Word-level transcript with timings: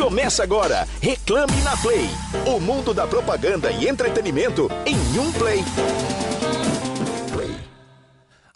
Começa 0.00 0.42
agora, 0.42 0.88
Reclame 0.98 1.60
na 1.60 1.76
Play. 1.76 2.08
O 2.46 2.58
mundo 2.58 2.94
da 2.94 3.06
propaganda 3.06 3.70
e 3.70 3.86
entretenimento 3.86 4.66
em 4.86 4.96
um 5.18 5.30
play. 5.30 5.62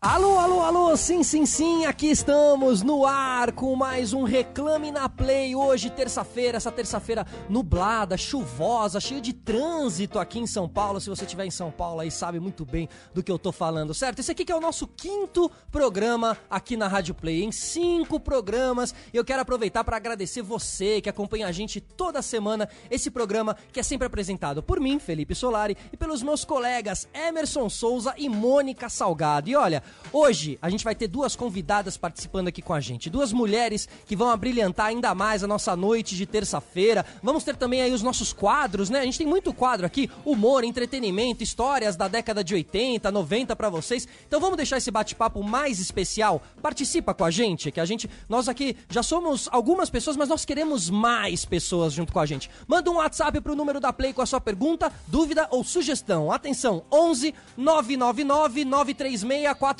Alô, 0.05 0.39
alô, 0.39 0.61
alô, 0.61 0.97
sim, 0.99 1.23
sim, 1.23 1.47
sim, 1.47 1.87
aqui 1.87 2.09
estamos 2.09 2.83
no 2.83 3.07
ar 3.07 3.53
com 3.53 3.75
mais 3.75 4.13
um 4.13 4.23
Reclame 4.23 4.91
na 4.91 5.09
Play. 5.09 5.57
Hoje, 5.57 5.89
terça-feira, 5.89 6.59
essa 6.59 6.71
terça-feira 6.71 7.27
nublada, 7.49 8.15
chuvosa, 8.15 9.01
cheia 9.01 9.23
de 9.23 9.33
trânsito 9.33 10.19
aqui 10.19 10.39
em 10.39 10.47
São 10.47 10.69
Paulo. 10.69 11.01
Se 11.01 11.09
você 11.09 11.25
estiver 11.25 11.47
em 11.47 11.51
São 11.51 11.71
Paulo 11.71 12.01
aí, 12.01 12.11
sabe 12.11 12.39
muito 12.39 12.67
bem 12.67 12.87
do 13.15 13.23
que 13.23 13.33
eu 13.33 13.39
tô 13.39 13.51
falando, 13.51 13.95
certo? 13.95 14.19
Esse 14.19 14.31
aqui 14.31 14.45
que 14.45 14.53
é 14.53 14.55
o 14.55 14.61
nosso 14.61 14.87
quinto 14.87 15.51
programa 15.73 16.37
aqui 16.51 16.77
na 16.77 16.87
Rádio 16.87 17.15
Play. 17.15 17.43
Em 17.43 17.51
cinco 17.51 18.21
programas, 18.21 18.95
eu 19.11 19.25
quero 19.25 19.41
aproveitar 19.41 19.85
para 19.85 19.97
agradecer 19.97 20.43
você 20.43 21.01
que 21.01 21.09
acompanha 21.09 21.47
a 21.47 21.53
gente 21.53 21.81
toda 21.81 22.21
semana. 22.21 22.69
Esse 22.91 23.11
programa 23.11 23.57
que 23.73 23.81
é 23.81 23.83
sempre 23.83 24.07
apresentado 24.07 24.63
por 24.63 24.79
mim, 24.81 24.99
Felipe 24.99 25.35
Solari, 25.35 25.79
e 25.91 25.97
pelos 25.97 26.23
meus 26.23 26.45
colegas 26.45 27.09
Emerson 27.15 27.71
Souza 27.71 28.13
e 28.19 28.29
Mônica 28.29 28.91
Salgado. 28.91 29.49
E 29.49 29.57
olha, 29.57 29.83
Hoje 30.13 30.59
a 30.63 30.71
gente 30.71 30.85
vai 30.85 30.95
ter 30.95 31.09
duas 31.09 31.35
convidadas 31.35 31.97
participando 31.97 32.47
aqui 32.47 32.63
com 32.63 32.73
a 32.73 32.81
gente, 32.81 33.11
duas 33.11 33.33
mulheres 33.33 33.89
que 34.07 34.15
vão 34.15 34.31
abrilhantar 34.31 34.87
ainda 34.87 35.13
mais 35.13 35.43
a 35.43 35.47
nossa 35.49 35.75
noite 35.75 36.15
de 36.15 36.25
terça-feira. 36.25 37.05
Vamos 37.21 37.43
ter 37.43 37.57
também 37.57 37.83
aí 37.83 37.93
os 37.93 38.01
nossos 38.03 38.33
quadros, 38.33 38.89
né? 38.89 39.01
A 39.01 39.05
gente 39.05 39.19
tem 39.19 39.27
muito 39.27 39.53
quadro 39.53 39.85
aqui, 39.85 40.09
humor, 40.25 40.63
entretenimento, 40.63 41.43
histórias 41.43 41.97
da 41.97 42.07
década 42.07 42.45
de 42.45 42.55
80, 42.55 43.11
90 43.11 43.57
para 43.57 43.69
vocês. 43.69 44.07
Então 44.27 44.39
vamos 44.39 44.57
deixar 44.57 44.77
esse 44.77 44.91
bate-papo 44.91 45.43
mais 45.43 45.81
especial. 45.81 46.41
Participa 46.63 47.13
com 47.13 47.25
a 47.25 47.31
gente, 47.31 47.73
que 47.73 47.81
a 47.81 47.85
gente, 47.85 48.09
nós 48.29 48.49
aqui 48.49 48.77
já 48.89 49.03
somos 49.03 49.49
algumas 49.51 49.91
pessoas, 49.91 50.17
mas 50.17 50.29
nós 50.29 50.45
queremos 50.45 50.89
mais 50.89 51.45
pessoas 51.45 51.93
junto 51.93 52.13
com 52.13 52.21
a 52.21 52.27
gente. 52.27 52.49
Manda 52.69 52.89
um 52.89 52.99
WhatsApp 52.99 53.41
pro 53.41 53.57
número 53.57 53.81
da 53.81 53.93
Play 53.93 54.13
com 54.13 54.23
a 54.23 54.27
sua 54.27 54.41
pergunta, 54.41 54.93
dúvida 55.09 55.49
ou 55.51 55.65
sugestão. 55.65 56.31
Atenção, 56.31 56.85
11 56.93 57.35
999 57.57 58.65
936 58.65 59.25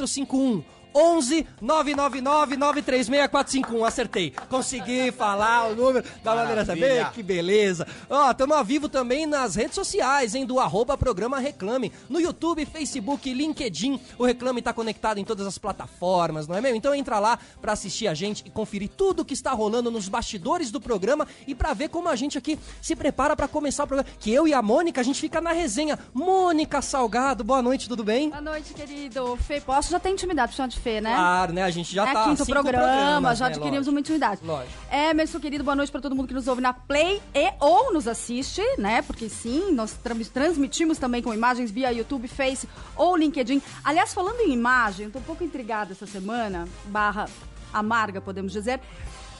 451. 0.07 0.65
11 0.95 1.47
999 1.61 2.57
936 2.57 3.29
451. 3.29 3.85
Acertei. 3.85 4.33
Consegui 4.49 5.11
falar 5.11 5.69
o 5.69 5.75
número 5.75 6.05
da 6.23 6.35
maneira 6.35 6.65
saber. 6.65 7.11
Que 7.11 7.23
beleza. 7.23 7.87
Ó, 8.09 8.31
estamos 8.31 8.57
ao 8.57 8.65
vivo 8.65 8.89
também 8.89 9.27
nas 9.27 9.57
redes 9.57 9.75
sociais, 9.75 10.35
hein? 10.35 10.47
Do 10.47 10.61
arroba 10.61 10.97
programa 10.97 11.39
Reclame. 11.39 11.93
No 12.09 12.21
YouTube, 12.21 12.65
Facebook, 12.65 13.33
LinkedIn. 13.33 14.01
O 14.19 14.25
Reclame 14.25 14.61
está 14.61 14.73
conectado 14.73 15.19
em 15.19 15.25
todas 15.25 15.47
as 15.47 15.59
plataformas, 15.59 16.47
não 16.47 16.57
é 16.57 16.61
mesmo? 16.61 16.77
Então 16.77 16.95
entra 16.95 17.19
lá 17.19 17.39
para 17.61 17.73
assistir 17.73 18.07
a 18.07 18.15
gente 18.15 18.45
e 18.47 18.51
conferir 18.51 18.89
tudo 18.89 19.25
que 19.25 19.35
está 19.35 19.53
rolando 19.53 19.91
nos 19.91 20.09
bastidores 20.09 20.71
do 20.71 20.81
programa 20.81 21.27
e 21.47 21.55
para 21.55 21.75
ver 21.75 21.89
como 21.89 22.09
a 22.09 22.17
gente 22.17 22.39
aqui 22.39 22.59
se 22.81 22.95
prepara 22.95 23.35
para 23.35 23.49
começar 23.49 23.85
o 23.85 23.87
programa. 23.87 24.15
Que 24.21 24.33
eu 24.33 24.47
e 24.47 24.55
a 24.55 24.63
Mônica, 24.63 25.01
a 25.01 25.05
gente 25.05 25.21
fica 25.21 25.41
na 25.41 25.53
resenha. 25.53 25.99
Mônica 26.13 26.81
Salgado, 26.81 27.43
boa 27.43 27.63
noite, 27.63 27.89
tudo 27.89 28.05
bem? 28.05 28.31
Boa 28.31 28.41
noite, 28.41 28.73
querido. 28.75 29.37
Fê, 29.37 29.61
posso 29.61 29.91
já 29.91 29.99
ter 29.99 30.11
intimidade, 30.11 30.49
principalmente 30.49 30.77
de 30.77 30.84
Fê, 30.85 31.01
né? 31.01 31.15
Claro, 31.15 31.53
né? 31.55 31.63
A 31.63 31.71
gente 31.71 31.95
já 31.95 32.07
é 32.07 32.13
tá 32.13 32.25
quinto 32.25 32.45
programa, 32.45 32.85
programas, 32.87 33.39
já 33.39 33.49
né? 33.49 33.55
adquirimos 33.55 33.89
uma 33.89 33.99
intimidade. 34.01 34.41
Lógico. 34.45 34.71
Emerson, 34.93 35.41
querido, 35.41 35.65
boa 35.65 35.75
noite 35.75 35.91
pra 35.91 35.99
todo 35.99 36.15
mundo 36.15 36.29
que 36.29 36.35
nos 36.35 36.47
ouve 36.47 36.61
na 36.61 36.75
Play 36.75 37.23
e 37.35 37.53
ou 37.59 37.91
nos 37.91 38.07
assiste, 38.07 38.61
né? 38.77 39.01
Porque 39.01 39.31
sim, 39.31 39.73
nós 39.73 39.93
tra- 39.95 40.15
transmitimos 40.33 40.99
também 40.99 41.23
com 41.23 41.33
imagens 41.33 41.71
via 41.71 41.91
YouTube, 41.91 42.29
Face 42.29 42.69
ou 42.95 43.17
LinkedIn. 43.17 43.63
Aliás, 43.83 44.13
falando 44.13 44.41
em 44.41 44.53
imagem, 44.53 45.07
eu 45.07 45.11
tô 45.13 45.21
um 45.21 45.23
pouco 45.23 45.43
intrigada 45.43 45.93
essa 45.93 46.07
semana, 46.07 46.69
barra 46.85 47.25
amarga, 47.73 48.21
podemos 48.21 48.53
dizer. 48.53 48.79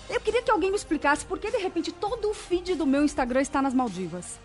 Eu 0.09 0.21
queria 0.23 0.43
que 0.43 0.51
alguém 0.51 0.71
me 0.71 0.77
explicasse 0.77 1.27
por 1.27 1.39
que, 1.39 1.51
de 1.51 1.59
repente, 1.59 1.93
todo 1.93 2.31
o 2.31 2.35
feed 2.35 2.75
do 2.75 2.87
meu 2.87 3.05
Instagram 3.05 3.43
está 3.43 3.61
nas 3.61 3.75
Maldivas. 3.75 4.39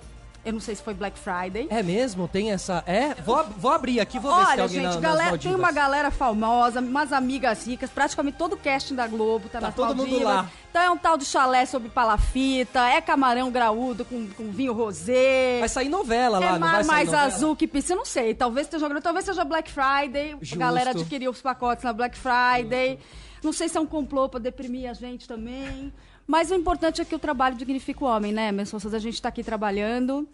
Eu 0.45 0.53
não 0.53 0.59
sei 0.59 0.73
se 0.73 0.81
foi 0.81 0.93
Black 0.93 1.19
Friday. 1.19 1.67
É 1.69 1.83
mesmo? 1.83 2.27
Tem 2.27 2.51
essa. 2.51 2.83
É? 2.87 3.13
Vou, 3.15 3.43
vou 3.57 3.71
abrir 3.71 3.99
aqui, 3.99 4.17
vou 4.17 4.33
ver 4.33 4.39
se 4.41 4.45
tem 4.45 4.53
Olha, 4.53 4.63
alguém 4.63 4.81
gente, 4.81 4.95
na, 4.95 4.99
galera, 5.01 5.37
tem 5.37 5.53
uma 5.53 5.71
galera 5.71 6.11
famosa, 6.11 6.79
umas 6.79 7.11
amigas 7.11 7.67
ricas, 7.67 7.89
praticamente 7.89 8.37
todo 8.37 8.53
o 8.53 8.57
casting 8.57 8.95
da 8.95 9.05
Globo 9.05 9.49
tá, 9.49 9.59
Tá 9.59 9.67
nas 9.67 9.75
todo 9.75 9.89
mundo 9.89 10.09
Maldivas. 10.09 10.23
lá. 10.23 10.49
Então 10.69 10.81
é 10.81 10.89
um 10.89 10.97
tal 10.97 11.17
de 11.17 11.25
chalé 11.25 11.65
sobre 11.65 11.89
palafita, 11.89 12.87
é 12.87 13.01
camarão 13.01 13.51
graúdo 13.51 14.05
com, 14.05 14.27
com 14.29 14.49
vinho 14.49 14.71
rosé. 14.71 15.59
Vai 15.59 15.69
sair 15.69 15.89
novela 15.89 16.39
lá, 16.39 16.45
é 16.45 16.51
não 16.53 16.59
mar 16.59 16.71
vai 16.75 16.83
sair 16.83 16.95
mais 16.95 17.05
novela? 17.07 17.25
azul 17.25 17.55
que 17.55 17.67
piscina, 17.67 17.95
eu 17.95 17.97
não 17.97 18.05
sei. 18.05 18.33
Talvez 18.33 18.67
esteja 18.67 19.01
talvez 19.01 19.25
seja 19.25 19.43
Black 19.43 19.69
Friday. 19.71 20.37
Justo. 20.39 20.55
A 20.55 20.57
galera 20.57 20.91
adquiriu 20.91 21.31
os 21.31 21.41
pacotes 21.41 21.83
na 21.83 21.91
Black 21.91 22.17
Friday. 22.17 22.99
Não 23.43 23.53
sei 23.53 23.67
se 23.69 23.77
é 23.77 23.81
um 23.81 23.85
complô 23.85 24.29
pra 24.29 24.39
deprimir 24.39 24.89
a 24.89 24.93
gente 24.93 25.27
também. 25.27 25.93
Mas 26.29 26.51
o 26.51 26.53
importante 26.53 27.01
é 27.01 27.05
que 27.05 27.15
o 27.15 27.17
trabalho 27.17 27.55
dignifica 27.55 28.05
o 28.05 28.07
homem, 28.07 28.31
né, 28.31 28.49
Emerson? 28.49 28.77
Souza? 28.77 28.97
A 28.97 28.99
gente 28.99 29.19
tá 29.19 29.29
aqui 29.29 29.43
trabalhando. 29.43 30.27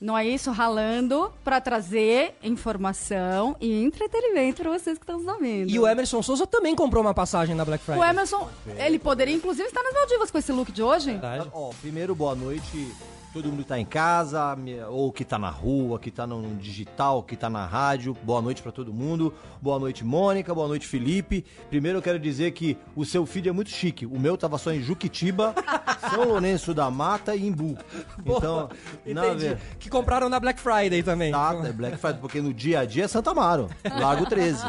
Não 0.00 0.18
é 0.18 0.26
isso? 0.26 0.50
Ralando 0.50 1.32
pra 1.44 1.60
trazer 1.60 2.34
informação 2.42 3.54
e 3.60 3.84
entretenimento 3.84 4.62
pra 4.62 4.72
vocês 4.72 4.98
que 4.98 5.04
estão 5.04 5.18
nos 5.18 5.28
ouvindo. 5.28 5.70
E 5.70 5.78
o 5.78 5.86
Emerson 5.86 6.22
Souza 6.22 6.44
também 6.44 6.74
comprou 6.74 7.04
uma 7.04 7.14
passagem 7.14 7.54
na 7.54 7.64
Black 7.64 7.84
Friday. 7.84 8.00
O 8.00 8.04
Emerson, 8.04 8.48
ele 8.78 8.98
poderia 8.98 9.32
inclusive 9.32 9.68
estar 9.68 9.80
nas 9.84 9.94
Maldivas 9.94 10.28
com 10.28 10.38
esse 10.38 10.50
look 10.50 10.72
de 10.72 10.82
hoje? 10.82 11.12
Verdade. 11.12 11.48
Ó, 11.52 11.70
primeiro, 11.80 12.16
boa 12.16 12.34
noite. 12.34 12.92
Todo 13.30 13.50
mundo 13.50 13.62
que 13.62 13.68
tá 13.68 13.78
em 13.78 13.84
casa, 13.84 14.56
ou 14.88 15.12
que 15.12 15.22
tá 15.22 15.38
na 15.38 15.50
rua, 15.50 15.98
que 15.98 16.10
tá 16.10 16.26
no 16.26 16.56
digital, 16.56 17.22
que 17.22 17.36
tá 17.36 17.48
na 17.50 17.66
rádio. 17.66 18.16
Boa 18.22 18.40
noite 18.40 18.62
pra 18.62 18.72
todo 18.72 18.92
mundo. 18.92 19.34
Boa 19.60 19.78
noite, 19.78 20.02
Mônica. 20.02 20.54
Boa 20.54 20.66
noite, 20.66 20.86
Felipe. 20.86 21.44
Primeiro 21.68 21.98
eu 21.98 22.02
quero 22.02 22.18
dizer 22.18 22.52
que 22.52 22.76
o 22.96 23.04
seu 23.04 23.26
feed 23.26 23.48
é 23.48 23.52
muito 23.52 23.70
chique. 23.70 24.06
O 24.06 24.18
meu 24.18 24.36
tava 24.38 24.56
só 24.56 24.72
em 24.72 24.80
Juquitiba, 24.80 25.54
São 26.10 26.24
Lourenço 26.24 26.72
da 26.72 26.90
Mata 26.90 27.36
e 27.36 27.46
Imbu. 27.46 27.76
Então, 28.24 28.70
na 29.06 29.34
ver- 29.34 29.58
Que 29.78 29.90
compraram 29.90 30.30
na 30.30 30.40
Black 30.40 30.58
Friday 30.58 31.02
também. 31.02 31.30
Tá, 31.30 31.54
é 31.64 31.70
Black 31.72 31.98
Friday, 31.98 32.20
porque 32.20 32.40
no 32.40 32.52
dia 32.54 32.80
a 32.80 32.84
dia 32.86 33.04
é 33.04 33.08
Santa 33.08 33.32
Amaro, 33.32 33.68
Largo 33.84 34.24
13. 34.26 34.64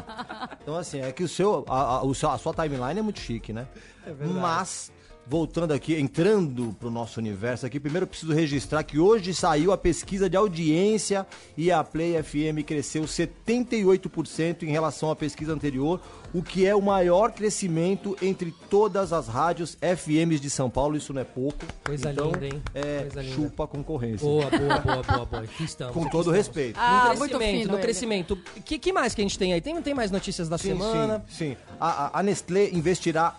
Então, 0.61 0.75
assim, 0.75 0.99
é 0.99 1.11
que 1.13 1.23
o 1.23 1.29
seu, 1.29 1.63
a, 1.67 1.99
a- 1.99 2.33
a 2.33 2.37
sua 2.37 2.53
timeline 2.53 2.99
é 2.99 3.01
muito 3.01 3.21
chique, 3.21 3.53
né? 3.53 3.67
É 4.05 4.11
verdade. 4.13 4.39
Mas, 4.39 4.91
voltando 5.29 5.73
aqui, 5.73 5.93
entrando 5.95 6.75
pro 6.79 6.89
nosso 6.89 7.19
universo 7.19 7.63
aqui, 7.63 7.79
primeiro 7.79 8.05
eu 8.05 8.07
preciso 8.07 8.33
registrar 8.33 8.81
que 8.83 8.97
hoje 8.97 9.31
saiu 9.31 9.71
a 9.71 9.77
pesquisa 9.77 10.27
de 10.27 10.35
audiência 10.35 11.25
e 11.55 11.71
a 11.71 11.83
Play 11.83 12.21
FM 12.23 12.65
cresceu 12.65 13.03
78% 13.03 14.63
em 14.63 14.71
relação 14.71 15.11
à 15.11 15.15
pesquisa 15.15 15.53
anterior, 15.53 16.01
o 16.33 16.41
que 16.41 16.65
é 16.65 16.75
o 16.75 16.81
maior 16.81 17.31
crescimento 17.31 18.17
entre 18.21 18.51
todas 18.71 19.13
as 19.13 19.27
rádios 19.27 19.77
FMs 19.81 20.39
de 20.41 20.49
São 20.49 20.67
Paulo, 20.67 20.97
isso 20.97 21.13
não 21.13 21.21
é 21.21 21.25
pouco. 21.25 21.59
Coisa 21.85 22.11
então, 22.11 22.31
linda, 22.31 22.45
hein? 22.47 22.63
É, 22.73 23.01
Coisa 23.01 23.21
linda. 23.21 23.35
chupa 23.35 23.63
a 23.65 23.67
concorrência. 23.67 24.25
Boa, 24.27 24.49
boa, 24.49 24.79
boa, 24.79 25.03
boa, 25.03 25.25
boa. 25.25 25.43
Aqui 25.43 25.63
estamos. 25.63 25.93
Com 25.93 26.01
aqui 26.01 26.11
todo 26.11 26.21
estamos. 26.35 26.37
respeito. 26.37 26.79
Ah, 26.79 27.09
no 27.13 27.19
muito 27.19 27.37
crescimento, 27.37 27.59
fino 27.59 27.67
no 27.71 27.75
ele. 27.77 27.81
crescimento. 27.83 28.33
O 28.57 28.61
que, 28.63 28.79
que 28.79 28.91
mais 28.91 29.13
que 29.13 29.21
a 29.21 29.23
gente 29.23 29.37
tem 29.37 29.53
aí? 29.53 29.61
Tem, 29.61 29.79
tem 29.81 29.93
mais 29.93 30.09
notícias 30.09 30.49
da 30.49 30.57
Sim, 30.57 30.69
semana? 30.69 31.23
Sim, 31.29 31.51
sim. 31.51 31.57
A, 31.79 32.19
a- 32.19 32.23
Nestlé 32.23 32.69
investirá 32.71 33.35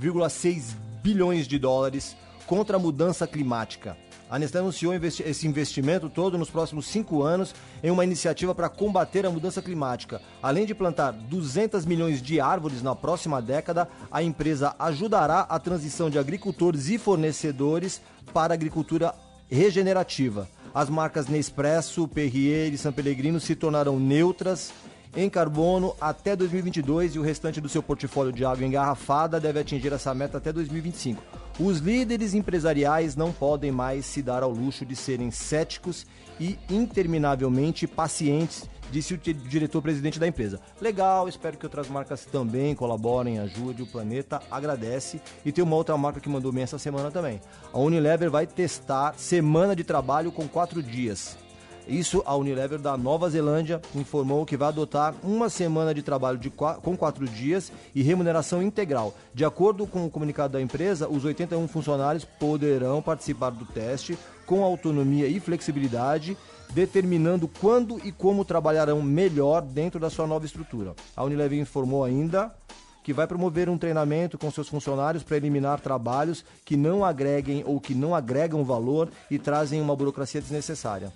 3,6 0.00 0.74
bilhões 1.02 1.46
de 1.48 1.58
dólares 1.58 2.16
contra 2.46 2.76
a 2.76 2.80
mudança 2.80 3.26
climática. 3.26 3.96
A 4.28 4.38
Nestlé 4.38 4.60
anunciou 4.60 4.92
esse 4.92 5.46
investimento 5.46 6.08
todo 6.08 6.36
nos 6.36 6.50
próximos 6.50 6.86
cinco 6.86 7.22
anos 7.22 7.54
em 7.82 7.92
uma 7.92 8.04
iniciativa 8.04 8.54
para 8.54 8.68
combater 8.68 9.24
a 9.24 9.30
mudança 9.30 9.62
climática. 9.62 10.20
Além 10.42 10.66
de 10.66 10.74
plantar 10.74 11.12
200 11.12 11.84
milhões 11.86 12.20
de 12.20 12.40
árvores 12.40 12.82
na 12.82 12.96
próxima 12.96 13.40
década, 13.40 13.88
a 14.10 14.22
empresa 14.22 14.74
ajudará 14.80 15.40
a 15.40 15.58
transição 15.60 16.10
de 16.10 16.18
agricultores 16.18 16.88
e 16.88 16.98
fornecedores 16.98 18.00
para 18.34 18.52
a 18.52 18.56
agricultura 18.56 19.14
regenerativa. 19.48 20.48
As 20.74 20.90
marcas 20.90 21.28
Nespresso, 21.28 22.08
Perrier 22.08 22.74
e 22.74 22.78
San 22.78 22.92
Pellegrino 22.92 23.38
se 23.38 23.54
tornarão 23.54 23.98
neutras 23.98 24.72
em 25.16 25.30
carbono 25.30 25.96
até 26.00 26.36
2022 26.36 27.14
e 27.14 27.18
o 27.18 27.22
restante 27.22 27.60
do 27.60 27.68
seu 27.70 27.82
portfólio 27.82 28.32
de 28.32 28.44
água 28.44 28.66
engarrafada 28.66 29.40
deve 29.40 29.58
atingir 29.58 29.92
essa 29.92 30.14
meta 30.14 30.36
até 30.38 30.52
2025. 30.52 31.22
Os 31.58 31.78
líderes 31.78 32.34
empresariais 32.34 33.16
não 33.16 33.32
podem 33.32 33.72
mais 33.72 34.04
se 34.04 34.20
dar 34.20 34.42
ao 34.42 34.50
luxo 34.50 34.84
de 34.84 34.94
serem 34.94 35.30
céticos 35.30 36.06
e 36.38 36.58
interminavelmente 36.68 37.86
pacientes, 37.86 38.68
disse 38.92 39.14
o 39.14 39.16
di- 39.16 39.32
diretor-presidente 39.32 40.20
da 40.20 40.26
empresa. 40.26 40.60
Legal, 40.78 41.26
espero 41.30 41.56
que 41.56 41.64
outras 41.64 41.88
marcas 41.88 42.26
também 42.26 42.74
colaborem, 42.74 43.38
ajude 43.38 43.82
o 43.82 43.86
planeta, 43.86 44.42
agradece. 44.50 45.18
E 45.46 45.50
tem 45.50 45.64
uma 45.64 45.76
outra 45.76 45.96
marca 45.96 46.20
que 46.20 46.28
mandou 46.28 46.52
bem 46.52 46.62
essa 46.64 46.78
semana 46.78 47.10
também. 47.10 47.40
A 47.72 47.78
Unilever 47.78 48.30
vai 48.30 48.46
testar 48.46 49.14
semana 49.16 49.74
de 49.74 49.82
trabalho 49.82 50.30
com 50.30 50.46
quatro 50.46 50.82
dias. 50.82 51.38
Isso, 51.86 52.22
a 52.26 52.34
Unilever 52.34 52.80
da 52.80 52.96
Nova 52.96 53.30
Zelândia 53.30 53.80
informou 53.94 54.44
que 54.44 54.56
vai 54.56 54.68
adotar 54.68 55.14
uma 55.22 55.48
semana 55.48 55.94
de 55.94 56.02
trabalho 56.02 56.36
de 56.36 56.50
com 56.50 56.96
quatro 56.96 57.26
dias 57.28 57.70
e 57.94 58.02
remuneração 58.02 58.60
integral. 58.60 59.14
De 59.32 59.44
acordo 59.44 59.86
com 59.86 60.04
o 60.04 60.10
comunicado 60.10 60.54
da 60.54 60.60
empresa, 60.60 61.08
os 61.08 61.24
81 61.24 61.68
funcionários 61.68 62.24
poderão 62.24 63.00
participar 63.00 63.50
do 63.50 63.64
teste 63.64 64.18
com 64.44 64.64
autonomia 64.64 65.28
e 65.28 65.38
flexibilidade, 65.38 66.36
determinando 66.72 67.46
quando 67.60 68.00
e 68.04 68.10
como 68.10 68.44
trabalharão 68.44 69.00
melhor 69.00 69.62
dentro 69.62 70.00
da 70.00 70.10
sua 70.10 70.26
nova 70.26 70.44
estrutura. 70.44 70.94
A 71.16 71.22
Unilever 71.22 71.60
informou 71.60 72.04
ainda 72.04 72.52
que 73.04 73.12
vai 73.12 73.28
promover 73.28 73.68
um 73.68 73.78
treinamento 73.78 74.36
com 74.36 74.50
seus 74.50 74.68
funcionários 74.68 75.22
para 75.22 75.36
eliminar 75.36 75.78
trabalhos 75.78 76.44
que 76.64 76.76
não 76.76 77.04
agreguem 77.04 77.62
ou 77.64 77.80
que 77.80 77.94
não 77.94 78.12
agregam 78.12 78.64
valor 78.64 79.08
e 79.30 79.38
trazem 79.38 79.80
uma 79.80 79.94
burocracia 79.94 80.40
desnecessária. 80.40 81.12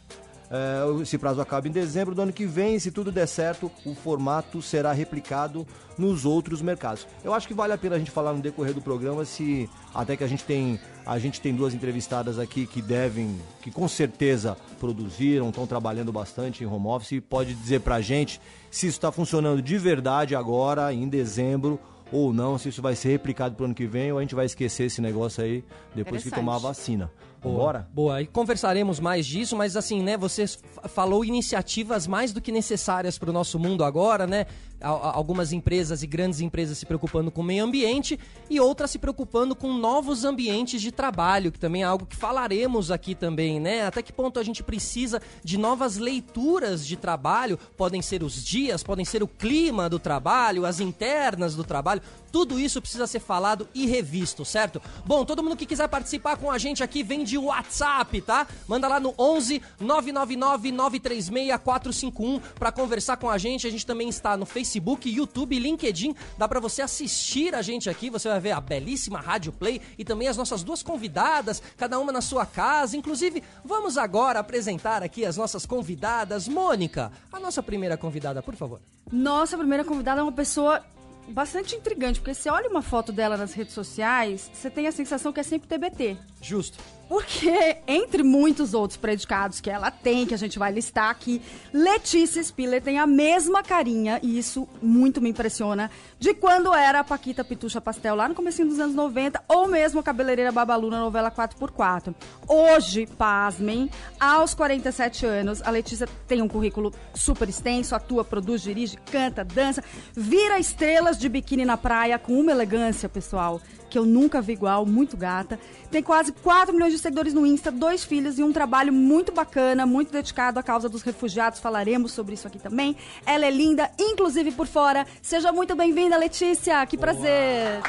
É, 0.50 1.00
esse 1.00 1.16
prazo 1.16 1.40
acaba 1.40 1.68
em 1.68 1.70
dezembro 1.70 2.12
do 2.12 2.22
ano 2.22 2.32
que 2.32 2.44
vem. 2.44 2.78
Se 2.78 2.90
tudo 2.90 3.12
der 3.12 3.28
certo, 3.28 3.70
o 3.86 3.94
formato 3.94 4.60
será 4.60 4.92
replicado 4.92 5.64
nos 5.96 6.24
outros 6.24 6.60
mercados. 6.60 7.06
Eu 7.22 7.32
acho 7.32 7.46
que 7.46 7.54
vale 7.54 7.72
a 7.72 7.78
pena 7.78 7.94
a 7.94 7.98
gente 7.98 8.10
falar 8.10 8.32
no 8.32 8.40
decorrer 8.40 8.74
do 8.74 8.82
programa 8.82 9.24
se 9.24 9.70
até 9.94 10.16
que 10.16 10.24
a 10.24 10.26
gente 10.26 10.44
tem 10.44 10.80
a 11.06 11.18
gente 11.18 11.40
tem 11.40 11.54
duas 11.54 11.74
entrevistadas 11.74 12.38
aqui 12.38 12.66
que 12.66 12.80
devem, 12.80 13.36
que 13.62 13.70
com 13.70 13.88
certeza 13.88 14.56
produziram, 14.78 15.48
estão 15.48 15.66
trabalhando 15.66 16.12
bastante 16.12 16.62
em 16.62 16.66
home 16.66 16.86
office 16.86 17.12
e 17.12 17.20
pode 17.20 17.54
dizer 17.54 17.80
pra 17.80 18.00
gente 18.00 18.40
se 18.70 18.86
isso 18.86 18.98
está 18.98 19.10
funcionando 19.10 19.60
de 19.60 19.76
verdade 19.76 20.36
agora 20.36 20.92
em 20.92 21.08
dezembro 21.08 21.80
ou 22.12 22.32
não, 22.32 22.58
se 22.58 22.68
isso 22.68 22.82
vai 22.82 22.94
ser 22.94 23.10
replicado 23.10 23.54
pro 23.54 23.64
ano 23.64 23.74
que 23.74 23.86
vem 23.86 24.12
ou 24.12 24.18
a 24.18 24.20
gente 24.20 24.34
vai 24.34 24.46
esquecer 24.46 24.84
esse 24.84 25.00
negócio 25.00 25.42
aí 25.42 25.64
depois 25.94 26.22
que 26.22 26.30
tomar 26.30 26.56
a 26.56 26.58
vacina. 26.58 27.10
Boa, 27.42 27.88
boa. 27.92 28.22
E 28.22 28.26
conversaremos 28.26 29.00
mais 29.00 29.26
disso, 29.26 29.56
mas 29.56 29.76
assim, 29.76 30.02
né, 30.02 30.16
você 30.16 30.44
falou 30.88 31.24
iniciativas 31.24 32.06
mais 32.06 32.32
do 32.32 32.40
que 32.40 32.52
necessárias 32.52 33.18
para 33.18 33.30
o 33.30 33.32
nosso 33.32 33.58
mundo 33.58 33.82
agora, 33.82 34.26
né? 34.26 34.46
algumas 34.82 35.52
empresas 35.52 36.02
e 36.02 36.06
grandes 36.06 36.40
empresas 36.40 36.78
se 36.78 36.86
preocupando 36.86 37.30
com 37.30 37.42
o 37.42 37.44
meio 37.44 37.64
ambiente 37.64 38.18
e 38.48 38.58
outras 38.58 38.90
se 38.90 38.98
preocupando 38.98 39.54
com 39.54 39.72
novos 39.74 40.24
ambientes 40.24 40.80
de 40.80 40.90
trabalho, 40.90 41.52
que 41.52 41.58
também 41.58 41.82
é 41.82 41.84
algo 41.84 42.06
que 42.06 42.16
falaremos 42.16 42.90
aqui 42.90 43.14
também, 43.14 43.60
né? 43.60 43.86
Até 43.86 44.02
que 44.02 44.12
ponto 44.12 44.40
a 44.40 44.42
gente 44.42 44.62
precisa 44.62 45.20
de 45.44 45.58
novas 45.58 45.98
leituras 45.98 46.86
de 46.86 46.96
trabalho? 46.96 47.58
Podem 47.76 48.00
ser 48.00 48.22
os 48.22 48.42
dias, 48.42 48.82
podem 48.82 49.04
ser 49.04 49.22
o 49.22 49.28
clima 49.28 49.88
do 49.88 49.98
trabalho, 49.98 50.64
as 50.64 50.80
internas 50.80 51.54
do 51.54 51.62
trabalho. 51.62 52.00
Tudo 52.32 52.58
isso 52.58 52.80
precisa 52.80 53.06
ser 53.06 53.20
falado 53.20 53.68
e 53.74 53.86
revisto, 53.86 54.44
certo? 54.44 54.80
Bom, 55.04 55.24
todo 55.24 55.42
mundo 55.42 55.56
que 55.56 55.66
quiser 55.66 55.88
participar 55.88 56.36
com 56.36 56.50
a 56.50 56.58
gente 56.58 56.82
aqui 56.82 57.02
vem 57.02 57.24
de 57.24 57.36
WhatsApp, 57.36 58.20
tá? 58.20 58.46
Manda 58.68 58.86
lá 58.88 59.00
no 59.00 59.14
11 59.18 59.60
999 59.80 60.72
936 60.72 61.60
451 61.62 62.40
para 62.58 62.72
conversar 62.72 63.16
com 63.16 63.28
a 63.28 63.38
gente. 63.38 63.66
A 63.66 63.70
gente 63.70 63.86
também 63.86 64.08
está 64.08 64.36
no 64.36 64.46
Facebook 64.46 65.10
YouTube, 65.10 65.58
LinkedIn. 65.58 66.14
Dá 66.38 66.48
para 66.48 66.60
você 66.60 66.82
assistir 66.82 67.54
a 67.54 67.62
gente 67.62 67.90
aqui. 67.90 68.10
Você 68.10 68.28
vai 68.28 68.40
ver 68.40 68.52
a 68.52 68.60
belíssima 68.60 69.20
Rádio 69.20 69.52
Play 69.52 69.80
e 69.98 70.04
também 70.04 70.28
as 70.28 70.36
nossas 70.36 70.62
duas 70.62 70.82
convidadas, 70.82 71.62
cada 71.76 71.98
uma 71.98 72.12
na 72.12 72.20
sua 72.20 72.46
casa. 72.46 72.96
Inclusive, 72.96 73.42
vamos 73.64 73.98
agora 73.98 74.40
apresentar 74.40 75.02
aqui 75.02 75.24
as 75.24 75.36
nossas 75.36 75.66
convidadas. 75.66 76.48
Mônica, 76.48 77.12
a 77.32 77.40
nossa 77.40 77.62
primeira 77.62 77.96
convidada, 77.96 78.42
por 78.42 78.54
favor. 78.54 78.80
Nossa 79.10 79.58
primeira 79.58 79.84
convidada 79.84 80.20
é 80.20 80.22
uma 80.22 80.32
pessoa 80.32 80.82
bastante 81.30 81.74
intrigante, 81.74 82.20
porque 82.20 82.34
você 82.34 82.50
olha 82.50 82.68
uma 82.68 82.82
foto 82.82 83.12
dela 83.12 83.36
nas 83.36 83.52
redes 83.52 83.72
sociais, 83.72 84.50
você 84.52 84.68
tem 84.70 84.86
a 84.86 84.92
sensação 84.92 85.32
que 85.32 85.40
é 85.40 85.42
sempre 85.42 85.68
TBT. 85.68 86.16
Justo. 86.42 86.78
Porque, 87.10 87.78
entre 87.88 88.22
muitos 88.22 88.72
outros 88.72 88.96
predicados 88.96 89.60
que 89.60 89.68
ela 89.68 89.90
tem, 89.90 90.24
que 90.24 90.32
a 90.32 90.36
gente 90.36 90.60
vai 90.60 90.70
listar 90.70 91.10
aqui, 91.10 91.42
Letícia 91.72 92.40
Spiller 92.40 92.80
tem 92.80 93.00
a 93.00 93.06
mesma 93.06 93.64
carinha, 93.64 94.20
e 94.22 94.38
isso 94.38 94.68
muito 94.80 95.20
me 95.20 95.28
impressiona, 95.28 95.90
de 96.20 96.32
quando 96.32 96.72
era 96.72 97.00
a 97.00 97.04
Paquita 97.04 97.42
Pitucha 97.42 97.80
Pastel 97.80 98.14
lá 98.14 98.28
no 98.28 98.34
começo 98.36 98.64
dos 98.64 98.78
anos 98.78 98.94
90, 98.94 99.42
ou 99.48 99.66
mesmo 99.66 99.98
a 99.98 100.04
cabeleireira 100.04 100.52
Babalu 100.52 100.88
na 100.88 101.00
novela 101.00 101.32
4x4. 101.32 102.14
Hoje, 102.46 103.08
pasmem, 103.18 103.90
aos 104.20 104.54
47 104.54 105.26
anos, 105.26 105.60
a 105.62 105.70
Letícia 105.70 106.08
tem 106.28 106.40
um 106.40 106.46
currículo 106.46 106.94
super 107.12 107.48
extenso, 107.48 107.96
atua, 107.96 108.24
produz, 108.24 108.62
dirige, 108.62 108.96
canta, 109.10 109.44
dança, 109.44 109.82
vira 110.12 110.60
estrelas 110.60 111.18
de 111.18 111.28
biquíni 111.28 111.64
na 111.64 111.76
praia 111.76 112.20
com 112.20 112.38
uma 112.38 112.52
elegância, 112.52 113.08
pessoal 113.08 113.60
que 113.90 113.98
eu 113.98 114.06
nunca 114.06 114.40
vi 114.40 114.52
igual, 114.52 114.86
muito 114.86 115.16
gata. 115.16 115.58
Tem 115.90 116.02
quase 116.02 116.32
4 116.32 116.72
milhões 116.72 116.92
de 116.92 116.98
seguidores 116.98 117.34
no 117.34 117.44
Insta, 117.44 117.70
dois 117.70 118.04
filhos 118.04 118.38
e 118.38 118.42
um 118.42 118.52
trabalho 118.52 118.92
muito 118.92 119.32
bacana, 119.32 119.84
muito 119.84 120.12
dedicado 120.12 120.58
à 120.58 120.62
causa 120.62 120.88
dos 120.88 121.02
refugiados. 121.02 121.58
Falaremos 121.58 122.12
sobre 122.12 122.34
isso 122.34 122.46
aqui 122.46 122.58
também. 122.58 122.96
Ela 123.26 123.46
é 123.46 123.50
linda, 123.50 123.90
inclusive 123.98 124.52
por 124.52 124.66
fora. 124.66 125.06
Seja 125.20 125.52
muito 125.52 125.74
bem-vinda, 125.74 126.16
Letícia. 126.16 126.86
Que 126.86 126.96
prazer. 126.96 127.80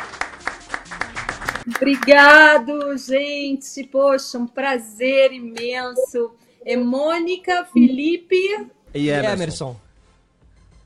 Obrigado, 1.76 2.98
gente. 2.98 3.84
Poxa, 3.84 4.40
um 4.40 4.48
prazer 4.48 5.32
imenso. 5.32 6.32
É 6.66 6.76
Mônica, 6.76 7.66
Felipe 7.72 8.36
e 8.94 9.10
Emerson. 9.10 9.34
Emerson 9.34 9.91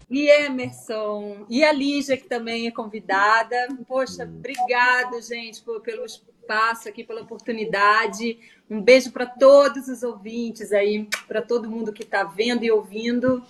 e 0.09 0.27
Emerson, 0.29 1.45
e 1.49 1.63
a 1.63 1.71
Lígia, 1.71 2.17
que 2.17 2.27
também 2.27 2.67
é 2.67 2.71
convidada. 2.71 3.55
Poxa, 3.87 4.23
obrigado, 4.23 5.21
gente, 5.21 5.61
por, 5.61 5.81
pelo 5.81 6.05
espaço 6.05 6.87
aqui, 6.87 7.03
pela 7.03 7.21
oportunidade. 7.21 8.37
Um 8.69 8.81
beijo 8.81 9.11
para 9.11 9.25
todos 9.25 9.87
os 9.87 10.03
ouvintes 10.03 10.71
aí, 10.71 11.07
para 11.27 11.41
todo 11.41 11.69
mundo 11.69 11.91
que 11.91 12.03
está 12.03 12.23
vendo 12.23 12.63
e 12.63 12.71
ouvindo. 12.71 13.43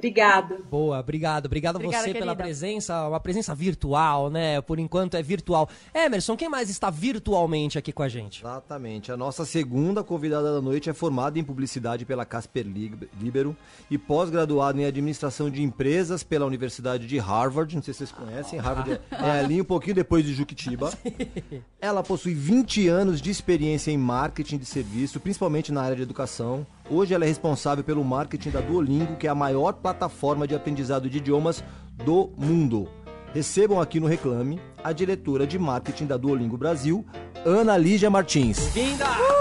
Obrigado. 0.00 0.64
Boa, 0.70 0.98
obrigado. 0.98 1.44
Obrigado 1.44 1.76
a 1.76 1.78
você 1.78 1.98
querida. 1.98 2.20
pela 2.20 2.34
presença, 2.34 3.06
uma 3.06 3.20
presença 3.20 3.54
virtual, 3.54 4.30
né? 4.30 4.58
Por 4.62 4.78
enquanto 4.78 5.14
é 5.14 5.22
virtual. 5.22 5.68
Emerson, 5.94 6.38
quem 6.38 6.48
mais 6.48 6.70
está 6.70 6.88
virtualmente 6.88 7.76
aqui 7.76 7.92
com 7.92 8.02
a 8.02 8.08
gente? 8.08 8.40
Exatamente. 8.40 9.12
A 9.12 9.16
nossa 9.16 9.44
segunda 9.44 10.02
convidada 10.02 10.54
da 10.54 10.62
noite 10.62 10.88
é 10.88 10.94
formada 10.94 11.38
em 11.38 11.44
publicidade 11.44 12.06
pela 12.06 12.24
Casper 12.24 12.66
Libero 12.66 13.54
e 13.90 13.98
pós-graduada 13.98 14.80
em 14.80 14.86
administração 14.86 15.50
de 15.50 15.62
empresas 15.62 16.22
pela 16.22 16.46
Universidade 16.46 17.06
de 17.06 17.18
Harvard. 17.18 17.76
Não 17.76 17.82
sei 17.82 17.92
se 17.92 17.98
vocês 17.98 18.12
conhecem. 18.12 18.58
Harvard 18.58 18.92
é, 18.92 19.00
é 19.10 19.30
ali 19.40 19.60
um 19.60 19.64
pouquinho 19.64 19.96
depois 19.96 20.24
de 20.24 20.32
Juquitiba. 20.32 20.90
Ela 21.78 22.02
possui 22.02 22.32
20 22.32 22.88
anos 22.88 23.20
de 23.20 23.30
experiência 23.30 23.90
em 23.90 23.98
marketing 23.98 24.56
de 24.56 24.64
serviço, 24.64 25.20
principalmente 25.20 25.70
na 25.70 25.82
área 25.82 25.96
de 25.96 26.02
educação 26.02 26.66
Hoje 26.92 27.14
ela 27.14 27.24
é 27.24 27.28
responsável 27.28 27.84
pelo 27.84 28.02
marketing 28.02 28.50
da 28.50 28.60
Duolingo, 28.60 29.14
que 29.14 29.28
é 29.28 29.30
a 29.30 29.34
maior 29.34 29.74
plataforma 29.74 30.44
de 30.44 30.56
aprendizado 30.56 31.08
de 31.08 31.18
idiomas 31.18 31.62
do 32.04 32.32
mundo. 32.36 32.88
Recebam 33.32 33.80
aqui 33.80 34.00
no 34.00 34.08
Reclame 34.08 34.60
a 34.82 34.92
diretora 34.92 35.46
de 35.46 35.56
marketing 35.56 36.06
da 36.06 36.16
Duolingo 36.16 36.56
Brasil, 36.56 37.06
Ana 37.46 37.76
Lígia 37.76 38.10
Martins. 38.10 38.58
Bem-vinda! 38.74 39.04
Uh! 39.04 39.40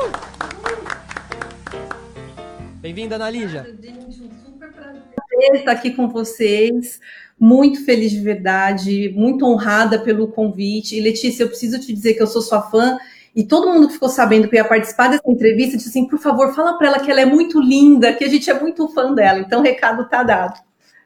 Bem-vinda, 2.80 3.16
Ana 3.16 3.32
Lígia. 3.32 3.76
Gente, 3.82 4.22
um 4.22 4.30
super 4.46 4.72
prazer 4.72 5.56
estar 5.56 5.72
aqui 5.72 5.90
com 5.90 6.08
vocês. 6.08 7.00
Muito 7.40 7.84
feliz 7.84 8.12
de 8.12 8.20
verdade, 8.20 9.12
muito 9.16 9.44
honrada 9.44 9.98
pelo 9.98 10.28
convite. 10.28 10.96
E 10.96 11.02
Letícia, 11.02 11.42
eu 11.44 11.48
preciso 11.48 11.80
te 11.80 11.92
dizer 11.92 12.14
que 12.14 12.22
eu 12.22 12.28
sou 12.28 12.44
sua 12.44 12.62
fã 12.62 12.96
e 13.36 13.44
todo 13.44 13.72
mundo 13.72 13.88
que 13.88 13.94
ficou 13.94 14.10
sabendo 14.10 14.48
que 14.48 14.56
ia 14.56 14.66
participar 14.66 15.10
dessa 15.10 15.30
entrevista 15.30 15.78
disse 15.78 15.90
assim: 15.90 16.08
por 16.08 16.20
favor, 16.20 16.54
fala 16.54 16.78
para 16.78 16.88
ela 16.88 17.00
que 17.00 17.12
ela 17.12 17.22
é 17.22 17.26
muito 17.26 17.60
linda, 17.62 18.14
que 18.14 18.24
a 18.24 18.30
gente 18.30 18.50
é 18.50 18.60
muito 18.60 18.88
fã 18.90 19.14
dela. 19.14 19.40
Então, 19.40 19.60
o 19.60 19.64
recado 19.64 20.04
está 20.04 20.24
dado. 20.24 20.60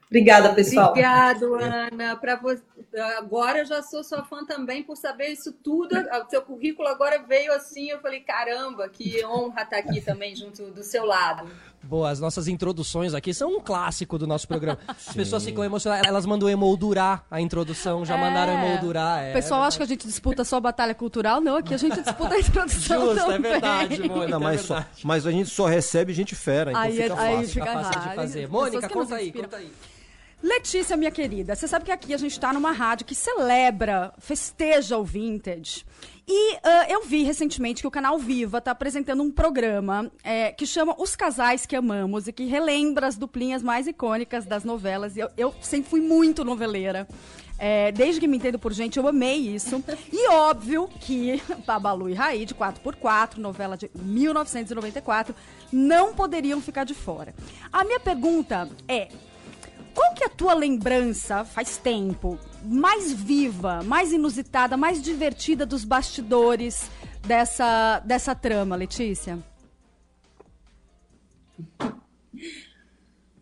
Obrigada, 0.08 0.54
pessoal. 0.54 0.90
Obrigado, 0.90 1.56
Ana. 1.56 2.16
Para 2.16 2.36
você, 2.36 2.62
agora 3.18 3.60
eu 3.60 3.66
já 3.66 3.82
sou 3.82 4.04
sua 4.04 4.24
fã 4.24 4.46
também 4.46 4.84
por 4.84 4.96
saber 4.96 5.30
isso 5.30 5.52
tudo. 5.52 5.96
O 5.98 6.30
seu 6.30 6.42
currículo 6.42 6.88
agora 6.88 7.22
veio 7.24 7.54
assim, 7.54 7.90
eu 7.90 8.00
falei, 8.00 8.22
caramba, 8.22 8.88
que 8.90 9.26
honra 9.26 9.64
estar 9.64 9.78
aqui 9.78 10.02
também 10.02 10.36
junto 10.36 10.72
do 10.72 10.84
seu 10.84 11.06
lado. 11.06 11.50
Boa, 11.84 12.10
as 12.10 12.20
nossas 12.20 12.48
introduções 12.48 13.14
aqui 13.14 13.34
são 13.34 13.58
um 13.58 13.60
clássico 13.60 14.18
do 14.18 14.26
nosso 14.26 14.48
programa. 14.48 14.80
As 14.88 15.14
pessoas 15.14 15.44
ficam 15.44 15.64
emocionadas, 15.64 16.08
elas 16.08 16.26
mandam 16.26 16.50
emoldurar 16.50 17.26
a 17.30 17.42
introdução, 17.42 18.06
já 18.06 18.16
é. 18.16 18.22
mandaram 18.22 18.54
emoldurar. 18.54 19.22
É, 19.22 19.32
o 19.32 19.34
pessoal 19.34 19.64
é 19.64 19.68
acha 19.68 19.78
que 19.78 19.84
a 19.84 19.88
gente 19.88 20.08
disputa 20.08 20.46
só 20.46 20.58
a 20.58 20.62
batalha 20.62 20.96
cultural, 20.96 21.42
não, 21.42 21.58
aqui 21.58 21.74
a 21.74 21.78
gente 21.78 22.02
disputa 22.02 22.36
a 22.36 22.40
introdução 22.40 23.02
Justo, 23.02 23.20
é 23.20 23.34
também. 23.34 23.52
é 23.52 23.54
verdade, 23.54 24.08
Mônica, 24.08 24.28
não, 24.28 24.40
mas, 24.40 24.62
é 24.62 24.68
verdade. 24.68 24.88
Só, 24.94 25.08
mas 25.08 25.28
a 25.28 25.32
gente 25.32 25.50
só 25.50 25.66
recebe 25.66 26.14
gente 26.14 26.36
fera, 26.36 26.72
então 26.72 26.82
aí, 26.82 26.94
fica 26.94 27.04
aí 27.04 27.36
fácil. 27.36 27.50
Fica, 27.50 27.66
fica 27.66 27.84
fácil 27.84 28.02
de 28.02 28.16
fazer. 28.16 28.48
Mônica, 28.48 28.90
conta 28.90 29.16
aí, 29.16 29.32
conta 29.34 29.58
aí. 29.58 29.72
Letícia, 30.44 30.98
minha 30.98 31.10
querida, 31.10 31.56
você 31.56 31.66
sabe 31.70 31.86
que 31.86 31.92
aqui 31.92 32.14
a 32.14 32.18
gente 32.18 32.34
está 32.34 32.52
numa 32.52 32.74
rádio 32.74 33.06
que 33.06 33.16
celebra, 33.16 34.14
festeja 34.18 34.98
o 34.98 35.04
vintage. 35.06 35.86
E 36.28 36.56
uh, 36.56 36.60
eu 36.90 37.06
vi 37.06 37.24
recentemente 37.24 37.82
que 37.82 37.88
o 37.88 37.92
canal 37.92 38.20
Viva 38.20 38.58
está 38.58 38.72
apresentando 38.72 39.24
um 39.24 39.32
programa 39.32 40.12
é, 40.22 40.52
que 40.52 40.66
chama 40.66 40.96
Os 41.00 41.16
Casais 41.16 41.66
que 41.66 41.78
Amamos 41.78 42.28
e 42.28 42.34
que 42.34 42.44
relembra 42.44 43.08
as 43.08 43.16
duplinhas 43.16 43.64
mais 43.64 43.88
icônicas 43.88 44.46
das 44.46 44.66
novelas. 44.66 45.16
Eu, 45.16 45.30
eu 45.38 45.56
sempre 45.62 45.90
fui 45.90 46.02
muito 46.02 46.44
noveleira. 46.44 47.08
É, 47.58 47.94
desde 47.94 48.20
que 48.20 48.28
me 48.28 48.36
entendo 48.36 48.60
por 48.60 48.74
gente, 48.74 49.00
eu 49.00 49.08
amei 49.08 49.38
isso. 49.38 49.82
E 50.12 50.28
óbvio 50.28 50.90
que 51.00 51.42
Babalu 51.66 52.10
e 52.10 52.14
Raí, 52.14 52.44
de 52.46 52.54
4x4, 52.54 53.38
novela 53.38 53.78
de 53.78 53.90
1994, 53.96 55.34
não 55.72 56.14
poderiam 56.14 56.60
ficar 56.60 56.84
de 56.84 56.94
fora. 56.94 57.34
A 57.72 57.86
minha 57.86 58.00
pergunta 58.02 58.70
é: 58.90 59.08
qual 59.94 60.14
que 60.14 60.24
é 60.24 60.28
a 60.28 60.30
tua 60.30 60.54
lembrança, 60.54 61.44
faz 61.46 61.78
tempo, 61.78 62.40
mais 62.64 63.12
viva, 63.12 63.82
mais 63.84 64.12
inusitada, 64.12 64.76
mais 64.76 65.02
divertida 65.02 65.66
dos 65.66 65.84
bastidores 65.84 66.90
dessa, 67.26 68.00
dessa 68.00 68.36
trama, 68.36 68.76
Letícia? 68.76 69.40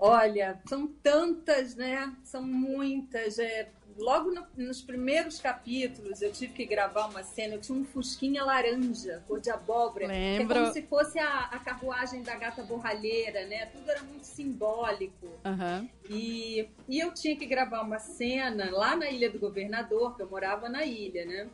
Olha, 0.03 0.60
são 0.67 0.88
tantas, 0.88 1.75
né? 1.75 2.12
São 2.24 2.41
muitas. 2.41 3.38
É, 3.38 3.70
logo 4.01 4.31
no, 4.31 4.46
nos 4.58 4.81
primeiros 4.81 5.39
capítulos, 5.39 6.22
eu 6.22 6.31
tive 6.31 6.53
que 6.53 6.65
gravar 6.65 7.05
uma 7.08 7.24
cena. 7.24 7.55
Eu 7.55 7.62
tinha 7.62 7.77
um 7.77 7.86
fusquinha 7.86 8.43
laranja, 8.43 9.24
cor 9.27 9.39
de 9.39 9.50
abóbora. 9.50 10.08
Lembro. 10.08 10.58
É 10.58 10.62
como 10.62 10.74
se 10.74 10.81
fosse 10.81 11.20
a, 11.20 11.46
a 11.46 11.60
carruagem 11.60 12.24
da 12.24 12.36
gata 12.36 12.63
borralheira, 12.63 13.46
né? 13.46 13.67
Tudo 13.67 13.89
era 13.89 14.01
muito 14.01 14.25
simbólico. 14.25 15.27
Aham. 15.46 15.88
E, 16.10 16.67
e 16.89 17.00
eu 17.00 17.13
tinha 17.13 17.36
que 17.36 17.46
gravar 17.46 17.81
uma 17.81 18.00
cena 18.00 18.70
lá 18.72 18.96
na 18.96 19.10
Ilha 19.10 19.29
do 19.29 19.39
Governador, 19.39 20.15
que 20.15 20.24
eu 20.24 20.29
morava 20.29 20.67
na 20.67 20.84
ilha, 20.84 21.25
né? 21.25 21.48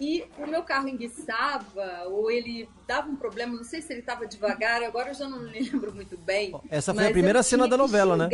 E 0.00 0.24
o 0.38 0.46
meu 0.46 0.62
carro 0.62 0.88
enguiçava, 0.88 2.04
ou 2.08 2.30
ele 2.30 2.68
dava 2.86 3.08
um 3.08 3.16
problema, 3.16 3.56
não 3.56 3.64
sei 3.64 3.80
se 3.80 3.92
ele 3.92 4.00
estava 4.00 4.26
devagar, 4.26 4.82
agora 4.82 5.10
eu 5.10 5.14
já 5.14 5.28
não 5.28 5.38
lembro 5.40 5.94
muito 5.94 6.18
bem. 6.18 6.54
Essa 6.70 6.92
foi 6.92 7.06
a 7.06 7.10
primeira 7.10 7.42
cena 7.42 7.66
da 7.66 7.76
novela, 7.76 8.16
né? 8.16 8.28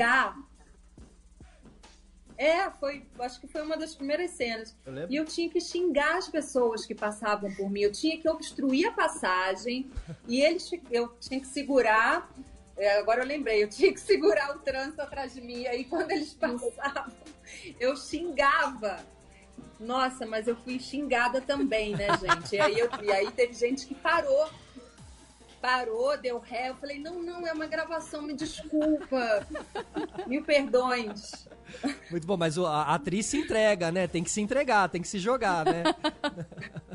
É, 2.43 2.69
foi, 2.73 3.05
acho 3.21 3.41
que 3.41 3.47
foi 3.47 3.63
uma 3.63 3.77
das 3.77 3.95
primeiras 3.95 4.33
cenas. 4.33 4.77
Eu. 4.85 5.07
E 5.09 5.15
eu 5.15 5.25
tinha 5.25 5.49
que 5.49 5.61
xingar 5.61 6.17
as 6.17 6.29
pessoas 6.29 6.85
que 6.85 6.93
passavam 6.93 7.55
por 7.55 7.71
mim. 7.71 7.83
Eu 7.83 7.93
tinha 7.93 8.19
que 8.19 8.29
obstruir 8.29 8.89
a 8.89 8.91
passagem 8.91 9.89
e 10.27 10.43
eles, 10.43 10.69
eu 10.91 11.15
tinha 11.21 11.39
que 11.39 11.47
segurar. 11.47 12.29
é, 12.77 12.99
agora 12.99 13.23
eu 13.23 13.27
lembrei, 13.29 13.63
eu 13.63 13.69
tinha 13.69 13.93
que 13.93 14.01
segurar 14.01 14.57
o 14.57 14.59
trânsito 14.59 15.01
atrás 15.01 15.35
de 15.35 15.41
mim. 15.41 15.61
E 15.61 15.69
aí 15.69 15.85
quando 15.85 16.11
eles 16.11 16.35
passavam, 16.35 17.13
eu 17.79 17.95
xingava. 17.97 18.99
Nossa, 19.79 20.27
mas 20.27 20.49
eu 20.49 20.57
fui 20.57 20.81
xingada 20.81 21.41
também, 21.41 21.95
né, 21.95 22.09
gente? 22.19 22.57
E 22.57 22.61
aí, 22.61 22.77
eu, 22.77 22.89
e 23.05 23.13
aí 23.13 23.31
teve 23.31 23.53
gente 23.53 23.87
que 23.87 23.95
parou. 23.95 24.51
Parou, 25.62 26.19
deu 26.19 26.40
ré. 26.40 26.71
Eu 26.71 26.75
falei, 26.75 26.99
não, 26.99 27.23
não, 27.23 27.47
é 27.47 27.52
uma 27.52 27.66
gravação, 27.66 28.21
me 28.21 28.35
desculpa. 28.35 29.47
Mil 30.26 30.42
perdões. 30.42 31.47
Muito 32.11 32.26
bom, 32.26 32.37
mas 32.37 32.59
a 32.59 32.95
atriz 32.95 33.26
se 33.26 33.38
entrega, 33.38 33.92
né? 33.92 34.09
Tem 34.09 34.25
que 34.25 34.31
se 34.31 34.40
entregar, 34.40 34.88
tem 34.88 35.00
que 35.00 35.07
se 35.07 35.21
jogar, 35.21 35.64
né? 35.64 35.85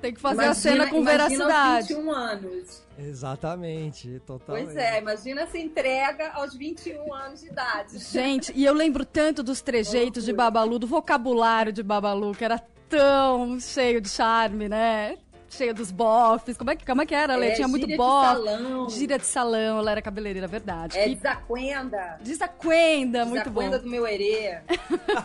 Tem 0.00 0.12
que 0.12 0.20
fazer 0.20 0.44
a 0.44 0.54
cena 0.54 0.88
com 0.88 1.00
imagina 1.00 1.24
aos 1.24 1.32
veracidade. 1.32 1.94
21 1.94 2.12
anos. 2.12 2.82
Exatamente, 2.98 4.20
totalmente. 4.26 4.66
Pois 4.66 4.76
é, 4.76 4.98
imagina 5.00 5.46
se 5.46 5.58
entrega 5.58 6.32
aos 6.32 6.54
21 6.54 7.14
anos 7.14 7.40
de 7.40 7.46
idade. 7.48 7.98
Gente, 7.98 8.52
e 8.54 8.64
eu 8.64 8.74
lembro 8.74 9.06
tanto 9.06 9.42
dos 9.42 9.62
trejeitos 9.62 10.26
de 10.26 10.34
Babalu, 10.34 10.78
do 10.78 10.86
vocabulário 10.86 11.72
de 11.72 11.82
Babalu, 11.82 12.34
que 12.34 12.44
era 12.44 12.62
tão 12.88 13.58
cheio 13.58 14.00
de 14.00 14.08
charme, 14.08 14.68
né? 14.68 15.18
Cheio 15.48 15.72
dos 15.72 15.90
bofes. 15.90 16.56
Como 16.56 16.70
é 16.70 16.76
que, 16.76 16.84
como 16.84 17.02
é 17.02 17.06
que 17.06 17.14
era, 17.14 17.36
Lê? 17.36 17.48
É, 17.48 17.54
Tinha 17.54 17.68
muito 17.68 17.82
gíria 17.82 17.96
de 17.96 18.02
bofe. 18.02 18.26
salão. 18.26 18.90
Gíria 18.90 19.18
de 19.18 19.26
salão, 19.26 19.78
ela 19.78 19.90
era 19.92 20.02
cabeleireira, 20.02 20.46
verdade. 20.48 20.98
É 20.98 21.08
E 21.08 21.14
desacuenda. 21.14 22.18
desacuenda, 22.20 23.24
muito 23.24 23.48
bom. 23.50 23.60
Desacuenda 23.60 23.78
do 23.78 23.88
meu 23.88 24.06
herê. 24.06 24.58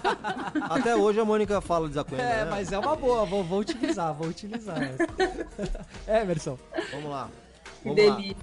Até 0.70 0.96
hoje 0.96 1.20
a 1.20 1.26
Mônica 1.26 1.60
fala 1.62 1.88
desacuenda, 1.88 2.24
É, 2.24 2.46
né? 2.46 2.52
mas 2.52 2.72
é 2.72 2.78
uma 2.78 2.96
boa, 2.96 3.26
vou, 3.26 3.44
vou 3.44 3.60
utilizar, 3.60 4.14
vou 4.14 4.28
utilizar. 4.28 4.78
essa. 4.82 5.08
É, 6.08 6.22
Emerson. 6.22 6.58
Vamos 6.92 7.10
lá. 7.10 7.30
Que 7.82 7.90
Vamos 7.90 8.06
lá. 8.08 8.16
delícia. 8.16 8.38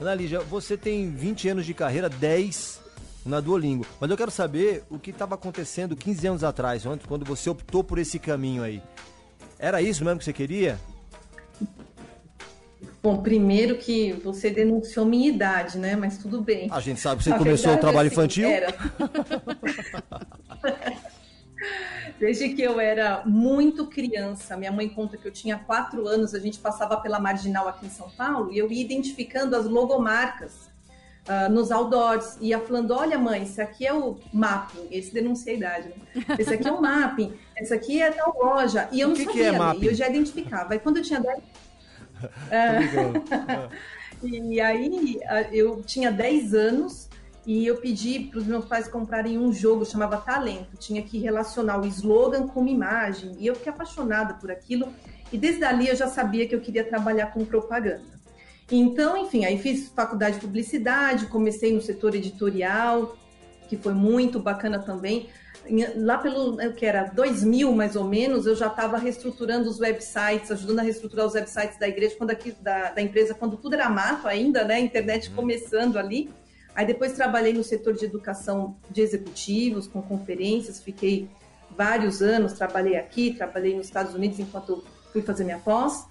Ana 0.00 0.14
Lígia, 0.14 0.40
você 0.40 0.76
tem 0.76 1.10
20 1.10 1.48
anos 1.48 1.64
de 1.66 1.72
carreira, 1.72 2.08
10 2.08 2.80
na 3.24 3.40
Duolingo. 3.40 3.86
Mas 4.00 4.10
eu 4.10 4.16
quero 4.16 4.30
saber 4.30 4.84
o 4.90 4.98
que 4.98 5.10
estava 5.10 5.36
acontecendo 5.36 5.96
15 5.96 6.26
anos 6.26 6.44
atrás, 6.44 6.84
antes, 6.84 7.06
quando 7.06 7.24
você 7.24 7.48
optou 7.48 7.82
por 7.84 7.98
esse 7.98 8.18
caminho 8.18 8.62
aí. 8.62 8.82
Era 9.58 9.80
isso 9.80 10.04
mesmo 10.04 10.18
que 10.18 10.24
você 10.24 10.32
queria? 10.32 10.78
Bom, 13.04 13.18
primeiro 13.18 13.76
que 13.76 14.14
você 14.14 14.48
denunciou 14.48 15.04
minha 15.04 15.28
idade, 15.28 15.76
né? 15.76 15.94
Mas 15.94 16.16
tudo 16.16 16.40
bem. 16.40 16.68
A 16.72 16.80
gente 16.80 16.98
sabe 16.98 17.18
que 17.18 17.24
você 17.24 17.30
Na 17.30 17.36
começou 17.36 17.74
o 17.74 17.76
trabalho 17.76 18.06
assim, 18.06 18.14
infantil. 18.16 18.48
Era. 18.48 18.74
Desde 22.18 22.48
que 22.54 22.62
eu 22.62 22.80
era 22.80 23.22
muito 23.26 23.88
criança, 23.88 24.56
minha 24.56 24.72
mãe 24.72 24.88
conta 24.88 25.18
que 25.18 25.28
eu 25.28 25.32
tinha 25.32 25.58
quatro 25.58 26.08
anos, 26.08 26.34
a 26.34 26.38
gente 26.38 26.58
passava 26.58 26.96
pela 26.96 27.20
marginal 27.20 27.68
aqui 27.68 27.84
em 27.84 27.90
São 27.90 28.08
Paulo 28.08 28.50
e 28.50 28.56
eu 28.56 28.72
ia 28.72 28.82
identificando 28.82 29.54
as 29.54 29.66
logomarcas 29.66 30.70
ah, 31.28 31.50
nos 31.50 31.70
outdoors. 31.70 32.38
Ia 32.40 32.58
falando: 32.58 32.92
olha, 32.92 33.18
mãe, 33.18 33.42
esse 33.42 33.60
aqui 33.60 33.86
é 33.86 33.92
o 33.92 34.16
mapping. 34.32 34.88
Esse 34.90 35.12
denuncia 35.12 35.52
a 35.52 35.56
idade, 35.56 35.88
né? 35.88 36.24
Esse 36.38 36.54
aqui 36.54 36.66
é 36.66 36.72
o 36.72 36.80
mapping, 36.80 37.34
esse 37.58 37.74
aqui 37.74 38.00
é 38.00 38.10
tal 38.10 38.34
loja. 38.42 38.88
E 38.90 39.00
eu 39.00 39.08
O 39.08 39.10
não 39.10 39.16
que 39.16 39.26
que 39.26 39.32
sabia, 39.32 39.48
é 39.48 39.50
ler, 39.50 39.58
mapping? 39.58 39.82
e 39.82 39.86
eu 39.88 39.94
já 39.94 40.08
identificava. 40.08 40.72
Aí 40.72 40.78
quando 40.78 40.96
eu 40.96 41.02
tinha 41.02 41.20
10 41.20 41.38
e 44.22 44.60
aí 44.60 45.20
eu 45.52 45.82
tinha 45.82 46.10
10 46.10 46.54
anos 46.54 47.08
e 47.46 47.66
eu 47.66 47.76
pedi 47.76 48.20
para 48.20 48.38
os 48.38 48.46
meus 48.46 48.64
pais 48.64 48.88
comprarem 48.88 49.38
um 49.38 49.52
jogo 49.52 49.84
chamava 49.84 50.16
Talento. 50.16 50.76
Tinha 50.78 51.02
que 51.02 51.18
relacionar 51.18 51.78
o 51.78 51.86
slogan 51.86 52.46
com 52.46 52.60
uma 52.60 52.70
imagem 52.70 53.36
e 53.38 53.46
eu 53.46 53.54
fiquei 53.54 53.72
apaixonada 53.72 54.34
por 54.34 54.50
aquilo. 54.50 54.92
E 55.32 55.36
desde 55.36 55.64
ali 55.64 55.88
eu 55.88 55.96
já 55.96 56.06
sabia 56.06 56.46
que 56.48 56.54
eu 56.54 56.60
queria 56.60 56.84
trabalhar 56.84 57.26
com 57.26 57.44
propaganda. 57.44 58.14
Então, 58.70 59.16
enfim, 59.16 59.44
aí 59.44 59.58
fiz 59.58 59.88
faculdade 59.88 60.36
de 60.36 60.40
publicidade, 60.40 61.26
comecei 61.26 61.74
no 61.74 61.82
setor 61.82 62.14
editorial, 62.14 63.16
que 63.68 63.76
foi 63.76 63.92
muito 63.92 64.38
bacana 64.40 64.78
também. 64.78 65.28
Lá 65.96 66.18
pelo 66.18 66.56
né, 66.56 66.68
que 66.70 66.84
era 66.84 67.04
2000 67.04 67.72
mais 67.72 67.96
ou 67.96 68.04
menos, 68.04 68.46
eu 68.46 68.54
já 68.54 68.66
estava 68.66 68.98
reestruturando 68.98 69.68
os 69.68 69.80
websites, 69.80 70.50
ajudando 70.50 70.80
a 70.80 70.82
reestruturar 70.82 71.26
os 71.26 71.34
websites 71.34 71.78
da 71.78 71.88
igreja, 71.88 72.14
quando 72.16 72.30
aqui, 72.30 72.52
da, 72.52 72.90
da 72.90 73.00
empresa, 73.00 73.34
quando 73.34 73.56
tudo 73.56 73.74
era 73.74 73.88
mato 73.88 74.28
ainda, 74.28 74.64
né? 74.64 74.78
Internet 74.80 75.30
começando 75.30 75.98
ali. 75.98 76.30
Aí 76.74 76.84
depois 76.86 77.12
trabalhei 77.12 77.52
no 77.52 77.62
setor 77.62 77.94
de 77.94 78.04
educação 78.04 78.76
de 78.90 79.00
executivos, 79.00 79.86
com 79.86 80.02
conferências, 80.02 80.80
fiquei 80.80 81.28
vários 81.76 82.20
anos, 82.20 82.52
trabalhei 82.52 82.96
aqui, 82.96 83.32
trabalhei 83.34 83.76
nos 83.76 83.86
Estados 83.86 84.14
Unidos 84.14 84.38
enquanto 84.38 84.84
fui 85.12 85.22
fazer 85.22 85.44
minha 85.44 85.58
pós. 85.58 86.06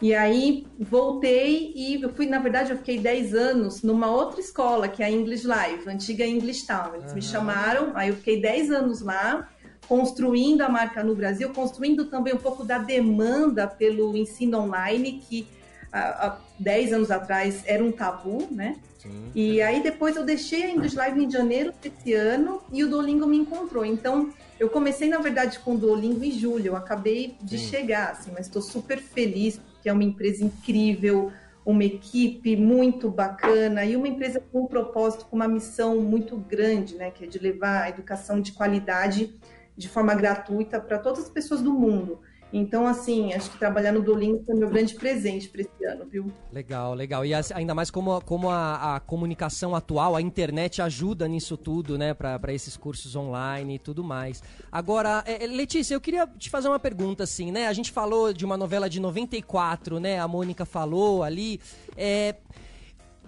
E 0.00 0.14
aí 0.14 0.66
voltei 0.78 1.72
e 1.74 2.02
eu 2.02 2.12
fui, 2.12 2.26
na 2.26 2.38
verdade, 2.38 2.70
eu 2.70 2.76
fiquei 2.76 2.98
10 2.98 3.34
anos 3.34 3.82
numa 3.82 4.10
outra 4.10 4.40
escola, 4.40 4.88
que 4.88 5.02
é 5.02 5.06
a 5.06 5.10
English 5.10 5.46
Live, 5.46 5.88
a 5.88 5.92
antiga 5.92 6.26
English 6.26 6.66
Town. 6.66 6.94
Eles 6.94 7.14
me 7.14 7.22
chamaram, 7.22 7.92
aí 7.94 8.10
eu 8.10 8.16
fiquei 8.16 8.40
10 8.40 8.70
anos 8.70 9.00
lá, 9.00 9.48
construindo 9.88 10.60
a 10.60 10.68
marca 10.68 11.02
no 11.02 11.14
Brasil, 11.14 11.50
construindo 11.50 12.04
também 12.06 12.34
um 12.34 12.38
pouco 12.38 12.62
da 12.62 12.76
demanda 12.76 13.66
pelo 13.66 14.14
ensino 14.14 14.58
online, 14.58 15.22
que 15.26 15.48
há, 15.90 16.26
há 16.26 16.38
10 16.58 16.92
anos 16.92 17.10
atrás 17.10 17.62
era 17.64 17.82
um 17.82 17.90
tabu, 17.90 18.46
né? 18.50 18.76
E 19.34 19.62
aí 19.62 19.82
depois 19.82 20.16
eu 20.16 20.24
deixei 20.24 20.64
a 20.64 20.70
English 20.70 20.96
Live 20.96 21.24
em 21.24 21.30
janeiro 21.30 21.72
desse 21.80 22.12
ano 22.12 22.60
e 22.72 22.82
o 22.82 22.88
Duolingo 22.88 23.26
me 23.26 23.36
encontrou. 23.36 23.84
Então 23.84 24.30
eu 24.58 24.68
comecei, 24.68 25.08
na 25.08 25.18
verdade, 25.18 25.58
com 25.60 25.74
o 25.74 25.78
Duolingo 25.78 26.24
em 26.24 26.32
julho. 26.32 26.66
Eu 26.66 26.76
acabei 26.76 27.36
de 27.40 27.56
chegar, 27.56 28.10
assim, 28.10 28.30
mas 28.34 28.46
estou 28.46 28.60
super 28.60 28.98
feliz 28.98 29.60
porque 29.86 29.90
é 29.90 29.92
uma 29.92 30.02
empresa 30.02 30.44
incrível, 30.44 31.32
uma 31.64 31.84
equipe 31.84 32.56
muito 32.56 33.08
bacana 33.08 33.84
e 33.84 33.94
uma 33.94 34.08
empresa 34.08 34.40
com 34.40 34.62
um 34.62 34.66
propósito, 34.66 35.26
com 35.26 35.36
uma 35.36 35.46
missão 35.46 36.00
muito 36.00 36.36
grande, 36.36 36.96
né? 36.96 37.12
Que 37.12 37.24
é 37.24 37.26
de 37.28 37.38
levar 37.38 37.82
a 37.82 37.88
educação 37.88 38.40
de 38.40 38.50
qualidade 38.50 39.38
de 39.76 39.88
forma 39.88 40.12
gratuita 40.14 40.80
para 40.80 40.98
todas 40.98 41.20
as 41.20 41.28
pessoas 41.28 41.62
do 41.62 41.72
mundo. 41.72 42.20
Então, 42.52 42.86
assim, 42.86 43.32
acho 43.32 43.50
que 43.50 43.58
trabalhar 43.58 43.92
no 43.92 44.00
Duolingo 44.00 44.42
foi 44.44 44.54
meu 44.54 44.70
grande 44.70 44.94
presente 44.94 45.48
para 45.48 45.62
esse 45.62 45.84
ano, 45.84 46.04
viu? 46.06 46.32
Legal, 46.52 46.94
legal. 46.94 47.24
E 47.24 47.32
ainda 47.34 47.74
mais 47.74 47.90
como, 47.90 48.20
como 48.22 48.48
a, 48.48 48.96
a 48.96 49.00
comunicação 49.00 49.74
atual, 49.74 50.14
a 50.14 50.22
internet 50.22 50.80
ajuda 50.80 51.26
nisso 51.26 51.56
tudo, 51.56 51.98
né? 51.98 52.14
Para 52.14 52.54
esses 52.54 52.76
cursos 52.76 53.16
online 53.16 53.74
e 53.74 53.78
tudo 53.78 54.04
mais. 54.04 54.42
Agora, 54.70 55.24
é, 55.26 55.44
é, 55.44 55.46
Letícia, 55.46 55.94
eu 55.94 56.00
queria 56.00 56.26
te 56.26 56.48
fazer 56.48 56.68
uma 56.68 56.78
pergunta, 56.78 57.24
assim, 57.24 57.50
né? 57.50 57.66
A 57.66 57.72
gente 57.72 57.90
falou 57.90 58.32
de 58.32 58.44
uma 58.44 58.56
novela 58.56 58.88
de 58.88 59.00
94, 59.00 59.98
né? 59.98 60.20
A 60.20 60.28
Mônica 60.28 60.64
falou 60.64 61.24
ali. 61.24 61.60
É, 61.96 62.36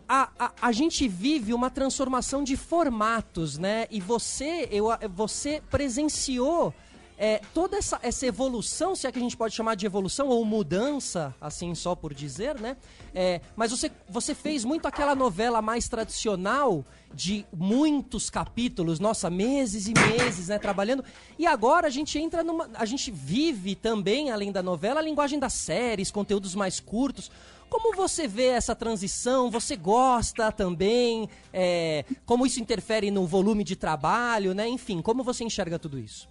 a, 0.09 0.31
a, 0.39 0.53
a 0.63 0.73
gente 0.73 1.07
vive 1.07 1.53
uma 1.53 1.69
transformação 1.69 2.43
de 2.43 2.57
formatos, 2.57 3.59
né? 3.59 3.87
E 3.91 4.01
você, 4.01 4.69
eu, 4.71 4.89
você 5.11 5.61
presenciou 5.69 6.73
é, 7.19 7.41
toda 7.53 7.77
essa, 7.77 7.99
essa 8.01 8.25
evolução, 8.25 8.95
se 8.95 9.05
é 9.05 9.11
que 9.11 9.19
a 9.19 9.23
gente 9.23 9.37
pode 9.37 9.53
chamar 9.53 9.75
de 9.75 9.85
evolução 9.85 10.29
ou 10.29 10.45
mudança, 10.45 11.35
assim 11.41 11.75
só 11.75 11.97
por 11.97 12.15
dizer, 12.15 12.55
né? 12.61 12.77
É, 13.13 13.41
mas 13.57 13.73
você, 13.73 13.91
você 14.09 14.37
fez 14.37 14.65
muito 14.65 14.87
aquela 14.87 15.17
novela 15.17 15.61
mais 15.61 15.89
tradicional 15.89 16.85
de 17.13 17.45
muitos 17.53 18.31
capítulos, 18.31 19.01
nossa, 19.01 19.29
meses 19.29 19.89
e 19.89 19.95
meses, 19.95 20.47
né, 20.47 20.61
trabalhando. 20.61 21.05
E 21.37 21.45
agora 21.45 21.89
a 21.89 21.91
gente 21.91 22.17
entra 22.21 22.45
numa, 22.45 22.71
a 22.75 22.85
gente 22.85 23.11
vive 23.11 23.75
também, 23.75 24.31
além 24.31 24.53
da 24.53 24.63
novela, 24.63 25.01
a 25.01 25.03
linguagem 25.03 25.41
das 25.41 25.55
séries, 25.55 26.13
conteúdos 26.13 26.55
mais 26.55 26.79
curtos. 26.79 27.33
Como 27.69 27.97
você 27.97 28.29
vê 28.29 28.47
essa 28.47 28.77
transição? 28.77 29.51
Você 29.51 29.75
gosta 29.75 30.53
também? 30.53 31.29
É, 31.53 32.05
como 32.25 32.47
isso 32.47 32.61
interfere 32.61 33.11
no 33.11 33.27
volume 33.27 33.65
de 33.65 33.75
trabalho, 33.75 34.55
né? 34.55 34.69
Enfim, 34.69 35.03
como 35.03 35.25
você 35.25 35.43
enxerga 35.43 35.81
tudo 35.81 35.99
isso? 35.99 36.29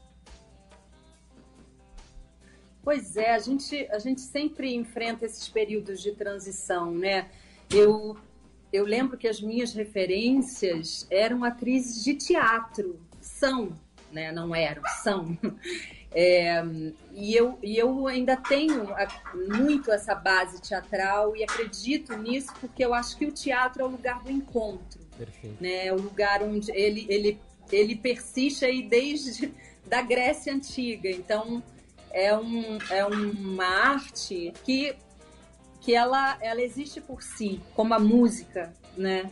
Pois 2.87 3.17
é, 3.17 3.31
a 3.31 3.39
gente, 3.39 3.85
a 3.91 3.99
gente 3.99 4.21
sempre 4.21 4.73
enfrenta 4.73 5.25
esses 5.25 5.49
períodos 5.49 6.01
de 6.01 6.13
transição, 6.13 6.89
né? 6.89 7.27
Eu, 7.69 8.15
eu 8.71 8.85
lembro 8.85 9.17
que 9.17 9.27
as 9.27 9.41
minhas 9.41 9.73
referências 9.73 11.05
eram 11.11 11.43
atrizes 11.43 12.01
de 12.01 12.13
teatro, 12.13 12.97
são, 13.19 13.77
né? 14.09 14.31
Não 14.31 14.55
eram, 14.55 14.81
são. 15.03 15.37
É, 16.09 16.63
e, 17.13 17.35
eu, 17.35 17.59
e 17.61 17.77
eu 17.77 18.07
ainda 18.07 18.37
tenho 18.37 18.87
muito 19.57 19.91
essa 19.91 20.15
base 20.15 20.59
teatral 20.61 21.35
e 21.35 21.43
acredito 21.43 22.15
nisso 22.15 22.51
porque 22.61 22.83
eu 22.83 22.93
acho 22.93 23.17
que 23.17 23.25
o 23.25 23.31
teatro 23.31 23.83
é 23.83 23.85
o 23.85 23.89
lugar 23.89 24.23
do 24.23 24.31
encontro. 24.31 25.01
Perfeito. 25.15 25.61
Né? 25.61 25.87
É 25.87 25.93
o 25.93 25.97
lugar 25.97 26.41
onde 26.41 26.71
ele, 26.71 27.05
ele, 27.09 27.37
ele 27.71 27.95
persiste 27.95 28.63
aí 28.63 28.81
desde 28.81 29.53
da 29.85 30.01
Grécia 30.01 30.51
Antiga. 30.51 31.09
Então, 31.09 31.61
é, 32.17 32.35
um, 32.35 32.79
é 32.89 33.05
uma 33.05 33.67
arte 33.67 34.51
que, 34.65 34.95
que 35.79 35.93
ela, 35.93 36.35
ela 36.41 36.59
existe 36.63 36.99
por 36.99 37.21
si, 37.21 37.61
como 37.75 37.93
a 37.93 37.99
música, 37.99 38.73
né? 38.97 39.29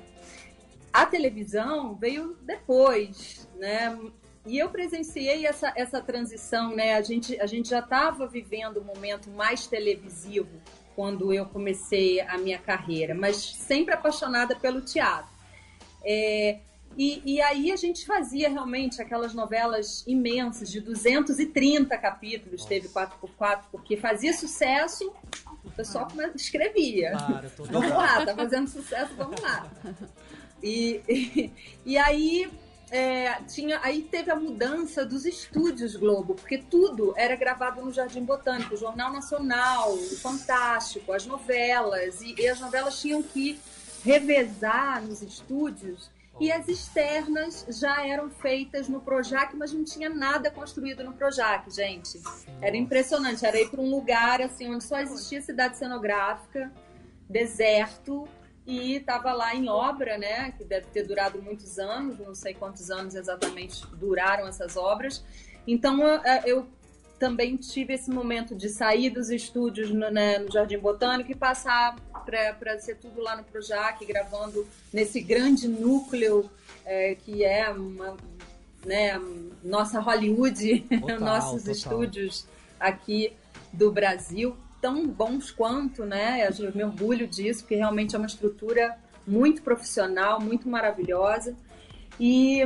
A 0.93 1.03
televisão 1.03 1.95
veio 1.95 2.37
depois, 2.43 3.49
né? 3.57 3.97
E 4.45 4.59
eu 4.59 4.69
presenciei 4.69 5.47
essa, 5.47 5.73
essa 5.75 5.99
transição, 5.99 6.75
né? 6.75 6.93
A 6.93 7.01
gente, 7.01 7.41
a 7.41 7.47
gente 7.47 7.69
já 7.69 7.79
estava 7.79 8.27
vivendo 8.27 8.79
um 8.79 8.83
momento 8.83 9.31
mais 9.31 9.65
televisivo 9.65 10.61
quando 10.95 11.33
eu 11.33 11.47
comecei 11.47 12.21
a 12.21 12.37
minha 12.37 12.59
carreira, 12.59 13.15
mas 13.15 13.37
sempre 13.37 13.95
apaixonada 13.95 14.55
pelo 14.55 14.81
teatro. 14.81 15.33
É, 16.03 16.59
e, 16.97 17.21
e, 17.25 17.41
aí 17.41 17.71
a 17.71 17.75
gente 17.75 18.05
fazia 18.05 18.49
realmente 18.49 19.01
aquelas 19.01 19.33
novelas 19.33 20.03
imensas, 20.07 20.71
de 20.71 20.79
230 20.79 21.97
capítulos, 21.97 22.61
Nossa. 22.61 22.69
teve 22.69 22.87
4x4, 22.87 23.63
porque 23.71 23.97
fazia 23.97 24.33
sucesso, 24.33 25.13
o 25.63 25.71
pessoal 25.71 26.07
ah. 26.17 26.29
escrevia. 26.35 27.11
Claro, 27.11 27.51
vamos 27.69 27.89
lá, 27.89 28.25
tá 28.25 28.35
fazendo 28.35 28.69
sucesso, 28.69 29.13
vamos 29.15 29.39
lá. 29.41 29.69
E, 30.63 31.01
e, 31.07 31.53
e 31.85 31.97
aí 31.97 32.49
é, 32.89 33.41
tinha, 33.43 33.79
aí 33.83 34.03
teve 34.03 34.31
a 34.31 34.35
mudança 34.35 35.05
dos 35.05 35.25
estúdios 35.25 35.95
Globo, 35.95 36.35
porque 36.35 36.57
tudo 36.57 37.13
era 37.17 37.35
gravado 37.35 37.83
no 37.83 37.91
Jardim 37.91 38.23
Botânico, 38.23 38.75
o 38.75 38.77
Jornal 38.77 39.11
Nacional, 39.11 39.93
o 39.93 40.15
Fantástico, 40.17 41.11
as 41.11 41.25
novelas, 41.25 42.21
e, 42.21 42.35
e 42.39 42.47
as 42.47 42.59
novelas 42.59 42.99
tinham 43.01 43.21
que 43.21 43.59
revezar 44.03 45.01
nos 45.01 45.21
estúdios 45.21 46.09
e 46.39 46.51
as 46.51 46.67
externas 46.67 47.65
já 47.69 48.05
eram 48.05 48.29
feitas 48.29 48.89
no 48.89 48.99
Projac, 48.99 49.55
mas 49.55 49.71
não 49.71 49.83
tinha 49.83 50.09
nada 50.09 50.51
construído 50.51 51.03
no 51.03 51.13
Projac, 51.13 51.73
gente. 51.73 52.21
Era 52.61 52.75
impressionante, 52.75 53.45
era 53.45 53.59
ir 53.59 53.69
para 53.69 53.81
um 53.81 53.89
lugar 53.89 54.41
assim 54.41 54.73
onde 54.73 54.83
só 54.83 54.99
existia 54.99 55.41
cidade 55.41 55.77
cenográfica, 55.77 56.71
deserto, 57.29 58.27
e 58.65 58.95
estava 58.95 59.31
lá 59.31 59.53
em 59.53 59.69
obra, 59.69 60.17
né, 60.17 60.51
que 60.51 60.63
deve 60.63 60.87
ter 60.87 61.03
durado 61.03 61.41
muitos 61.41 61.77
anos, 61.77 62.17
não 62.17 62.33
sei 62.33 62.53
quantos 62.53 62.89
anos 62.89 63.13
exatamente 63.13 63.85
duraram 63.95 64.47
essas 64.47 64.75
obras. 64.75 65.23
Então 65.67 65.99
eu 66.45 66.67
também 67.19 67.55
tive 67.55 67.93
esse 67.93 68.09
momento 68.09 68.55
de 68.55 68.69
sair 68.69 69.09
dos 69.09 69.29
estúdios 69.29 69.89
no, 69.89 70.09
né, 70.11 70.39
no 70.39 70.51
Jardim 70.51 70.77
Botânico 70.77 71.31
e 71.31 71.35
passar 71.35 71.95
para 72.25 72.79
ser 72.79 72.95
tudo 72.97 73.21
lá 73.21 73.35
no 73.35 73.43
Projac, 73.43 74.03
gravando 74.05 74.67
nesse 74.91 75.21
grande 75.21 75.67
núcleo 75.67 76.49
é, 76.85 77.15
que 77.15 77.43
é 77.43 77.69
uma, 77.69 78.17
né, 78.85 79.19
nossa 79.63 79.99
Hollywood, 79.99 80.81
total, 81.01 81.19
nossos 81.19 81.63
total. 81.63 81.73
estúdios 81.73 82.45
aqui 82.79 83.33
do 83.71 83.91
Brasil, 83.91 84.55
tão 84.81 85.07
bons 85.07 85.51
quanto, 85.51 86.05
né? 86.05 86.47
Eu 86.59 86.71
me 86.73 86.83
orgulho 86.83 87.27
disso, 87.27 87.61
porque 87.61 87.75
realmente 87.75 88.15
é 88.15 88.17
uma 88.17 88.27
estrutura 88.27 88.95
muito 89.25 89.61
profissional, 89.61 90.39
muito 90.39 90.69
maravilhosa. 90.69 91.55
E, 92.19 92.61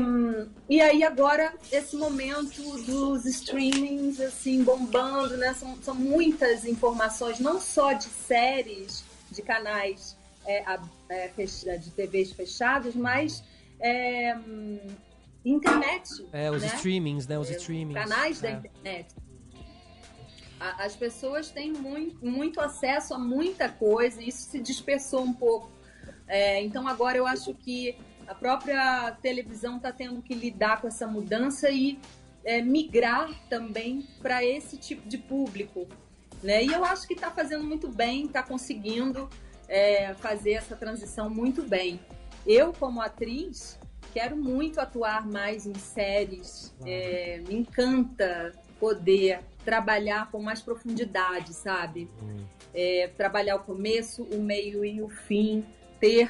e 0.69 0.79
aí 0.79 1.03
agora 1.03 1.53
esse 1.71 1.95
momento 1.95 2.61
dos 2.83 3.25
streamings 3.25 4.19
assim 4.19 4.63
bombando, 4.63 5.37
né? 5.37 5.53
São, 5.53 5.75
são 5.81 5.95
muitas 5.95 6.65
informações, 6.65 7.39
não 7.39 7.59
só 7.59 7.93
de 7.93 8.05
séries, 8.05 9.03
de 9.31 9.41
canais 9.41 10.15
é, 10.45 10.63
é, 11.09 11.77
de 11.77 11.91
TVs 11.91 12.31
fechados, 12.31 12.95
mas 12.95 13.43
é, 13.79 14.35
internet. 15.43 16.27
É, 16.31 16.51
os 16.51 16.61
né? 16.61 16.67
streamings, 16.75 17.27
né? 17.27 17.39
Os 17.39 17.49
é, 17.49 17.57
streamings. 17.57 18.03
Canais 18.03 18.41
da 18.41 18.49
é. 18.49 18.53
internet. 18.53 19.15
as 20.59 20.95
pessoas 20.95 21.49
têm 21.49 21.73
muito, 21.73 22.23
muito 22.23 22.61
acesso 22.61 23.15
a 23.15 23.17
muita 23.17 23.67
coisa 23.69 24.21
e 24.21 24.29
isso 24.29 24.49
se 24.49 24.59
dispersou 24.59 25.23
um 25.23 25.33
pouco. 25.33 25.71
É, 26.27 26.61
então 26.61 26.87
agora 26.87 27.17
eu 27.17 27.25
acho 27.25 27.55
que 27.55 27.97
a 28.29 28.35
própria 28.35 29.11
televisão 29.23 29.77
está 29.77 29.91
tendo 29.91 30.21
que 30.21 30.35
lidar 30.35 30.79
com 30.79 30.87
essa 30.87 31.07
mudança 31.07 31.71
e 31.71 31.99
é, 32.45 32.61
migrar 32.61 33.27
também 33.49 34.07
para 34.21 34.45
esse 34.45 34.77
tipo 34.77 35.09
de 35.09 35.17
público. 35.17 35.87
Né? 36.43 36.63
E 36.63 36.71
eu 36.71 36.85
acho 36.85 37.07
que 37.07 37.15
está 37.15 37.31
fazendo 37.31 37.63
muito 37.63 37.87
bem, 37.87 38.27
está 38.27 38.43
conseguindo 38.43 39.27
é, 39.67 40.13
fazer 40.13 40.53
essa 40.53 40.75
transição 40.75 41.27
muito 41.27 41.63
bem. 41.63 41.99
Eu, 42.45 42.71
como 42.71 43.01
atriz, 43.01 43.79
quero 44.13 44.37
muito 44.37 44.79
atuar 44.79 45.25
mais 45.25 45.65
em 45.65 45.73
séries. 45.73 46.71
É, 46.85 47.41
me 47.47 47.55
encanta 47.55 48.53
poder 48.79 49.39
trabalhar 49.65 50.29
com 50.29 50.39
mais 50.39 50.61
profundidade, 50.61 51.51
sabe? 51.53 52.07
Hum. 52.21 52.45
É, 52.75 53.09
trabalhar 53.17 53.55
o 53.55 53.63
começo, 53.63 54.23
o 54.23 54.39
meio 54.39 54.85
e 54.85 55.01
o 55.01 55.09
fim, 55.09 55.65
ter 55.99 56.29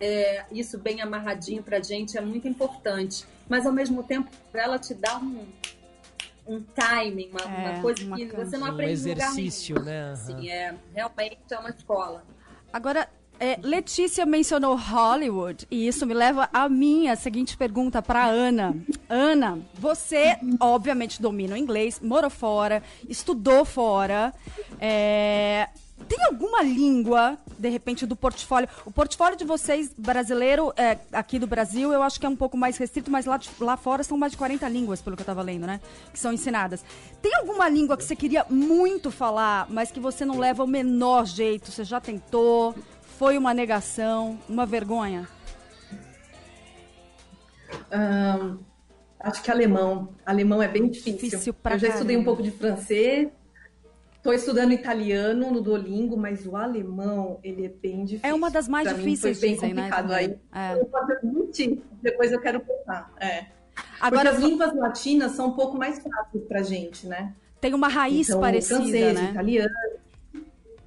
é, 0.00 0.44
isso 0.50 0.78
bem 0.78 1.00
amarradinho 1.00 1.62
pra 1.62 1.80
gente 1.80 2.16
é 2.16 2.20
muito 2.20 2.48
importante. 2.48 3.24
Mas 3.48 3.66
ao 3.66 3.72
mesmo 3.72 4.02
tempo, 4.02 4.30
ela 4.52 4.78
te 4.78 4.94
dá 4.94 5.18
um, 5.18 5.46
um 6.46 6.62
timing, 6.62 7.30
uma, 7.30 7.40
é, 7.40 7.70
uma 7.70 7.82
coisa 7.82 8.04
uma 8.04 8.16
que 8.16 8.26
você 8.26 8.56
não 8.56 8.66
aprende 8.66 8.90
um 8.90 9.12
exercício, 9.12 9.80
né? 9.82 10.10
Uhum. 10.10 10.16
Sim, 10.16 10.48
é, 10.50 10.74
realmente 10.94 11.38
é 11.50 11.58
uma 11.58 11.70
escola. 11.70 12.24
Agora, 12.72 13.08
é, 13.38 13.58
Letícia 13.62 14.24
mencionou 14.24 14.76
Hollywood 14.76 15.66
e 15.70 15.88
isso 15.88 16.06
me 16.06 16.14
leva 16.14 16.48
à 16.52 16.68
minha 16.68 17.16
seguinte 17.16 17.56
pergunta 17.56 18.00
para 18.00 18.26
Ana. 18.26 18.76
Ana, 19.08 19.58
você 19.74 20.36
obviamente 20.60 21.20
domina 21.20 21.54
o 21.54 21.58
inglês, 21.58 22.00
morou 22.00 22.30
fora, 22.30 22.82
estudou 23.08 23.64
fora. 23.64 24.32
É, 24.80 25.68
tem 26.04 26.22
alguma 26.24 26.62
língua, 26.62 27.38
de 27.58 27.68
repente, 27.68 28.06
do 28.06 28.14
portfólio? 28.14 28.68
O 28.84 28.90
portfólio 28.90 29.36
de 29.36 29.44
vocês, 29.44 29.94
brasileiro, 29.96 30.72
é, 30.76 30.98
aqui 31.12 31.38
do 31.38 31.46
Brasil, 31.46 31.92
eu 31.92 32.02
acho 32.02 32.20
que 32.20 32.26
é 32.26 32.28
um 32.28 32.36
pouco 32.36 32.56
mais 32.56 32.76
restrito, 32.76 33.10
mas 33.10 33.26
lá, 33.26 33.36
de, 33.36 33.50
lá 33.60 33.76
fora 33.76 34.02
são 34.02 34.16
mais 34.16 34.32
de 34.32 34.38
40 34.38 34.68
línguas, 34.68 35.00
pelo 35.00 35.16
que 35.16 35.22
eu 35.22 35.24
estava 35.24 35.42
lendo, 35.42 35.66
né? 35.66 35.80
Que 36.12 36.18
são 36.18 36.32
ensinadas. 36.32 36.84
Tem 37.20 37.34
alguma 37.34 37.68
língua 37.68 37.96
que 37.96 38.04
você 38.04 38.16
queria 38.16 38.44
muito 38.48 39.10
falar, 39.10 39.66
mas 39.70 39.90
que 39.90 40.00
você 40.00 40.24
não 40.24 40.38
leva 40.38 40.62
o 40.64 40.66
menor 40.66 41.26
jeito? 41.26 41.70
Você 41.70 41.84
já 41.84 42.00
tentou? 42.00 42.74
Foi 43.18 43.38
uma 43.38 43.54
negação? 43.54 44.38
Uma 44.48 44.66
vergonha? 44.66 45.28
Um, 47.92 48.58
acho 49.20 49.42
que 49.42 49.50
alemão. 49.50 50.08
Alemão 50.24 50.62
é 50.62 50.68
bem 50.68 50.88
difícil. 50.88 51.30
difícil 51.30 51.52
eu 51.52 51.70
já 51.70 51.78
caramba. 51.78 51.88
estudei 51.88 52.16
um 52.16 52.24
pouco 52.24 52.42
de 52.42 52.50
francês 52.50 53.28
Estou 54.24 54.32
estudando 54.32 54.72
italiano 54.72 55.50
no 55.50 55.60
Duolingo, 55.60 56.16
mas 56.16 56.46
o 56.46 56.56
alemão, 56.56 57.38
ele 57.44 57.66
é 57.66 57.68
bem 57.68 58.06
difícil. 58.06 58.30
É 58.30 58.32
uma 58.32 58.50
das 58.50 58.66
mais 58.66 58.88
pra 58.88 58.96
difíceis, 58.96 59.36
mim, 59.36 59.40
foi 59.40 59.48
bem 59.48 59.54
dizem, 59.54 59.74
complicado. 59.74 60.08
né? 60.08 60.16
Aí, 60.16 60.78
é. 60.78 61.76
depois 62.00 62.32
eu 62.32 62.40
quero 62.40 62.60
contar. 62.60 63.12
É. 63.20 63.44
Agora, 64.00 64.30
Porque 64.30 64.42
as 64.42 64.50
línguas 64.50 64.74
latinas 64.74 65.32
são 65.32 65.48
um 65.48 65.52
pouco 65.52 65.76
mais 65.76 65.98
fáceis 65.98 66.42
pra 66.48 66.62
gente, 66.62 67.06
né? 67.06 67.34
Tem 67.60 67.74
uma 67.74 67.86
raiz 67.86 68.30
então, 68.30 68.40
parecida, 68.40 68.80
francês, 68.80 69.20
né? 69.20 69.30
italiano, 69.30 69.74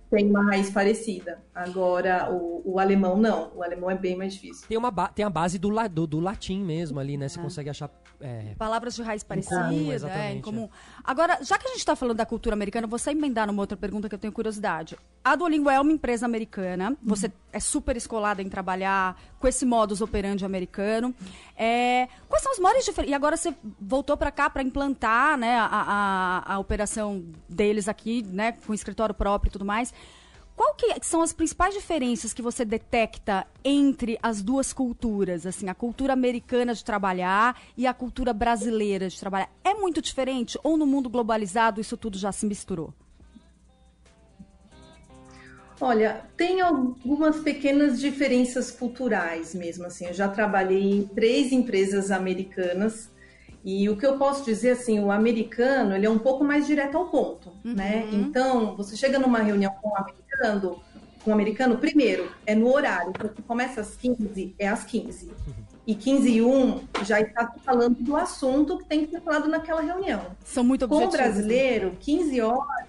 tem 0.10 0.30
uma 0.32 0.43
raiz 0.43 0.71
parecida. 0.71 1.39
Agora, 1.58 2.32
o, 2.32 2.62
o, 2.63 2.80
alemão 2.80 3.17
não. 3.17 3.52
O 3.56 3.63
alemão 3.63 3.89
é 3.89 3.96
bem 3.96 4.15
mais 4.15 4.36
difícil. 4.36 4.67
Tem, 4.67 4.78
uma 4.78 4.91
tem 5.10 5.26
a 5.26 5.30
base 5.30 5.58
do, 5.58 5.72
do, 5.89 6.06
do, 6.06 6.20
latim 6.20 6.63
mesmo 6.63 7.00
ali, 7.00 7.17
né? 7.17 7.28
Você 7.28 7.39
é. 7.39 7.41
consegue 7.41 7.70
achar. 7.72 7.89
É, 8.22 8.54
Palavras 8.60 8.96
de 8.96 9.02
raiz 9.02 9.24
parecida, 9.24 10.08
é, 10.12 10.34
em 10.34 10.41
comum. 10.41 10.70
Agora, 11.04 11.39
já 11.43 11.58
que 11.58 11.65
a 11.65 11.70
gente 11.70 11.80
está 11.80 11.96
falando 11.96 12.17
da 12.17 12.28
cultura 12.28 12.54
americana, 12.54 12.86
vou 12.86 13.00
só 13.00 13.10
emendar 13.10 13.48
numa 13.48 13.62
outra 13.62 13.76
pergunta 13.76 14.08
que 14.08 14.13
eu 14.13 14.20
tenho 14.20 14.32
curiosidade. 14.32 14.96
A 15.24 15.36
Duolingo 15.36 15.67
é 15.67 15.80
uma 15.80 15.91
empresa 15.91 16.28
americana, 16.28 16.91
uhum. 16.91 16.98
você 17.04 17.32
é 17.52 17.60
super 17.60 17.98
escolada 17.98 18.41
em 18.41 18.50
trabalhar 18.50 19.20
com 19.39 19.48
esse 19.48 19.65
modus 19.65 20.00
operandi 20.00 20.46
americano. 20.46 21.13
É, 21.56 22.08
quais 22.30 22.43
são 22.43 22.52
as 22.52 22.60
maiores 22.60 22.86
diferenças? 22.86 23.12
E 23.12 23.15
agora 23.15 23.36
você 23.36 23.54
voltou 23.82 24.15
para 24.15 24.32
cá 24.32 24.48
para 24.48 24.62
implantar 24.62 25.38
né, 25.38 25.58
a, 25.58 25.67
a, 25.72 26.54
a 26.54 26.60
operação 26.60 27.26
deles 27.50 27.88
aqui, 27.88 28.24
né, 28.24 28.52
com 28.52 28.74
escritório 28.74 29.13
próprio 29.13 29.50
e 29.50 29.52
tudo 29.52 29.65
mais. 29.65 29.91
Qual 30.58 30.74
que 30.74 30.88
são 31.04 31.22
as 31.22 31.32
principais 31.32 31.76
diferenças 31.76 32.34
que 32.34 32.41
você 32.41 32.65
detecta 32.65 33.46
entre 33.63 34.17
as 34.24 34.41
duas 34.41 34.74
culturas, 34.74 35.46
assim, 35.46 35.70
a 35.70 35.76
cultura 35.76 36.13
americana 36.13 36.74
de 36.74 36.84
trabalhar 36.84 37.62
e 37.78 37.86
a 37.86 37.93
cultura 37.93 38.34
brasileira 38.34 39.08
de 39.08 39.20
trabalhar? 39.20 39.52
É 39.63 39.76
muito 39.76 40.02
diferente 40.02 40.58
ou 40.63 40.76
no 40.76 40.88
mundo 40.88 41.12
globalizado 41.12 41.80
isso 41.80 41.96
tudo 41.96 42.17
já 42.17 42.32
se 42.32 42.48
misturou? 42.48 42.91
Olha, 45.80 46.24
tem 46.36 46.60
algumas 46.60 47.38
pequenas 47.41 48.00
diferenças 48.00 48.72
culturais 48.72 49.54
mesmo 49.54 49.86
assim. 49.86 50.08
Eu 50.08 50.13
já 50.13 50.28
trabalhei 50.28 50.89
em 50.89 51.06
três 51.06 51.52
empresas 51.52 52.10
americanas 52.10 53.12
E 53.65 53.89
o 53.89 53.98
que 53.98 54.06
eu 54.06 54.17
posso 54.17 54.46
dizer, 54.46 54.72
assim, 54.72 55.00
o 55.00 55.12
americano, 55.12 55.96
ele 55.96 56.06
é 56.06 56.10
um 56.10 56.20
pouco 56.20 56.43
mais 56.43 56.65
direto 56.65 56.98
ao 56.98 57.06
ponto, 57.10 57.50
Uhum. 57.65 57.74
né? 57.74 58.08
Então, 58.12 58.76
você 58.76 58.96
chega 58.96 59.20
numa 59.20 59.39
reunião 59.39 59.72
com 59.82 59.89
um 59.89 59.96
americano, 59.98 60.80
com 61.24 61.34
americano, 61.34 61.78
primeiro, 61.78 62.32
é 62.46 62.56
no 62.56 62.72
horário. 62.74 63.10
Então, 63.10 63.30
se 63.36 63.41
começa 63.41 63.82
às 63.82 63.96
15, 63.98 64.56
é 64.58 64.67
às 64.70 64.84
15. 64.86 65.30
E 65.86 65.96
15 65.96 66.30
e 66.30 66.41
1 66.41 66.82
já 67.04 67.20
está 67.22 67.54
falando 67.65 67.96
do 67.96 68.15
assunto 68.15 68.78
que 68.78 68.86
tem 68.86 69.06
que 69.06 69.12
ser 69.12 69.22
falado 69.22 69.48
naquela 69.50 69.82
reunião. 69.82 70.22
São 70.46 70.63
muito 70.63 70.88
Com 70.88 70.96
o 70.96 70.98
objetivos. 71.04 71.20
né? 71.20 71.32
brasileiro, 71.34 71.98
15 72.00 72.41
horas, 72.41 72.88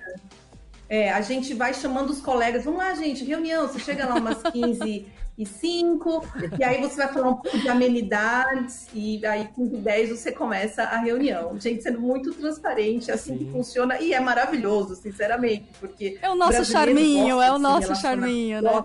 é, 0.89 1.13
a 1.13 1.21
gente 1.21 1.55
vai 1.55 1.75
chamando 1.75 2.11
os 2.11 2.21
colegas. 2.21 2.65
Vamos 2.65 2.81
lá, 2.81 2.95
gente, 2.95 3.25
reunião. 3.25 3.67
Você 3.69 3.79
chega 3.81 4.07
lá 4.07 4.15
umas 4.17 4.43
15 4.43 5.07
e 5.38 5.46
5, 5.46 6.22
e 6.59 6.64
aí 6.64 6.81
você 6.81 6.96
vai 6.96 7.12
falar 7.12 7.29
um 7.29 7.37
pouco 7.37 7.57
de 7.57 7.68
amenidades, 7.68 8.88
e 8.92 9.24
aí 9.24 9.48
15 9.55 9.74
e 9.77 9.79
10 9.79 10.11
você 10.11 10.33
começa 10.33 10.83
a 10.83 10.98
reunião. 10.98 11.59
Gente, 11.61 11.83
sendo 11.83 12.01
muito 12.01 12.35
transparente, 12.35 13.11
é 13.11 13.14
assim 13.14 13.38
que 13.38 13.48
funciona, 13.53 14.01
e 14.01 14.12
é 14.12 14.18
maravilhoso, 14.18 14.96
sinceramente, 14.96 15.68
porque... 15.79 16.18
É 16.20 16.29
o 16.29 16.35
nosso 16.35 16.64
charminho, 16.64 17.40
é 17.40 17.53
o 17.53 17.59
nosso 17.59 17.94
charminho, 17.94 18.61
né? 18.61 18.85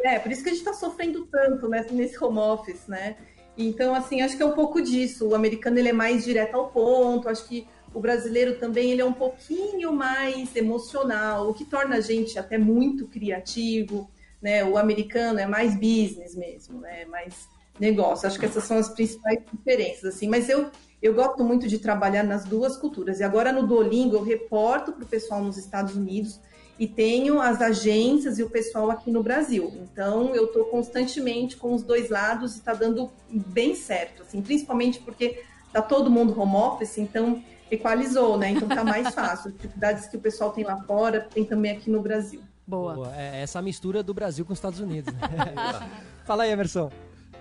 É, 0.00 0.18
por 0.18 0.32
isso 0.32 0.42
que 0.42 0.48
a 0.48 0.52
gente 0.52 0.60
está 0.60 0.72
sofrendo 0.72 1.26
tanto 1.26 1.68
né, 1.68 1.86
nesse 1.90 2.22
home 2.22 2.38
office, 2.38 2.86
né? 2.88 3.16
Então, 3.56 3.94
assim, 3.94 4.20
acho 4.20 4.36
que 4.36 4.42
é 4.42 4.46
um 4.46 4.52
pouco 4.52 4.82
disso. 4.82 5.28
O 5.28 5.34
americano 5.34 5.78
ele 5.78 5.88
é 5.88 5.92
mais 5.92 6.24
direto 6.24 6.56
ao 6.56 6.68
ponto. 6.68 7.28
Acho 7.28 7.48
que 7.48 7.66
o 7.94 8.00
brasileiro 8.00 8.58
também 8.58 8.90
ele 8.90 9.00
é 9.00 9.04
um 9.04 9.12
pouquinho 9.12 9.92
mais 9.92 10.54
emocional, 10.54 11.48
o 11.48 11.54
que 11.54 11.64
torna 11.64 11.96
a 11.96 12.00
gente 12.00 12.38
até 12.38 12.58
muito 12.58 13.06
criativo. 13.06 14.10
Né? 14.40 14.64
O 14.64 14.76
americano 14.76 15.38
é 15.38 15.46
mais 15.46 15.74
business 15.74 16.34
mesmo, 16.34 16.80
né? 16.80 17.04
Mais 17.06 17.48
negócio. 17.78 18.26
Acho 18.26 18.38
que 18.38 18.46
essas 18.46 18.64
são 18.64 18.78
as 18.78 18.88
principais 18.88 19.38
diferenças, 19.52 20.14
assim. 20.14 20.28
Mas 20.28 20.48
eu 20.48 20.70
eu 21.02 21.14
gosto 21.14 21.44
muito 21.44 21.68
de 21.68 21.78
trabalhar 21.78 22.22
nas 22.22 22.44
duas 22.44 22.76
culturas. 22.76 23.20
E 23.20 23.24
agora 23.24 23.52
no 23.52 23.66
Duolingo 23.66 24.16
eu 24.16 24.22
reporto 24.22 24.92
para 24.92 25.04
o 25.04 25.06
pessoal 25.06 25.42
nos 25.42 25.56
Estados 25.56 25.94
Unidos 25.94 26.40
e 26.78 26.86
tenho 26.86 27.40
as 27.40 27.60
agências 27.60 28.38
e 28.38 28.42
o 28.42 28.50
pessoal 28.50 28.90
aqui 28.90 29.10
no 29.10 29.22
Brasil. 29.22 29.72
Então 29.82 30.34
eu 30.34 30.46
estou 30.46 30.64
constantemente 30.66 31.56
com 31.56 31.74
os 31.74 31.82
dois 31.82 32.10
lados 32.10 32.54
e 32.54 32.58
está 32.58 32.72
dando 32.74 33.10
bem 33.30 33.74
certo, 33.74 34.22
assim, 34.22 34.42
principalmente 34.42 35.00
porque 35.00 35.42
tá 35.72 35.80
todo 35.80 36.10
mundo 36.10 36.38
home 36.38 36.56
office, 36.56 36.98
então 36.98 37.42
equalizou, 37.70 38.38
né? 38.38 38.50
Então 38.50 38.68
tá 38.68 38.84
mais 38.84 39.14
fácil. 39.14 39.48
As 39.48 39.54
dificuldades 39.54 40.06
que 40.06 40.16
o 40.16 40.20
pessoal 40.20 40.50
tem 40.50 40.64
lá 40.64 40.82
fora 40.82 41.26
tem 41.32 41.44
também 41.44 41.72
aqui 41.72 41.90
no 41.90 42.00
Brasil. 42.00 42.40
Boa. 42.66 42.94
Boa, 42.94 43.16
É 43.16 43.42
essa 43.42 43.62
mistura 43.62 44.02
do 44.02 44.12
Brasil 44.12 44.44
com 44.44 44.52
os 44.52 44.58
Estados 44.58 44.80
Unidos. 44.80 45.12
né? 45.14 45.20
Fala 46.26 46.42
aí, 46.44 46.50
Emerson. 46.50 46.90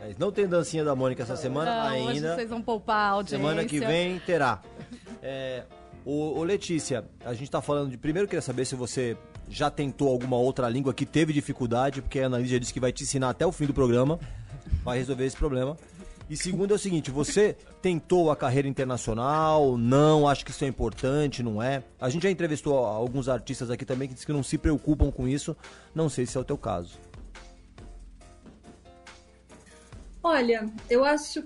Mas 0.01 0.17
Não 0.17 0.31
tem 0.31 0.47
dancinha 0.47 0.83
da 0.83 0.95
Mônica 0.95 1.23
essa 1.23 1.35
semana 1.35 1.89
Não, 1.89 1.97
hoje 2.05 2.17
ainda. 2.17 2.35
vocês 2.35 2.49
vão 2.49 2.61
poupar 2.61 2.97
a 2.97 3.09
audiência. 3.11 3.37
Semana 3.37 3.65
que 3.65 3.79
vem 3.79 4.19
terá. 4.19 4.61
É, 5.21 5.63
ô, 6.05 6.37
ô, 6.37 6.43
Letícia, 6.43 7.03
a 7.25 7.33
gente 7.33 7.49
tá 7.49 7.61
falando 7.61 7.89
de. 7.89 7.97
Primeiro, 7.97 8.25
eu 8.25 8.29
queria 8.29 8.41
saber 8.41 8.65
se 8.65 8.75
você 8.75 9.17
já 9.49 9.69
tentou 9.71 10.09
alguma 10.09 10.37
outra 10.37 10.69
língua 10.69 10.93
que 10.93 11.05
teve 11.05 11.33
dificuldade, 11.33 12.01
porque 12.01 12.19
a 12.19 12.27
Analisa 12.27 12.59
disse 12.59 12.73
que 12.73 12.79
vai 12.79 12.91
te 12.91 13.03
ensinar 13.03 13.29
até 13.29 13.45
o 13.45 13.51
fim 13.51 13.65
do 13.65 13.73
programa, 13.73 14.19
vai 14.83 14.97
resolver 14.99 15.25
esse 15.25 15.35
problema. 15.37 15.75
E 16.27 16.35
segundo 16.35 16.71
é 16.71 16.75
o 16.75 16.79
seguinte, 16.79 17.11
você 17.11 17.55
tentou 17.83 18.31
a 18.31 18.35
carreira 18.35 18.67
internacional? 18.67 19.77
Não, 19.77 20.27
acho 20.27 20.43
que 20.43 20.49
isso 20.49 20.65
é 20.65 20.67
importante, 20.67 21.43
não 21.43 21.61
é? 21.61 21.83
A 22.01 22.09
gente 22.09 22.23
já 22.23 22.31
entrevistou 22.31 22.75
alguns 22.77 23.29
artistas 23.29 23.69
aqui 23.69 23.85
também 23.85 24.07
que 24.07 24.15
dizem 24.15 24.25
que 24.25 24.33
não 24.33 24.41
se 24.41 24.57
preocupam 24.57 25.11
com 25.11 25.27
isso. 25.27 25.55
Não 25.93 26.09
sei 26.09 26.25
se 26.25 26.35
é 26.35 26.41
o 26.41 26.43
teu 26.43 26.57
caso. 26.57 26.97
Olha, 30.23 30.67
eu 30.89 31.05
acho 31.05 31.43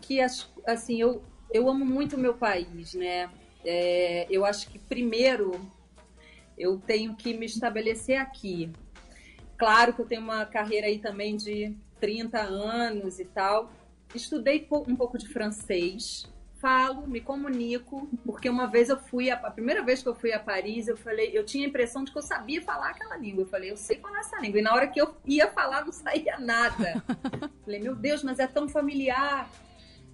que 0.00 0.20
as- 0.20 0.48
assim 0.64 1.00
eu, 1.00 1.20
eu 1.52 1.68
amo 1.68 1.84
muito 1.84 2.14
o 2.14 2.18
meu 2.18 2.34
país, 2.34 2.94
né? 2.94 3.28
É, 3.64 4.26
eu 4.30 4.44
acho 4.44 4.68
que 4.68 4.78
primeiro 4.78 5.60
eu 6.56 6.78
tenho 6.78 7.16
que 7.16 7.34
me 7.34 7.46
estabelecer 7.46 8.16
aqui. 8.16 8.70
Claro 9.58 9.92
que 9.92 10.00
eu 10.02 10.06
tenho 10.06 10.20
uma 10.22 10.46
carreira 10.46 10.86
aí 10.86 11.00
também 11.00 11.36
de 11.36 11.74
30 11.98 12.40
anos 12.42 13.18
e 13.18 13.24
tal. 13.24 13.72
Estudei 14.14 14.66
um 14.70 14.96
pouco 14.96 15.18
de 15.18 15.28
francês, 15.28 16.26
falo, 16.64 17.06
me 17.06 17.20
comunico, 17.20 18.08
porque 18.24 18.48
uma 18.48 18.66
vez 18.66 18.88
eu 18.88 18.96
fui, 18.96 19.30
a, 19.30 19.34
a 19.34 19.50
primeira 19.50 19.82
vez 19.82 20.02
que 20.02 20.08
eu 20.08 20.14
fui 20.14 20.32
a 20.32 20.38
Paris, 20.38 20.88
eu 20.88 20.96
falei, 20.96 21.30
eu 21.34 21.44
tinha 21.44 21.66
a 21.66 21.68
impressão 21.68 22.04
de 22.04 22.10
que 22.10 22.16
eu 22.16 22.22
sabia 22.22 22.62
falar 22.62 22.90
aquela 22.90 23.16
língua. 23.16 23.42
Eu 23.42 23.48
falei, 23.48 23.70
eu 23.70 23.76
sei 23.76 23.98
falar 23.98 24.20
essa 24.20 24.38
língua. 24.40 24.60
E 24.60 24.62
na 24.62 24.72
hora 24.72 24.86
que 24.86 25.00
eu 25.00 25.14
ia 25.26 25.48
falar, 25.48 25.84
não 25.84 25.92
saía 25.92 26.38
nada. 26.38 27.04
Falei, 27.64 27.80
meu 27.80 27.94
Deus, 27.94 28.22
mas 28.22 28.38
é 28.38 28.46
tão 28.46 28.66
familiar. 28.68 29.50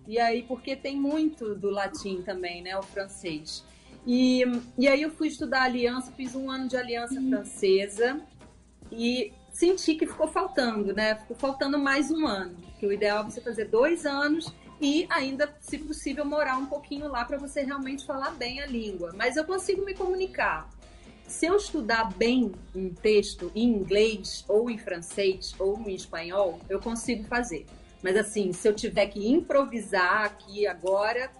E 0.09 0.19
aí, 0.19 0.43
porque 0.43 0.75
tem 0.75 0.97
muito 0.97 1.55
do 1.55 1.71
latim 1.71 2.23
também, 2.23 2.63
né? 2.63 2.77
O 2.77 2.83
francês. 2.83 3.65
E, 4.07 4.43
e 4.79 4.89
aí 4.89 5.03
eu 5.03 5.11
fui 5.11 5.29
estudar 5.29 5.63
aliança, 5.63 6.11
fiz 6.13 6.35
um 6.35 6.51
ano 6.51 6.67
de 6.69 6.77
aliança 6.77 7.21
francesa 7.21 8.21
e 8.91 9.33
senti 9.61 9.95
que 9.95 10.07
ficou 10.07 10.27
faltando, 10.27 10.95
né? 10.95 11.17
Ficou 11.17 11.37
faltando 11.37 11.79
mais 11.79 12.11
um 12.11 12.27
ano. 12.27 12.57
Que 12.79 12.87
o 12.87 12.93
ideal 12.93 13.21
é 13.21 13.25
você 13.25 13.43
fazer 13.43 13.67
dois 13.67 14.07
anos 14.07 14.51
e 14.81 15.07
ainda, 15.11 15.55
se 15.61 15.77
possível, 15.77 16.25
morar 16.25 16.57
um 16.57 16.65
pouquinho 16.65 17.09
lá 17.09 17.27
para 17.27 17.37
você 17.37 17.61
realmente 17.61 18.07
falar 18.07 18.31
bem 18.31 18.63
a 18.63 18.67
língua. 18.67 19.13
Mas 19.15 19.37
eu 19.37 19.45
consigo 19.45 19.85
me 19.85 19.93
comunicar. 19.93 20.67
Se 21.29 21.45
eu 21.45 21.57
estudar 21.57 22.11
bem 22.17 22.51
um 22.75 22.89
texto 22.89 23.53
em 23.55 23.69
inglês, 23.69 24.47
ou 24.49 24.71
em 24.71 24.79
francês, 24.79 25.55
ou 25.59 25.79
em 25.87 25.95
espanhol, 25.95 26.59
eu 26.67 26.81
consigo 26.81 27.25
fazer. 27.25 27.67
Mas 28.03 28.17
assim, 28.17 28.55
se 28.55 28.67
eu 28.67 28.75
tiver 28.75 29.07
que 29.09 29.29
improvisar 29.31 30.25
aqui 30.25 30.67
agora, 30.67 31.31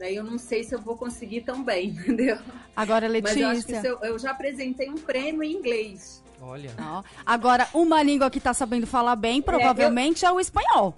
daí 0.00 0.16
eu 0.16 0.24
não 0.24 0.36
sei 0.36 0.64
se 0.64 0.74
eu 0.74 0.80
vou 0.80 0.96
conseguir 0.96 1.42
tão 1.42 1.62
bem, 1.62 1.90
entendeu? 1.94 2.38
Agora, 2.74 3.08
Mas 3.08 3.36
eu 3.36 3.46
acho 3.46 3.64
que 3.64 3.72
Letícia. 3.72 3.88
eu, 3.88 3.98
eu 4.00 4.18
já 4.18 4.32
apresentei 4.32 4.90
um 4.90 4.96
prêmio 4.96 5.44
em 5.44 5.52
inglês. 5.52 6.25
Olha. 6.46 6.70
Ó, 6.80 7.02
Agora, 7.24 7.68
uma 7.74 8.02
língua 8.02 8.30
que 8.30 8.38
tá 8.40 8.54
sabendo 8.54 8.86
falar 8.86 9.16
bem, 9.16 9.42
provavelmente 9.42 10.24
é, 10.24 10.30
o 10.30 10.38
espanhol. 10.38 10.94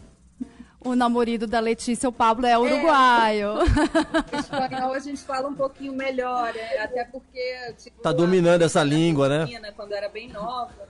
O 0.80 0.94
namorado 0.94 1.46
da 1.46 1.58
Letícia, 1.58 2.08
o 2.08 2.12
Pablo, 2.12 2.46
é 2.46 2.56
uruguaio. 2.56 3.54
Espanhol 4.38 4.92
a 4.92 4.98
gente 5.00 5.20
fala 5.22 5.48
um 5.48 5.54
pouquinho 5.54 5.92
melhor, 5.92 6.54
é, 6.54 6.82
até 6.82 7.04
porque. 7.04 7.74
Tipo, 7.82 8.00
Tá 8.00 8.12
dominando 8.12 8.62
essa 8.62 8.84
língua, 8.84 9.28
né? 9.28 9.72
Quando 9.74 9.92
era 9.92 10.08
bem 10.08 10.28
nova. 10.28 10.88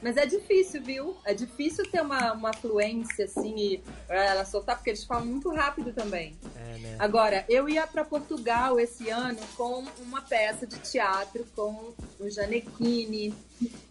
Mas 0.00 0.16
é 0.16 0.24
difícil, 0.26 0.82
viu? 0.82 1.16
É 1.24 1.34
difícil 1.34 1.84
ter 1.90 2.00
uma, 2.00 2.32
uma 2.32 2.52
fluência 2.52 3.24
assim 3.24 3.54
e 3.56 3.82
pra 4.06 4.24
ela 4.24 4.44
soltar, 4.44 4.76
porque 4.76 4.90
eles 4.90 5.04
falam 5.04 5.26
muito 5.26 5.50
rápido 5.50 5.92
também. 5.92 6.36
É, 6.56 6.78
né? 6.78 6.96
Agora, 6.98 7.44
eu 7.48 7.68
ia 7.68 7.86
para 7.86 8.04
Portugal 8.04 8.78
esse 8.78 9.10
ano 9.10 9.38
com 9.56 9.84
uma 10.00 10.22
peça 10.22 10.66
de 10.66 10.78
teatro 10.78 11.44
com 11.56 11.92
o 12.20 12.30
Janequine, 12.30 13.34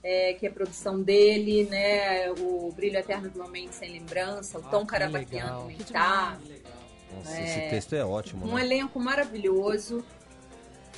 é, 0.01 0.33
que 0.33 0.47
é 0.47 0.49
produção 0.49 1.01
dele, 1.01 1.65
né? 1.65 2.31
O 2.31 2.71
Brilho 2.71 2.97
Eterno 2.97 3.29
de 3.29 3.37
uma 3.37 3.49
Mente 3.49 3.75
Sem 3.75 3.91
Lembrança, 3.91 4.59
o 4.59 4.65
Ah, 4.65 4.69
Tom 4.69 4.85
legal. 5.11 5.65
Mentar. 5.65 6.39
Nossa, 7.13 7.37
É. 7.37 7.43
esse 7.43 7.69
texto 7.69 7.93
é 7.95 8.05
ótimo. 8.05 8.45
Um 8.45 8.55
né? 8.55 8.61
elenco 8.63 8.99
maravilhoso. 8.99 10.03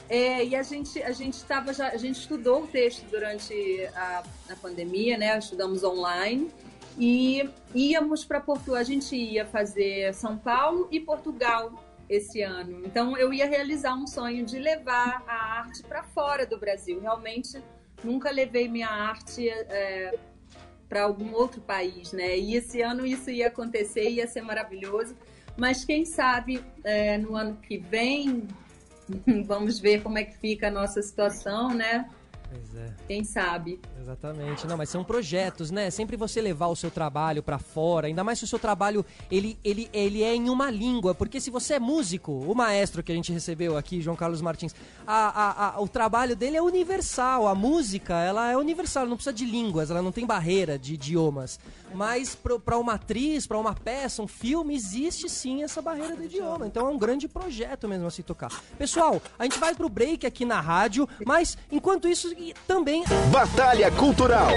É, 0.09 0.43
e 0.43 0.55
a 0.55 0.63
gente, 0.63 1.01
a 1.03 1.11
gente 1.11 1.43
tava 1.45 1.71
já, 1.71 1.89
a 1.89 1.97
gente 1.97 2.19
estudou 2.19 2.63
o 2.63 2.67
texto 2.67 3.05
durante 3.11 3.53
a, 3.93 4.23
a 4.49 4.55
pandemia, 4.55 5.17
né? 5.19 5.37
Estudamos 5.37 5.83
online 5.83 6.49
e 6.97 7.47
íamos 7.75 8.25
para 8.25 8.41
Portugal. 8.41 8.81
A 8.81 8.83
gente 8.83 9.15
ia 9.15 9.45
fazer 9.45 10.11
São 10.15 10.35
Paulo 10.35 10.87
e 10.91 10.99
Portugal 10.99 11.71
esse 12.09 12.41
ano. 12.41 12.81
Então 12.83 13.15
eu 13.15 13.31
ia 13.31 13.45
realizar 13.45 13.93
um 13.93 14.07
sonho 14.07 14.43
de 14.43 14.57
levar 14.57 15.23
a 15.27 15.59
arte 15.59 15.83
para 15.83 16.01
fora 16.01 16.43
do 16.43 16.57
Brasil. 16.57 16.99
Realmente 16.99 17.61
nunca 18.03 18.31
levei 18.31 18.67
minha 18.67 18.89
arte 18.89 19.47
para 20.89 21.03
algum 21.03 21.33
outro 21.33 21.61
país, 21.61 22.11
né? 22.11 22.35
E 22.35 22.55
esse 22.55 22.81
ano 22.81 23.05
isso 23.05 23.29
ia 23.29 23.47
acontecer, 23.47 24.09
ia 24.09 24.25
ser 24.25 24.41
maravilhoso. 24.41 25.15
Mas 25.55 25.85
quem 25.85 26.03
sabe 26.03 26.63
é, 26.83 27.17
no 27.19 27.35
ano 27.35 27.57
que 27.57 27.77
vem, 27.77 28.47
vamos 29.45 29.79
ver 29.79 30.01
como 30.01 30.17
é 30.17 30.23
que 30.23 30.37
fica 30.37 30.67
a 30.67 30.71
nossa 30.71 31.01
situação, 31.01 31.73
né? 31.73 32.09
Pois 32.51 32.75
é. 32.75 32.91
Quem 33.07 33.23
sabe? 33.23 33.79
Exatamente. 34.01 34.65
Não, 34.65 34.75
mas 34.75 34.89
são 34.89 35.03
projetos, 35.03 35.69
né? 35.69 35.89
Sempre 35.91 36.17
você 36.17 36.41
levar 36.41 36.67
o 36.67 36.75
seu 36.75 36.89
trabalho 36.89 37.43
pra 37.43 37.59
fora, 37.59 38.07
ainda 38.07 38.23
mais 38.23 38.39
se 38.39 38.45
o 38.45 38.47
seu 38.47 38.57
trabalho 38.57 39.05
ele, 39.29 39.57
ele, 39.63 39.87
ele 39.93 40.23
é 40.23 40.33
em 40.33 40.49
uma 40.49 40.71
língua, 40.71 41.13
porque 41.13 41.39
se 41.39 41.51
você 41.51 41.75
é 41.75 41.79
músico, 41.79 42.31
o 42.31 42.55
maestro 42.55 43.03
que 43.03 43.11
a 43.11 43.15
gente 43.15 43.31
recebeu 43.31 43.77
aqui, 43.77 44.01
João 44.01 44.15
Carlos 44.15 44.41
Martins, 44.41 44.73
a, 45.05 45.13
a, 45.13 45.75
a- 45.75 45.81
o 45.81 45.87
trabalho 45.87 46.35
dele 46.35 46.57
é 46.57 46.61
universal, 46.61 47.47
a 47.47 47.53
música, 47.53 48.15
ela 48.19 48.51
é 48.51 48.57
universal, 48.57 49.01
ela 49.01 49.09
não 49.11 49.17
precisa 49.17 49.33
de 49.33 49.45
línguas, 49.45 49.91
ela 49.91 50.01
não 50.01 50.11
tem 50.11 50.25
barreira 50.25 50.77
de 50.79 50.95
idiomas. 50.95 51.59
Mas 51.93 52.35
pra 52.35 52.77
uma 52.77 52.93
atriz, 52.93 53.45
pra 53.47 53.57
uma 53.59 53.73
peça, 53.73 54.21
um 54.21 54.27
filme, 54.27 54.75
existe 54.75 55.27
sim 55.29 55.63
essa 55.63 55.81
barreira 55.81 56.15
do 56.15 56.23
idioma. 56.23 56.65
Então 56.67 56.87
é 56.87 56.89
um 56.89 56.97
grande 56.97 57.27
projeto 57.27 57.87
mesmo 57.87 58.07
a 58.07 58.11
se 58.11 58.21
tocar. 58.23 58.51
Pessoal, 58.77 59.21
a 59.37 59.43
gente 59.43 59.57
vai 59.59 59.73
pro 59.75 59.89
break 59.89 60.25
aqui 60.25 60.45
na 60.45 60.61
rádio, 60.61 61.07
mas 61.25 61.57
enquanto 61.71 62.07
isso 62.07 62.31
e 62.39 62.53
também 62.65 63.03
Batalha 63.29 63.91
Cultural. 63.91 64.49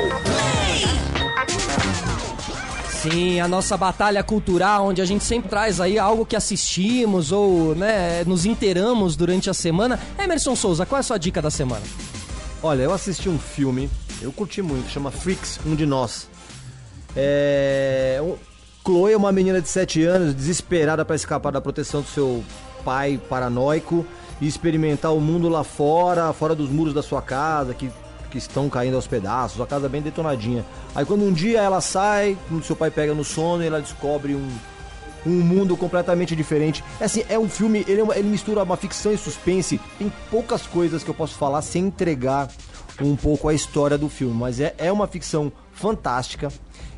Sim, 2.89 3.41
a 3.41 3.49
nossa 3.49 3.77
batalha 3.77 4.23
cultural, 4.23 4.87
onde 4.87 5.03
a 5.03 5.05
gente 5.05 5.25
sempre 5.25 5.51
traz 5.51 5.81
aí 5.81 5.99
algo 5.99 6.25
que 6.25 6.37
assistimos 6.37 7.33
ou, 7.33 7.75
né, 7.75 8.23
nos 8.25 8.47
inteiramos 8.47 9.17
durante 9.17 9.51
a 9.51 9.55
semana. 9.55 9.99
Emerson 10.17 10.55
Souza, 10.55 10.87
qual 10.87 10.99
é 10.99 11.01
a 11.01 11.03
sua 11.03 11.19
dica 11.19 11.43
da 11.43 11.51
semana? 11.51 11.83
Olha, 12.63 12.83
eu 12.83 12.93
assisti 12.93 13.29
um 13.29 13.41
filme, 13.41 13.91
eu 14.21 14.31
curti 14.31 14.63
muito, 14.63 14.89
chama 14.89 15.11
Freaks, 15.11 15.59
Um 15.67 15.75
de 15.75 15.85
Nós. 15.85 16.29
É. 17.17 18.23
Chloe 18.87 19.13
é 19.13 19.17
uma 19.17 19.33
menina 19.33 19.61
de 19.61 19.69
7 19.69 20.05
anos, 20.05 20.35
desesperada 20.35 21.05
para 21.05 21.17
escapar 21.17 21.51
da 21.51 21.61
proteção 21.61 22.03
do 22.03 22.09
seu 22.09 22.45
pai 22.85 23.21
paranoico 23.29 24.07
e 24.43 24.47
experimentar 24.49 25.15
o 25.15 25.21
mundo 25.21 25.49
lá 25.49 25.63
fora, 25.63 26.33
fora 26.33 26.53
dos 26.55 26.69
muros 26.69 26.93
da 26.93 27.03
sua 27.03 27.23
casa, 27.23 27.73
que, 27.73 27.89
que 28.29 28.37
estão 28.39 28.69
caindo 28.69 28.97
aos 28.97 29.07
pedaços, 29.07 29.61
a 29.61 29.67
casa 29.67 29.89
bem 29.89 30.03
detonadinha. 30.03 30.65
Aí 30.95 31.05
quando 31.07 31.23
um 31.25 31.33
dia 31.33 31.61
ela 31.61 31.81
sai, 31.81 32.37
seu 32.65 32.75
pai 32.75 32.91
pega 32.91 33.15
no 33.15 33.23
sono, 33.23 33.63
ela 33.63 33.81
descobre 33.81 34.35
um, 34.35 34.49
um 35.25 35.31
mundo 35.31 35.77
completamente 35.77 36.35
diferente. 36.35 36.83
É 37.01 37.05
assim, 37.05 37.23
é 37.29 37.39
um 37.39 37.49
filme, 37.49 37.85
ele, 37.87 38.01
é 38.01 38.05
uma- 38.05 38.17
ele 38.17 38.29
mistura 38.29 38.65
uma 38.65 38.77
ficção 38.77 39.13
e 39.13 39.17
suspense. 39.17 39.81
Tem 39.97 40.13
poucas 40.29 40.67
coisas 40.67 41.05
que 41.05 41.09
eu 41.11 41.15
posso 41.15 41.37
falar 41.37 41.63
sem 41.63 41.85
entregar 41.87 42.49
um 43.01 43.15
pouco 43.15 43.49
a 43.49 43.55
história 43.55 43.97
do 43.97 44.09
filme, 44.09 44.35
mas 44.35 44.59
é, 44.59 44.75
é 44.77 44.91
uma 44.91 45.07
ficção 45.07 45.53
fantástica. 45.73 46.49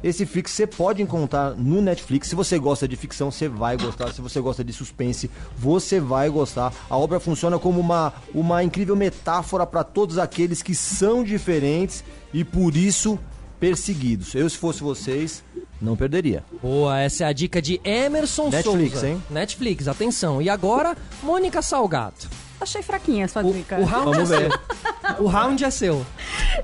Esse 0.04 0.26
Flix 0.26 0.50
você 0.50 0.66
pode 0.66 1.00
encontrar 1.02 1.56
no 1.56 1.80
Netflix. 1.80 2.28
Se 2.28 2.34
você 2.34 2.58
gosta 2.58 2.86
de 2.86 2.94
ficção, 2.94 3.30
você 3.30 3.48
vai 3.48 3.74
gostar. 3.78 4.12
Se 4.12 4.20
você 4.20 4.38
gosta 4.38 4.62
de 4.62 4.70
suspense, 4.70 5.30
você 5.56 5.98
vai 5.98 6.28
gostar. 6.28 6.74
A 6.90 6.98
obra 6.98 7.18
funciona 7.18 7.58
como 7.58 7.80
uma, 7.80 8.12
uma 8.34 8.62
incrível 8.62 8.94
metáfora 8.94 9.64
para 9.64 9.82
todos 9.82 10.18
aqueles 10.18 10.62
que 10.62 10.74
são 10.74 11.24
diferentes 11.24 12.04
e 12.34 12.44
por 12.44 12.76
isso 12.76 13.18
perseguidos. 13.58 14.34
Eu, 14.34 14.50
se 14.50 14.58
fosse 14.58 14.82
vocês, 14.82 15.42
não 15.80 15.96
perderia. 15.96 16.44
Boa, 16.62 17.00
essa 17.00 17.24
é 17.24 17.26
a 17.26 17.32
dica 17.32 17.62
de 17.62 17.80
Emerson 17.82 18.50
Netflix, 18.50 18.92
Souza. 18.92 19.08
hein? 19.08 19.22
Netflix, 19.30 19.88
atenção. 19.88 20.42
E 20.42 20.50
agora, 20.50 20.94
Mônica 21.22 21.62
Salgato. 21.62 22.28
Achei 22.64 22.80
fraquinha 22.80 23.26
a 23.26 23.28
sua 23.28 23.44
O, 23.44 23.52
dica. 23.52 23.78
o 23.78 23.84
round 23.84 24.04
Vamos 24.16 24.30
é 24.30 24.38
ver. 24.38 24.50
seu. 24.50 25.22
O 25.22 25.26
round 25.26 25.62
é 25.62 25.70
seu. 25.70 26.06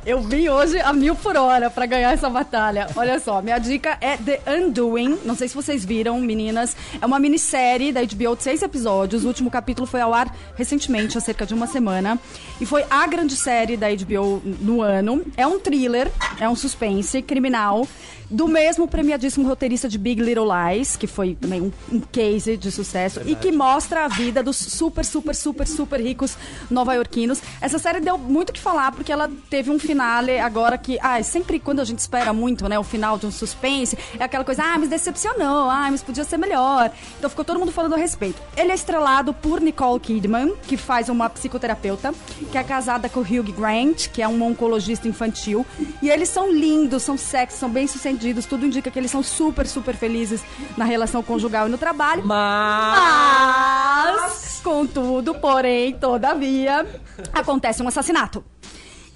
Eu 0.07 0.23
vim 0.23 0.49
hoje 0.49 0.81
a 0.81 0.95
mil 0.95 1.15
por 1.15 1.37
hora 1.37 1.69
pra 1.69 1.85
ganhar 1.85 2.11
essa 2.11 2.31
batalha. 2.31 2.89
Olha 2.97 3.21
só, 3.21 3.43
minha 3.43 3.59
dica 3.59 3.99
é 4.01 4.17
The 4.17 4.41
Undoing. 4.51 5.19
Não 5.27 5.35
sei 5.35 5.47
se 5.47 5.55
vocês 5.55 5.85
viram, 5.85 6.19
meninas. 6.19 6.75
É 7.03 7.05
uma 7.05 7.19
minissérie 7.19 7.93
da 7.93 8.01
HBO 8.01 8.35
de 8.35 8.43
seis 8.43 8.63
episódios. 8.63 9.25
O 9.25 9.29
último 9.29 9.51
capítulo 9.51 9.87
foi 9.87 10.01
ao 10.01 10.15
ar 10.15 10.35
recentemente, 10.57 11.19
há 11.19 11.21
cerca 11.21 11.45
de 11.45 11.53
uma 11.53 11.67
semana. 11.67 12.19
E 12.59 12.65
foi 12.65 12.83
a 12.89 13.07
grande 13.07 13.37
série 13.37 13.77
da 13.77 13.89
HBO 13.91 14.41
no 14.43 14.81
ano. 14.81 15.23
É 15.37 15.47
um 15.47 15.59
thriller, 15.61 16.11
é 16.41 16.49
um 16.49 16.57
suspense 16.57 17.21
criminal. 17.21 17.87
Do 18.31 18.47
mesmo 18.47 18.87
premiadíssimo 18.87 19.49
roteirista 19.49 19.89
de 19.89 19.99
Big 19.99 20.23
Little 20.23 20.47
Lies, 20.47 20.97
que 20.97 21.09
foi 21.09 21.35
também 21.35 21.61
um, 21.61 21.73
um 21.91 21.99
case 21.99 22.57
de 22.57 22.71
sucesso, 22.71 23.21
e 23.27 23.35
que 23.35 23.51
mostra 23.51 24.05
a 24.05 24.09
vida 24.09 24.41
dos 24.41 24.57
super, 24.57 25.05
super, 25.05 25.35
super, 25.35 25.67
super 25.67 26.01
ricos 26.01 26.37
nova-iorquinos. 26.71 27.43
Essa 27.61 27.77
série 27.77 27.99
deu 27.99 28.17
muito 28.17 28.51
o 28.51 28.53
que 28.53 28.61
falar, 28.61 28.93
porque 28.93 29.11
ela 29.11 29.29
teve 29.51 29.69
um 29.69 29.81
finale 29.81 30.39
agora 30.39 30.79
que, 30.79 30.97
ah, 31.03 31.21
sempre 31.25 31.59
quando 31.59 31.81
a 31.81 31.85
gente 31.85 31.99
espera 31.99 32.33
muito, 32.33 32.69
né, 32.69 32.79
o 32.79 32.85
final 32.85 33.19
de 33.19 33.27
um 33.27 33.33
suspense, 33.33 33.99
é 34.17 34.23
aquela 34.23 34.45
coisa, 34.45 34.63
ah, 34.63 34.79
mas 34.79 34.89
decepcionou, 34.89 35.69
ah, 35.69 35.89
mas 35.91 36.01
podia 36.01 36.23
ser 36.23 36.37
melhor. 36.37 36.93
Então 37.19 37.29
ficou 37.29 37.45
todo 37.45 37.59
mundo 37.59 37.73
falando 37.73 37.95
a 37.95 37.99
respeito. 37.99 38.41
Ele 38.57 38.71
é 38.71 38.75
estrelado 38.77 39.35
por 39.35 39.61
Nicole 39.61 39.99
Kidman, 39.99 40.55
que 40.69 40.77
faz 40.77 41.09
uma 41.09 41.29
psicoterapeuta, 41.29 42.15
que 42.53 42.57
é 42.57 42.63
casada 42.63 43.09
com 43.09 43.19
o 43.19 43.23
Hugh 43.25 43.53
Grant, 43.53 44.07
que 44.11 44.23
é 44.23 44.29
um 44.29 44.41
oncologista 44.41 45.09
infantil, 45.09 45.67
e 46.01 46.09
eles 46.09 46.29
são 46.29 46.53
lindos, 46.53 47.03
são 47.03 47.19
sexy, 47.19 47.59
são 47.59 47.69
tudo 48.49 48.67
indica 48.67 48.91
que 48.91 48.99
eles 48.99 49.11
são 49.11 49.23
super, 49.23 49.67
super 49.67 49.95
felizes 49.97 50.43
na 50.77 50.85
relação 50.85 51.23
conjugal 51.23 51.67
e 51.67 51.71
no 51.71 51.79
trabalho. 51.79 52.23
Mas... 52.25 52.99
Mas, 54.21 54.61
contudo, 54.63 55.35
porém, 55.35 55.95
todavia, 55.95 56.87
acontece 57.33 57.83
um 57.83 57.89
assassinato. 57.89 58.45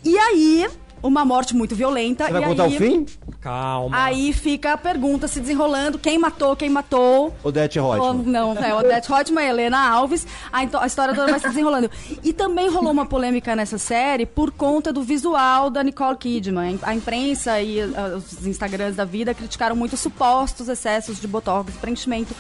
E 0.05 0.19
aí, 0.19 0.69
uma 1.05 1.25
morte 1.25 1.55
muito 1.55 1.77
violenta. 1.77 2.25
Você 2.25 2.33
vai 2.33 2.43
e 2.43 2.47
contar 2.47 2.65
aí, 2.65 2.75
o 2.75 2.79
fim? 2.79 3.07
Calma. 3.41 4.05
Aí 4.05 4.33
fica 4.33 4.73
a 4.73 4.77
pergunta 4.79 5.29
se 5.29 5.39
desenrolando: 5.39 5.99
quem 5.99 6.19
matou, 6.19 6.57
quem 6.57 6.71
matou. 6.71 7.33
Odete 7.45 7.79
Oh, 7.79 7.91
Reutemann. 7.93 8.23
não, 8.25 8.53
é 8.55 8.75
Odete 8.75 9.09
e 9.13 9.39
Helena 9.47 9.79
Alves. 9.91 10.27
A, 10.51 10.65
então, 10.65 10.81
a 10.81 10.87
história 10.87 11.15
toda 11.15 11.31
vai 11.31 11.39
se 11.39 11.47
desenrolando. 11.47 11.91
E 12.23 12.33
também 12.33 12.71
rolou 12.71 12.91
uma 12.91 13.05
polêmica 13.05 13.55
nessa 13.55 13.77
série 13.77 14.25
por 14.25 14.51
conta 14.51 14.93
do 14.93 15.03
visual 15.03 15.69
da 15.69 15.83
Nicole 15.83 16.17
Kidman. 16.17 16.79
A 16.83 16.95
imprensa 16.95 17.61
e 17.61 17.83
ah, 17.83 18.17
os 18.17 18.47
Instagrams 18.47 18.97
da 18.97 19.05
vida 19.05 19.35
criticaram 19.35 19.77
muito 19.77 19.93
os 19.93 20.01
supostos 20.01 20.69
excessos 20.69 21.21
de 21.21 21.29
botox 21.29 21.75
e 21.75 21.79
preenchimento. 21.79 22.35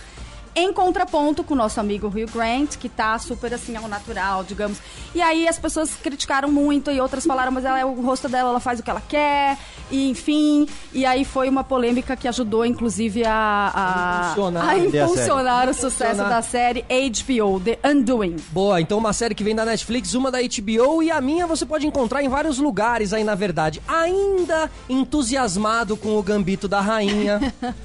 Em 0.57 0.73
contraponto 0.73 1.43
com 1.43 1.55
o 1.55 1.57
nosso 1.57 1.81
amigo 1.81 2.07
Hugh 2.07 2.31
Grant, 2.33 2.77
que 2.77 2.89
tá 2.89 3.19
super 3.19 3.53
assim 3.53 3.75
ao 3.77 3.89
natural, 3.89 4.45
digamos. 4.45 4.79
E 5.13 5.21
aí 5.21 5.49
as 5.49 5.59
pessoas 5.59 5.91
criticaram 6.01 6.49
muito 6.51 6.91
e 6.91 7.01
outras 7.01 7.27
falaram, 7.27 7.51
mas 7.51 7.65
ela 7.65 7.79
é 7.79 7.85
o 7.85 8.01
rosto 8.01 8.29
dela, 8.29 8.51
ela 8.51 8.61
faz 8.61 8.79
o 8.79 8.83
que 8.83 8.91
ela 8.91 9.01
quer, 9.01 9.59
e 9.91 10.11
enfim. 10.11 10.69
E 10.93 11.05
aí 11.05 11.25
foi 11.25 11.49
uma 11.49 11.65
polêmica 11.65 12.15
que 12.15 12.29
ajudou, 12.29 12.65
inclusive, 12.65 13.25
a, 13.25 13.73
a, 13.75 14.21
Impulsionar. 14.27 14.69
a 14.69 14.75
Vender 14.75 15.01
a 15.01 15.05
impulsionar 15.05 15.69
o 15.69 15.75
sucesso 15.75 16.05
Impulsionar. 16.05 16.31
da 16.31 16.43
série 16.43 16.83
HBO, 16.83 17.61
The 17.61 17.79
Undoing. 17.85 18.37
Boa, 18.51 18.81
então 18.81 18.99
uma 18.99 19.13
série 19.13 19.35
que 19.35 19.43
vem 19.43 19.57
da 19.57 19.65
Netflix, 19.65 20.15
uma 20.15 20.31
da 20.31 20.39
HBO 20.41 21.03
e 21.03 21.11
a 21.11 21.21
minha 21.21 21.47
você 21.47 21.67
pode 21.67 21.87
encontrar 21.87 22.23
em 22.23 22.29
vários 22.29 22.59
lugares 22.59 23.13
aí, 23.13 23.25
na 23.25 23.35
verdade. 23.35 23.83
Ainda 23.89 24.71
entusiasmado 24.89 25.97
com 25.97 26.17
o 26.17 26.23
gambito 26.23 26.69
da 26.69 26.81
rainha. 26.81 27.41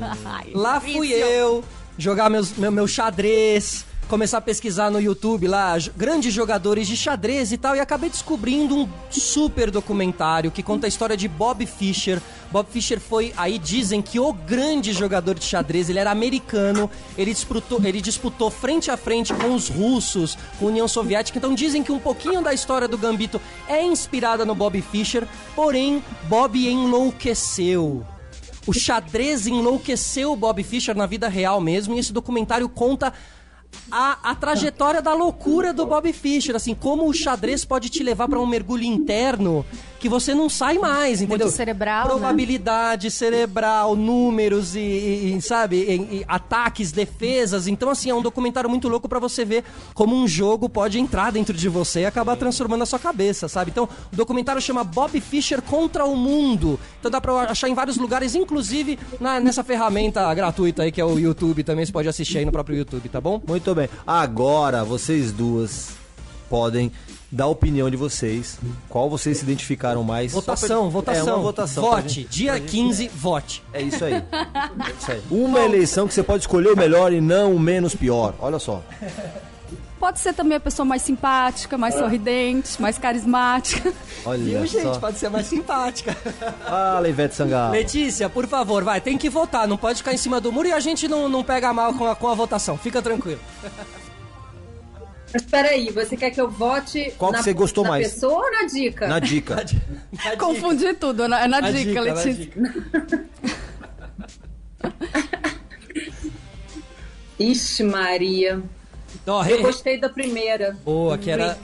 Lá 0.54 0.80
fui 0.80 1.12
eu 1.12 1.64
jogar 2.00 2.30
meus, 2.30 2.54
meu, 2.54 2.72
meu 2.72 2.88
xadrez, 2.88 3.86
começar 4.08 4.38
a 4.38 4.42
pesquisar 4.42 4.90
no 4.90 5.02
YouTube 5.02 5.48
lá, 5.48 5.76
grandes 5.98 6.34
jogadores 6.34 6.88
de 6.88 6.96
xadrez 6.96 7.52
e 7.52 7.58
tal, 7.58 7.76
e 7.76 7.80
acabei 7.80 8.10
descobrindo 8.10 8.76
um 8.76 8.90
super 9.12 9.70
documentário 9.70 10.50
que 10.50 10.64
conta 10.64 10.88
a 10.88 10.90
história 10.90 11.18
de 11.18 11.28
Bob 11.28 11.66
Fischer. 11.66 12.22
Bob 12.50 12.68
Fischer 12.72 13.02
foi, 13.02 13.34
aí 13.36 13.60
dizem 13.60 14.02
que 14.02 14.18
o 14.18 14.32
grande 14.32 14.94
jogador 14.94 15.36
de 15.36 15.44
xadrez, 15.44 15.90
ele 15.90 16.00
era 16.00 16.10
americano, 16.10 16.90
ele 17.18 17.34
disputou, 17.34 17.80
ele 17.84 18.02
disputou 18.02 18.50
frente 18.50 18.90
a 18.90 18.96
frente 18.96 19.34
com 19.34 19.54
os 19.54 19.68
russos, 19.68 20.38
com 20.58 20.66
a 20.66 20.70
União 20.70 20.88
Soviética, 20.88 21.38
então 21.38 21.54
dizem 21.54 21.84
que 21.84 21.92
um 21.92 22.00
pouquinho 22.00 22.42
da 22.42 22.54
história 22.54 22.88
do 22.88 22.98
Gambito 22.98 23.42
é 23.68 23.84
inspirada 23.84 24.46
no 24.46 24.56
Bob 24.56 24.82
Fischer, 24.82 25.28
porém, 25.54 26.02
Bob 26.30 26.58
enlouqueceu. 26.58 28.06
O 28.70 28.74
xadrez 28.74 29.48
enlouqueceu 29.48 30.32
o 30.32 30.36
Bob 30.36 30.62
Fischer 30.62 30.96
na 30.96 31.08
vida 31.08 31.28
real 31.28 31.60
mesmo, 31.60 31.96
e 31.96 32.00
esse 32.00 32.14
documentário 32.14 32.70
conta 32.70 33.12
a, 33.92 34.30
a 34.30 34.36
trajetória 34.36 35.02
da 35.02 35.12
loucura 35.12 35.74
do 35.74 35.88
Bob 35.88 36.14
Fischer, 36.14 36.56
assim, 36.56 36.76
como 36.76 37.10
o 37.10 37.12
xadrez 37.12 37.66
pode 37.66 37.90
te 37.90 38.04
levar 38.04 38.28
para 38.28 38.40
um 38.40 38.46
mergulho 38.46 38.84
interno 38.84 39.66
que 40.00 40.08
você 40.10 40.34
não 40.34 40.50
sai 40.50 40.78
mais, 40.78 41.22
entendeu? 41.22 41.50
cerebral, 41.50 42.04
né? 42.08 42.10
Probabilidade 42.10 43.12
cerebral, 43.12 43.96
números 43.96 44.76
e, 44.76 44.80
e- 44.80 45.36
e, 45.38 45.42
sabe, 45.42 45.78
e- 45.78 46.18
e 46.20 46.26
ataques, 46.28 46.92
defesas. 46.92 47.68
Então, 47.68 47.90
assim, 47.90 48.10
é 48.10 48.16
um 48.16 48.22
documentário 48.22 48.70
muito 48.70 48.88
louco 48.88 49.10
para 49.10 49.20
você 49.20 49.44
ver 49.44 49.64
como 49.94 50.16
um 50.16 50.28
jogo 50.28 50.70
pode 50.70 51.00
entrar 51.00 51.32
dentro 51.32 51.56
de 51.56 51.68
você 51.70 52.02
e 52.02 52.06
acabar 52.06 52.36
transformando 52.38 52.84
a 52.84 52.86
sua 52.86 53.00
cabeça, 53.00 53.48
sabe? 53.48 53.72
Então, 53.72 53.90
o 54.12 54.16
documentário 54.16 54.62
chama 54.62 54.84
Bob 54.84 55.20
Fischer 55.20 55.62
contra 55.62 56.06
o 56.06 56.16
mundo. 56.16 56.80
Então 57.00 57.12
dá 57.12 57.20
pra 57.20 57.34
achar 57.52 57.68
em 57.68 57.74
vários 57.74 57.98
lugares, 57.98 58.36
inclusive 58.36 58.98
na- 59.20 59.40
nessa 59.40 59.64
ferramenta 59.64 60.34
gratuita 60.34 60.84
aí 60.84 60.92
que 60.92 61.02
é 61.02 61.06
o 61.06 61.20
YouTube 61.20 61.64
também, 61.64 61.86
você 61.86 61.92
pode 61.92 62.08
assistir 62.08 62.38
aí 62.38 62.46
no 62.46 62.52
próprio 62.52 62.78
YouTube, 62.78 63.10
tá 63.10 63.20
bom? 63.20 63.42
Muito 63.48 63.76
bem. 63.76 63.90
Agora 64.08 64.84
vocês 64.84 65.32
duas 65.32 65.90
podem 66.50 66.92
dar 67.32 67.46
a 67.46 67.48
opinião 67.48 67.90
de 67.90 67.98
vocês. 67.98 68.58
Qual 68.90 69.10
vocês 69.10 69.38
se 69.38 69.44
identificaram 69.44 70.04
mais? 70.04 70.32
Votação, 70.32 70.84
pra- 70.84 70.90
votação. 70.90 71.28
É 71.30 71.34
uma 71.34 71.42
votação. 71.44 71.84
Vote. 71.84 72.10
gente- 72.10 72.30
Dia 72.30 72.60
15, 72.60 73.08
vote. 73.14 73.64
É 73.74 73.82
isso 73.82 74.04
aí. 74.04 74.14
É 74.14 74.24
isso 75.00 75.12
aí. 75.12 75.22
Uma 75.30 75.60
eleição 75.62 76.08
que 76.08 76.14
você 76.14 76.24
pode 76.24 76.44
escolher 76.44 76.72
o 76.72 76.78
melhor 76.78 77.14
e 77.14 77.22
não 77.22 77.54
o 77.56 77.60
menos 77.60 77.94
pior. 77.96 78.34
Olha 78.40 78.58
só. 78.60 78.82
Pode 80.00 80.18
ser 80.22 80.34
também 80.34 80.56
a 80.56 80.60
pessoa 80.62 80.86
mais 80.86 81.02
simpática, 81.02 81.78
mais 81.78 81.94
sorridente, 81.94 82.82
mais 82.82 82.98
carismática. 82.98 83.92
Olha 84.26 84.42
Viu, 84.60 84.66
gente? 84.66 84.82
só. 84.84 84.98
Pode 84.98 85.18
ser 85.20 85.30
mais 85.30 85.46
simpática. 85.46 86.16
Fala, 86.66 87.10
Ivete 87.10 87.36
Sangalo. 87.36 87.74
Letícia, 87.74 88.30
por 88.30 88.48
favor, 88.48 88.82
vai, 88.82 89.02
tem 89.02 89.18
que 89.18 89.30
votar, 89.30 89.68
não 89.68 89.76
pode 89.76 89.98
ficar 89.98 90.14
em 90.14 90.18
cima 90.18 90.40
do 90.40 90.54
muro 90.54 90.70
e 90.70 90.72
a 90.72 90.80
gente 90.80 91.06
não, 91.10 91.28
não 91.28 91.44
pega 91.44 91.74
mal 91.74 91.94
com 91.94 92.06
a, 92.08 92.16
com 92.16 92.30
a 92.30 92.34
votação, 92.34 92.78
fica 92.78 93.02
tranquilo. 93.02 93.42
Mas 95.34 95.44
peraí, 95.44 95.92
você 95.92 96.18
quer 96.18 96.32
que 96.32 96.42
eu 96.42 96.50
vote 96.50 97.14
Qual 97.18 97.32
que 97.32 97.38
na, 97.38 97.44
você 97.44 97.54
gostou 97.54 97.84
na 97.84 97.92
mais? 97.92 98.12
pessoa 98.14 98.44
ou 98.46 98.52
na 98.52 98.64
dica? 98.66 99.08
Na 99.08 99.20
dica. 99.20 99.64
Confundi 100.40 100.94
tudo, 100.96 101.28
na, 101.28 101.48
na 101.48 101.62
Na 101.62 101.72
dica, 101.72 101.94
na 101.94 102.14
Letícia. 102.14 102.34
dica. 102.34 102.60
Ixi, 107.40 107.84
Maria. 107.84 108.62
Eu 109.26 109.40
re- 109.40 109.58
gostei 109.58 110.00
da 110.00 110.10
primeira. 110.10 110.78
Boa, 110.84 111.18
que 111.18 111.30
era... 111.30 111.58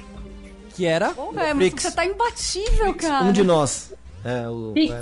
Que 0.75 0.85
era? 0.85 1.09
Pô, 1.13 1.33
é, 1.39 1.53
você 1.53 1.89
tá 1.91 2.05
imbatível, 2.05 2.93
cara. 2.95 3.25
Um 3.25 3.31
de 3.31 3.43
nós. 3.43 3.93
É, 4.25 4.47
o. 4.49 4.71
Pix. 4.73 4.93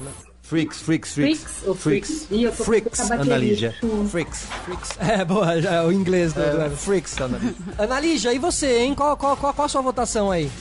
Freaks, 0.44 0.82
freaks, 0.82 1.14
freaks. 1.14 1.40
Freaks 1.42 1.64
ou 1.68 1.74
freaks? 1.74 2.28
Freaks, 2.58 3.00
a 3.00 3.04
bateria. 3.16 3.34
Ana 3.36 3.38
Lígia. 3.46 3.76
Freaks. 4.10 4.46
Freaks. 4.66 4.90
É, 5.00 5.24
boa, 5.26 5.60
já, 5.62 5.72
é 5.76 5.82
o 5.82 5.92
inglês 5.92 6.34
do. 6.34 6.42
É, 6.42 6.70
do- 6.70 6.76
freaks, 6.78 7.18
Ana 7.20 7.38
Lígia. 7.38 7.56
Ana 7.80 8.00
Lígia, 8.00 8.34
e 8.34 8.40
você, 8.40 8.80
hein? 8.80 8.94
Qual, 8.94 9.16
qual, 9.16 9.38
qual, 9.38 9.54
qual 9.54 9.66
a 9.66 9.70
sua 9.70 9.82
votação 9.82 10.30
aí? 10.30 10.52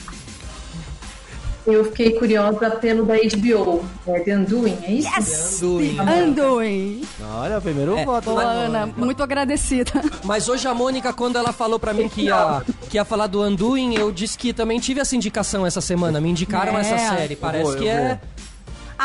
Eu 1.65 1.85
fiquei 1.85 2.11
curiosa 2.19 2.71
pelo 2.71 3.05
da 3.05 3.13
HBO, 3.15 3.85
é 4.05 4.19
The 4.19 4.35
Undoing, 4.37 4.77
é 4.83 4.91
isso? 4.95 5.65
Undoing. 5.77 5.97
Anduin. 5.99 7.01
Olha, 7.35 7.61
primeiro 7.61 7.95
voto. 8.03 8.25
Boa? 8.31 8.43
Ana. 8.43 8.85
Muito 8.85 9.23
agradecida. 9.23 9.91
Mas 10.25 10.49
hoje 10.49 10.67
a 10.67 10.73
Mônica, 10.73 11.13
quando 11.13 11.37
ela 11.37 11.53
falou 11.53 11.79
pra 11.79 11.93
mim 11.93 12.09
que 12.09 12.23
ia, 12.23 12.61
que 12.89 12.97
ia 12.97 13.05
falar 13.05 13.27
do 13.27 13.41
Anduin, 13.41 13.95
eu 13.95 14.11
disse 14.11 14.37
que 14.37 14.51
também 14.51 14.77
tive 14.77 14.99
essa 14.99 15.15
indicação 15.15 15.65
essa 15.65 15.79
semana. 15.79 16.19
Me 16.19 16.29
indicaram 16.29 16.77
É. 16.77 16.81
essa 16.81 16.97
série. 17.15 17.37
Parece 17.37 17.63
vou, 17.63 17.75
que 17.77 17.87
é. 17.87 18.07
vou. 18.21 18.32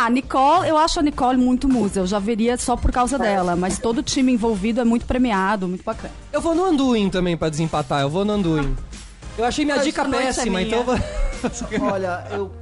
Ah, 0.01 0.09
Nicole, 0.09 0.69
eu 0.69 0.79
acho 0.79 1.01
a 1.01 1.03
Nicole 1.03 1.37
muito 1.37 1.69
musa. 1.69 1.99
Eu 1.99 2.07
já 2.07 2.21
veria 2.21 2.57
só 2.57 2.77
por 2.77 2.93
causa 2.93 3.19
dela. 3.19 3.57
Mas 3.57 3.81
todo 3.81 3.99
o 3.99 4.03
time 4.03 4.33
envolvido 4.33 4.81
é 4.81 4.85
muito 4.85 5.05
premiado, 5.05 5.67
muito 5.67 5.83
bacana. 5.83 6.15
Eu 6.33 6.41
vou 6.41 6.55
no 6.55 6.65
Anduin 6.65 7.11
também 7.11 7.37
pra 7.37 7.49
desempatar. 7.49 8.03
Eu 8.03 8.09
vou 8.09 8.25
no 8.25 8.35
Anduin. 8.35 8.77
Eu 9.37 9.45
achei 9.45 9.65
minha 9.65 9.77
Hoje 9.77 9.87
dica 9.87 10.03
é 10.03 10.09
péssima, 10.09 10.61
minha. 10.61 10.63
então 10.63 10.79
eu 10.79 10.85
vou. 10.85 10.99
Olha, 11.93 12.25
eu, 12.31 12.53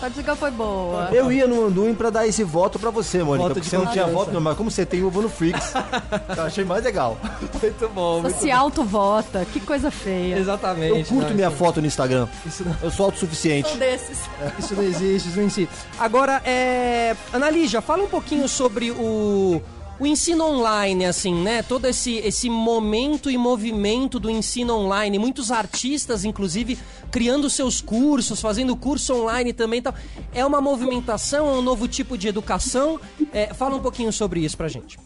A 0.00 0.08
dica 0.08 0.36
foi 0.36 0.50
boa. 0.50 1.08
eu 1.12 1.30
ia 1.32 1.46
no 1.46 1.66
Anduin 1.66 1.94
pra 1.94 2.08
dar 2.10 2.26
esse 2.26 2.44
voto 2.44 2.78
pra 2.78 2.90
você, 2.90 3.22
Mônica. 3.22 3.48
Voto 3.48 3.54
Porque 3.54 3.68
você 3.68 3.76
não 3.76 3.86
tinha 3.86 4.04
confiança. 4.04 4.24
voto, 4.24 4.32
não, 4.32 4.40
mas 4.40 4.56
como 4.56 4.70
você 4.70 4.86
tem, 4.86 5.00
eu 5.00 5.10
vou 5.10 5.22
no 5.22 5.28
Freaks. 5.28 5.72
eu 6.36 6.42
achei 6.44 6.64
mais 6.64 6.84
legal. 6.84 7.16
Muito 7.60 7.88
bom. 7.88 8.22
Você 8.22 8.36
se 8.42 8.50
autovota. 8.50 9.44
Que 9.52 9.58
coisa 9.60 9.90
feia. 9.90 10.38
Exatamente. 10.38 10.98
Eu 11.00 11.04
curto 11.04 11.28
não, 11.30 11.34
minha 11.34 11.48
isso- 11.48 11.56
foto 11.56 11.80
no 11.80 11.86
Instagram. 11.86 12.28
Isso 12.46 12.64
não, 12.64 12.76
Eu 12.82 12.90
sou 12.90 13.06
autossuficiente. 13.06 13.76
desses. 13.76 14.18
isso 14.58 14.74
não 14.74 14.82
existe, 14.84 15.28
isso 15.28 15.36
não 15.36 15.44
existe. 15.46 15.68
Agora, 15.98 16.40
é. 16.44 17.16
Analígia, 17.32 17.80
fala 17.80 18.04
um 18.04 18.08
pouquinho 18.08 18.48
sobre 18.48 18.90
o. 18.92 19.60
O 20.00 20.06
ensino 20.06 20.44
online, 20.44 21.06
assim, 21.06 21.34
né? 21.34 21.60
Todo 21.60 21.86
esse, 21.86 22.16
esse 22.18 22.48
momento 22.48 23.28
e 23.28 23.36
movimento 23.36 24.20
do 24.20 24.30
ensino 24.30 24.74
online. 24.74 25.18
Muitos 25.18 25.50
artistas, 25.50 26.24
inclusive, 26.24 26.78
criando 27.10 27.50
seus 27.50 27.80
cursos, 27.80 28.40
fazendo 28.40 28.76
curso 28.76 29.12
online 29.12 29.52
também. 29.52 29.82
Tal. 29.82 29.92
É 30.32 30.46
uma 30.46 30.60
movimentação, 30.60 31.48
é 31.48 31.52
um 31.58 31.62
novo 31.62 31.88
tipo 31.88 32.16
de 32.16 32.28
educação. 32.28 33.00
É, 33.32 33.52
fala 33.52 33.74
um 33.74 33.80
pouquinho 33.80 34.12
sobre 34.12 34.38
isso 34.40 34.56
pra 34.56 34.68
gente. 34.68 35.00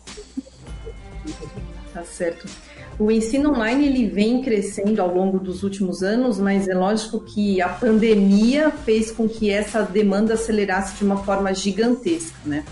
Tá 1.95 2.03
certo. 2.05 2.47
O 2.99 3.11
ensino 3.11 3.51
online 3.51 3.87
ele 3.87 4.07
vem 4.11 4.43
crescendo 4.43 5.01
ao 5.01 5.15
longo 5.15 5.39
dos 5.39 5.63
últimos 5.63 6.03
anos, 6.03 6.39
mas 6.39 6.69
é 6.69 6.75
lógico 6.75 7.19
que 7.21 7.63
a 7.63 7.69
pandemia 7.69 8.71
fez 8.71 9.11
com 9.11 9.27
que 9.27 9.51
essa 9.51 9.83
demanda 9.83 10.35
acelerasse 10.35 10.97
de 10.99 11.05
uma 11.05 11.17
forma 11.25 11.55
gigantesca, 11.55 12.37
né? 12.45 12.63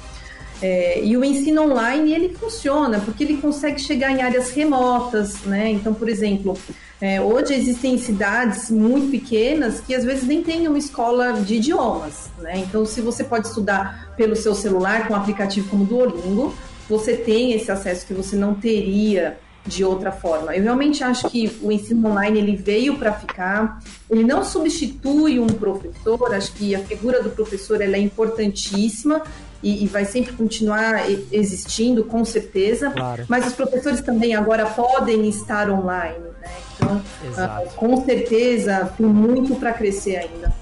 É, 0.62 1.02
e 1.02 1.16
o 1.16 1.24
ensino 1.24 1.62
online 1.62 2.12
ele 2.12 2.28
funciona 2.34 3.00
porque 3.00 3.24
ele 3.24 3.38
consegue 3.38 3.80
chegar 3.80 4.10
em 4.10 4.20
áreas 4.20 4.50
remotas, 4.50 5.42
né? 5.44 5.70
Então, 5.70 5.94
por 5.94 6.08
exemplo, 6.08 6.56
é, 7.00 7.20
hoje 7.20 7.54
existem 7.54 7.96
cidades 7.96 8.70
muito 8.70 9.10
pequenas 9.10 9.80
que 9.80 9.94
às 9.94 10.04
vezes 10.04 10.24
nem 10.24 10.42
têm 10.42 10.68
uma 10.68 10.78
escola 10.78 11.32
de 11.32 11.54
idiomas, 11.54 12.28
né? 12.38 12.58
Então, 12.58 12.84
se 12.84 13.00
você 13.00 13.24
pode 13.24 13.48
estudar 13.48 14.12
pelo 14.16 14.36
seu 14.36 14.54
celular 14.54 15.08
com 15.08 15.14
um 15.14 15.16
aplicativo 15.16 15.68
como 15.70 15.84
Duolingo, 15.84 16.54
você 16.88 17.16
tem 17.16 17.52
esse 17.52 17.70
acesso 17.70 18.06
que 18.06 18.12
você 18.12 18.36
não 18.36 18.54
teria 18.54 19.38
de 19.66 19.84
outra 19.84 20.10
forma. 20.10 20.54
Eu 20.56 20.62
realmente 20.62 21.04
acho 21.04 21.28
que 21.28 21.58
o 21.62 21.70
ensino 21.70 22.08
online 22.08 22.38
ele 22.38 22.56
veio 22.56 22.98
para 22.98 23.12
ficar. 23.12 23.80
Ele 24.10 24.24
não 24.24 24.42
substitui 24.42 25.38
um 25.38 25.46
professor. 25.46 26.34
Acho 26.34 26.52
que 26.52 26.74
a 26.74 26.80
figura 26.80 27.22
do 27.22 27.30
professor 27.30 27.80
ela 27.80 27.96
é 27.96 28.00
importantíssima 28.00 29.22
e, 29.62 29.84
e 29.84 29.86
vai 29.86 30.04
sempre 30.04 30.32
continuar 30.32 31.04
existindo, 31.30 32.04
com 32.04 32.24
certeza. 32.24 32.90
Claro. 32.90 33.24
Mas 33.28 33.46
os 33.46 33.52
professores 33.52 34.00
também 34.00 34.34
agora 34.34 34.66
podem 34.66 35.28
estar 35.28 35.70
online, 35.70 36.18
né? 36.40 36.50
Então, 36.76 37.02
Exato. 37.26 37.68
ah, 37.68 37.72
com 37.76 38.04
certeza 38.04 38.92
tem 38.96 39.06
muito 39.06 39.54
para 39.56 39.72
crescer 39.72 40.16
ainda. 40.16 40.52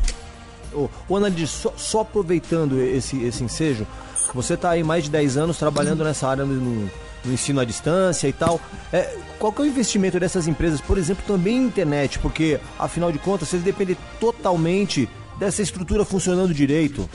Ô, 0.73 0.89
ô 1.09 1.17
Ana 1.17 1.33
só, 1.47 1.73
só 1.77 2.01
aproveitando 2.01 2.81
esse, 2.81 3.23
esse 3.25 3.43
ensejo, 3.43 3.87
você 4.35 4.55
está 4.55 4.71
aí 4.71 4.83
mais 4.83 5.05
de 5.05 5.11
10 5.11 5.37
anos 5.37 5.59
trabalhando 5.59 6.05
nessa 6.05 6.29
área 6.29 6.45
no, 6.45 6.91
no 7.25 7.33
ensino 7.33 7.61
à 7.61 7.65
distância 7.65 8.29
e 8.29 8.33
tal. 8.33 8.61
É, 8.93 9.17
qual 9.39 9.53
que 9.53 9.63
é 9.63 9.65
o 9.65 9.69
investimento 9.69 10.19
dessas 10.19 10.49
empresas, 10.49 10.81
por 10.81 10.99
exemplo, 10.99 11.25
também 11.27 11.57
em 11.57 11.67
internet? 11.67 12.19
Porque, 12.19 12.61
afinal 12.79 13.13
de 13.13 13.19
contas, 13.19 13.49
vocês 13.49 13.63
dependem 13.63 13.97
totalmente 14.21 15.09
dessa 15.39 15.63
estrutura 15.63 16.05
funcionando 16.05 16.53
direito 16.53 17.09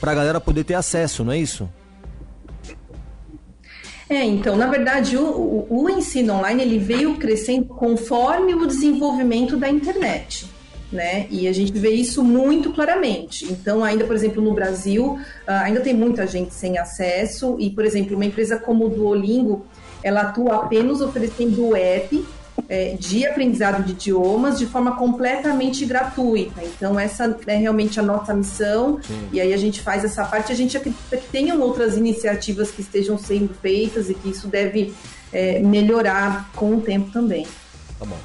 para 0.00 0.12
a 0.12 0.14
galera 0.14 0.40
poder 0.40 0.64
ter 0.64 0.74
acesso, 0.74 1.24
não 1.24 1.32
é 1.32 1.38
isso? 1.38 1.68
É, 4.10 4.24
então, 4.24 4.56
na 4.56 4.66
verdade, 4.66 5.16
o, 5.18 5.22
o- 5.24 5.66
o 5.84 5.90
ensino 5.90 6.32
online 6.34 6.62
ele 6.62 6.78
veio 6.78 7.16
crescendo 7.16 7.66
conforme 7.66 8.54
o 8.54 8.66
desenvolvimento 8.66 9.54
da 9.56 9.68
internet, 9.68 10.46
né? 10.90 11.26
E 11.30 11.46
a 11.46 11.52
gente 11.52 11.72
vê 11.72 11.90
isso 11.90 12.24
muito 12.24 12.72
claramente. 12.72 13.44
Então, 13.44 13.84
ainda, 13.84 14.04
por 14.04 14.16
exemplo, 14.16 14.42
no 14.42 14.54
Brasil, 14.54 15.18
ah, 15.46 15.60
ainda 15.60 15.80
tem 15.80 15.92
muita 15.92 16.26
gente 16.26 16.54
sem 16.54 16.78
acesso 16.78 17.56
e, 17.58 17.68
por 17.68 17.84
exemplo, 17.84 18.16
uma 18.16 18.24
empresa 18.24 18.58
como 18.58 18.86
o 18.86 18.88
Duolingo, 18.88 19.66
ela 20.02 20.22
atua 20.22 20.54
apenas 20.54 21.02
oferecendo 21.02 21.66
o 21.66 21.76
app 21.76 22.24
é, 22.68 22.96
de 22.98 23.26
aprendizado 23.26 23.82
de 23.82 23.92
idiomas 23.92 24.58
de 24.58 24.66
forma 24.66 24.96
completamente 24.96 25.86
gratuita. 25.86 26.62
Então, 26.62 27.00
essa 27.00 27.38
é 27.46 27.56
realmente 27.56 27.98
a 27.98 28.02
nossa 28.02 28.34
missão. 28.34 29.00
E 29.32 29.40
aí 29.40 29.54
a 29.54 29.56
gente 29.56 29.80
faz 29.80 30.04
essa 30.04 30.24
parte. 30.24 30.52
A 30.52 30.54
gente 30.54 30.76
acredita 30.76 31.16
que 31.16 31.28
tenham 31.28 31.60
outras 31.60 31.96
iniciativas 31.96 32.70
que 32.70 32.82
estejam 32.82 33.16
sendo 33.16 33.54
feitas 33.54 34.10
e 34.10 34.14
que 34.14 34.28
isso 34.28 34.48
deve 34.48 34.92
é, 35.32 35.60
melhorar 35.60 36.50
com 36.54 36.76
o 36.76 36.80
tempo 36.80 37.10
também. 37.10 37.46
Tá 37.98 38.04
bom. 38.04 38.18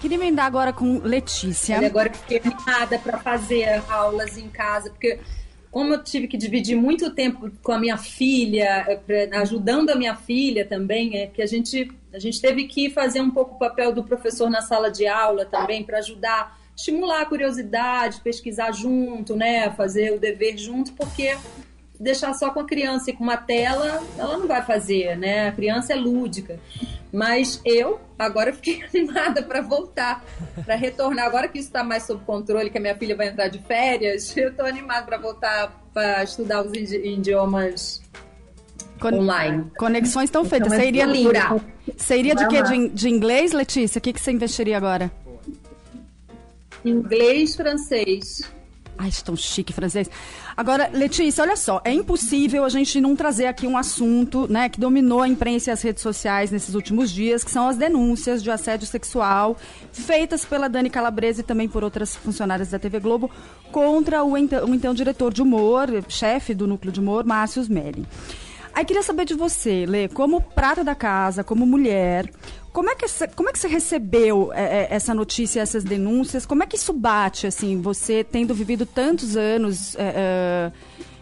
Queria 0.00 0.16
emendar 0.16 0.46
agora 0.46 0.72
com 0.72 0.98
Letícia. 0.98 1.80
E 1.80 1.84
agora 1.84 2.08
eu 2.08 2.14
fiquei 2.14 2.40
animada 2.44 2.98
para 2.98 3.18
fazer 3.18 3.82
aulas 3.88 4.36
em 4.36 4.48
casa, 4.48 4.90
porque 4.90 5.18
como 5.78 5.94
eu 5.94 6.02
tive 6.02 6.26
que 6.26 6.36
dividir 6.36 6.76
muito 6.76 7.08
tempo 7.08 7.52
com 7.62 7.70
a 7.70 7.78
minha 7.78 7.96
filha, 7.96 9.00
eh, 9.08 9.30
ajudando 9.34 9.90
a 9.90 9.94
minha 9.94 10.16
filha 10.16 10.66
também, 10.66 11.16
é 11.16 11.28
que 11.28 11.40
a 11.40 11.46
gente 11.46 11.88
a 12.12 12.18
gente 12.18 12.40
teve 12.40 12.64
que 12.64 12.90
fazer 12.90 13.20
um 13.20 13.30
pouco 13.30 13.54
o 13.54 13.58
papel 13.60 13.92
do 13.92 14.02
professor 14.02 14.50
na 14.50 14.60
sala 14.60 14.90
de 14.90 15.06
aula 15.06 15.44
também 15.44 15.84
para 15.84 15.98
ajudar, 15.98 16.58
estimular 16.76 17.20
a 17.20 17.26
curiosidade, 17.26 18.20
pesquisar 18.22 18.72
junto, 18.72 19.36
né, 19.36 19.70
fazer 19.70 20.12
o 20.12 20.18
dever 20.18 20.58
junto, 20.58 20.92
porque 20.94 21.36
deixar 22.00 22.32
só 22.34 22.50
com 22.50 22.60
a 22.60 22.64
criança 22.64 23.10
e 23.10 23.12
com 23.12 23.24
uma 23.24 23.36
tela, 23.36 24.02
ela 24.16 24.38
não 24.38 24.46
vai 24.46 24.62
fazer, 24.64 25.16
né? 25.16 25.48
A 25.48 25.52
criança 25.52 25.92
é 25.92 25.96
lúdica. 25.96 26.58
Mas 27.12 27.60
eu 27.64 27.98
agora 28.18 28.52
fiquei 28.52 28.82
animada 28.94 29.42
para 29.42 29.60
voltar, 29.62 30.22
para 30.64 30.74
retornar. 30.76 31.26
Agora 31.26 31.48
que 31.48 31.58
isso 31.58 31.68
está 31.68 31.82
mais 31.82 32.02
sob 32.04 32.22
controle, 32.24 32.68
que 32.70 32.78
a 32.78 32.80
minha 32.80 32.94
filha 32.96 33.16
vai 33.16 33.28
entrar 33.28 33.48
de 33.48 33.58
férias, 33.60 34.34
eu 34.36 34.50
estou 34.50 34.66
animada 34.66 35.06
para 35.06 35.18
voltar 35.18 35.72
para 35.94 36.22
estudar 36.22 36.62
os 36.64 36.72
idi- 36.74 36.98
idiomas 37.14 38.00
Con- 39.00 39.14
online. 39.14 39.70
Conexões 39.78 40.24
estão 40.24 40.44
feitas. 40.44 40.68
Então, 40.72 40.78
é 40.78 40.82
Você 40.82 40.88
iria, 40.88 41.04
lindo. 41.06 41.32
você 41.96 42.18
iria 42.18 42.34
de 42.34 42.46
quê? 42.46 42.62
De, 42.62 42.88
de 42.90 43.08
inglês, 43.08 43.52
Letícia? 43.52 43.98
O 43.98 44.02
que, 44.02 44.12
que 44.12 44.20
você 44.20 44.30
investiria 44.30 44.76
agora? 44.76 45.10
Inglês, 46.84 47.56
francês. 47.56 48.42
Ai, 48.98 49.10
tão 49.24 49.36
chique 49.36 49.72
francês. 49.72 50.10
Agora, 50.56 50.90
Letícia, 50.92 51.44
olha 51.44 51.56
só, 51.56 51.80
é 51.84 51.92
impossível 51.92 52.64
a 52.64 52.68
gente 52.68 53.00
não 53.00 53.14
trazer 53.14 53.46
aqui 53.46 53.64
um 53.64 53.78
assunto, 53.78 54.50
né, 54.50 54.68
que 54.68 54.80
dominou 54.80 55.22
a 55.22 55.28
imprensa 55.28 55.70
e 55.70 55.72
as 55.72 55.80
redes 55.80 56.02
sociais 56.02 56.50
nesses 56.50 56.74
últimos 56.74 57.08
dias, 57.10 57.44
que 57.44 57.50
são 57.50 57.68
as 57.68 57.76
denúncias 57.76 58.42
de 58.42 58.50
assédio 58.50 58.88
sexual 58.88 59.56
feitas 59.92 60.44
pela 60.44 60.68
Dani 60.68 60.90
Calabresa 60.90 61.40
e 61.40 61.44
também 61.44 61.68
por 61.68 61.84
outras 61.84 62.16
funcionárias 62.16 62.70
da 62.70 62.78
TV 62.78 62.98
Globo 62.98 63.30
contra 63.70 64.24
o 64.24 64.36
então, 64.36 64.64
o 64.66 64.74
então 64.74 64.92
diretor 64.92 65.32
de 65.32 65.42
humor, 65.42 65.88
chefe 66.08 66.52
do 66.52 66.66
núcleo 66.66 66.92
de 66.92 66.98
humor, 66.98 67.24
Márcio 67.24 67.62
Smelly. 67.62 68.04
Aí 68.74 68.84
queria 68.84 69.02
saber 69.02 69.24
de 69.24 69.34
você, 69.34 69.86
Lê, 69.86 70.08
como 70.08 70.40
prata 70.40 70.84
da 70.84 70.94
casa, 70.94 71.42
como 71.42 71.66
mulher, 71.66 72.30
como 72.78 72.90
é 72.90 72.94
que, 72.94 73.06
como 73.34 73.48
é 73.48 73.52
que 73.52 73.58
você 73.58 73.66
recebeu 73.66 74.52
é, 74.52 74.62
é, 74.62 74.88
essa 74.90 75.12
notícia, 75.12 75.60
essas 75.60 75.82
denúncias? 75.82 76.46
Como 76.46 76.62
é 76.62 76.66
que 76.66 76.76
isso 76.76 76.92
bate, 76.92 77.44
assim, 77.44 77.80
você 77.82 78.22
tendo 78.22 78.54
vivido 78.54 78.86
tantos 78.86 79.36
anos, 79.36 79.96
é, 79.96 80.12
é, 80.14 80.72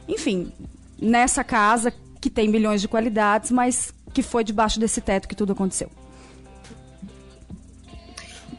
enfim, 0.07 0.53
nessa 1.01 1.43
casa 1.43 1.91
que 2.21 2.29
tem 2.29 2.47
milhões 2.47 2.83
de 2.83 2.89
qualidades, 2.89 3.51
mas 3.51 3.91
que 4.13 4.23
foi 4.23 4.45
debaixo 4.45 4.79
desse 4.79 5.01
teto 5.01 5.27
que 5.27 5.35
tudo 5.35 5.55
aconteceu? 5.55 5.89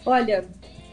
Olha, 0.04 0.44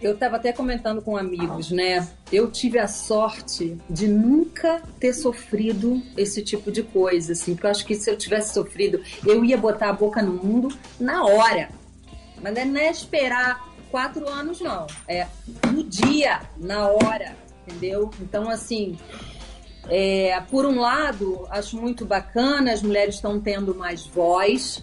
eu 0.03 0.13
estava 0.13 0.37
até 0.37 0.53
comentando 0.53 1.01
com 1.01 1.17
amigos, 1.17 1.71
né? 1.71 2.07
Eu 2.31 2.51
tive 2.51 2.79
a 2.79 2.87
sorte 2.87 3.79
de 3.89 4.07
nunca 4.07 4.83
ter 5.01 5.15
sofrido 5.15 6.03
esse 6.19 6.43
tipo 6.43 6.71
de 6.71 6.83
coisa, 6.83 7.33
assim, 7.33 7.55
porque 7.55 7.67
eu 7.67 7.71
acho 7.71 7.87
que 7.87 7.95
se 7.95 8.11
eu 8.11 8.19
tivesse 8.19 8.53
sofrido, 8.53 9.03
eu 9.25 9.43
ia 9.43 9.57
botar 9.57 9.89
a 9.89 9.93
boca 9.95 10.21
no 10.21 10.35
mundo 10.35 10.69
na 11.01 11.25
hora. 11.25 11.71
Mas 12.45 12.67
não 12.67 12.81
é 12.81 12.91
esperar 12.91 13.67
quatro 13.91 14.29
anos, 14.29 14.61
não. 14.61 14.87
É 15.09 15.27
no 15.73 15.83
dia, 15.83 16.43
na 16.59 16.89
hora, 16.89 17.35
entendeu? 17.67 18.11
Então, 18.21 18.49
assim, 18.51 18.97
É, 19.89 20.41
por 20.51 20.65
um 20.65 20.81
lado, 20.81 21.47
acho 21.51 21.77
muito 21.79 22.07
bacana, 22.07 22.73
as 22.73 22.81
mulheres 22.83 23.17
estão 23.17 23.39
tendo 23.39 23.75
mais 23.75 24.07
voz, 24.07 24.83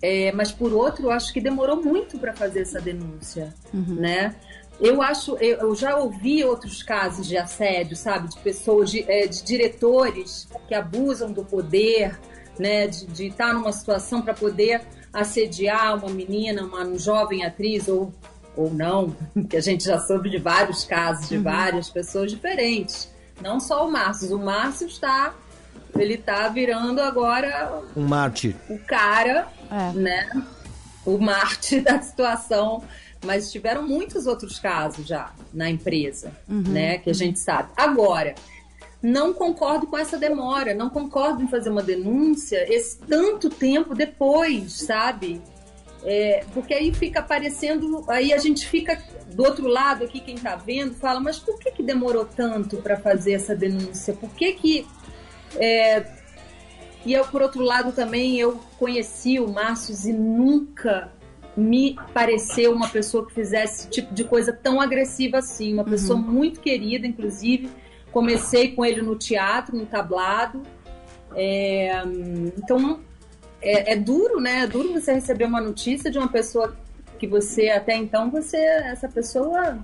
é, 0.00 0.30
mas 0.30 0.52
por 0.52 0.72
outro, 0.72 1.10
acho 1.10 1.32
que 1.32 1.40
demorou 1.40 1.82
muito 1.82 2.16
para 2.20 2.32
fazer 2.32 2.60
essa 2.62 2.80
denúncia, 2.80 3.52
Uhum. 3.74 3.96
né? 3.96 4.34
Eu 4.80 5.02
acho, 5.02 5.36
eu, 5.38 5.58
eu 5.58 5.74
já 5.74 5.96
ouvi 5.96 6.44
outros 6.44 6.84
casos 6.84 7.26
de 7.26 7.36
assédio, 7.36 7.96
sabe, 7.96 8.28
de 8.28 8.38
pessoas, 8.38 8.92
de, 8.92 9.04
é, 9.10 9.26
de 9.26 9.42
diretores 9.42 10.48
que 10.68 10.74
abusam 10.74 11.32
do 11.32 11.44
poder, 11.44 12.16
né, 12.58 12.86
de 12.86 13.26
estar 13.26 13.52
numa 13.52 13.72
situação 13.72 14.22
para 14.22 14.34
poder 14.34 14.82
assediar 15.12 15.96
uma 15.96 16.08
menina, 16.12 16.62
uma 16.64 16.98
jovem 16.98 17.44
atriz 17.44 17.88
ou 17.88 18.12
ou 18.54 18.70
não, 18.70 19.16
que 19.48 19.56
a 19.56 19.60
gente 19.62 19.84
já 19.84 19.98
soube 19.98 20.28
de 20.28 20.36
vários 20.36 20.84
casos 20.84 21.26
de 21.28 21.38
várias 21.38 21.88
pessoas 21.88 22.30
diferentes. 22.30 23.10
Não 23.40 23.58
só 23.58 23.86
o 23.86 23.90
Márcio, 23.90 24.36
o 24.36 24.38
Márcio 24.44 24.86
está 24.86 25.34
ele 25.98 26.14
está 26.14 26.48
virando 26.48 27.00
agora 27.00 27.80
Um 27.96 28.06
mártir. 28.06 28.54
o 28.68 28.78
cara, 28.78 29.48
É. 29.70 29.92
né? 29.94 30.28
O 31.04 31.18
Marte 31.18 31.80
da 31.82 32.00
situação. 32.02 32.82
Mas 33.24 33.52
tiveram 33.52 33.86
muitos 33.86 34.26
outros 34.26 34.58
casos 34.58 35.06
já 35.06 35.30
na 35.54 35.70
empresa, 35.70 36.32
né? 36.48 36.98
Que 36.98 37.08
a 37.10 37.14
gente 37.14 37.38
sabe. 37.38 37.68
Agora, 37.76 38.34
não 39.02 39.32
concordo 39.32 39.86
com 39.86 39.98
essa 39.98 40.16
demora, 40.16 40.74
não 40.74 40.88
concordo 40.88 41.42
em 41.42 41.48
fazer 41.48 41.70
uma 41.70 41.82
denúncia 41.82 42.64
esse 42.72 42.98
tanto 42.98 43.50
tempo 43.50 43.94
depois, 43.94 44.72
sabe? 44.72 45.40
É, 46.04 46.44
porque 46.52 46.74
aí 46.74 46.92
fica 46.94 47.20
aparecendo, 47.20 48.04
aí 48.08 48.32
a 48.32 48.38
gente 48.38 48.66
fica 48.66 49.00
do 49.32 49.44
outro 49.44 49.66
lado 49.66 50.04
aqui, 50.04 50.20
quem 50.20 50.36
tá 50.36 50.56
vendo, 50.56 50.94
fala, 50.94 51.20
mas 51.20 51.38
por 51.38 51.58
que, 51.58 51.70
que 51.70 51.82
demorou 51.82 52.24
tanto 52.24 52.76
para 52.78 52.96
fazer 52.96 53.32
essa 53.32 53.54
denúncia? 53.54 54.14
Por 54.14 54.30
que 54.30 54.52
que 54.52 54.86
é, 55.56 56.04
e 57.04 57.12
eu, 57.12 57.24
por 57.24 57.42
outro 57.42 57.62
lado, 57.62 57.92
também 57.92 58.38
eu 58.38 58.60
conheci 58.78 59.40
o 59.40 59.48
Márcio 59.48 59.94
e 60.08 60.12
nunca 60.12 61.12
me 61.56 61.96
pareceu 62.14 62.72
uma 62.72 62.88
pessoa 62.88 63.26
que 63.26 63.34
fizesse 63.34 63.82
esse 63.82 63.90
tipo 63.90 64.14
de 64.14 64.24
coisa 64.24 64.52
tão 64.52 64.80
agressiva 64.80 65.38
assim. 65.38 65.72
Uma 65.74 65.84
pessoa 65.84 66.18
muito 66.18 66.60
querida, 66.60 67.06
inclusive. 67.06 67.68
Comecei 68.12 68.72
com 68.72 68.84
ele 68.84 69.02
no 69.02 69.16
teatro, 69.16 69.76
no 69.76 69.86
tablado. 69.86 70.62
É, 71.34 72.02
então, 72.56 73.00
é, 73.60 73.92
é 73.92 73.96
duro, 73.96 74.40
né? 74.40 74.60
É 74.64 74.66
duro 74.66 74.92
você 74.92 75.14
receber 75.14 75.44
uma 75.46 75.60
notícia 75.60 76.10
de 76.10 76.18
uma 76.18 76.28
pessoa 76.28 76.76
que 77.18 77.26
você, 77.26 77.70
até 77.70 77.96
então, 77.96 78.30
você, 78.30 78.56
essa 78.56 79.08
pessoa 79.08 79.78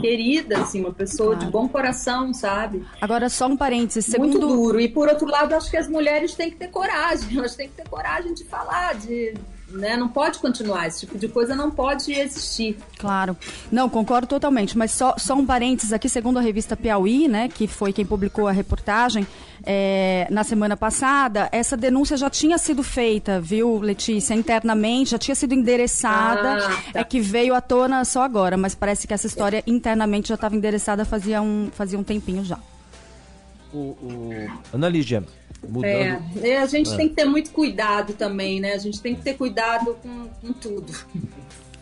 querida, 0.00 0.58
assim, 0.62 0.80
uma 0.80 0.92
pessoa 0.92 1.32
Claro. 1.32 1.44
de 1.44 1.52
bom 1.52 1.68
coração, 1.68 2.32
sabe? 2.32 2.84
Agora, 3.00 3.28
só 3.28 3.46
um 3.46 3.56
parênteses. 3.56 4.08
muito 4.16 4.38
Segundo, 4.38 4.56
duro. 4.56 4.80
E 4.80 4.88
por 4.88 5.08
outro 5.08 5.26
lado, 5.26 5.54
acho 5.54 5.70
que 5.70 5.76
as 5.76 5.88
mulheres 5.88 6.34
têm 6.34 6.50
que 6.50 6.56
ter 6.56 6.68
coragem, 6.68 7.36
elas 7.38 7.54
têm 7.54 7.68
que 7.68 7.74
ter 7.74 7.88
coragem 7.88 8.32
de 8.32 8.44
falar, 8.44 8.94
de. 8.94 9.34
Né? 9.72 9.96
Não 9.96 10.08
pode 10.08 10.38
continuar, 10.38 10.86
esse 10.86 11.00
tipo 11.00 11.18
de 11.18 11.28
coisa 11.28 11.56
não 11.56 11.70
pode 11.70 12.12
existir. 12.12 12.76
Claro. 12.98 13.36
Não, 13.70 13.88
concordo 13.88 14.26
totalmente. 14.26 14.76
Mas 14.76 14.90
só, 14.92 15.14
só 15.18 15.34
um 15.34 15.46
parênteses 15.46 15.92
aqui, 15.92 16.08
segundo 16.08 16.38
a 16.38 16.42
revista 16.42 16.76
Piauí, 16.76 17.26
né, 17.28 17.48
que 17.48 17.66
foi 17.66 17.92
quem 17.92 18.04
publicou 18.04 18.46
a 18.46 18.52
reportagem, 18.52 19.26
é, 19.64 20.26
na 20.30 20.44
semana 20.44 20.76
passada, 20.76 21.48
essa 21.52 21.76
denúncia 21.76 22.16
já 22.16 22.28
tinha 22.28 22.58
sido 22.58 22.82
feita, 22.82 23.40
viu, 23.40 23.78
Letícia, 23.78 24.34
internamente, 24.34 25.12
já 25.12 25.18
tinha 25.18 25.34
sido 25.34 25.54
endereçada, 25.54 26.66
Ah, 26.66 26.92
tá. 26.92 27.00
é 27.00 27.04
que 27.04 27.20
veio 27.20 27.54
à 27.54 27.60
tona 27.60 28.04
só 28.04 28.22
agora, 28.22 28.56
mas 28.56 28.74
parece 28.74 29.06
que 29.06 29.14
essa 29.14 29.26
história 29.26 29.62
internamente 29.66 30.28
já 30.28 30.34
estava 30.34 30.56
endereçada 30.56 31.04
fazia 31.04 31.40
um, 31.40 31.70
fazia 31.72 31.98
um 31.98 32.02
tempinho 32.02 32.44
já. 32.44 32.58
O, 33.72 33.78
o... 33.78 34.30
Ana 34.72 34.88
Lígia, 34.88 35.24
mudando. 35.66 35.86
É, 35.90 36.20
é, 36.42 36.58
a 36.58 36.66
gente 36.66 36.94
tem 36.96 37.08
que 37.08 37.14
ter 37.14 37.24
muito 37.24 37.50
cuidado 37.50 38.12
também, 38.14 38.60
né? 38.60 38.72
A 38.72 38.78
gente 38.78 39.00
tem 39.00 39.14
que 39.14 39.22
ter 39.22 39.34
cuidado 39.34 39.94
com, 40.02 40.28
com 40.40 40.52
tudo. 40.52 40.92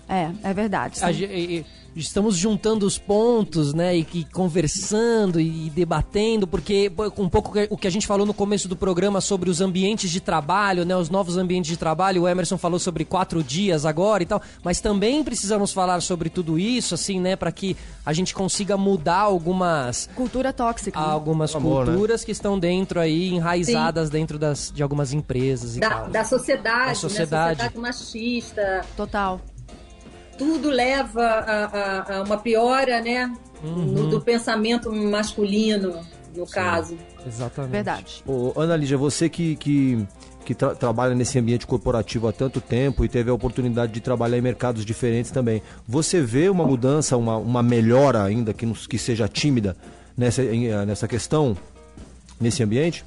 É, 0.08 0.30
é 0.42 0.54
verdade. 0.54 1.02
A 1.02 1.10
e- 1.10 1.64
estamos 1.96 2.36
juntando 2.36 2.86
os 2.86 2.98
pontos, 2.98 3.74
né, 3.74 3.96
e, 3.96 4.04
que 4.04 4.24
conversando 4.32 5.40
e, 5.40 5.70
debatendo, 5.70 6.46
porque 6.46 6.90
um 7.18 7.28
pouco 7.28 7.52
o 7.68 7.76
que 7.76 7.86
a 7.86 7.90
gente 7.90 8.06
falou 8.06 8.24
no 8.26 8.34
começo 8.34 8.68
do 8.68 8.76
programa 8.76 9.20
sobre 9.20 9.50
os 9.50 9.60
ambientes 9.60 10.10
de 10.10 10.20
trabalho, 10.20 10.84
né, 10.84 10.96
os 10.96 11.10
novos 11.10 11.36
ambientes 11.36 11.70
de 11.70 11.76
trabalho, 11.76 12.22
o 12.22 12.28
Emerson 12.28 12.56
falou 12.56 12.78
sobre 12.78 13.04
quatro 13.04 13.42
dias 13.42 13.84
agora 13.84 14.22
e 14.22 14.26
tal, 14.26 14.40
mas 14.62 14.80
também 14.80 15.22
precisamos 15.24 15.72
falar 15.72 16.00
sobre 16.00 16.28
tudo 16.30 16.58
isso, 16.58 16.94
assim, 16.94 17.18
né, 17.20 17.36
para 17.36 17.50
que 17.52 17.76
a 18.04 18.12
gente 18.12 18.34
consiga 18.34 18.76
mudar 18.76 19.20
algumas 19.20 20.08
Cultura 20.14 20.52
tóxica. 20.52 20.98
né? 20.98 21.06
algumas 21.06 21.54
Amor, 21.54 21.86
né? 21.86 21.92
culturas 21.92 22.24
que 22.24 22.30
estão 22.32 22.58
dentro 22.58 23.00
aí, 23.00 23.30
enraizadas 23.34 24.10
dentro 24.10 24.38
das, 24.38 24.70
de 24.74 24.82
algumas 24.82 25.12
empresas 25.12 25.76
e 25.76 25.80
Da, 25.80 25.90
tal. 25.90 26.10
da 26.10 26.24
sociedade, 26.24 26.88
Da 26.88 26.94
sociedade. 26.94 27.58
Né? 27.62 27.68
sociedade 27.70 27.78
machista, 27.78 28.84
Total. 28.96 29.40
Tudo 30.40 30.70
leva 30.70 31.22
a, 31.22 31.64
a- 31.64 32.16
a 32.18 32.22
uma 32.22 32.38
piora, 32.38 33.00
né? 33.02 33.30
No- 33.62 34.08
do 34.08 34.20
pensamento 34.22 34.90
masculino, 34.90 36.00
no 36.34 36.46
caso. 36.46 36.96
Exatamente. 37.26 37.70
Verdade. 37.72 38.22
Ô, 38.26 38.52
Ana 38.56 38.74
Lígia, 38.74 38.96
você 38.96 39.28
que, 39.28 39.54
que, 39.56 40.06
que 40.46 40.54
tra- 40.54 40.74
trabalha 40.74 41.14
nesse 41.14 41.38
ambiente 41.38 41.66
corporativo 41.66 42.26
há 42.26 42.32
tanto 42.32 42.58
tempo 42.58 43.04
e 43.04 43.08
teve 43.08 43.30
a 43.30 43.34
oportunidade 43.34 43.92
de 43.92 44.00
trabalhar 44.00 44.38
em 44.38 44.40
mercados 44.40 44.82
diferentes 44.86 45.30
também, 45.30 45.60
você 45.86 46.22
vê 46.22 46.48
uma 46.48 46.64
mudança, 46.66 47.18
uma, 47.18 47.36
uma 47.36 47.62
melhora 47.62 48.24
ainda, 48.24 48.54
que, 48.54 48.64
nos- 48.64 48.86
que 48.86 48.96
seja 48.96 49.28
tímida 49.28 49.76
nessa, 50.16 50.42
nessa 50.86 51.06
questão, 51.06 51.54
nesse 52.40 52.62
ambiente? 52.62 53.04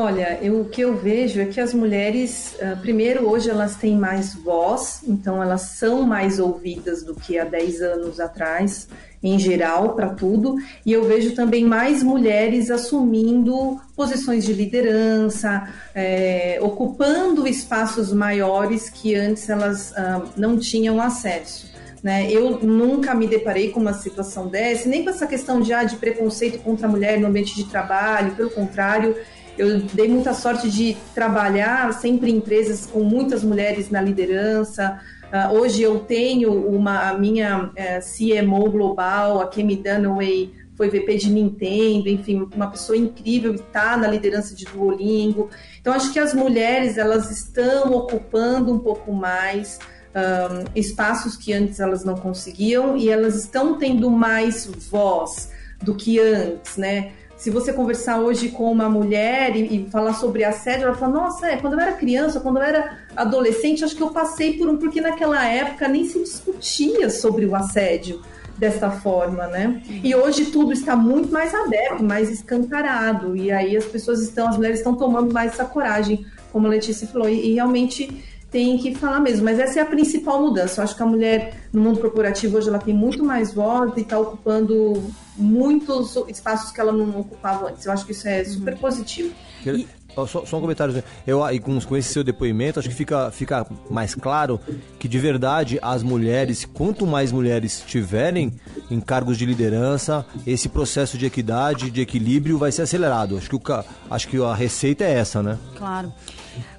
Olha, 0.00 0.38
eu- 0.40 0.60
o 0.60 0.64
que 0.66 0.80
eu 0.80 0.96
vejo 0.96 1.40
é 1.40 1.46
que 1.46 1.60
as 1.60 1.74
mulheres, 1.74 2.54
ah, 2.62 2.78
primeiro, 2.80 3.28
hoje 3.28 3.50
elas 3.50 3.74
têm 3.74 3.98
mais 3.98 4.32
voz, 4.32 5.00
então 5.04 5.42
elas 5.42 5.62
são 5.62 6.02
mais 6.02 6.38
ouvidas 6.38 7.02
do 7.02 7.16
que 7.16 7.36
há 7.36 7.42
10 7.44 7.82
anos 7.82 8.20
atrás, 8.20 8.86
em 9.20 9.36
geral, 9.40 9.96
para 9.96 10.10
tudo. 10.10 10.54
E 10.86 10.92
eu 10.92 11.02
vejo 11.02 11.34
também 11.34 11.64
mais 11.64 12.00
mulheres 12.04 12.70
assumindo 12.70 13.80
posições 13.96 14.44
de 14.44 14.52
liderança, 14.52 15.66
eh, 15.92 16.60
ocupando 16.62 17.44
espaços 17.48 18.12
maiores 18.12 18.88
que 18.88 19.16
antes 19.16 19.48
elas 19.48 19.92
ah, 19.96 20.22
não 20.36 20.56
tinham 20.56 21.00
acesso. 21.02 21.66
Né? 22.04 22.30
Eu 22.30 22.60
nunca 22.60 23.12
me 23.16 23.26
deparei 23.26 23.70
com 23.72 23.80
uma 23.80 23.92
situação 23.94 24.46
dessa, 24.46 24.88
nem 24.88 25.02
com 25.02 25.10
essa 25.10 25.26
questão 25.26 25.60
de, 25.60 25.72
ah, 25.72 25.82
de 25.82 25.96
preconceito 25.96 26.62
contra 26.62 26.86
a 26.86 26.88
mulher 26.88 27.18
no 27.18 27.26
ambiente 27.26 27.56
de 27.56 27.64
trabalho, 27.64 28.36
pelo 28.36 28.50
contrário, 28.50 29.16
eu 29.58 29.80
dei 29.80 30.08
muita 30.08 30.32
sorte 30.32 30.70
de 30.70 30.96
trabalhar 31.14 31.92
sempre 31.92 32.30
em 32.30 32.36
empresas 32.36 32.86
com 32.86 33.00
muitas 33.00 33.42
mulheres 33.42 33.90
na 33.90 34.00
liderança. 34.00 35.00
Ah, 35.30 35.50
hoje 35.52 35.82
eu 35.82 35.98
tenho 35.98 36.52
uma, 36.52 37.10
a 37.10 37.18
minha 37.18 37.70
eh, 37.76 38.00
CMO 38.00 38.70
global, 38.70 39.40
a 39.40 39.48
Kemi 39.48 39.76
Dunaway, 39.76 40.50
foi 40.74 40.88
VP 40.88 41.16
de 41.16 41.30
Nintendo, 41.30 42.08
enfim, 42.08 42.48
uma 42.54 42.70
pessoa 42.70 42.96
incrível, 42.96 43.52
está 43.52 43.96
na 43.96 44.06
liderança 44.06 44.54
de 44.54 44.64
Duolingo. 44.64 45.50
Então, 45.80 45.92
acho 45.92 46.12
que 46.12 46.20
as 46.20 46.32
mulheres, 46.32 46.96
elas 46.96 47.30
estão 47.32 47.92
ocupando 47.92 48.72
um 48.72 48.78
pouco 48.78 49.12
mais 49.12 49.78
um, 50.14 50.64
espaços 50.74 51.36
que 51.36 51.52
antes 51.52 51.80
elas 51.80 52.04
não 52.04 52.14
conseguiam 52.14 52.96
e 52.96 53.10
elas 53.10 53.34
estão 53.34 53.76
tendo 53.76 54.08
mais 54.08 54.66
voz 54.66 55.50
do 55.82 55.94
que 55.94 56.20
antes, 56.20 56.76
né? 56.76 57.12
Se 57.38 57.50
você 57.50 57.72
conversar 57.72 58.20
hoje 58.20 58.48
com 58.48 58.70
uma 58.70 58.90
mulher 58.90 59.54
e, 59.54 59.76
e 59.76 59.90
falar 59.90 60.14
sobre 60.14 60.42
assédio, 60.42 60.86
ela 60.86 60.96
fala: 60.96 61.12
Nossa, 61.12 61.46
é, 61.46 61.56
quando 61.56 61.74
eu 61.74 61.80
era 61.80 61.92
criança, 61.92 62.40
quando 62.40 62.56
eu 62.56 62.64
era 62.64 62.98
adolescente, 63.16 63.84
acho 63.84 63.94
que 63.94 64.02
eu 64.02 64.10
passei 64.10 64.58
por 64.58 64.68
um, 64.68 64.76
porque 64.76 65.00
naquela 65.00 65.46
época 65.46 65.86
nem 65.86 66.04
se 66.04 66.18
discutia 66.18 67.08
sobre 67.08 67.46
o 67.46 67.54
assédio 67.54 68.20
desta 68.58 68.90
forma, 68.90 69.46
né? 69.46 69.80
E 70.02 70.12
hoje 70.16 70.46
tudo 70.46 70.72
está 70.72 70.96
muito 70.96 71.32
mais 71.32 71.54
aberto, 71.54 72.02
mais 72.02 72.28
escancarado, 72.28 73.36
e 73.36 73.52
aí 73.52 73.76
as 73.76 73.84
pessoas 73.84 74.20
estão, 74.20 74.48
as 74.48 74.56
mulheres 74.56 74.78
estão 74.80 74.96
tomando 74.96 75.32
mais 75.32 75.52
essa 75.52 75.64
coragem, 75.64 76.26
como 76.50 76.66
a 76.66 76.70
Letícia 76.70 77.06
falou, 77.06 77.28
e, 77.28 77.50
e 77.50 77.54
realmente 77.54 78.27
tem 78.50 78.78
que 78.78 78.94
falar 78.94 79.20
mesmo. 79.20 79.44
Mas 79.44 79.58
essa 79.58 79.78
é 79.78 79.82
a 79.82 79.86
principal 79.86 80.40
mudança. 80.42 80.80
Eu 80.80 80.84
acho 80.84 80.96
que 80.96 81.02
a 81.02 81.06
mulher 81.06 81.54
no 81.72 81.80
mundo 81.80 82.00
corporativo 82.00 82.56
hoje 82.56 82.68
ela 82.68 82.78
tem 82.78 82.94
muito 82.94 83.24
mais 83.24 83.52
voz 83.52 83.92
e 83.96 84.00
está 84.00 84.18
ocupando 84.18 85.02
muitos 85.36 86.16
espaços 86.28 86.72
que 86.72 86.80
ela 86.80 86.92
não 86.92 87.20
ocupava 87.20 87.68
antes. 87.70 87.86
Eu 87.86 87.92
acho 87.92 88.04
que 88.06 88.12
isso 88.12 88.26
é 88.28 88.44
super 88.44 88.76
positivo. 88.78 89.32
Que- 89.62 89.86
só, 90.26 90.44
só 90.44 90.58
um 90.58 90.60
comentário. 90.60 91.02
Eu, 91.26 91.48
e 91.50 91.58
com, 91.58 91.80
com 91.80 91.96
esse 91.96 92.12
seu 92.12 92.24
depoimento, 92.24 92.78
acho 92.78 92.88
que 92.88 92.94
fica, 92.94 93.30
fica 93.30 93.66
mais 93.90 94.14
claro 94.14 94.60
que, 94.98 95.08
de 95.08 95.18
verdade, 95.18 95.78
as 95.82 96.02
mulheres, 96.02 96.64
quanto 96.64 97.06
mais 97.06 97.32
mulheres 97.32 97.82
tiverem 97.86 98.52
em 98.90 99.00
cargos 99.00 99.36
de 99.38 99.46
liderança, 99.46 100.24
esse 100.46 100.68
processo 100.68 101.18
de 101.18 101.26
equidade, 101.26 101.90
de 101.90 102.00
equilíbrio 102.00 102.58
vai 102.58 102.72
ser 102.72 102.82
acelerado. 102.82 103.36
Acho 103.36 103.48
que, 103.48 103.56
o, 103.56 103.84
acho 104.10 104.28
que 104.28 104.42
a 104.42 104.54
receita 104.54 105.04
é 105.04 105.12
essa, 105.12 105.42
né? 105.42 105.58
Claro. 105.76 106.12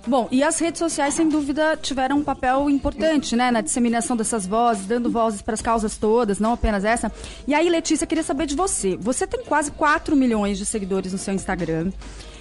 Bom, 0.07 0.27
e 0.31 0.41
as 0.41 0.57
redes 0.59 0.79
sociais, 0.79 1.13
sem 1.13 1.27
dúvida, 1.27 1.77
tiveram 1.77 2.17
um 2.17 2.23
papel 2.23 2.69
importante, 2.69 3.35
né, 3.35 3.51
na 3.51 3.61
disseminação 3.61 4.15
dessas 4.15 4.47
vozes, 4.47 4.85
dando 4.85 5.09
vozes 5.09 5.41
para 5.41 5.53
as 5.53 5.61
causas 5.61 5.97
todas, 5.97 6.39
não 6.39 6.53
apenas 6.53 6.83
essa. 6.85 7.11
E 7.47 7.53
aí, 7.53 7.69
Letícia, 7.69 8.07
queria 8.07 8.23
saber 8.23 8.45
de 8.45 8.55
você. 8.55 8.97
Você 8.97 9.27
tem 9.27 9.43
quase 9.43 9.71
4 9.71 10.15
milhões 10.15 10.57
de 10.57 10.65
seguidores 10.65 11.11
no 11.11 11.19
seu 11.19 11.33
Instagram. 11.33 11.91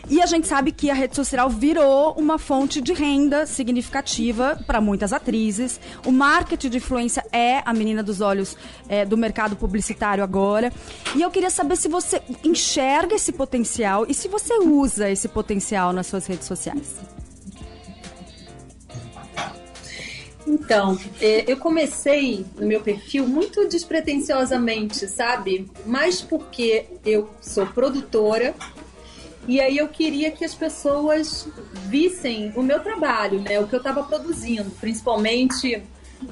E 0.09 0.23
a 0.23 0.27
gente 0.27 0.47
sabe 0.47 0.73
que 0.73 0.91
a 0.91 0.95
rede 0.95 1.15
social 1.17 1.51
virou 1.51 2.13
uma 2.13 2.39
fonte 2.39 2.81
de 2.81 2.93
renda 2.93 3.47
significativa 3.47 4.59
para 4.67 4.81
muitas 4.81 5.13
atrizes. 5.13 5.81
O 6.07 6.13
marketing 6.13 6.71
de 6.71 6.77
influência 6.79 7.25
é 7.33 7.63
a 7.65 7.73
menina 7.73 8.03
dos 8.03 8.21
olhos 8.21 8.57
é, 8.89 9.05
do 9.05 9.17
mercado 9.17 9.57
publicitário 9.57 10.23
agora. 10.23 10.73
E 11.15 11.23
eu 11.23 11.31
queria 11.31 11.51
saber 11.51 11.77
se 11.77 11.89
você 11.89 12.23
enxerga 12.45 13.15
esse 13.15 13.33
potencial 13.33 14.07
e 14.09 14.15
se 14.15 14.29
você 14.29 14.55
usa 14.59 15.11
esse 15.11 15.29
potencial 15.29 15.93
nas 15.93 16.07
suas 16.07 16.27
redes 16.27 16.47
sociais. 16.47 16.97
Então, 20.49 20.99
é, 21.21 21.45
eu 21.51 21.59
comecei 21.59 22.47
no 22.59 22.67
meu 22.67 22.81
perfil 22.81 23.29
muito 23.29 23.69
despretensiosamente, 23.69 25.07
sabe? 25.07 25.71
Mas 25.85 26.23
porque 26.23 26.87
eu 27.05 27.29
sou 27.41 27.67
produtora 27.67 28.55
e 29.49 29.61
aí 29.63 29.79
eu 29.79 29.89
queria 29.89 30.31
que 30.31 30.45
as 30.45 30.55
pessoas 30.55 31.49
vissem 31.87 32.53
o 32.55 32.63
meu 32.63 32.81
trabalho, 32.81 33.41
né? 33.41 33.59
O 33.59 33.67
que 33.67 33.75
eu 33.75 33.79
estava 33.79 34.03
produzindo, 34.03 34.71
principalmente 34.79 35.83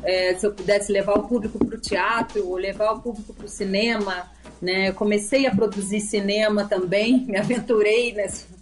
é, 0.03 0.35
se 0.35 0.47
eu 0.47 0.53
pudesse 0.53 0.93
levar 0.93 1.15
o 1.15 1.27
público 1.27 1.59
para 1.59 1.77
o 1.77 1.81
teatro 1.81 2.47
ou 2.47 2.57
levar 2.57 2.93
o 2.93 3.01
público 3.01 3.33
para 3.33 3.47
o 3.47 3.49
cinema, 3.49 4.31
né? 4.61 4.91
Eu 4.91 4.95
comecei 4.95 5.47
a 5.47 5.55
produzir 5.55 6.01
cinema 6.01 6.67
também, 6.67 7.25
me 7.27 7.39
aventurei 7.39 8.13
nessa 8.13 8.55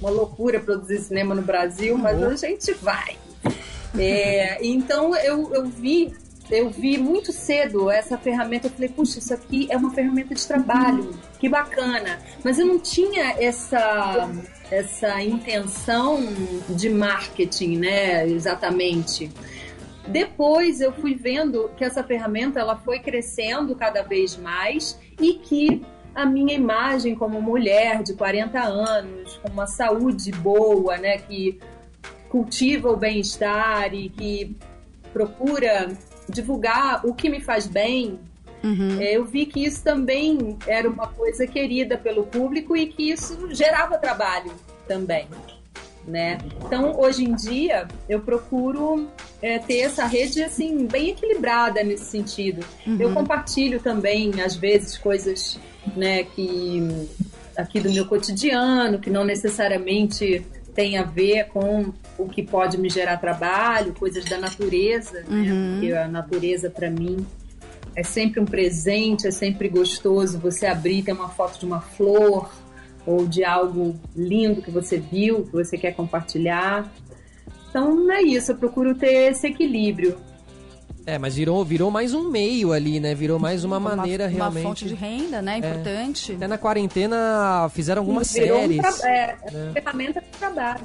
uma 0.00 0.10
loucura 0.10 0.60
produzir 0.60 1.00
cinema 1.00 1.34
no 1.34 1.42
Brasil, 1.42 1.98
mas 1.98 2.22
a 2.22 2.36
gente 2.36 2.72
vai. 2.74 3.16
É, 3.98 4.64
então 4.64 5.14
eu, 5.16 5.52
eu 5.54 5.66
vi 5.66 6.14
eu 6.50 6.70
vi 6.70 6.98
muito 6.98 7.32
cedo 7.32 7.90
essa 7.90 8.16
ferramenta, 8.16 8.66
eu 8.66 8.70
falei, 8.70 8.88
puxa, 8.88 9.18
isso 9.18 9.34
aqui 9.34 9.66
é 9.70 9.76
uma 9.76 9.90
ferramenta 9.90 10.34
de 10.34 10.46
trabalho, 10.46 11.10
que 11.38 11.48
bacana. 11.48 12.18
Mas 12.42 12.58
eu 12.58 12.66
não 12.66 12.78
tinha 12.78 13.34
essa, 13.38 14.30
essa 14.70 15.22
intenção 15.22 16.20
de 16.68 16.88
marketing, 16.88 17.78
né, 17.78 18.26
exatamente. 18.26 19.30
Depois 20.06 20.80
eu 20.80 20.92
fui 20.92 21.14
vendo 21.14 21.70
que 21.76 21.84
essa 21.84 22.02
ferramenta 22.02 22.58
ela 22.58 22.76
foi 22.76 22.98
crescendo 22.98 23.74
cada 23.74 24.02
vez 24.02 24.36
mais 24.36 24.98
e 25.20 25.34
que 25.34 25.82
a 26.14 26.24
minha 26.24 26.54
imagem 26.54 27.14
como 27.14 27.40
mulher 27.42 28.02
de 28.02 28.14
40 28.14 28.58
anos, 28.58 29.36
com 29.36 29.50
uma 29.50 29.66
saúde 29.66 30.32
boa, 30.32 30.96
né, 30.96 31.18
que 31.18 31.60
cultiva 32.30 32.90
o 32.90 32.96
bem-estar 32.96 33.94
e 33.94 34.08
que 34.08 34.56
procura 35.12 35.90
divulgar 36.28 37.04
o 37.04 37.14
que 37.14 37.28
me 37.28 37.40
faz 37.40 37.66
bem, 37.66 38.18
uhum. 38.62 39.00
eu 39.00 39.24
vi 39.24 39.46
que 39.46 39.64
isso 39.64 39.82
também 39.82 40.58
era 40.66 40.88
uma 40.88 41.06
coisa 41.06 41.46
querida 41.46 41.96
pelo 41.96 42.24
público 42.24 42.76
e 42.76 42.86
que 42.86 43.10
isso 43.10 43.54
gerava 43.54 43.98
trabalho 43.98 44.52
também. 44.86 45.26
Né? 46.06 46.38
Então, 46.64 46.98
hoje 46.98 47.24
em 47.24 47.34
dia, 47.34 47.86
eu 48.08 48.20
procuro 48.20 49.08
é, 49.42 49.58
ter 49.58 49.80
essa 49.80 50.06
rede 50.06 50.42
assim 50.42 50.86
bem 50.86 51.10
equilibrada 51.10 51.82
nesse 51.82 52.06
sentido. 52.06 52.64
Uhum. 52.86 52.96
Eu 52.98 53.12
compartilho 53.12 53.78
também, 53.78 54.40
às 54.40 54.56
vezes, 54.56 54.96
coisas 54.96 55.58
né, 55.94 56.24
que 56.24 57.06
aqui 57.54 57.80
do 57.80 57.90
meu 57.90 58.06
cotidiano, 58.06 58.98
que 58.98 59.10
não 59.10 59.24
necessariamente 59.24 60.46
tem 60.74 60.96
a 60.96 61.02
ver 61.02 61.48
com 61.48 61.92
o 62.18 62.28
que 62.28 62.42
pode 62.42 62.76
me 62.76 62.90
gerar 62.90 63.16
trabalho, 63.16 63.94
coisas 63.94 64.24
da 64.24 64.38
natureza, 64.38 65.20
né? 65.20 65.26
uhum. 65.28 65.44
né? 65.44 65.72
Porque 65.72 65.92
a 65.92 66.08
natureza, 66.08 66.68
para 66.68 66.90
mim, 66.90 67.24
é 67.94 68.02
sempre 68.02 68.40
um 68.40 68.44
presente, 68.44 69.26
é 69.26 69.30
sempre 69.30 69.68
gostoso 69.68 70.38
você 70.38 70.66
abrir, 70.66 71.02
ter 71.02 71.12
uma 71.12 71.28
foto 71.28 71.58
de 71.58 71.64
uma 71.64 71.80
flor 71.80 72.50
ou 73.06 73.26
de 73.26 73.44
algo 73.44 73.98
lindo 74.14 74.60
que 74.60 74.70
você 74.70 74.98
viu, 74.98 75.44
que 75.44 75.52
você 75.52 75.78
quer 75.78 75.92
compartilhar. 75.92 76.92
Então, 77.70 78.10
é 78.10 78.22
isso, 78.22 78.52
eu 78.52 78.56
procuro 78.56 78.94
ter 78.94 79.30
esse 79.30 79.46
equilíbrio. 79.46 80.16
É, 81.06 81.16
mas 81.16 81.36
virou, 81.36 81.64
virou 81.64 81.90
mais 81.90 82.12
um 82.12 82.28
meio 82.28 82.70
ali, 82.70 83.00
né? 83.00 83.14
Virou 83.14 83.38
mais 83.38 83.64
uma, 83.64 83.78
uma 83.78 83.96
maneira 83.96 84.24
uma 84.24 84.30
realmente. 84.30 84.62
Uma 84.62 84.68
fonte 84.68 84.84
de 84.84 84.94
renda, 84.94 85.40
né? 85.40 85.54
É. 85.54 85.56
Importante. 85.58 86.32
É. 86.32 86.34
Até 86.34 86.46
na 86.46 86.58
quarentena 86.58 87.70
fizeram 87.72 88.02
algumas 88.02 88.30
virou 88.30 88.58
séries. 88.58 88.78
Um 88.78 89.06
é, 89.06 89.38
né? 89.50 89.70
ferramenta 89.72 90.20
de 90.20 90.28
trabalho. 90.38 90.84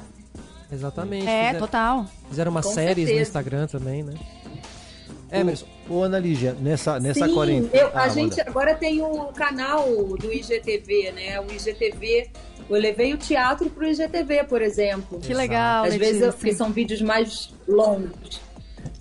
Exatamente. 0.72 1.26
É, 1.26 1.46
fizeram, 1.46 1.60
total. 1.60 2.06
Fizeram 2.28 2.50
umas 2.50 2.66
Com 2.66 2.72
séries 2.72 2.96
certeza. 2.96 3.14
no 3.14 3.22
Instagram 3.22 3.66
também, 3.66 4.02
né? 4.02 4.14
Emerson. 5.30 5.66
Ô, 5.88 6.02
Ana 6.02 6.18
Lígia, 6.18 6.54
nessa, 6.60 6.98
nessa 7.00 7.26
Sim, 7.26 7.34
quarentena. 7.34 7.70
Eu, 7.72 7.88
a 7.88 8.02
ah, 8.04 8.08
gente 8.08 8.36
manda. 8.38 8.50
agora 8.50 8.74
tem 8.74 9.02
o 9.02 9.26
canal 9.32 9.84
do 10.16 10.32
IGTV, 10.32 11.12
né? 11.12 11.40
O 11.40 11.50
IGTV. 11.52 12.30
Eu 12.70 12.76
levei 12.76 13.12
o 13.12 13.18
teatro 13.18 13.68
pro 13.68 13.86
IGTV, 13.86 14.44
por 14.44 14.62
exemplo. 14.62 15.18
Que 15.20 15.34
legal. 15.34 15.84
Às 15.84 15.96
vezes, 15.96 16.22
eu, 16.22 16.32
porque 16.32 16.54
são 16.54 16.70
vídeos 16.70 17.02
mais 17.02 17.52
longos. 17.68 18.40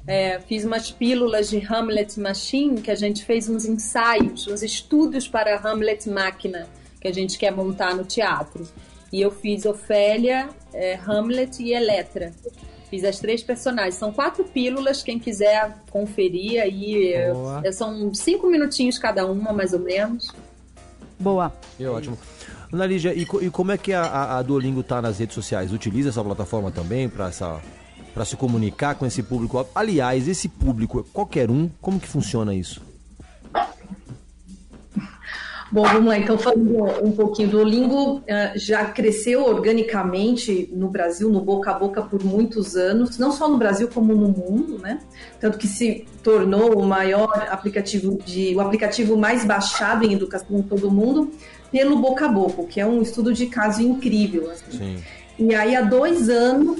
É, 0.06 0.40
fiz 0.40 0.66
umas 0.66 0.92
pílulas 0.92 1.50
de 1.50 1.66
Hamlet 1.66 2.20
Machine, 2.20 2.82
que 2.82 2.92
a 2.92 2.96
gente 2.96 3.24
fez 3.24 3.48
uns 3.48 3.66
ensaios, 3.66 4.48
uns 4.48 4.62
estudos 4.62 5.30
para 5.30 5.58
Hamlet 5.58 6.10
Máquina, 6.10 6.68
que 7.00 7.08
a 7.08 7.14
gente 7.14 7.38
quer 7.38 7.52
montar 7.52 7.96
no 7.96 8.04
teatro. 8.04 8.68
E 9.14 9.22
eu 9.22 9.32
fiz 9.32 9.66
Ofélia, 9.66 10.50
é, 10.74 11.00
Hamlet 11.08 11.62
e 11.62 11.74
Eletra. 11.74 12.32
Fiz 12.90 13.04
as 13.04 13.20
três 13.20 13.42
personagens. 13.42 13.96
São 13.96 14.12
quatro 14.12 14.44
pílulas, 14.44 15.02
quem 15.02 15.18
quiser 15.18 15.76
conferir 15.90 16.62
aí. 16.62 17.14
É, 17.14 17.72
são 17.72 18.14
cinco 18.14 18.48
minutinhos 18.48 18.98
cada 18.98 19.26
uma, 19.26 19.52
mais 19.52 19.74
ou 19.74 19.80
menos. 19.80 20.32
Boa. 21.20 21.52
É 21.80 21.88
ótimo. 21.88 22.18
Ana 22.72 22.86
Lígia, 22.86 23.14
e, 23.14 23.22
e, 23.22 23.50
como 23.50 23.72
é 23.72 23.78
que 23.78 23.94
a, 23.94 24.38
a 24.38 24.42
Duolingo 24.42 24.84
tá 24.84 25.02
nas 25.02 25.20
redes 25.20 25.36
sociais? 25.36 25.72
Utiliza 25.72 26.10
essa 26.10 26.24
plataforma 26.24 26.72
também 26.72 27.08
para 27.08 27.28
essa 27.28 27.62
para 28.14 28.26
se 28.26 28.38
comunicar 28.38 28.96
com 28.96 29.06
esse 29.06 29.24
público. 29.24 29.68
Aliás, 29.74 30.28
esse 30.28 30.48
público 30.48 31.00
é 31.00 31.04
qualquer 31.12 31.50
um, 31.50 31.70
como 31.82 32.00
que 32.00 32.08
funciona 32.08 32.54
isso? 32.54 32.82
Bom, 35.74 35.82
vamos 35.82 36.06
lá. 36.06 36.20
Então, 36.20 36.38
falando 36.38 37.04
um 37.04 37.12
pouquinho 37.12 37.50
do 37.50 37.60
Olingo, 37.60 38.22
eh, 38.28 38.52
já 38.56 38.86
cresceu 38.86 39.44
organicamente 39.44 40.70
no 40.72 40.88
Brasil, 40.88 41.32
no 41.32 41.42
boca 41.42 41.72
a 41.72 41.74
boca, 41.74 42.00
por 42.04 42.24
muitos 42.24 42.76
anos, 42.76 43.18
não 43.18 43.32
só 43.32 43.50
no 43.50 43.58
Brasil 43.58 43.90
como 43.92 44.14
no 44.14 44.28
mundo, 44.28 44.78
né? 44.78 45.00
Tanto 45.40 45.58
que 45.58 45.68
se 45.68 46.06
tornou 46.22 46.80
o 46.80 46.86
maior 46.86 47.48
aplicativo 47.50 48.20
de, 48.24 48.56
o 48.56 48.62
aplicativo 48.62 49.18
mais 49.18 49.46
baixado 49.46 50.06
em 50.06 50.14
educação 50.14 50.60
em 50.60 50.62
todo 50.62 50.90
o 50.90 50.92
mundo 50.92 51.32
pelo 51.72 51.98
boca 51.98 52.28
a 52.28 52.30
boca, 52.30 52.66
que 52.66 52.80
é 52.80 52.86
um 52.86 53.02
estudo 53.02 53.34
de 53.34 53.48
caso 53.48 53.82
incrível. 53.82 54.52
Assim. 54.52 54.78
Sim. 54.78 55.04
E 55.40 55.56
aí, 55.56 55.76
há 55.76 55.82
dois 55.82 56.30
anos, 56.30 56.78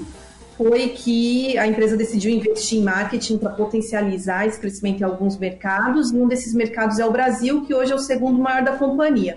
foi 0.56 0.90
que 0.90 1.56
a 1.58 1.66
empresa 1.66 1.96
decidiu 1.96 2.30
investir 2.30 2.78
em 2.78 2.82
marketing 2.82 3.38
para 3.38 3.50
potencializar 3.50 4.46
esse 4.46 4.58
crescimento 4.58 5.00
em 5.00 5.04
alguns 5.04 5.36
mercados, 5.36 6.12
e 6.12 6.16
um 6.16 6.28
desses 6.28 6.54
mercados 6.54 6.98
é 6.98 7.06
o 7.06 7.10
Brasil, 7.10 7.64
que 7.64 7.74
hoje 7.74 7.92
é 7.92 7.94
o 7.94 7.98
segundo 7.98 8.38
maior 8.38 8.62
da 8.62 8.72
companhia. 8.72 9.36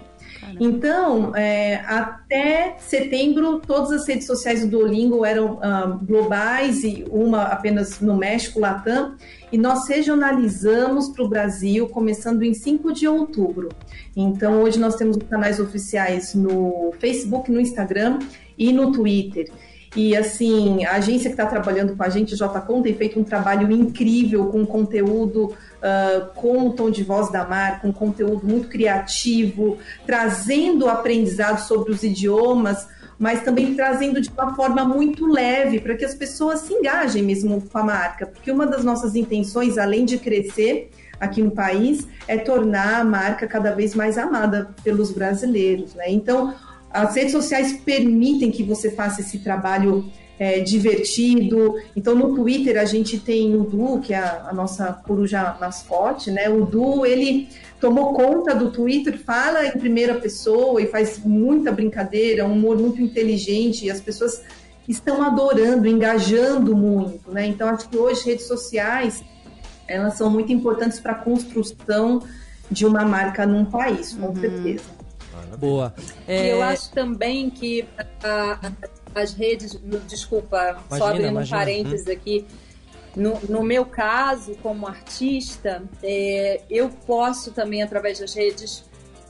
Então, 0.60 1.36
é, 1.36 1.76
até 1.86 2.76
setembro, 2.80 3.60
todas 3.60 3.92
as 3.92 4.08
redes 4.08 4.26
sociais 4.26 4.62
do 4.62 4.68
Duolingo 4.68 5.26
eram 5.26 5.60
ah, 5.62 5.98
globais 6.02 6.84
e 6.84 7.06
uma 7.10 7.44
apenas 7.44 8.00
no 8.00 8.16
México, 8.16 8.60
Latam, 8.60 9.16
e 9.52 9.58
nós 9.58 9.88
regionalizamos 9.88 11.10
para 11.10 11.24
o 11.24 11.28
Brasil, 11.28 11.88
começando 11.90 12.44
em 12.44 12.54
5 12.54 12.94
de 12.94 13.08
outubro. 13.08 13.70
Então, 14.16 14.64
hoje 14.64 14.80
nós 14.80 14.96
temos 14.96 15.18
canais 15.30 15.60
oficiais 15.60 16.34
no 16.34 16.94
Facebook, 17.00 17.52
no 17.52 17.60
Instagram 17.60 18.20
e 18.58 18.74
no 18.74 18.92
Twitter. 18.92 19.50
E 19.98 20.16
assim, 20.16 20.86
a 20.86 20.98
agência 20.98 21.28
que 21.28 21.34
está 21.34 21.48
trabalhando 21.48 21.96
com 21.96 22.04
a 22.04 22.10
gente, 22.10 22.36
JCom, 22.36 22.84
tem 22.84 22.94
feito 22.94 23.20
um 23.20 23.24
trabalho 23.24 23.72
incrível 23.72 24.46
com 24.46 24.64
conteúdo, 24.64 25.46
uh, 25.46 26.28
com 26.36 26.68
o 26.68 26.74
tom 26.74 26.92
de 26.92 27.04
voz 27.04 27.32
da 27.32 27.44
marca, 27.44 27.88
um 27.88 27.92
conteúdo 27.92 28.46
muito 28.46 28.68
criativo, 28.68 29.80
trazendo 30.06 30.88
aprendizado 30.88 31.66
sobre 31.66 31.92
os 31.92 32.04
idiomas, 32.04 32.88
mas 33.18 33.42
também 33.42 33.74
trazendo 33.74 34.22
de 34.22 34.30
uma 34.30 34.54
forma 34.56 34.86
muito 34.86 35.26
leve 35.26 35.80
para 35.80 35.96
que 35.96 36.06
as 36.06 36.14
pessoas 36.14 36.60
se 36.60 36.76
engajem 36.76 37.24
mesmo 37.24 37.60
com 37.60 37.78
a 37.80 37.84
marca. 37.84 38.28
Porque 38.28 38.52
uma 38.52 38.68
das 38.68 38.84
nossas 38.84 39.16
intenções, 39.16 39.80
além 39.80 40.06
de 40.06 40.20
crescer 40.20 40.92
aqui 41.20 41.42
no 41.42 41.50
país, 41.50 42.08
é 42.28 42.38
tornar 42.38 43.00
a 43.00 43.04
marca 43.04 43.48
cada 43.48 43.72
vez 43.72 43.96
mais 43.96 44.16
amada 44.16 44.76
pelos 44.84 45.10
brasileiros. 45.10 45.96
Né? 45.96 46.06
Então, 46.10 46.54
as 46.92 47.16
redes 47.16 47.32
sociais 47.32 47.74
permitem 47.74 48.52
que 48.52 48.64
você 48.64 48.92
faça 48.92 49.22
esse 49.22 49.40
trabalho 49.40 50.10
é, 50.40 50.60
divertido. 50.60 51.76
Então, 51.96 52.16
no 52.16 52.36
Twitter, 52.36 52.80
a 52.80 52.86
gente 52.86 53.20
tem 53.20 53.56
o 53.56 53.64
Du, 53.64 54.00
que 54.00 54.14
é 54.14 54.18
a, 54.18 54.48
a 54.50 54.54
nossa 54.54 54.94
coruja 54.94 55.56
mascote, 55.60 56.32
né? 56.32 56.50
O 56.50 56.66
Du, 56.66 57.06
ele 57.06 57.50
tomou 57.80 58.14
conta 58.14 58.56
do 58.56 58.72
Twitter, 58.72 59.20
fala 59.20 59.66
em 59.66 59.72
primeira 59.72 60.16
pessoa 60.16 60.82
e 60.82 60.88
faz 60.88 61.20
muita 61.24 61.72
brincadeira, 61.72 62.46
um 62.46 62.54
humor 62.54 62.78
muito 62.78 63.02
inteligente, 63.02 63.86
e 63.86 63.92
as 63.92 64.02
pessoas 64.02 64.42
estão 64.88 65.22
adorando, 65.22 65.88
engajando 65.88 66.76
muito, 66.76 67.32
né? 67.32 67.46
Então, 67.46 67.68
acho 67.68 67.90
que 67.90 67.98
hoje 67.98 68.26
redes 68.26 68.48
sociais, 68.48 69.24
elas 69.88 70.16
são 70.16 70.30
muito 70.30 70.52
importantes 70.52 71.00
para 71.00 71.14
a 71.14 71.16
construção 71.16 72.22
de 72.70 72.86
uma 72.86 73.04
marca 73.06 73.46
num 73.46 73.66
país, 73.66 74.14
com 74.14 74.28
uhum. 74.28 74.36
certeza. 74.36 74.97
Boa. 75.58 75.94
É... 76.28 76.52
Eu 76.52 76.62
acho 76.62 76.92
também 76.92 77.50
que 77.50 77.88
a, 78.24 78.72
as 79.16 79.34
redes, 79.34 79.80
desculpa, 80.08 80.58
imagina, 80.58 80.98
só 80.98 81.08
abrindo 81.08 81.40
um 81.40 81.48
parênteses 81.48 82.08
hum. 82.08 82.12
aqui, 82.12 82.46
no, 83.16 83.40
no, 83.50 83.64
meu 83.64 83.84
caso, 83.84 84.56
como 84.62 84.88
artista, 84.88 85.82
é, 86.04 86.62
eu 86.70 86.90
posso 86.90 87.52
também, 87.52 87.82
através 87.82 88.20
das 88.20 88.36
redes, 88.36 88.86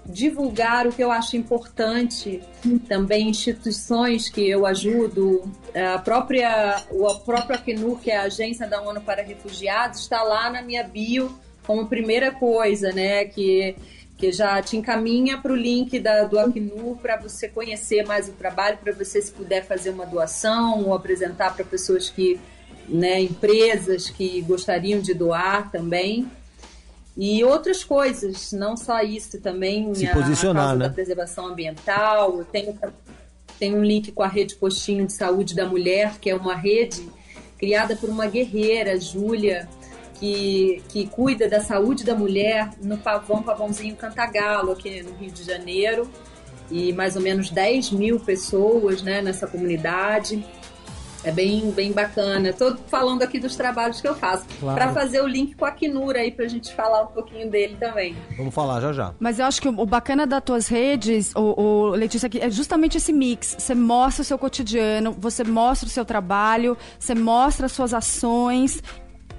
divulgar 0.05 0.87
o 0.87 0.91
que 0.91 1.03
eu 1.03 1.11
acho 1.11 1.37
importante. 1.37 2.41
Também 2.87 3.29
instituições 3.29 4.29
que 4.29 4.47
eu 4.47 4.65
ajudo, 4.65 5.49
a 5.73 5.99
própria, 5.99 6.83
o 6.91 7.13
próprio 7.19 7.55
Acnur, 7.55 7.99
que 7.99 8.11
é 8.11 8.17
a 8.17 8.23
Agência 8.23 8.67
da 8.67 8.81
ONU 8.81 9.01
para 9.01 9.21
Refugiados, 9.21 10.01
está 10.01 10.21
lá 10.21 10.49
na 10.49 10.61
minha 10.61 10.83
bio 10.83 11.37
como 11.65 11.87
primeira 11.87 12.31
coisa, 12.31 12.91
né? 12.91 13.25
Que 13.25 13.75
que 14.17 14.31
já 14.31 14.59
te 14.61 14.75
encaminha 14.75 15.37
para 15.37 15.53
o 15.53 15.55
link 15.55 15.99
da, 15.99 16.23
do 16.23 16.39
Acnur 16.39 16.97
para 16.97 17.17
você 17.17 17.47
conhecer 17.47 18.05
mais 18.05 18.27
o 18.27 18.31
trabalho, 18.31 18.77
para 18.79 18.91
você, 18.91 19.21
se 19.21 19.31
puder, 19.31 19.63
fazer 19.63 19.91
uma 19.91 20.05
doação 20.05 20.83
ou 20.85 20.93
apresentar 20.95 21.55
para 21.55 21.63
pessoas 21.63 22.09
que, 22.09 22.39
né, 22.89 23.21
empresas 23.21 24.09
que 24.09 24.41
gostariam 24.41 24.99
de 24.99 25.13
doar 25.13 25.71
também. 25.71 26.27
E 27.15 27.43
outras 27.43 27.83
coisas, 27.83 28.51
não 28.51 28.75
só 28.75 29.01
isso, 29.01 29.39
também 29.39 29.93
se 29.93 30.07
posicionar, 30.07 30.69
a, 30.71 30.75
né? 30.75 30.87
da 30.87 30.93
preservação 30.93 31.47
ambiental. 31.47 32.39
Eu 32.39 32.45
tenho, 32.45 32.77
tenho 33.59 33.77
um 33.77 33.83
link 33.83 34.11
com 34.11 34.23
a 34.23 34.27
Rede 34.27 34.55
Postinho 34.55 35.05
de 35.05 35.13
Saúde 35.13 35.55
da 35.55 35.65
Mulher, 35.65 36.19
que 36.19 36.29
é 36.29 36.35
uma 36.35 36.55
rede 36.55 37.07
criada 37.57 37.95
por 37.95 38.09
uma 38.09 38.27
guerreira, 38.27 38.99
Júlia, 38.99 39.67
que, 40.19 40.83
que 40.89 41.07
cuida 41.07 41.47
da 41.47 41.59
saúde 41.59 42.03
da 42.03 42.15
mulher 42.15 42.69
no 42.81 42.97
Pavão 42.97 43.41
Pavãozinho 43.41 43.95
Cantagalo, 43.95 44.71
aqui 44.71 45.01
no 45.03 45.13
Rio 45.13 45.31
de 45.31 45.43
Janeiro. 45.43 46.09
E 46.69 46.91
mais 46.91 47.15
ou 47.15 47.21
menos 47.21 47.49
10 47.49 47.91
mil 47.91 48.19
pessoas 48.19 49.01
né, 49.01 49.21
nessa 49.21 49.47
comunidade. 49.47 50.43
É 51.23 51.31
bem, 51.31 51.71
bem 51.71 51.91
bacana. 51.91 52.49
Estou 52.49 52.77
falando 52.87 53.21
aqui 53.21 53.39
dos 53.39 53.55
trabalhos 53.55 53.99
que 53.99 54.07
eu 54.07 54.15
faço. 54.15 54.45
Claro. 54.59 54.77
Para 54.77 54.93
fazer 54.93 55.21
o 55.21 55.27
link 55.27 55.55
com 55.55 55.65
a 55.65 55.71
Kinura 55.71 56.19
aí, 56.19 56.31
para 56.31 56.45
a 56.45 56.47
gente 56.47 56.73
falar 56.73 57.03
um 57.03 57.07
pouquinho 57.07 57.49
dele 57.49 57.75
também. 57.79 58.15
Vamos 58.37 58.53
falar 58.53 58.79
já 58.81 58.93
já. 58.93 59.13
Mas 59.19 59.39
eu 59.39 59.45
acho 59.45 59.61
que 59.61 59.67
o 59.67 59.85
bacana 59.85 60.27
das 60.27 60.43
tuas 60.43 60.67
redes, 60.67 61.33
o, 61.35 61.61
o 61.61 61.89
Letícia, 61.89 62.29
é 62.39 62.49
justamente 62.49 62.97
esse 62.97 63.11
mix. 63.11 63.55
Você 63.57 63.73
mostra 63.73 64.21
o 64.21 64.25
seu 64.25 64.37
cotidiano, 64.37 65.15
você 65.17 65.43
mostra 65.43 65.87
o 65.87 65.91
seu 65.91 66.05
trabalho, 66.05 66.77
você 66.99 67.15
mostra 67.15 67.65
as 67.65 67.71
suas 67.71 67.93
ações 67.93 68.81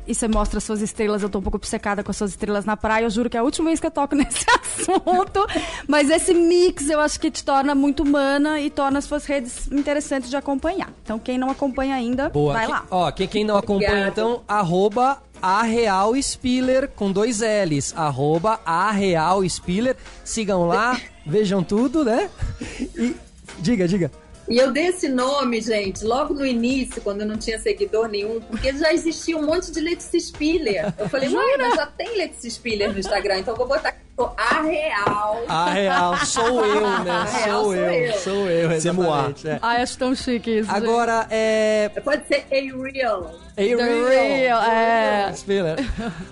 e 0.09 0.15
você 0.15 0.27
mostra 0.27 0.59
suas 0.59 0.81
estrelas. 0.81 1.23
Eu 1.23 1.29
tô 1.29 1.39
um 1.39 1.43
pouco 1.43 1.59
obcecada 1.59 2.03
com 2.03 2.11
as 2.11 2.17
suas 2.17 2.31
estrelas 2.31 2.65
na 2.65 2.77
praia. 2.77 3.05
Eu 3.05 3.11
juro 3.11 3.29
que 3.29 3.37
é 3.37 3.41
a 3.41 3.43
última 3.43 3.67
vez 3.67 3.79
que 3.79 3.87
eu 3.87 3.91
toco 3.91 4.17
nesse 4.17 4.45
assunto. 4.51 5.47
Mas 5.87 6.11
esse 6.11 6.33
mix 6.33 6.89
eu 6.89 6.99
acho 6.99 7.21
que 7.21 7.31
te 7.31 7.45
torna 7.45 7.75
muito 7.75 8.03
humana 8.03 8.59
e 8.61 8.71
torna 8.71 8.99
as 8.99 9.05
suas 9.05 9.27
redes 9.27 9.71
interessantes 9.71 10.31
de 10.31 10.37
acompanhar. 10.37 10.91
Então, 11.05 11.19
quem 11.19 11.37
não 11.37 11.51
acompanha 11.51 11.95
ainda, 11.95 12.31
Boa. 12.31 12.55
vai 12.55 12.67
lá. 12.67 12.85
Ó, 12.91 13.11
quem, 13.13 13.29
quem 13.29 13.45
não 13.45 13.57
acompanha, 13.57 14.09
então, 14.09 14.43
arroba 14.49 15.23
a 15.43 15.63
Real 15.63 16.15
Spiller 16.21 16.89
com 16.89 17.13
dois 17.13 17.41
L's. 17.41 17.93
Arroba 17.97 18.61
a 18.65 18.91
Real 18.91 19.47
Spiller. 19.49 19.97
Sigam 20.25 20.67
lá, 20.67 20.99
vejam 21.27 21.63
tudo, 21.63 22.05
né? 22.05 22.31
E 22.97 23.15
diga, 23.59 23.87
diga. 23.87 24.11
E 24.49 24.57
eu 24.57 24.73
dei 24.73 24.87
esse 24.87 25.09
nome, 25.09 25.61
gente, 25.61 26.05
logo 26.05 26.33
no 26.33 26.45
início, 26.45 27.03
quando 27.03 27.21
eu 27.21 27.27
não 27.27 27.37
tinha 27.37 27.59
seguidor 27.59 28.09
nenhum, 28.09 28.41
porque 28.41 28.73
já 28.73 28.93
existia 28.93 29.37
um 29.37 29.45
monte 29.45 29.71
de 29.71 29.81
Letícia 29.81 30.19
Spiller. 30.19 30.95
Eu 30.99 31.09
falei, 31.09 31.29
mãe, 31.29 31.57
mas 31.59 31.75
já 31.75 31.87
tem 31.87 32.17
Letícia 32.17 32.51
Spiller 32.51 32.93
no 32.93 32.99
Instagram, 32.99 33.41
então 33.41 33.53
eu 33.53 33.59
vou 33.59 33.69
botar 33.69 33.95
a 34.37 34.63
real. 34.63 35.43
A 35.47 35.71
real, 35.71 36.17
sou 36.25 36.65
eu, 36.65 36.81
né? 36.81 37.25
Real, 37.45 37.63
sou, 37.63 37.75
eu, 37.75 37.93
eu, 37.93 38.13
sou 38.15 38.51
eu, 38.51 38.73
exatamente. 38.73 39.49
É. 39.49 39.59
Ai, 39.63 39.83
acho 39.83 39.99
tão 39.99 40.15
chique 40.15 40.59
isso. 40.59 40.71
Agora, 40.71 41.27
é... 41.31 41.91
Pode 42.03 42.27
ser 42.27 42.47
a 42.51 42.55
real. 42.55 43.35
A 43.57 43.61
real, 43.61 44.63
é. 44.63 45.33
Spiller. 45.35 45.77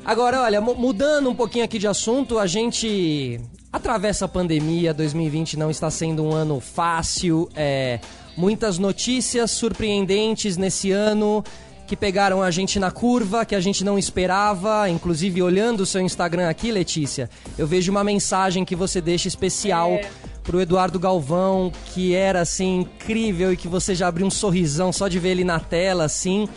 Agora, 0.05 0.43
olha, 0.43 0.61
mudando 0.61 1.31
um 1.31 1.35
pouquinho 1.35 1.65
aqui 1.65 1.79
de 1.79 1.87
assunto, 1.87 2.39
a 2.39 2.47
gente 2.47 3.41
atravessa 3.77 4.25
a 4.25 4.29
pandemia, 4.29 4.93
2020 4.93 5.59
não 5.59 5.71
está 5.71 5.91
sendo 5.91 6.25
um 6.25 6.33
ano 6.33 6.61
fácil, 6.61 7.49
é, 7.55 8.01
muitas 8.37 8.79
notícias 8.79 9.51
surpreendentes 9.51 10.57
nesse 10.57 10.91
ano 10.91 11.45
que 11.87 11.95
pegaram 11.95 12.43
a 12.43 12.51
gente 12.51 12.81
na 12.81 12.91
curva, 12.91 13.45
que 13.45 13.55
a 13.55 13.61
gente 13.61 13.85
não 13.85 13.99
esperava, 13.99 14.89
inclusive 14.89 15.41
olhando 15.41 15.83
o 15.83 15.87
seu 15.87 16.01
Instagram 16.01 16.49
aqui, 16.49 16.73
Letícia, 16.73 17.31
eu 17.57 17.67
vejo 17.67 17.93
uma 17.93 18.03
mensagem 18.03 18.65
que 18.65 18.75
você 18.75 19.01
deixa 19.01 19.29
especial 19.29 19.93
é. 19.93 20.09
pro 20.43 20.61
Eduardo 20.61 20.99
Galvão, 20.99 21.71
que 21.95 22.15
era 22.15 22.41
assim 22.41 22.81
incrível 22.81 23.53
e 23.53 23.57
que 23.57 23.69
você 23.69 23.95
já 23.95 24.09
abriu 24.09 24.27
um 24.27 24.31
sorrisão 24.31 24.93
só 24.93 25.07
de 25.07 25.21
ver 25.21 25.31
ele 25.31 25.45
na 25.45 25.61
tela 25.61 26.05
assim. 26.05 26.49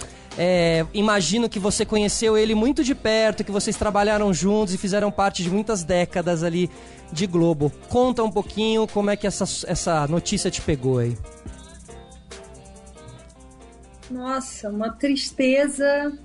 É, 0.42 0.86
imagino 0.94 1.50
que 1.50 1.60
você 1.60 1.86
conheceu 1.86 2.38
ele 2.38 2.56
muito 2.56 2.82
de 2.82 2.96
perto, 2.96 3.44
que 3.44 3.52
vocês 3.52 3.76
trabalharam 3.76 4.34
juntos 4.34 4.74
e 4.74 4.78
fizeram 4.78 5.12
parte 5.12 5.44
de 5.44 5.50
muitas 5.50 5.84
décadas 5.84 6.44
ali 6.44 6.70
de 7.12 7.28
Globo. 7.28 7.70
Conta 7.90 8.24
um 8.24 8.32
pouquinho 8.32 8.88
como 8.88 9.10
é 9.10 9.18
que 9.18 9.28
essa, 9.28 9.44
essa 9.70 10.08
notícia 10.08 10.50
te 10.50 10.62
pegou 10.62 11.00
aí. 11.00 11.18
Nossa, 14.10 14.70
uma 14.70 14.92
tristeza 14.92 16.18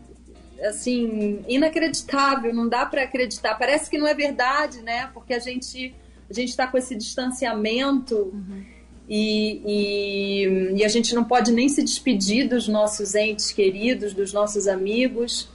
assim 0.63 1.45
inacreditável, 1.49 2.55
não 2.55 2.69
dá 2.69 2.87
para 2.87 3.03
acreditar. 3.03 3.57
Parece 3.57 3.91
que 3.91 3.99
não 3.99 4.07
é 4.07 4.15
verdade, 4.15 4.81
né? 4.81 5.11
Porque 5.13 5.35
a 5.35 5.41
gente 5.41 5.93
a 6.31 6.33
gente 6.33 6.51
está 6.51 6.69
com 6.69 6.79
esse 6.79 6.95
distanciamento. 6.95 8.15
Uhum 8.15 8.74
e, 9.09 9.61
e, 9.67 10.77
e, 10.77 10.85
a 10.85 10.89
gente 10.89 11.15
não 11.15 11.25
pode 11.25 11.53
nem 11.53 11.69
se 11.69 11.83
despedir 11.83 12.49
dos 12.49 12.67
nossos 12.67 13.15
entes 13.15 13.53
queridos, 13.53 14.15
dos 14.15 14.33
nossos 14.33 14.67
amigos. 14.67 15.49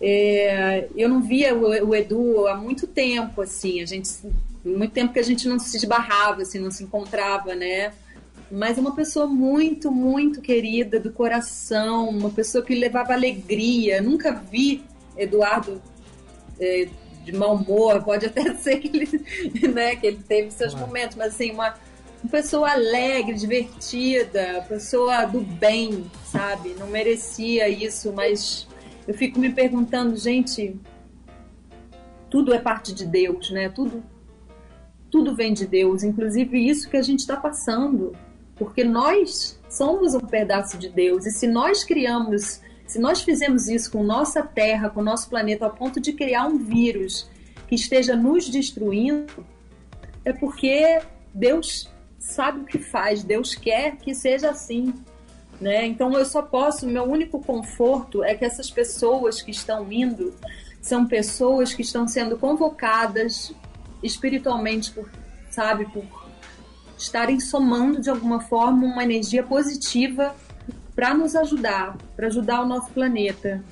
É, 0.00 0.88
eu 0.94 1.08
não 1.08 1.22
via 1.22 1.54
o, 1.54 1.88
o, 1.88 1.94
Edu 1.94 2.46
há 2.46 2.54
muito 2.54 2.86
tempo, 2.86 3.40
assim, 3.40 3.80
a 3.80 3.86
gente, 3.86 4.10
muito 4.64 4.92
tempo 4.92 5.12
que 5.12 5.18
a 5.18 5.24
gente 5.24 5.48
não 5.48 5.58
se 5.58 5.74
esbarrava, 5.76 6.42
assim, 6.42 6.58
não 6.58 6.70
se 6.70 6.84
encontrava, 6.84 7.54
né? 7.54 7.92
Mas 8.50 8.76
é 8.76 8.80
uma 8.80 8.94
pessoa 8.94 9.26
muito, 9.26 9.90
muito 9.90 10.42
querida 10.42 11.00
do 11.00 11.12
coração, 11.12 12.08
uma 12.08 12.30
pessoa 12.30 12.64
que 12.64 12.74
levava 12.74 13.14
alegria. 13.14 14.02
Nunca 14.02 14.32
vi 14.32 14.82
Eduardo 15.16 15.80
é, 16.58 16.88
de 17.24 17.32
mau 17.32 17.54
humor, 17.54 18.02
pode 18.02 18.26
até 18.26 18.52
ser 18.56 18.80
que 18.80 18.88
ele, 18.88 19.68
né, 19.68 19.96
que 19.96 20.06
ele 20.06 20.22
teve 20.26 20.50
seus 20.50 20.74
momentos, 20.74 21.16
mas 21.16 21.34
assim, 21.34 21.52
uma 21.52 21.74
uma 22.22 22.30
pessoa 22.30 22.70
alegre, 22.70 23.34
divertida, 23.34 24.64
pessoa 24.68 25.24
do 25.24 25.40
bem, 25.40 26.04
sabe? 26.24 26.74
Não 26.78 26.86
merecia 26.86 27.68
isso, 27.68 28.12
mas 28.12 28.68
eu 29.08 29.14
fico 29.14 29.38
me 29.38 29.50
perguntando, 29.50 30.16
gente, 30.16 30.78
tudo 32.28 32.52
é 32.52 32.58
parte 32.58 32.94
de 32.94 33.06
Deus, 33.06 33.50
né? 33.50 33.68
Tudo, 33.70 34.02
tudo 35.10 35.34
vem 35.34 35.52
de 35.54 35.66
Deus, 35.66 36.02
inclusive 36.02 36.58
isso 36.58 36.90
que 36.90 36.96
a 36.96 37.02
gente 37.02 37.20
está 37.20 37.36
passando, 37.36 38.14
porque 38.54 38.84
nós 38.84 39.58
somos 39.68 40.14
um 40.14 40.20
pedaço 40.20 40.76
de 40.76 40.90
Deus 40.90 41.24
e 41.24 41.30
se 41.30 41.48
nós 41.48 41.82
criamos, 41.82 42.60
se 42.86 42.98
nós 42.98 43.22
fizemos 43.22 43.66
isso 43.68 43.90
com 43.90 44.02
nossa 44.02 44.42
Terra, 44.42 44.90
com 44.90 45.02
nosso 45.02 45.30
planeta, 45.30 45.64
ao 45.64 45.72
ponto 45.72 45.98
de 45.98 46.12
criar 46.12 46.46
um 46.46 46.58
vírus 46.58 47.30
que 47.66 47.74
esteja 47.74 48.14
nos 48.14 48.48
destruindo, 48.48 49.46
é 50.24 50.32
porque 50.32 51.00
Deus 51.32 51.88
sabe 52.20 52.60
o 52.60 52.64
que 52.64 52.78
faz, 52.78 53.24
Deus 53.24 53.54
quer 53.54 53.96
que 53.96 54.14
seja 54.14 54.50
assim. 54.50 54.94
Né? 55.60 55.86
Então 55.86 56.12
eu 56.12 56.24
só 56.24 56.40
posso, 56.42 56.86
meu 56.86 57.04
único 57.04 57.40
conforto 57.40 58.22
é 58.22 58.34
que 58.34 58.44
essas 58.44 58.70
pessoas 58.70 59.42
que 59.42 59.50
estão 59.50 59.90
indo 59.90 60.32
são 60.80 61.06
pessoas 61.06 61.74
que 61.74 61.82
estão 61.82 62.06
sendo 62.06 62.38
convocadas 62.38 63.52
espiritualmente 64.02 64.90
por, 64.92 65.10
sabe, 65.50 65.84
por 65.86 66.04
estarem 66.96 67.40
somando 67.40 68.00
de 68.00 68.08
alguma 68.08 68.40
forma 68.40 68.86
uma 68.86 69.02
energia 69.02 69.42
positiva 69.42 70.34
para 70.94 71.12
nos 71.14 71.34
ajudar, 71.36 71.96
para 72.16 72.26
ajudar 72.28 72.62
o 72.62 72.66
nosso 72.66 72.90
planeta. 72.92 73.62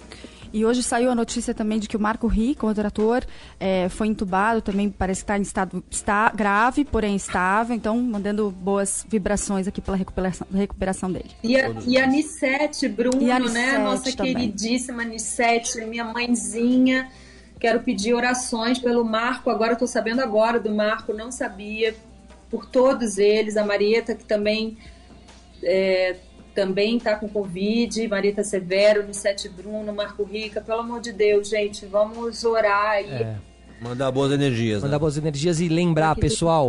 E 0.53 0.65
hoje 0.65 0.83
saiu 0.83 1.11
a 1.11 1.15
notícia 1.15 1.55
também 1.55 1.79
de 1.79 1.89
que 1.89 1.97
o 1.97 2.01
Marco 2.01 2.27
Rico, 2.27 2.67
outro 2.67 2.87
ator, 2.87 3.25
é, 3.59 3.89
foi 3.89 4.07
entubado, 4.07 4.63
também 4.63 4.91
parece 4.91 5.21
que 5.21 5.25
está 5.25 5.39
em 5.39 5.43
estado 5.43 5.85
está 5.91 6.31
grave, 6.31 6.85
porém 6.85 7.17
estável. 7.17 7.75
Então, 7.75 8.01
mandando 8.01 8.51
boas 8.51 9.05
vibrações 9.09 9.67
aqui 9.67 9.81
pela 9.81 9.97
recuperação, 9.97 10.47
recuperação 10.53 11.11
dele. 11.11 11.31
E 11.43 11.57
a, 11.57 11.71
e 11.87 11.99
a 11.99 12.07
Nissete, 12.07 12.89
Bruno, 12.89 13.21
E 13.23 13.31
a 13.31 13.39
né? 13.39 13.47
Nissete 13.47 13.79
Nossa 13.79 14.17
também. 14.17 14.35
queridíssima 14.35 15.05
Nissete, 15.05 15.85
minha 15.85 16.05
mãezinha. 16.05 17.11
Quero 17.59 17.81
pedir 17.81 18.15
orações 18.15 18.79
pelo 18.79 19.05
Marco. 19.05 19.51
Agora 19.51 19.73
eu 19.73 19.77
tô 19.79 19.87
sabendo 19.87 20.21
agora 20.21 20.61
do 20.61 20.71
Marco, 20.71 21.13
não 21.13 21.33
sabia. 21.33 21.95
Por 22.51 22.65
todos 22.65 23.19
eles. 23.19 23.57
A 23.57 23.65
Marieta, 23.65 24.15
que 24.15 24.25
também 24.25 24.79
é, 25.63 26.17
também 26.59 26.99
tá 26.99 27.15
com 27.15 27.29
Covid. 27.29 28.09
Marieta 28.09 28.43
Severo, 28.43 29.07
Nissete 29.07 29.49
Bruno, 29.49 29.95
Marco 29.95 30.25
Rica. 30.25 30.61
Pelo 30.61 30.81
amor 30.81 31.01
de 31.01 31.13
Deus, 31.13 31.49
gente, 31.49 31.87
vamos 31.87 32.45
orar 32.45 32.91
aí. 32.91 33.13
É. 33.13 33.37
Mandar 33.81 34.11
boas 34.11 34.33
energias. 34.33 34.83
Mandar 34.83 34.97
Né? 34.97 34.99
boas 34.99 35.17
energias 35.17 35.61
e 35.61 35.69
lembrar, 35.69 36.17
pessoal, 36.17 36.69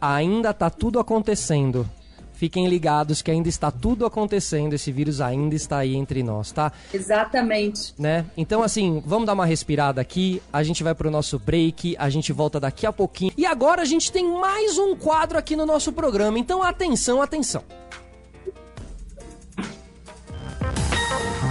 ainda 0.00 0.54
tá 0.54 0.70
tudo 0.70 1.00
acontecendo. 1.00 1.84
Fiquem 2.32 2.68
ligados 2.68 3.22
que 3.22 3.30
ainda 3.30 3.48
está 3.48 3.72
tudo 3.72 4.06
acontecendo, 4.06 4.72
esse 4.72 4.92
vírus 4.92 5.20
ainda 5.20 5.56
está 5.56 5.78
aí 5.78 5.96
entre 5.96 6.22
nós, 6.22 6.52
tá? 6.52 6.70
Exatamente. 6.92 7.92
Né? 7.98 8.24
Então, 8.36 8.62
assim, 8.62 9.02
vamos 9.04 9.26
dar 9.26 9.32
uma 9.32 9.46
respirada 9.46 10.00
aqui. 10.00 10.40
A 10.52 10.62
gente 10.62 10.84
vai 10.84 10.94
pro 10.94 11.10
nosso 11.10 11.40
break, 11.40 11.96
a 11.98 12.08
gente 12.08 12.32
volta 12.32 12.60
daqui 12.60 12.86
a 12.86 12.92
pouquinho. 12.92 13.32
E 13.36 13.44
agora 13.44 13.82
a 13.82 13.84
gente 13.84 14.12
tem 14.12 14.24
mais 14.38 14.78
um 14.78 14.94
quadro 14.94 15.38
aqui 15.38 15.56
no 15.56 15.66
nosso 15.66 15.92
programa. 15.92 16.38
Então, 16.38 16.62
atenção, 16.62 17.20
atenção. 17.20 17.64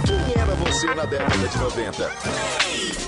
Quem 0.06 0.42
era 0.42 0.54
você 0.54 0.94
na 0.94 1.04
década 1.04 1.48
de 1.48 1.58
90? 1.58 3.03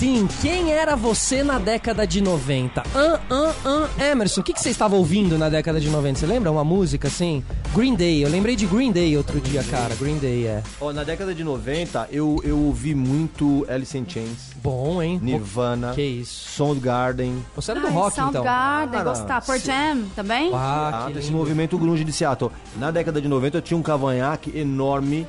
Sim, 0.00 0.26
quem 0.40 0.72
era 0.72 0.96
você 0.96 1.44
na 1.44 1.58
década 1.58 2.06
de 2.06 2.22
90? 2.22 2.82
An, 2.96 3.20
an, 3.28 3.52
an, 3.66 3.88
Emerson, 4.02 4.40
o 4.40 4.44
que, 4.44 4.54
que 4.54 4.58
você 4.62 4.70
estava 4.70 4.96
ouvindo 4.96 5.36
na 5.36 5.50
década 5.50 5.78
de 5.78 5.90
90? 5.90 6.18
Você 6.20 6.24
lembra 6.26 6.50
uma 6.50 6.64
música 6.64 7.08
assim? 7.08 7.44
Green 7.74 7.94
Day, 7.94 8.24
eu 8.24 8.30
lembrei 8.30 8.56
de 8.56 8.64
Green 8.64 8.92
Day 8.92 9.14
outro 9.18 9.38
dia, 9.42 9.62
cara. 9.62 9.94
Green 9.96 10.16
Day, 10.16 10.46
é. 10.46 10.62
Ó, 10.80 10.90
na 10.90 11.04
década 11.04 11.34
de 11.34 11.44
90, 11.44 12.08
eu, 12.10 12.40
eu 12.42 12.58
ouvi 12.58 12.94
muito 12.94 13.66
Alice 13.68 13.96
in 13.98 14.06
Chains, 14.08 14.52
Bom, 14.62 15.02
hein? 15.02 15.20
Nirvana, 15.22 15.92
Que 15.92 16.00
isso. 16.00 16.48
Soundgarden. 16.48 17.44
Você 17.54 17.70
era 17.72 17.80
do 17.80 17.88
Ai, 17.88 17.92
rock, 17.92 18.14
então. 18.14 18.32
Soundgarden, 18.32 19.04
gostar. 19.04 19.42
Por 19.42 19.58
Jam 19.58 20.04
também? 20.16 20.50
Ah, 20.54 21.04
Ah, 21.04 21.10
lindo. 21.10 21.30
movimento 21.30 21.76
grunge 21.76 22.04
de 22.04 22.12
Seattle. 22.12 22.50
Na 22.78 22.90
década 22.90 23.20
de 23.20 23.28
90 23.28 23.58
eu 23.58 23.62
tinha 23.62 23.76
um 23.76 23.82
cavanhaque 23.82 24.50
enorme. 24.58 25.26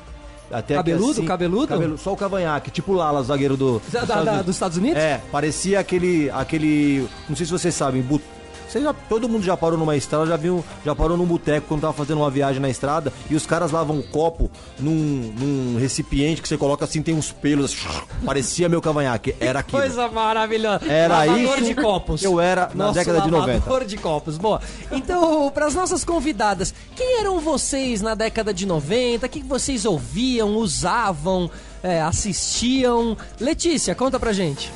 Até 0.52 0.74
aqui 0.76 0.90
Cabeludo? 0.90 1.10
assim- 1.12 1.24
Cabeludo? 1.26 1.66
cabelu- 1.68 1.98
Só 1.98 2.12
o 2.12 2.16
cavanhaque, 2.16 2.70
tipo 2.70 2.92
o 2.92 2.94
Lala, 2.94 3.22
zagueiro 3.22 3.56
do... 3.56 3.80
Da- 3.90 4.04
da- 4.04 4.22
da- 4.24 4.42
dos 4.42 4.54
Estados 4.54 4.76
Unidos? 4.76 4.98
É, 5.02 5.20
parecia 5.32 5.80
aquele, 5.80 6.30
aquele, 6.30 7.08
não 7.28 7.34
sei 7.34 7.46
se 7.46 7.52
vocês 7.52 7.74
sabem, 7.74 8.02
bu- 8.02 8.20
Você 8.20 8.41
já, 8.80 8.92
todo 8.92 9.28
mundo 9.28 9.42
já 9.42 9.56
parou 9.56 9.78
numa 9.78 9.96
estrada, 9.96 10.26
já 10.26 10.36
viu, 10.36 10.64
já 10.84 10.94
parou 10.94 11.16
num 11.16 11.26
boteco 11.26 11.66
quando 11.68 11.82
tava 11.82 11.92
fazendo 11.92 12.18
uma 12.18 12.30
viagem 12.30 12.60
na 12.60 12.70
estrada 12.70 13.12
e 13.28 13.34
os 13.34 13.46
caras 13.46 13.72
lavam 13.72 13.96
um 13.96 14.02
copo 14.02 14.50
num, 14.78 15.32
num 15.38 15.78
recipiente 15.78 16.40
que 16.40 16.48
você 16.48 16.56
coloca 16.56 16.84
assim, 16.84 17.02
tem 17.02 17.14
uns 17.14 17.32
pelos, 17.32 17.76
parecia 18.24 18.68
meu 18.68 18.80
cavanhaque, 18.80 19.34
era 19.40 19.60
aquilo. 19.60 19.82
Coisa 19.82 20.08
maravilhosa. 20.08 20.86
Era 20.86 21.18
lavador 21.18 21.58
isso 21.58 21.64
de 21.64 21.74
copos. 21.74 22.22
eu 22.22 22.40
era 22.40 22.70
na 22.74 22.86
Nosso 22.86 22.98
década 22.98 23.20
de 23.20 23.30
90. 23.30 23.52
Lavador 23.52 23.84
de 23.84 23.96
copos. 23.96 24.38
Boa. 24.38 24.60
Então, 24.90 25.50
para 25.50 25.66
as 25.66 25.74
nossas 25.74 26.04
convidadas, 26.04 26.74
quem 26.94 27.20
eram 27.20 27.40
vocês 27.40 28.00
na 28.00 28.14
década 28.14 28.52
de 28.54 28.66
90? 28.66 29.26
O 29.26 29.28
que 29.28 29.40
que 29.40 29.48
vocês 29.48 29.84
ouviam, 29.84 30.56
usavam, 30.56 31.50
é, 31.82 32.00
assistiam? 32.00 33.16
Letícia, 33.40 33.94
conta 33.94 34.18
pra 34.18 34.32
gente. 34.32 34.72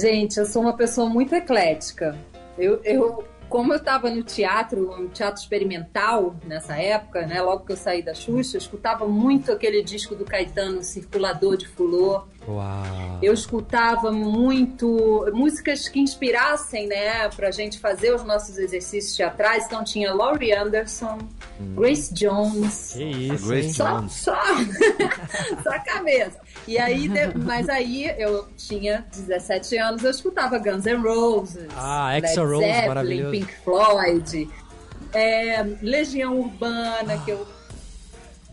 Gente, 0.00 0.38
eu 0.38 0.46
sou 0.46 0.62
uma 0.62 0.76
pessoa 0.76 1.08
muito 1.08 1.34
eclética. 1.34 2.16
Eu, 2.56 2.80
eu 2.84 3.24
como 3.48 3.72
eu 3.72 3.76
estava 3.76 4.10
no 4.10 4.22
teatro, 4.22 5.00
no 5.00 5.08
teatro 5.08 5.40
experimental 5.40 6.34
nessa 6.44 6.76
época, 6.76 7.24
né? 7.24 7.40
Logo 7.40 7.64
que 7.64 7.70
eu 7.70 7.76
saí 7.76 8.02
da 8.02 8.12
Xuxa, 8.12 8.56
eu 8.56 8.58
escutava 8.58 9.06
muito 9.06 9.52
aquele 9.52 9.80
disco 9.80 10.16
do 10.16 10.24
Caetano, 10.24 10.82
Circulador 10.82 11.56
de 11.56 11.68
Fulô. 11.68 12.24
Uau. 12.48 13.18
Eu 13.22 13.32
escutava 13.32 14.10
muito 14.10 15.30
músicas 15.32 15.88
que 15.88 16.00
inspirassem, 16.00 16.88
né, 16.88 17.28
pra 17.28 17.50
gente 17.50 17.78
fazer 17.78 18.12
os 18.14 18.24
nossos 18.24 18.58
exercícios 18.58 19.16
teatrais. 19.16 19.66
Então 19.66 19.84
tinha 19.84 20.12
Laurie 20.12 20.52
Anderson, 20.52 21.18
Grace 21.76 22.12
Jones, 22.12 22.92
Que 22.94 23.04
isso, 23.04 23.46
Grace 23.46 23.74
só, 23.74 23.98
Jones. 23.98 24.12
só, 24.12 24.34
só 25.62 25.70
a 25.70 25.78
cabeça. 25.78 26.40
E 26.66 26.78
aí, 26.78 27.08
de- 27.08 27.38
mas 27.38 27.68
aí 27.68 28.06
eu 28.18 28.46
tinha 28.56 29.04
17 29.12 29.76
anos, 29.76 30.02
eu 30.02 30.10
escutava 30.10 30.58
Guns 30.58 30.84
N' 30.86 30.96
Roses, 31.02 31.66
Ah, 31.76 32.10
Led 32.12 32.38
Rose, 32.38 32.64
Zeppelin, 32.64 32.88
maravilhoso. 32.88 33.30
Pink 33.32 33.52
Floyd, 33.64 34.48
é, 35.12 35.62
Legião 35.82 36.38
Urbana, 36.40 37.18
que 37.24 37.30
eu 37.32 37.46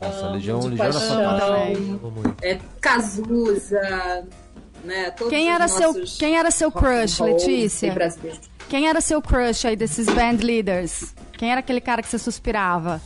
Nossa, 0.02 0.26
amo 0.26 0.34
Legião, 0.36 0.60
de 0.60 0.70
Legião 0.70 0.92
paixão. 0.92 2.34
é, 2.42 2.60
Cazuza, 2.82 4.28
né? 4.84 5.12
Todos 5.12 5.32
Quem 5.32 5.50
era, 5.50 5.68
seu, 5.68 5.94
quem 6.20 6.38
era 6.38 6.52
seu 6.52 6.72
crush, 6.72 7.20
Letícia? 7.22 7.96
Quem 8.68 8.88
era 8.88 9.00
seu 9.02 9.22
crush 9.22 9.68
aí 9.68 9.76
desses 9.76 10.08
band 10.08 10.38
leaders? 10.44 11.14
Quem 11.38 11.52
era 11.52 11.60
aquele 11.60 11.82
cara 11.82 12.02
que 12.02 12.08
você 12.10 12.18
suspirava? 12.18 13.02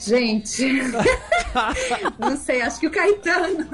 Gente, 0.00 0.64
não 2.18 2.34
sei, 2.36 2.62
acho 2.62 2.80
que 2.80 2.86
o 2.86 2.90
Caetano. 2.90 3.66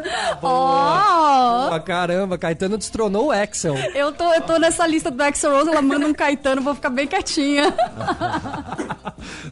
Oh! 0.42 1.80
Caramba, 1.84 2.36
Caetano 2.36 2.76
destronou 2.76 3.26
o 3.26 3.30
Axel. 3.30 3.76
Eu 3.94 4.10
tô, 4.12 4.32
eu 4.34 4.40
tô 4.42 4.58
nessa 4.58 4.84
lista 4.86 5.10
do 5.10 5.22
Axl 5.22 5.48
Rose, 5.50 5.70
ela 5.70 5.80
manda 5.82 6.04
um 6.06 6.12
Caetano, 6.12 6.60
vou 6.62 6.74
ficar 6.74 6.90
bem 6.90 7.06
quietinha. 7.06 7.72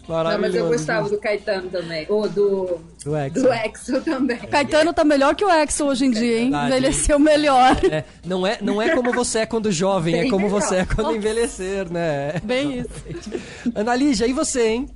Não, 0.08 0.16
Maravilhoso. 0.16 0.40
mas 0.40 0.54
eu 0.54 0.68
gostava 0.68 1.08
do 1.08 1.18
Caetano 1.18 1.68
também. 1.70 2.06
Ou 2.08 2.28
do, 2.28 2.78
Do 3.04 3.14
Axl. 3.16 3.40
do 3.42 3.52
Exo 3.52 4.00
também. 4.02 4.36
Caetano 4.38 4.92
tá 4.92 5.04
melhor 5.04 5.34
que 5.34 5.44
o 5.44 5.48
Axl 5.48 5.86
hoje 5.86 6.04
em 6.06 6.10
dia, 6.10 6.38
hein? 6.38 6.42
Verdade. 6.50 6.66
Envelheceu 6.66 7.18
melhor. 7.18 7.76
É, 7.90 8.04
não, 8.24 8.46
é, 8.46 8.58
não 8.60 8.80
é 8.82 8.90
como 8.90 9.12
você 9.12 9.40
é 9.40 9.46
quando 9.46 9.72
jovem, 9.72 10.14
é 10.14 10.20
Bem 10.22 10.30
como 10.30 10.46
melhor. 10.46 10.60
você 10.60 10.76
é 10.76 10.84
quando 10.84 11.14
envelhecer, 11.16 11.90
né? 11.90 12.40
Bem 12.44 12.80
isso. 12.80 13.32
Ana 13.74 13.94
Lígia, 13.96 14.26
e 14.26 14.32
você, 14.32 14.66
hein? 14.68 14.88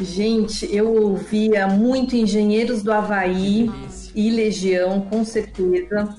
Gente, 0.00 0.68
eu 0.74 0.92
ouvia 0.92 1.66
muito 1.66 2.14
Engenheiros 2.16 2.82
do 2.82 2.92
Havaí 2.92 3.70
e 4.14 4.30
Legião, 4.30 5.00
com 5.00 5.24
certeza. 5.24 6.14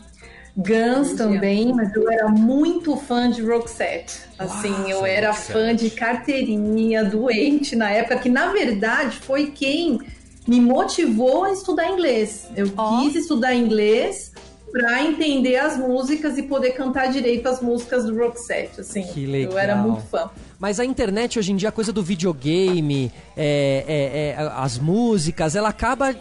Guns 0.55 1.13
também, 1.13 1.71
mas 1.71 1.93
eu 1.95 2.09
era 2.09 2.27
muito 2.27 2.97
fã 2.97 3.29
de 3.29 3.43
Roxette. 3.43 4.21
Assim, 4.39 4.89
eu 4.89 5.05
era 5.05 5.31
fã 5.31 5.75
de 5.75 5.91
carteirinha, 5.91 7.03
doente 7.05 7.75
na 7.75 7.91
época, 7.91 8.17
que 8.17 8.29
na 8.29 8.51
verdade 8.51 9.17
foi 9.17 9.51
quem 9.51 9.99
me 10.47 10.59
motivou 10.59 11.43
a 11.43 11.51
estudar 11.51 11.91
inglês. 11.91 12.47
Eu 12.55 12.71
Ó. 12.75 13.01
quis 13.01 13.15
estudar 13.15 13.53
inglês 13.53 14.31
para 14.71 15.03
entender 15.03 15.57
as 15.57 15.77
músicas 15.77 16.39
e 16.39 16.43
poder 16.43 16.71
cantar 16.71 17.11
direito 17.11 17.47
as 17.47 17.61
músicas 17.61 18.05
do 18.05 18.17
Roxette. 18.17 18.81
Assim, 18.81 19.03
Que 19.03 19.25
eu 19.43 19.57
era 19.59 19.75
legal. 19.75 19.89
muito 19.91 20.07
fã. 20.07 20.29
Mas 20.59 20.79
a 20.79 20.85
internet 20.85 21.37
hoje 21.37 21.51
em 21.51 21.55
dia, 21.55 21.69
a 21.69 21.71
coisa 21.71 21.93
do 21.93 22.01
videogame, 22.01 23.11
é, 23.35 23.85
é, 23.87 24.43
é, 24.43 24.51
as 24.55 24.77
músicas, 24.77 25.55
ela 25.55 25.69
acaba. 25.69 26.15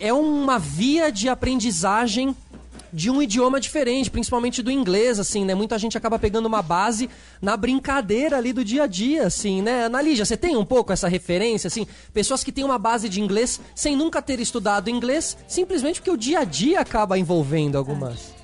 É 0.00 0.12
uma 0.12 0.58
via 0.58 1.12
de 1.12 1.28
aprendizagem 1.28 2.34
de 2.92 3.10
um 3.10 3.22
idioma 3.22 3.58
diferente, 3.58 4.10
principalmente 4.10 4.62
do 4.62 4.70
inglês, 4.70 5.18
assim, 5.18 5.44
né? 5.44 5.54
Muita 5.54 5.78
gente 5.78 5.96
acaba 5.96 6.18
pegando 6.18 6.46
uma 6.46 6.60
base 6.60 7.08
na 7.40 7.56
brincadeira 7.56 8.36
ali 8.36 8.52
do 8.52 8.64
dia 8.64 8.82
a 8.82 8.86
dia, 8.86 9.26
assim, 9.26 9.62
né? 9.62 9.84
Ana 9.84 10.02
Lígia, 10.02 10.24
você 10.24 10.36
tem 10.36 10.56
um 10.56 10.64
pouco 10.64 10.92
essa 10.92 11.08
referência, 11.08 11.68
assim? 11.68 11.86
Pessoas 12.12 12.44
que 12.44 12.52
têm 12.52 12.64
uma 12.64 12.78
base 12.78 13.08
de 13.08 13.20
inglês 13.20 13.60
sem 13.74 13.96
nunca 13.96 14.20
ter 14.20 14.40
estudado 14.40 14.90
inglês, 14.90 15.36
simplesmente 15.48 16.00
porque 16.00 16.10
o 16.10 16.16
dia 16.16 16.40
a 16.40 16.44
dia 16.44 16.80
acaba 16.80 17.18
envolvendo 17.18 17.78
algumas. 17.78 18.41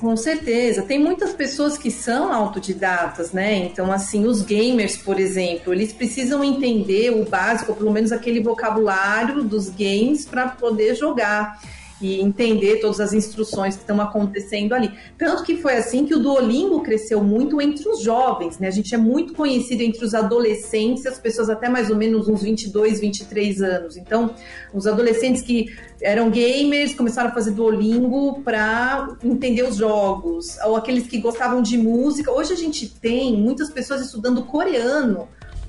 Com 0.00 0.16
certeza. 0.16 0.82
Tem 0.82 0.98
muitas 0.98 1.32
pessoas 1.32 1.76
que 1.76 1.90
são 1.90 2.32
autodidatas, 2.32 3.32
né? 3.32 3.56
Então, 3.56 3.90
assim, 3.90 4.26
os 4.26 4.42
gamers, 4.42 4.96
por 4.96 5.18
exemplo, 5.18 5.72
eles 5.72 5.92
precisam 5.92 6.44
entender 6.44 7.10
o 7.10 7.24
básico, 7.24 7.74
pelo 7.74 7.90
menos 7.90 8.12
aquele 8.12 8.40
vocabulário 8.40 9.42
dos 9.42 9.68
games, 9.68 10.24
para 10.24 10.48
poder 10.48 10.94
jogar. 10.94 11.60
E 12.00 12.20
entender 12.20 12.80
todas 12.80 13.00
as 13.00 13.12
instruções 13.12 13.74
que 13.74 13.80
estão 13.80 14.00
acontecendo 14.00 14.72
ali. 14.72 14.92
Tanto 15.16 15.42
que 15.42 15.56
foi 15.56 15.76
assim 15.76 16.06
que 16.06 16.14
o 16.14 16.18
Duolingo 16.18 16.80
cresceu 16.82 17.22
muito 17.22 17.60
entre 17.60 17.88
os 17.88 18.00
jovens, 18.00 18.58
né? 18.58 18.68
A 18.68 18.70
gente 18.70 18.94
é 18.94 18.98
muito 18.98 19.34
conhecido 19.34 19.82
entre 19.82 20.04
os 20.04 20.14
adolescentes, 20.14 21.06
as 21.06 21.18
pessoas 21.18 21.50
até 21.50 21.68
mais 21.68 21.90
ou 21.90 21.96
menos 21.96 22.28
uns 22.28 22.42
22, 22.42 23.00
23 23.00 23.62
anos. 23.62 23.96
Então, 23.96 24.34
os 24.72 24.86
adolescentes 24.86 25.42
que 25.42 25.66
eram 26.00 26.30
gamers 26.30 26.94
começaram 26.94 27.30
a 27.30 27.34
fazer 27.34 27.50
Duolingo 27.50 28.42
para 28.42 29.16
entender 29.22 29.62
os 29.62 29.76
jogos, 29.76 30.56
ou 30.64 30.76
aqueles 30.76 31.06
que 31.06 31.18
gostavam 31.18 31.60
de 31.60 31.76
música. 31.76 32.30
Hoje 32.30 32.52
a 32.52 32.56
gente 32.56 32.88
tem 32.88 33.36
muitas 33.36 33.70
pessoas 33.70 34.00
estudando 34.00 34.42
coreano 34.42 35.28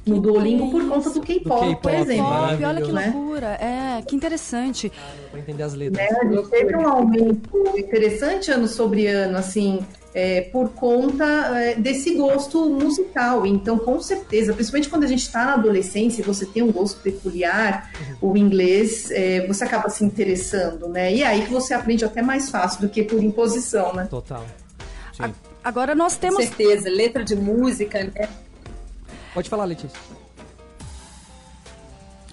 no 0.10 0.20
Duolingo 0.20 0.72
por 0.72 0.88
conta 0.88 1.10
do 1.10 1.22
K-pop, 1.22 1.76
por 1.82 1.94
exemplo. 1.94 2.26
Olha 2.26 2.82
que 2.82 2.92
né? 2.92 3.12
loucura. 3.14 3.48
É, 3.62 4.02
que 4.06 4.16
interessante. 4.16 4.92
Pra 5.32 5.40
entender 5.40 5.64
as 5.64 5.74
letras. 5.74 6.10
Né? 6.10 6.18
A 6.22 6.26
gente 6.36 6.50
teve 6.50 6.76
um 6.76 6.88
aumento 6.88 7.50
interessante 7.78 8.52
ano 8.52 8.68
sobre 8.68 9.08
ano, 9.08 9.38
assim, 9.38 9.80
é, 10.14 10.42
por 10.42 10.70
conta 10.70 11.24
é, 11.58 11.76
desse 11.76 12.16
gosto 12.16 12.70
musical. 12.70 13.46
Então, 13.46 13.78
com 13.78 14.00
certeza, 14.02 14.54
principalmente 14.54 14.90
quando 14.90 15.04
a 15.04 15.08
gente 15.08 15.22
está 15.22 15.46
na 15.46 15.54
adolescência 15.54 16.22
e 16.22 16.26
você 16.26 16.46
tem 16.46 16.64
um 16.64 16.72
gosto 16.72 17.00
peculiar, 17.02 17.92
o 18.22 18.36
inglês, 18.36 19.10
é, 19.12 19.46
você 19.48 19.64
acaba 19.64 19.90
se 19.90 20.04
interessando, 20.04 20.88
né? 20.90 21.14
E 21.14 21.22
é 21.24 21.28
aí 21.28 21.44
que 21.46 21.52
você 21.52 21.74
aprende 21.74 22.04
até 22.04 22.22
mais 22.22 22.50
fácil 22.50 22.82
do 22.82 22.90
que 22.90 23.04
por 23.04 23.22
imposição, 23.24 23.94
né? 23.94 24.08
Total. 24.10 24.44
A- 25.20 25.30
Agora 25.62 25.94
nós 25.94 26.16
Com 26.16 26.22
temos. 26.22 26.38
certeza, 26.46 26.90
letra 26.90 27.24
de 27.24 27.36
música, 27.36 28.02
né? 28.06 28.30
Pode 29.34 29.50
falar, 29.50 29.66
Letícia. 29.66 30.00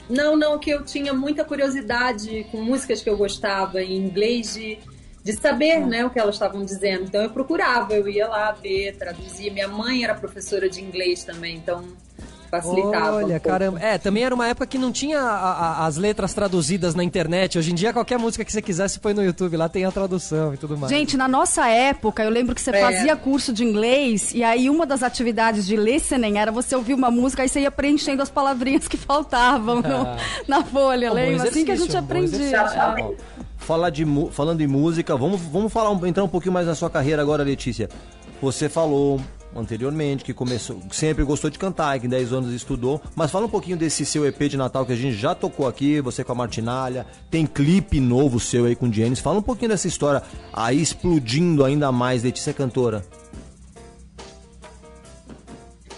Não, 0.09 0.37
não, 0.37 0.59
que 0.59 0.71
eu 0.71 0.85
tinha 0.85 1.13
muita 1.13 1.45
curiosidade 1.45 2.47
com 2.51 2.63
músicas 2.63 3.03
que 3.03 3.11
eu 3.11 3.17
gostava 3.17 3.83
em 3.83 3.97
inglês 3.97 4.55
de, 4.55 4.79
de 5.23 5.33
saber 5.33 5.85
né, 5.85 6.05
o 6.05 6.11
que 6.11 6.19
elas 6.19 6.37
estavam 6.37 6.65
dizendo. 6.65 7.05
Então 7.05 7.23
eu 7.23 7.31
procurava, 7.31 7.93
eu 7.93 8.09
ia 8.09 8.29
lá 8.29 8.53
ver, 8.53 8.97
traduzia. 8.97 9.53
Minha 9.53 9.69
mãe 9.69 10.05
era 10.05 10.15
professora 10.15 10.71
de 10.71 10.81
inglês 10.81 11.25
também, 11.25 11.57
então 11.57 11.85
facilitava. 12.63 13.13
um 13.13 13.15
Olha, 13.17 13.27
pouco. 13.29 13.49
caramba. 13.49 13.81
É, 13.81 13.99
também 13.99 14.25
era 14.25 14.35
uma 14.35 14.47
época 14.49 14.67
que 14.67 14.79
não 14.79 14.91
tinha 14.93 15.21
a- 15.21 15.53
a- 15.83 15.87
as 15.87 15.97
letras 15.97 16.33
traduzidas 16.35 16.95
na 16.95 17.03
internet. 17.05 17.59
Hoje 17.59 17.73
em 17.73 17.75
dia, 17.75 17.93
qualquer 17.93 18.19
música 18.19 18.45
que 18.45 18.53
você 18.53 18.63
quiser, 18.63 18.89
você 18.89 18.99
põe 18.99 19.15
no 19.15 19.23
YouTube, 19.25 19.57
lá 19.57 19.69
tem 19.69 19.85
a 19.85 19.91
tradução 19.93 20.55
e 20.55 20.57
tudo 20.57 20.77
mais. 20.77 20.91
Gente, 20.93 21.17
na 21.17 21.29
nossa 21.29 21.67
época, 21.69 22.23
eu 22.23 22.31
lembro 22.31 22.55
que 22.55 22.61
você 22.61 22.71
É. 22.71 22.81
fazia 22.81 23.17
curso 23.17 23.53
de 23.53 23.65
inglês 23.65 24.33
e 24.35 24.43
aí 24.45 24.69
uma 24.71 24.87
das 24.87 25.03
atividades 25.03 25.67
de 25.67 25.77
listening 25.77 26.39
era 26.39 26.51
você 26.53 26.75
ouvir 26.77 26.95
uma 26.95 27.11
música 27.11 27.45
e 27.45 27.49
você 27.49 27.61
ia 27.61 27.71
preenchendo 27.71 28.23
as 28.23 28.31
palavrinhas 28.31 28.87
que 28.89 28.97
faltavam 28.97 29.77
no- 29.83 30.03
Ah. 30.07 30.17
na 30.49 30.63
folha, 30.65 31.09
Um 31.09 31.15
bom 31.15 31.17
lembra? 31.17 31.49
Assim 31.49 31.65
que 31.65 31.73
a 31.73 31.77
gente 31.77 31.95
um 31.95 31.99
aprendia. 31.99 32.57
É. 32.57 33.37
Falar 33.59 33.91
de, 33.91 34.05
falando 34.31 34.61
em 34.61 34.67
música, 34.67 35.17
vamos, 35.17 35.41
vamos 35.41 35.73
falar, 35.73 35.91
um- 35.91 36.07
entrar 36.07 36.23
um 36.23 36.29
pouquinho 36.29 36.53
mais 36.53 36.67
na 36.67 36.75
sua 36.75 36.89
carreira 36.89 37.21
agora, 37.23 37.43
Letícia. 37.43 37.89
Você 38.41 38.69
falou 38.69 39.21
anteriormente 39.59 40.25
que 40.25 40.35
começou, 40.35 40.81
sempre 40.91 41.25
gostou 41.25 41.51
de 41.51 41.59
cantar, 41.59 41.99
que 41.99 42.07
em 42.07 42.11
10 42.11 42.33
anos 42.33 42.53
estudou, 42.53 43.01
mas 43.15 43.31
fala 43.31 43.47
um 43.47 43.49
pouquinho 43.49 43.77
desse 43.77 44.05
seu 44.05 44.27
EP 44.27 44.39
de 44.49 44.57
Natal 44.57 44.85
que 44.85 44.93
a 44.93 44.97
gente 44.97 45.17
já 45.17 45.35
tocou 45.35 45.67
aqui, 45.67 46.01
você 46.01 46.23
com 46.23 46.33
a 46.33 46.35
Martinalha, 46.35 47.07
tem 47.31 47.47
clipe 47.47 48.01
novo 48.01 48.39
seu 48.39 48.67
aí 48.67 48.77
com 48.77 48.89
o 48.89 48.93
Janis. 48.93 49.21
Fala 49.21 49.39
um 49.39 49.43
pouquinho 49.43 49.71
dessa 49.71 49.89
história 49.89 50.23
aí 50.53 50.81
explodindo 50.81 51.65
ainda 51.65 51.91
mais, 51.91 52.23
Letícia 52.23 52.53
Cantora. 52.53 53.05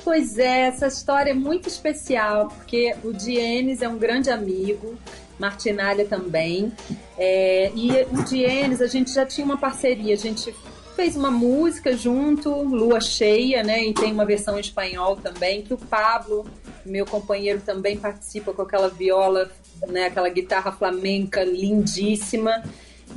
Pois 0.05 0.39
é, 0.39 0.61
essa 0.63 0.87
história 0.87 1.33
é 1.33 1.35
muito 1.35 1.69
especial, 1.69 2.49
porque 2.49 2.97
o 3.05 3.13
Dienes 3.13 3.83
é 3.83 3.89
um 3.89 3.99
grande 3.99 4.31
amigo, 4.31 4.97
Martinalha 5.39 6.07
também. 6.07 6.73
É, 7.19 7.71
e 7.75 7.91
o 8.11 8.23
Dienes, 8.25 8.81
a 8.81 8.87
gente 8.87 9.13
já 9.13 9.27
tinha 9.27 9.45
uma 9.45 9.59
parceria, 9.59 10.15
a 10.15 10.17
gente 10.17 10.55
fez 10.99 11.15
uma 11.15 11.31
música 11.31 11.97
junto, 11.97 12.51
Lua 12.51 13.01
Cheia, 13.01 13.63
né? 13.63 13.85
E 13.85 13.95
tem 13.95 14.13
uma 14.13 14.25
versão 14.25 14.57
em 14.57 14.61
espanhol 14.61 15.15
também, 15.15 15.63
que 15.63 15.73
o 15.73 15.79
Pablo, 15.79 16.45
meu 16.85 17.07
companheiro, 17.07 17.61
também 17.61 17.97
participa 17.97 18.53
com 18.53 18.63
aquela 18.63 18.89
viola, 18.89 19.49
né? 19.87 20.07
Aquela 20.07 20.29
guitarra 20.29 20.73
flamenca 20.73 21.45
lindíssima. 21.45 22.65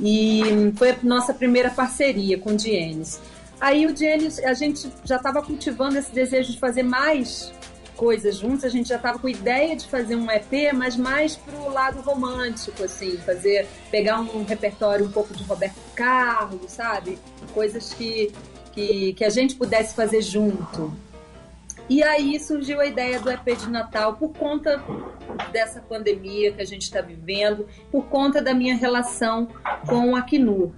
E 0.00 0.42
foi 0.76 0.90
a 0.90 0.96
nossa 1.02 1.34
primeira 1.34 1.70
parceria 1.70 2.38
com 2.38 2.50
o 2.50 2.56
Dienes. 2.56 3.20
Aí 3.60 3.84
o 3.84 3.92
Dienes, 3.92 4.38
a 4.38 4.54
gente 4.54 4.88
já 5.04 5.16
estava 5.16 5.42
cultivando 5.42 5.98
esse 5.98 6.12
desejo 6.12 6.52
de 6.52 6.60
fazer 6.60 6.84
mais 6.84 7.52
coisas 7.96 8.36
juntos, 8.36 8.64
a 8.64 8.68
gente 8.68 8.88
já 8.88 8.96
estava 8.96 9.18
com 9.18 9.28
ideia 9.28 9.76
de 9.76 9.86
fazer 9.86 10.16
um 10.16 10.30
EP, 10.30 10.72
mas 10.74 10.96
mais 10.96 11.36
pro 11.36 11.70
lado 11.70 12.00
romântico, 12.00 12.82
assim, 12.84 13.16
fazer, 13.18 13.66
pegar 13.90 14.20
um 14.20 14.44
repertório 14.44 15.06
um 15.06 15.10
pouco 15.10 15.34
de 15.34 15.42
Roberto 15.44 15.80
Carlos, 15.94 16.72
sabe? 16.72 17.18
Coisas 17.52 17.92
que, 17.94 18.32
que, 18.72 19.12
que 19.14 19.24
a 19.24 19.30
gente 19.30 19.54
pudesse 19.54 19.94
fazer 19.94 20.22
junto. 20.22 20.92
E 21.88 22.02
aí 22.02 22.38
surgiu 22.40 22.80
a 22.80 22.86
ideia 22.86 23.20
do 23.20 23.30
EP 23.30 23.56
de 23.56 23.68
Natal 23.68 24.14
por 24.14 24.32
conta 24.32 24.82
dessa 25.52 25.80
pandemia 25.80 26.52
que 26.52 26.62
a 26.62 26.64
gente 26.64 26.82
está 26.82 27.00
vivendo, 27.00 27.66
por 27.90 28.06
conta 28.06 28.40
da 28.40 28.54
minha 28.54 28.74
relação 28.74 29.48
com 29.86 30.12
o 30.12 30.16
Acnur. 30.16 30.70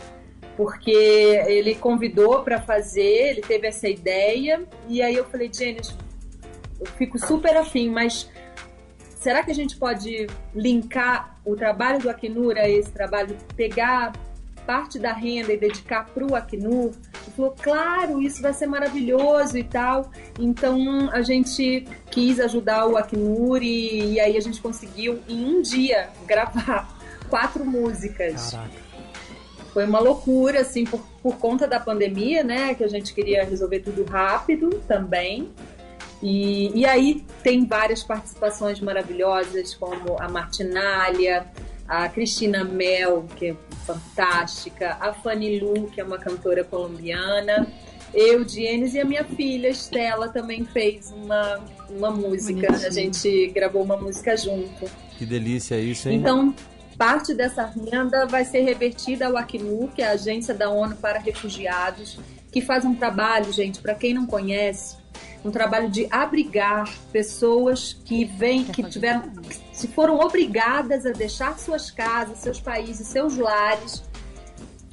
Porque 0.57 0.91
ele 0.91 1.75
convidou 1.75 2.43
para 2.43 2.61
fazer, 2.61 3.31
ele 3.31 3.43
teve 3.43 3.67
essa 3.67 3.89
ideia, 3.89 4.65
e 4.89 5.03
aí 5.03 5.15
eu 5.15 5.25
falei, 5.25 5.51
Janis, 5.53 5.95
eu 6.81 6.87
fico 6.87 7.18
super 7.18 7.57
afim, 7.57 7.89
mas 7.91 8.29
será 9.18 9.43
que 9.43 9.51
a 9.51 9.55
gente 9.55 9.77
pode 9.77 10.27
linkar 10.55 11.39
o 11.45 11.57
trabalho 11.57 12.01
do 12.01 12.11
Acnur 12.11 12.57
a 12.57 12.68
esse 12.68 12.91
trabalho, 12.91 13.37
pegar 13.57 14.12
parte 14.66 14.99
da 14.99 15.12
renda 15.12 15.53
e 15.53 15.57
dedicar 15.57 16.07
para 16.07 16.27
o 16.27 16.35
Acnur? 16.35 16.93
Ele 17.22 17.33
falou, 17.37 17.55
claro, 17.61 18.20
isso 18.20 18.43
vai 18.43 18.53
ser 18.53 18.66
maravilhoso 18.66 19.57
e 19.57 19.64
tal. 19.64 20.11
Então 20.39 21.11
a 21.11 21.22
gente 21.22 21.87
quis 22.11 22.41
ajudar 22.41 22.87
o 22.87 22.97
Acnur 22.97 23.62
e, 23.62 24.14
e 24.14 24.20
aí 24.20 24.37
a 24.37 24.41
gente 24.41 24.61
conseguiu 24.61 25.20
em 25.29 25.45
um 25.45 25.62
dia 25.62 26.09
gravar 26.27 26.99
quatro 27.29 27.64
músicas. 27.64 28.51
Caraca. 28.51 28.85
Foi 29.75 29.85
uma 29.85 29.99
loucura, 29.99 30.61
assim, 30.61 30.85
por, 30.85 31.01
por 31.20 31.37
conta 31.37 31.66
da 31.66 31.81
pandemia, 31.81 32.45
né? 32.45 32.75
Que 32.75 32.85
a 32.85 32.89
gente 32.89 33.12
queria 33.12 33.45
resolver 33.45 33.81
tudo 33.81 34.05
rápido 34.05 34.81
também. 34.87 35.51
E, 36.25 36.72
e 36.75 36.87
aí 36.87 37.22
tem 37.43 37.66
várias 37.66 38.03
participações 38.03 38.81
maravilhosas, 38.81 39.75
como 39.75 40.16
a 40.18 40.27
Martinalha, 40.27 41.47
a 41.87 42.09
Cristina 42.09 42.64
Mel, 42.64 43.27
que 43.37 43.49
é 43.49 43.57
fantástica, 43.85 44.97
a 44.99 45.12
Fanny 45.12 45.61
Lu, 45.61 45.91
que 45.91 46.01
é 46.01 46.05
uma 46.05 46.16
cantora 46.16 46.64
colombiana, 46.64 47.66
eu, 48.14 48.43
Dienes, 48.43 48.95
e 48.95 49.01
a 49.01 49.05
minha 49.05 49.25
filha, 49.25 49.68
Estela, 49.68 50.29
também 50.29 50.64
fez 50.64 51.11
uma, 51.11 51.61
uma 51.91 52.11
música. 52.11 52.68
Bonitinho. 52.68 52.87
A 52.87 52.91
gente 52.91 53.47
gravou 53.49 53.83
uma 53.83 53.99
música 53.99 54.35
junto. 54.35 54.91
Que 55.18 55.27
delícia 55.27 55.79
isso, 55.79 56.09
hein? 56.09 56.20
Então, 56.20 56.55
parte 56.97 57.35
dessa 57.35 57.66
renda 57.66 58.25
vai 58.25 58.47
ser 58.47 58.61
revertida 58.61 59.27
ao 59.27 59.37
Acnur, 59.37 59.89
que 59.89 60.01
é 60.01 60.07
a 60.07 60.12
Agência 60.12 60.55
da 60.55 60.70
ONU 60.70 60.97
para 60.97 61.18
Refugiados, 61.18 62.18
que 62.51 62.62
faz 62.62 62.85
um 62.85 62.95
trabalho, 62.95 63.53
gente, 63.53 63.81
para 63.81 63.95
quem 63.95 64.14
não 64.14 64.27
conhece, 64.27 64.97
um 65.45 65.51
trabalho 65.51 65.91
de 65.91 66.07
abrigar 66.11 66.89
pessoas 67.12 67.93
que 68.05 68.25
vêm, 68.25 68.65
que 68.65 68.83
tiveram, 68.85 69.23
que 69.31 69.61
se 69.73 69.89
foram 69.89 70.19
obrigadas 70.21 71.05
a 71.07 71.11
deixar 71.11 71.59
suas 71.59 71.91
casas, 71.91 72.39
seus 72.39 72.61
países, 72.61 73.07
seus 73.09 73.37
lares, 73.37 74.03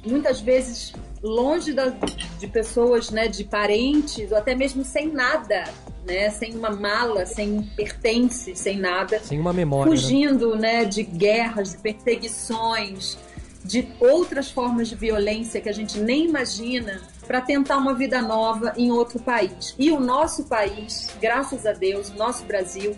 muitas 0.04 0.40
vezes 0.40 0.92
longe 1.22 1.72
da- 1.72 1.94
de 2.38 2.46
pessoas, 2.48 3.10
né, 3.10 3.28
de 3.28 3.44
parentes, 3.44 4.32
ou 4.32 4.36
até 4.38 4.54
mesmo 4.54 4.84
sem 4.84 5.08
nada, 5.12 5.64
né, 6.04 6.28
sem 6.30 6.54
uma 6.56 6.70
mala, 6.70 7.24
sem 7.24 7.62
pertence, 7.76 8.56
sem 8.56 8.76
nada 8.78 9.20
Sem 9.20 9.38
uma 9.38 9.52
memória. 9.52 9.88
né? 9.90 9.96
fugindo 9.96 10.56
né, 10.56 10.84
de 10.84 11.04
guerras, 11.04 11.72
de 11.72 11.78
perseguições, 11.78 13.16
de 13.64 13.86
outras 14.00 14.50
formas 14.50 14.88
de 14.88 14.96
violência 14.96 15.60
que 15.60 15.68
a 15.68 15.72
gente 15.72 16.00
nem 16.00 16.26
imagina, 16.26 17.00
para 17.32 17.40
tentar 17.40 17.78
uma 17.78 17.94
vida 17.94 18.20
nova 18.20 18.74
em 18.76 18.92
outro 18.92 19.18
país. 19.18 19.74
E 19.78 19.90
o 19.90 19.98
nosso 19.98 20.44
país, 20.44 21.08
graças 21.18 21.64
a 21.64 21.72
Deus, 21.72 22.10
o 22.10 22.14
nosso 22.14 22.44
Brasil, 22.44 22.94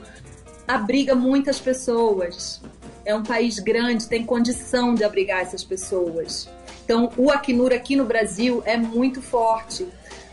abriga 0.67 1.15
muitas 1.15 1.61
pessoas. 1.61 2.61
É 3.05 3.15
um 3.15 3.23
país 3.23 3.61
grande, 3.61 4.09
tem 4.09 4.27
condição 4.27 4.93
de 4.93 5.05
abrigar 5.05 5.43
essas 5.43 5.63
pessoas. 5.63 6.51
Então, 6.85 7.13
o 7.17 7.31
Acnur 7.31 7.73
aqui 7.73 7.95
no 7.95 8.05
Brasil 8.05 8.61
é 8.67 8.77
muito 8.77 9.23
forte, 9.23 9.87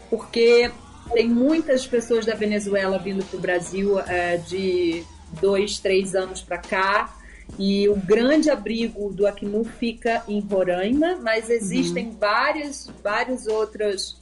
porque 0.10 0.72
tem 1.14 1.30
muitas 1.30 1.86
pessoas 1.86 2.26
da 2.26 2.34
Venezuela 2.34 2.98
vindo 2.98 3.24
para 3.24 3.38
o 3.38 3.40
Brasil 3.40 4.00
eh, 4.00 4.38
de 4.38 5.04
dois, 5.40 5.78
três 5.78 6.16
anos 6.16 6.42
para 6.42 6.58
cá. 6.58 7.14
E 7.60 7.88
o 7.90 7.96
grande 7.96 8.50
abrigo 8.50 9.12
do 9.14 9.28
Acnur 9.28 9.66
fica 9.66 10.24
em 10.28 10.40
Roraima, 10.40 11.18
mas 11.22 11.50
existem 11.50 12.12
várias, 12.12 12.90
vários 13.04 13.46
outros 13.46 14.18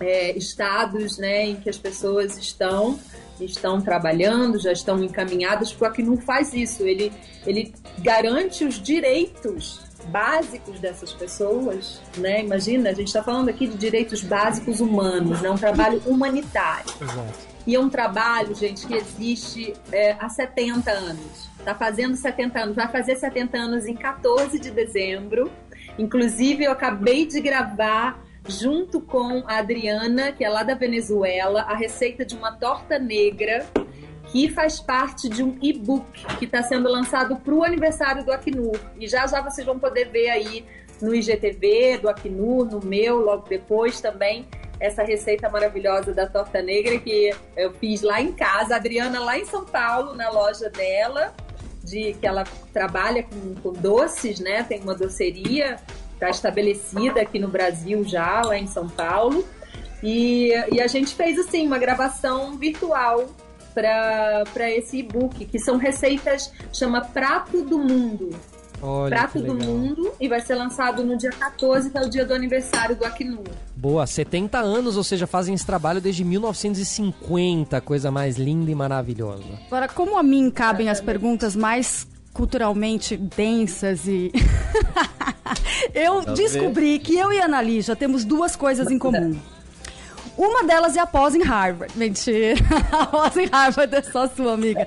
é, 0.00 0.36
estados 0.36 1.18
né, 1.18 1.46
em 1.46 1.56
que 1.56 1.70
as 1.70 1.78
pessoas 1.78 2.36
estão 2.36 2.98
estão 3.40 3.80
trabalhando, 3.80 4.60
já 4.60 4.70
estão 4.70 5.02
encaminhadas, 5.02 5.72
porque 5.72 5.84
o 5.84 5.88
Acnur 5.88 6.18
faz 6.18 6.54
isso, 6.54 6.84
ele, 6.84 7.12
ele 7.44 7.74
garante 7.98 8.64
os 8.64 8.80
direitos 8.80 9.80
básicos 10.06 10.78
dessas 10.78 11.12
pessoas, 11.12 12.00
né? 12.18 12.42
Imagina, 12.42 12.90
a 12.90 12.92
gente 12.92 13.08
está 13.08 13.22
falando 13.22 13.48
aqui 13.48 13.66
de 13.66 13.76
direitos 13.76 14.22
básicos 14.22 14.80
humanos, 14.80 15.40
né? 15.40 15.50
Um 15.50 15.56
trabalho 15.56 16.00
humanitário. 16.06 16.92
Exato. 17.00 17.53
E 17.66 17.74
é 17.74 17.80
um 17.80 17.88
trabalho, 17.88 18.54
gente, 18.54 18.86
que 18.86 18.94
existe 18.94 19.72
é, 19.90 20.16
há 20.20 20.28
70 20.28 20.90
anos. 20.90 21.48
Está 21.58 21.74
fazendo 21.74 22.14
70 22.14 22.58
anos, 22.58 22.76
vai 22.76 22.88
fazer 22.88 23.16
70 23.16 23.56
anos 23.56 23.86
em 23.86 23.94
14 23.94 24.58
de 24.58 24.70
dezembro. 24.70 25.50
Inclusive, 25.98 26.64
eu 26.64 26.72
acabei 26.72 27.26
de 27.26 27.40
gravar 27.40 28.22
junto 28.46 29.00
com 29.00 29.42
a 29.46 29.56
Adriana, 29.58 30.30
que 30.32 30.44
é 30.44 30.48
lá 30.48 30.62
da 30.62 30.74
Venezuela, 30.74 31.62
a 31.62 31.74
receita 31.74 32.24
de 32.24 32.36
uma 32.36 32.52
torta 32.52 32.98
negra 32.98 33.66
que 34.26 34.48
faz 34.48 34.80
parte 34.80 35.28
de 35.28 35.42
um 35.42 35.56
e-book 35.62 36.26
que 36.38 36.44
está 36.44 36.62
sendo 36.62 36.90
lançado 36.90 37.36
para 37.36 37.54
o 37.54 37.62
aniversário 37.62 38.24
do 38.24 38.32
Acnur. 38.32 38.78
E 38.98 39.06
já 39.06 39.26
já 39.26 39.40
vocês 39.40 39.66
vão 39.66 39.78
poder 39.78 40.10
ver 40.10 40.28
aí 40.28 40.64
no 41.00 41.14
IGTV, 41.14 41.98
do 41.98 42.08
Acnur, 42.08 42.66
no 42.66 42.84
meu, 42.84 43.18
logo 43.18 43.48
depois 43.48 44.00
também, 44.00 44.46
essa 44.84 45.02
receita 45.02 45.48
maravilhosa 45.48 46.12
da 46.12 46.26
torta 46.26 46.60
negra 46.60 46.98
que 46.98 47.34
eu 47.56 47.72
fiz 47.72 48.02
lá 48.02 48.20
em 48.20 48.32
casa. 48.32 48.74
A 48.74 48.76
Adriana 48.76 49.18
lá 49.20 49.38
em 49.38 49.46
São 49.46 49.64
Paulo, 49.64 50.14
na 50.14 50.28
loja 50.30 50.68
dela, 50.68 51.34
de 51.82 52.12
que 52.14 52.26
ela 52.26 52.44
trabalha 52.72 53.22
com, 53.22 53.54
com 53.62 53.72
doces, 53.72 54.40
né? 54.40 54.62
Tem 54.62 54.82
uma 54.82 54.94
doceria, 54.94 55.78
está 56.12 56.28
estabelecida 56.28 57.22
aqui 57.22 57.38
no 57.38 57.48
Brasil 57.48 58.04
já, 58.04 58.42
lá 58.42 58.58
em 58.58 58.66
São 58.66 58.86
Paulo. 58.88 59.46
E, 60.02 60.50
e 60.70 60.80
a 60.82 60.86
gente 60.86 61.14
fez 61.14 61.38
assim 61.38 61.66
uma 61.66 61.78
gravação 61.78 62.58
virtual 62.58 63.26
para 63.72 64.70
esse 64.70 64.98
e-book, 64.98 65.46
que 65.46 65.58
são 65.58 65.78
receitas, 65.78 66.52
chama 66.72 67.00
Prato 67.00 67.64
do 67.64 67.78
Mundo. 67.78 68.30
Olha 68.86 69.16
Prato 69.16 69.32
que 69.32 69.46
do 69.46 69.54
legal. 69.54 69.74
Mundo 69.74 70.12
e 70.20 70.28
vai 70.28 70.42
ser 70.42 70.56
lançado 70.56 71.02
no 71.02 71.16
dia 71.16 71.30
14, 71.30 71.88
que 71.88 71.96
é 71.96 72.02
o 72.02 72.10
dia 72.10 72.22
do 72.26 72.34
aniversário 72.34 72.94
do 72.94 73.02
Acnur. 73.02 73.42
Boa, 73.74 74.06
70 74.06 74.58
anos, 74.58 74.98
ou 74.98 75.02
seja, 75.02 75.26
fazem 75.26 75.54
esse 75.54 75.64
trabalho 75.64 76.02
desde 76.02 76.22
1950, 76.22 77.80
coisa 77.80 78.10
mais 78.10 78.36
linda 78.36 78.70
e 78.70 78.74
maravilhosa. 78.74 79.44
Agora, 79.68 79.88
como 79.88 80.18
a 80.18 80.22
mim 80.22 80.50
cabem 80.50 80.90
as 80.90 81.00
perguntas 81.00 81.56
mais 81.56 82.06
culturalmente 82.34 83.16
densas 83.16 84.06
e. 84.06 84.30
eu 85.94 86.22
descobri 86.34 86.98
que 86.98 87.16
eu 87.16 87.32
e 87.32 87.40
a 87.40 87.46
Annali 87.46 87.80
já 87.80 87.96
temos 87.96 88.22
duas 88.22 88.54
coisas 88.54 88.90
em 88.90 88.98
comum. 88.98 89.34
Uma 90.36 90.64
delas 90.64 90.96
é 90.96 91.00
a 91.00 91.06
pós 91.06 91.34
em 91.34 91.42
Harvard. 91.42 91.96
Mentira. 91.96 92.58
A 92.90 93.06
pós 93.06 93.36
em 93.36 93.46
Harvard 93.46 93.94
é 93.94 94.02
só 94.02 94.26
sua 94.28 94.54
amiga. 94.54 94.86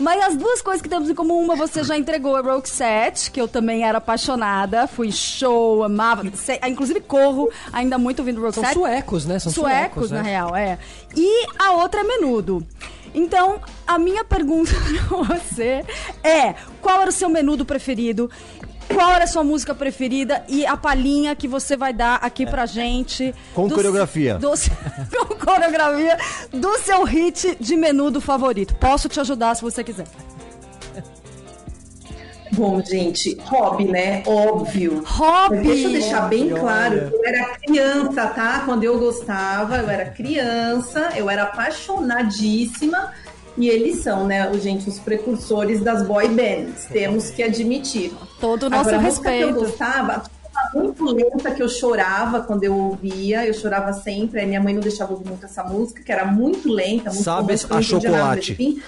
Mas 0.00 0.22
as 0.22 0.36
duas 0.36 0.60
coisas 0.60 0.82
que 0.82 0.88
temos 0.88 1.08
em 1.08 1.14
comum, 1.14 1.40
uma 1.40 1.54
você 1.54 1.82
já 1.84 1.96
entregou 1.96 2.34
a 2.36 2.40
Roxette, 2.40 3.30
que 3.30 3.40
eu 3.40 3.46
também 3.46 3.84
era 3.84 3.98
apaixonada. 3.98 4.86
Fui 4.86 5.12
show, 5.12 5.84
amava. 5.84 6.22
Inclusive 6.68 7.00
corro 7.00 7.48
ainda 7.72 7.96
muito 7.96 8.20
ouvindo 8.20 8.40
São 8.52 8.62
Roxette 8.62 8.74
suecos, 8.74 9.26
né? 9.26 9.38
São 9.38 9.52
suecos, 9.52 10.08
suecos, 10.08 10.10
né? 10.10 10.18
na 10.18 10.22
real, 10.22 10.56
é. 10.56 10.78
E 11.16 11.46
a 11.58 11.72
outra 11.72 12.00
é 12.00 12.04
menudo. 12.04 12.66
Então, 13.14 13.60
a 13.86 13.98
minha 13.98 14.24
pergunta 14.24 14.72
pra 15.08 15.38
você 15.38 15.84
é: 16.22 16.54
qual 16.80 17.00
era 17.00 17.10
o 17.10 17.12
seu 17.12 17.28
menudo 17.28 17.64
preferido? 17.64 18.30
Qual 18.92 19.10
era 19.12 19.24
a 19.24 19.26
sua 19.26 19.44
música 19.44 19.74
preferida 19.74 20.42
e 20.48 20.64
a 20.66 20.76
palhinha 20.76 21.36
que 21.36 21.46
você 21.46 21.76
vai 21.76 21.92
dar 21.92 22.16
aqui 22.16 22.46
pra 22.46 22.64
gente? 22.66 23.34
Com 23.54 23.68
do- 23.68 23.74
coreografia. 23.74 24.34
do- 24.38 24.50
com 25.28 25.34
coreografia 25.36 26.16
do 26.52 26.78
seu 26.78 27.04
hit 27.04 27.56
de 27.60 27.76
menudo 27.76 28.20
favorito. 28.20 28.74
Posso 28.76 29.08
te 29.08 29.20
ajudar 29.20 29.54
se 29.54 29.62
você 29.62 29.84
quiser. 29.84 30.06
Bom, 32.52 32.80
gente, 32.82 33.36
hobby, 33.42 33.84
né? 33.84 34.22
Óbvio. 34.26 35.02
Hobby! 35.06 35.56
Mas 35.58 35.66
deixa 35.66 35.86
eu 35.86 35.92
deixar 35.92 36.28
bem 36.28 36.48
claro, 36.48 36.96
eu 37.12 37.24
era 37.26 37.44
criança, 37.58 38.26
tá? 38.28 38.62
Quando 38.64 38.82
eu 38.84 38.98
gostava, 38.98 39.76
eu 39.76 39.88
era 39.88 40.06
criança, 40.06 41.10
eu 41.14 41.28
era 41.28 41.42
apaixonadíssima. 41.42 43.12
E 43.58 43.68
eles 43.68 44.02
são, 44.02 44.24
né, 44.26 44.48
o- 44.50 44.58
gente, 44.58 44.88
os 44.88 44.98
precursores 45.00 45.80
das 45.82 46.06
boy 46.06 46.28
bands. 46.28 46.86
Temos 46.92 47.28
que 47.30 47.42
admitir. 47.42 48.12
Todo 48.40 48.64
o 48.64 48.70
nosso 48.70 48.82
Agora, 48.88 48.96
a 48.98 49.00
música 49.00 49.30
que 49.30 49.36
eu 49.40 49.46
respeito. 49.48 49.64
gostava, 49.66 50.22
muito 50.74 51.04
lenta 51.04 51.50
que 51.50 51.62
eu 51.62 51.68
chorava 51.68 52.40
quando 52.40 52.62
eu 52.64 52.74
ouvia, 52.76 53.44
eu 53.46 53.52
chorava 53.54 53.92
sempre, 53.92 54.40
aí 54.40 54.46
minha 54.46 54.60
mãe 54.60 54.74
não 54.74 54.80
deixava 54.80 55.12
ouvir 55.12 55.28
muito 55.28 55.44
essa 55.44 55.62
música, 55.64 56.02
que 56.02 56.10
era 56.12 56.24
muito 56.24 56.68
lenta, 56.72 57.10
muito 57.10 57.22
Sabe 57.24 57.52
a 57.54 57.56
nada, 57.68 57.82
chocolate? 57.82 58.56
mas, 58.58 58.60
enfim. 58.60 58.82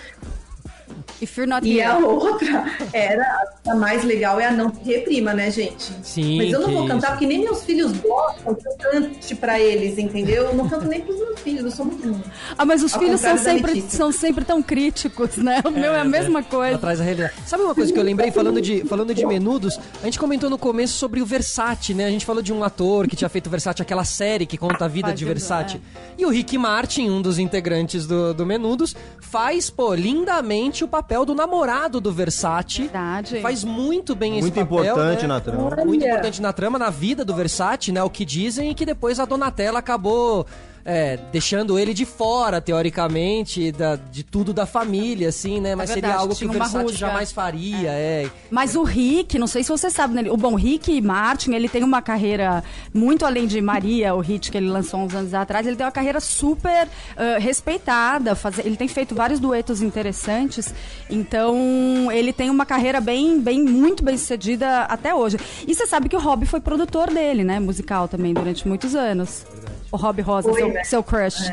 If 1.20 1.36
you're 1.36 1.48
not 1.50 1.66
E 1.66 1.80
a 1.80 1.94
here. 1.96 2.04
outra 2.04 2.64
era 2.92 3.44
a 3.66 3.74
mais 3.74 4.04
legal 4.04 4.40
é 4.40 4.46
a 4.46 4.50
não 4.52 4.72
se 4.74 4.80
reprima, 4.82 5.32
né, 5.34 5.50
gente? 5.50 5.92
Sim, 6.02 6.38
Mas 6.38 6.52
eu 6.52 6.60
não 6.60 6.70
vou 6.70 6.86
cantar 6.86 6.96
isso. 6.98 7.06
porque 7.12 7.26
nem 7.26 7.40
meus 7.40 7.62
filhos 7.64 7.92
gostam 7.98 8.54
que 8.54 8.66
eu 8.68 8.72
cante 8.78 9.34
pra 9.34 9.58
eles, 9.60 9.98
entendeu? 9.98 10.44
Eu 10.44 10.54
não 10.54 10.68
canto 10.68 10.86
nem 10.88 11.00
pros 11.00 11.16
meus 11.18 11.40
filhos, 11.40 11.64
eu 11.64 11.70
sou 11.70 11.86
muito 11.86 12.02
ruim. 12.08 12.22
Ah, 12.56 12.64
mas 12.64 12.82
os 12.82 12.94
Ao 12.94 13.00
filhos 13.00 13.20
são 13.20 13.36
sempre, 13.38 13.80
são 13.82 14.12
sempre 14.12 14.44
tão 14.44 14.62
críticos, 14.62 15.36
né? 15.36 15.60
O 15.64 15.70
meu 15.70 15.92
é 15.94 16.00
a 16.00 16.04
mesma 16.04 16.42
coisa. 16.42 16.76
Atrás 16.76 16.98
da 16.98 17.04
realidade. 17.04 17.34
Sabe 17.46 17.62
uma 17.62 17.74
coisa 17.74 17.92
que 17.92 17.98
eu 17.98 18.02
lembrei 18.02 18.30
falando 18.30 18.60
de, 18.60 18.82
falando 18.84 19.14
de 19.14 19.24
menudos? 19.26 19.78
A 20.02 20.04
gente 20.06 20.18
comentou 20.18 20.48
no 20.50 20.58
começo 20.58 20.94
sobre 20.94 21.20
o 21.20 21.26
Versace, 21.26 21.94
né? 21.94 22.06
A 22.06 22.10
gente 22.10 22.24
falou 22.26 22.42
de 22.42 22.52
um 22.52 22.62
ator 22.64 23.06
que 23.06 23.16
tinha 23.16 23.28
feito 23.28 23.46
o 23.46 23.50
Versace, 23.50 23.80
aquela 23.82 24.04
série 24.04 24.46
que 24.46 24.56
conta 24.58 24.84
a 24.84 24.88
vida 24.88 25.08
Faz 25.08 25.18
de 25.18 25.24
Versace. 25.24 25.76
é. 25.76 25.80
E 26.18 26.26
o 26.26 26.30
Rick 26.30 26.56
Martin, 26.58 27.08
um 27.10 27.22
dos 27.22 27.38
integrantes 27.38 28.06
do, 28.06 28.34
do 28.34 28.44
Menudos, 28.46 28.94
faz, 29.20 29.70
pô, 29.70 29.94
lindamente 29.94 30.82
o 30.84 30.88
papel 30.90 31.24
do 31.24 31.34
namorado 31.34 32.00
do 32.00 32.12
Versace. 32.12 32.82
Verdade. 32.82 33.40
Faz 33.40 33.64
muito 33.64 34.14
bem 34.14 34.34
esse 34.38 34.42
Muito 34.42 34.60
papel. 34.66 34.84
importante 34.84 35.22
né? 35.22 35.28
na 35.28 35.40
trama. 35.40 35.62
Muito 35.84 36.02
Olha. 36.02 36.10
importante 36.10 36.42
na 36.42 36.52
trama, 36.52 36.78
na 36.78 36.90
vida 36.90 37.24
do 37.24 37.34
Versace, 37.34 37.92
né? 37.92 38.02
O 38.02 38.10
que 38.10 38.24
dizem 38.24 38.70
e 38.70 38.74
que 38.74 38.84
depois 38.84 39.18
a 39.18 39.24
Donatella 39.24 39.78
acabou 39.78 40.46
é, 40.84 41.18
deixando 41.32 41.78
ele 41.78 41.92
de 41.94 42.04
fora, 42.04 42.60
teoricamente, 42.60 43.72
da- 43.72 43.96
de 43.96 44.22
tudo 44.22 44.52
da 44.52 44.66
família, 44.66 45.28
assim, 45.28 45.60
né? 45.60 45.74
Mas 45.74 45.88
seria 45.90 46.02
verdade, 46.02 46.22
algo 46.22 46.34
que 46.36 46.44
o 46.46 46.50
Versace 46.52 46.94
jamais 46.96 47.32
faria, 47.32 47.90
é. 47.90 48.28
Mas 48.50 48.74
o 48.76 48.82
Rick, 48.82 49.38
não 49.38 49.46
sei 49.46 49.62
se 49.62 49.68
você 49.70 49.90
sabe, 49.90 50.14
né? 50.14 50.30
O 50.30 50.36
bom 50.36 50.54
Rick 50.54 51.00
Martin, 51.00 51.52
ele 51.54 51.68
tem 51.68 51.82
uma 51.84 52.02
carreira 52.02 52.62
muito 52.92 53.24
além 53.24 53.46
de 53.46 53.60
Maria, 53.60 54.14
o 54.14 54.20
hit 54.20 54.50
que 54.50 54.56
ele 54.56 54.68
lançou 54.68 55.00
uns 55.00 55.14
anos 55.14 55.34
atrás, 55.34 55.66
ele 55.66 55.76
tem 55.76 55.84
uma 55.86 55.92
carreira 55.92 56.20
super 56.20 56.88
ah, 57.16 57.38
respeitada. 57.38 58.34
faze- 58.34 58.62
ele 58.64 58.76
tem 58.76 58.88
feito 58.88 59.14
vários 59.14 59.38
duetos 59.40 59.82
interessantes. 59.82 60.72
Então, 61.08 62.10
ele 62.12 62.32
tem 62.32 62.50
uma 62.50 62.64
carreira 62.66 63.00
bem, 63.00 63.40
bem, 63.40 63.62
muito 63.62 64.02
bem 64.02 64.16
sucedida 64.16 64.82
até 64.82 65.14
hoje. 65.14 65.36
E 65.66 65.74
você 65.74 65.86
sabe 65.86 66.08
que 66.08 66.16
o 66.16 66.20
Rob 66.20 66.46
foi 66.46 66.60
produtor 66.60 67.10
dele, 67.10 67.44
né? 67.44 67.60
Musical 67.60 68.08
também, 68.08 68.32
durante 68.34 68.66
muitos 68.66 68.94
anos. 68.94 69.44
O 69.92 69.96
Rob 69.96 70.22
Rosa, 70.22 70.52
seu, 70.52 70.69
né? 70.70 70.84
seu 70.84 71.02
crush. 71.02 71.52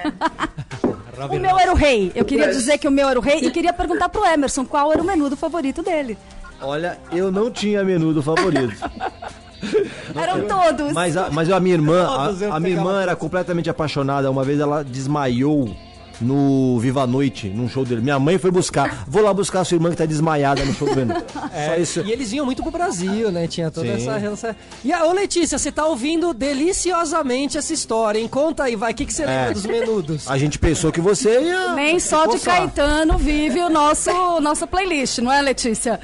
o 1.29 1.39
meu 1.39 1.59
era 1.59 1.71
o 1.71 1.75
rei. 1.75 2.11
Eu 2.15 2.25
queria 2.25 2.45
crush. 2.45 2.57
dizer 2.57 2.77
que 2.77 2.87
o 2.87 2.91
meu 2.91 3.07
era 3.07 3.19
o 3.19 3.21
rei 3.21 3.39
e 3.39 3.51
queria 3.51 3.73
perguntar 3.73 4.09
pro 4.09 4.25
Emerson 4.25 4.65
qual 4.65 4.91
era 4.91 5.01
o 5.01 5.05
menudo 5.05 5.35
favorito 5.35 5.81
dele. 5.81 6.17
Olha, 6.61 6.97
eu 7.11 7.31
não 7.31 7.51
tinha 7.51 7.83
menudo 7.83 8.21
favorito. 8.21 8.75
Eram 10.15 10.47
todos. 10.47 10.93
Mas 10.93 11.17
a, 11.17 11.29
mas 11.29 11.51
a 11.51 11.59
minha 11.59 11.75
irmã, 11.75 12.05
a, 12.05 12.55
a 12.55 12.59
minha 12.59 12.75
irmã 12.75 13.01
era 13.01 13.15
completamente 13.15 13.69
apaixonada. 13.69 14.29
Uma 14.29 14.43
vez 14.43 14.59
ela 14.59 14.83
desmaiou 14.83 15.75
no 16.19 16.79
Viva 16.79 17.03
a 17.03 17.07
Noite, 17.07 17.47
num 17.47 17.69
show 17.69 17.85
dele. 17.85 18.01
Minha 18.01 18.17
mãe 18.19 18.37
foi 18.37 18.49
buscar. 18.51 19.03
Vou 19.07 19.21
lá 19.21 19.33
buscar 19.33 19.61
a 19.61 19.63
sua 19.65 19.75
irmã 19.75 19.89
que 19.91 19.95
tá 19.97 20.05
desmaiada 20.05 20.63
no 20.65 20.73
show 20.73 20.87
do 20.87 20.95
Menudo. 20.95 21.23
Só 21.31 21.75
isso. 21.75 21.99
E 22.01 22.11
eles 22.11 22.31
vinham 22.31 22.45
muito 22.45 22.61
pro 22.63 22.71
Brasil, 22.71 23.31
né? 23.31 23.47
Tinha 23.47 23.69
toda 23.69 23.87
Sim. 23.87 23.93
essa 24.03 24.17
relação. 24.17 24.55
E 24.83 24.91
a, 24.91 25.05
ô 25.05 25.11
Letícia, 25.13 25.57
você 25.57 25.71
tá 25.71 25.85
ouvindo 25.85 26.33
deliciosamente 26.33 27.57
essa 27.57 27.73
história, 27.73 28.19
hein? 28.19 28.27
Conta 28.27 28.63
aí, 28.63 28.75
vai. 28.75 28.91
O 28.91 28.95
que, 28.95 29.05
que 29.05 29.13
você 29.13 29.25
lembra 29.25 29.51
É. 29.51 29.53
dos 29.53 29.65
menudos? 29.65 30.29
A 30.29 30.37
gente 30.37 30.57
pensou 30.57 30.91
que 30.91 31.01
você 31.01 31.39
ia. 31.41 31.73
Nem 31.73 31.99
só 31.99 32.25
de 32.25 32.31
coçar. 32.33 32.57
Caetano 32.57 33.17
vive 33.17 33.59
o 33.61 33.69
nosso 33.69 34.39
nossa 34.39 34.65
playlist, 34.67 35.19
não 35.19 35.31
é, 35.31 35.41
Letícia? 35.41 35.99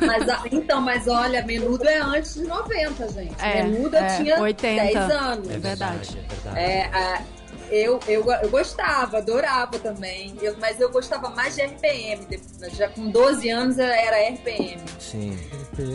Mas, 0.00 0.28
a- 0.28 0.42
então, 0.52 0.80
mas 0.80 1.08
olha, 1.08 1.42
menudo 1.44 1.88
é 1.88 2.00
antes 2.00 2.34
de 2.34 2.42
90, 2.42 3.08
gente. 3.12 3.34
É, 3.40 3.62
menudo 3.62 3.96
é, 3.96 4.16
tinha 4.18 4.38
80. 4.40 4.82
10 4.82 4.96
anos. 5.10 5.50
É 5.50 5.58
verdade. 5.58 6.18
É, 6.54 6.82
a- 6.92 7.22
eu, 7.70 8.00
eu, 8.06 8.24
eu 8.42 8.50
gostava, 8.50 9.18
adorava 9.18 9.78
também. 9.78 10.34
Eu- 10.42 10.56
mas 10.60 10.80
eu 10.80 10.90
gostava 10.90 11.30
mais 11.30 11.54
de 11.54 11.62
RPM. 11.62 12.26
Já 12.72 12.88
com 12.88 13.10
12 13.10 13.48
anos 13.48 13.78
era 13.78 14.16
RPM. 14.18 14.80
Sim. 14.98 15.38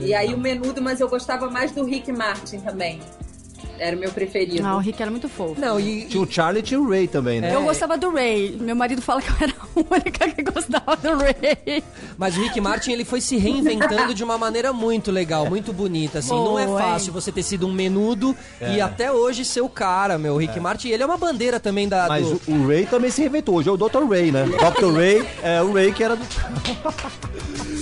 E 0.02 0.14
aí 0.14 0.34
o 0.34 0.38
menudo, 0.38 0.82
mas 0.82 1.00
eu 1.00 1.08
gostava 1.10 1.50
mais 1.50 1.72
do 1.72 1.84
Rick 1.84 2.12
Martin 2.12 2.60
também. 2.60 3.00
Era 3.80 3.96
o 3.96 4.00
meu 4.00 4.12
preferido. 4.12 4.66
Ah, 4.66 4.76
o 4.76 4.80
Rick 4.80 5.02
era 5.02 5.12
muito 5.12 5.28
fofo. 5.30 5.60
Não, 5.60 5.80
e, 5.80 6.06
Tinha 6.06 6.24
o 6.24 6.32
Charlie 6.32 6.60
e 6.62 6.64
tinha 6.64 6.80
o 6.80 6.90
Ray 6.90 7.08
também, 7.08 7.42
né? 7.42 7.54
Eu 7.54 7.64
gostava 7.64 7.98
do 7.98 8.10
Ray. 8.10 8.58
Meu 8.60 8.76
marido 8.76 9.02
fala 9.02 9.22
que 9.22 9.30
eu 9.30 9.36
era 9.42 9.54
a 9.60 9.66
única 9.96 10.30
que 10.30 10.42
gostava 10.44 10.96
do 10.96 11.18
Ray. 11.18 11.84
Mas 12.18 12.38
o 12.38 12.42
Rick 12.42 12.60
Martin 12.62 12.92
ele 12.92 13.06
foi 13.06 13.22
se 13.22 13.38
reinventando 13.38 14.14
de 14.14 14.24
uma 14.24 14.38
maneira 14.38 14.72
muito 14.74 15.12
legal, 15.12 15.46
muito 15.48 15.74
bonita. 15.74 16.20
Assim, 16.20 16.30
não 16.34 16.58
é 16.58 16.68
fácil 16.68 17.12
você 17.14 17.32
ter 17.32 17.44
sido 17.44 17.68
um 17.68 17.72
menudo 17.74 18.36
e 18.62 18.80
até 18.82 19.12
hoje 19.12 19.44
ser 19.46 19.62
o 19.62 19.70
cara, 19.70 20.18
meu. 20.18 20.34
O 20.36 20.38
Rick 20.38 20.60
Martin, 20.60 20.90
ele 20.90 21.04
é 21.04 21.06
uma 21.06 21.18
bandeira 21.18 21.60
também 21.60 21.88
da. 21.88 22.08
Mas 22.08 22.28
do- 22.28 22.42
o, 22.48 22.56
o 22.64 22.68
Ray 22.68 22.86
também 22.86 23.12
se 23.12 23.22
reinventou. 23.22 23.56
Hoje 23.56 23.70
é 23.70 23.72
o 23.72 23.78
Dr. 23.78 24.04
Ray, 24.10 24.32
né? 24.32 24.46
Dr. 24.56 24.94
Ray 24.96 25.28
é 25.44 25.62
o 25.62 25.72
Ray 25.74 25.92
que 25.92 26.04
era 26.04 26.16
do. 26.16 26.26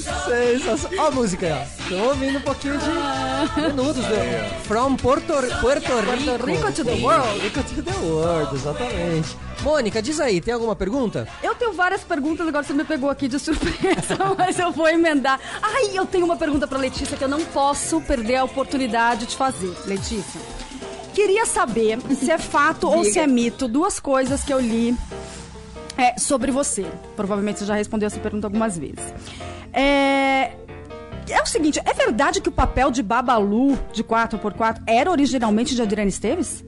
Sensacional. 0.03 1.05
Ó 1.05 1.07
a 1.07 1.11
música 1.11 1.45
aí, 1.45 1.51
ó. 1.53 1.89
Tô 1.89 1.95
ouvindo 2.09 2.37
um 2.37 2.41
pouquinho 2.41 2.77
de 2.77 3.61
menudos 3.61 4.03
do 4.05 4.63
From 4.65 4.95
Porto, 4.95 5.33
Puerto 5.61 5.82
Rico. 5.83 6.23
Puerto 6.25 6.45
Rico 6.45 6.71
to 6.71 6.83
the 6.83 7.03
world. 7.03 7.39
Rico 7.41 7.61
to 7.63 7.81
the 7.81 7.99
world, 8.05 8.55
exatamente. 8.55 9.37
Mônica, 9.61 10.01
diz 10.01 10.19
aí, 10.19 10.41
tem 10.41 10.53
alguma 10.53 10.75
pergunta? 10.75 11.27
Eu 11.41 11.55
tenho 11.55 11.73
várias 11.73 12.01
perguntas, 12.03 12.47
agora 12.47 12.63
você 12.63 12.73
me 12.73 12.83
pegou 12.83 13.09
aqui 13.09 13.27
de 13.27 13.39
surpresa, 13.39 14.17
mas 14.37 14.57
eu 14.59 14.71
vou 14.71 14.87
emendar. 14.87 15.39
Ai, 15.61 15.97
eu 15.97 16.05
tenho 16.05 16.25
uma 16.25 16.35
pergunta 16.35 16.67
pra 16.67 16.77
Letícia 16.77 17.17
que 17.17 17.23
eu 17.23 17.29
não 17.29 17.43
posso 17.45 18.01
perder 18.01 18.37
a 18.37 18.43
oportunidade 18.43 19.25
de 19.25 19.35
fazer. 19.35 19.73
Letícia, 19.85 20.39
queria 21.13 21.45
saber 21.45 21.99
se 22.15 22.31
é 22.31 22.37
fato 22.37 22.89
ou 22.89 23.03
se 23.03 23.19
é 23.19 23.27
mito, 23.27 23.67
duas 23.67 23.99
coisas 23.99 24.43
que 24.43 24.53
eu 24.53 24.59
li 24.59 24.95
é, 25.97 26.17
sobre 26.17 26.51
você. 26.51 26.85
Provavelmente 27.15 27.59
você 27.59 27.65
já 27.65 27.75
respondeu 27.75 28.07
essa 28.07 28.19
pergunta 28.19 28.47
algumas 28.47 28.77
vezes. 28.77 29.13
É, 29.71 30.51
é 31.29 31.41
o 31.41 31.45
seguinte, 31.45 31.79
é 31.83 31.93
verdade 31.93 32.41
que 32.41 32.49
o 32.49 32.51
papel 32.51 32.91
de 32.91 33.01
Babalu 33.01 33.77
de 33.91 34.03
4x4 34.03 34.83
era 34.87 35.09
originalmente 35.09 35.75
de 35.75 35.81
Adriana 35.81 36.09
Esteves? 36.09 36.63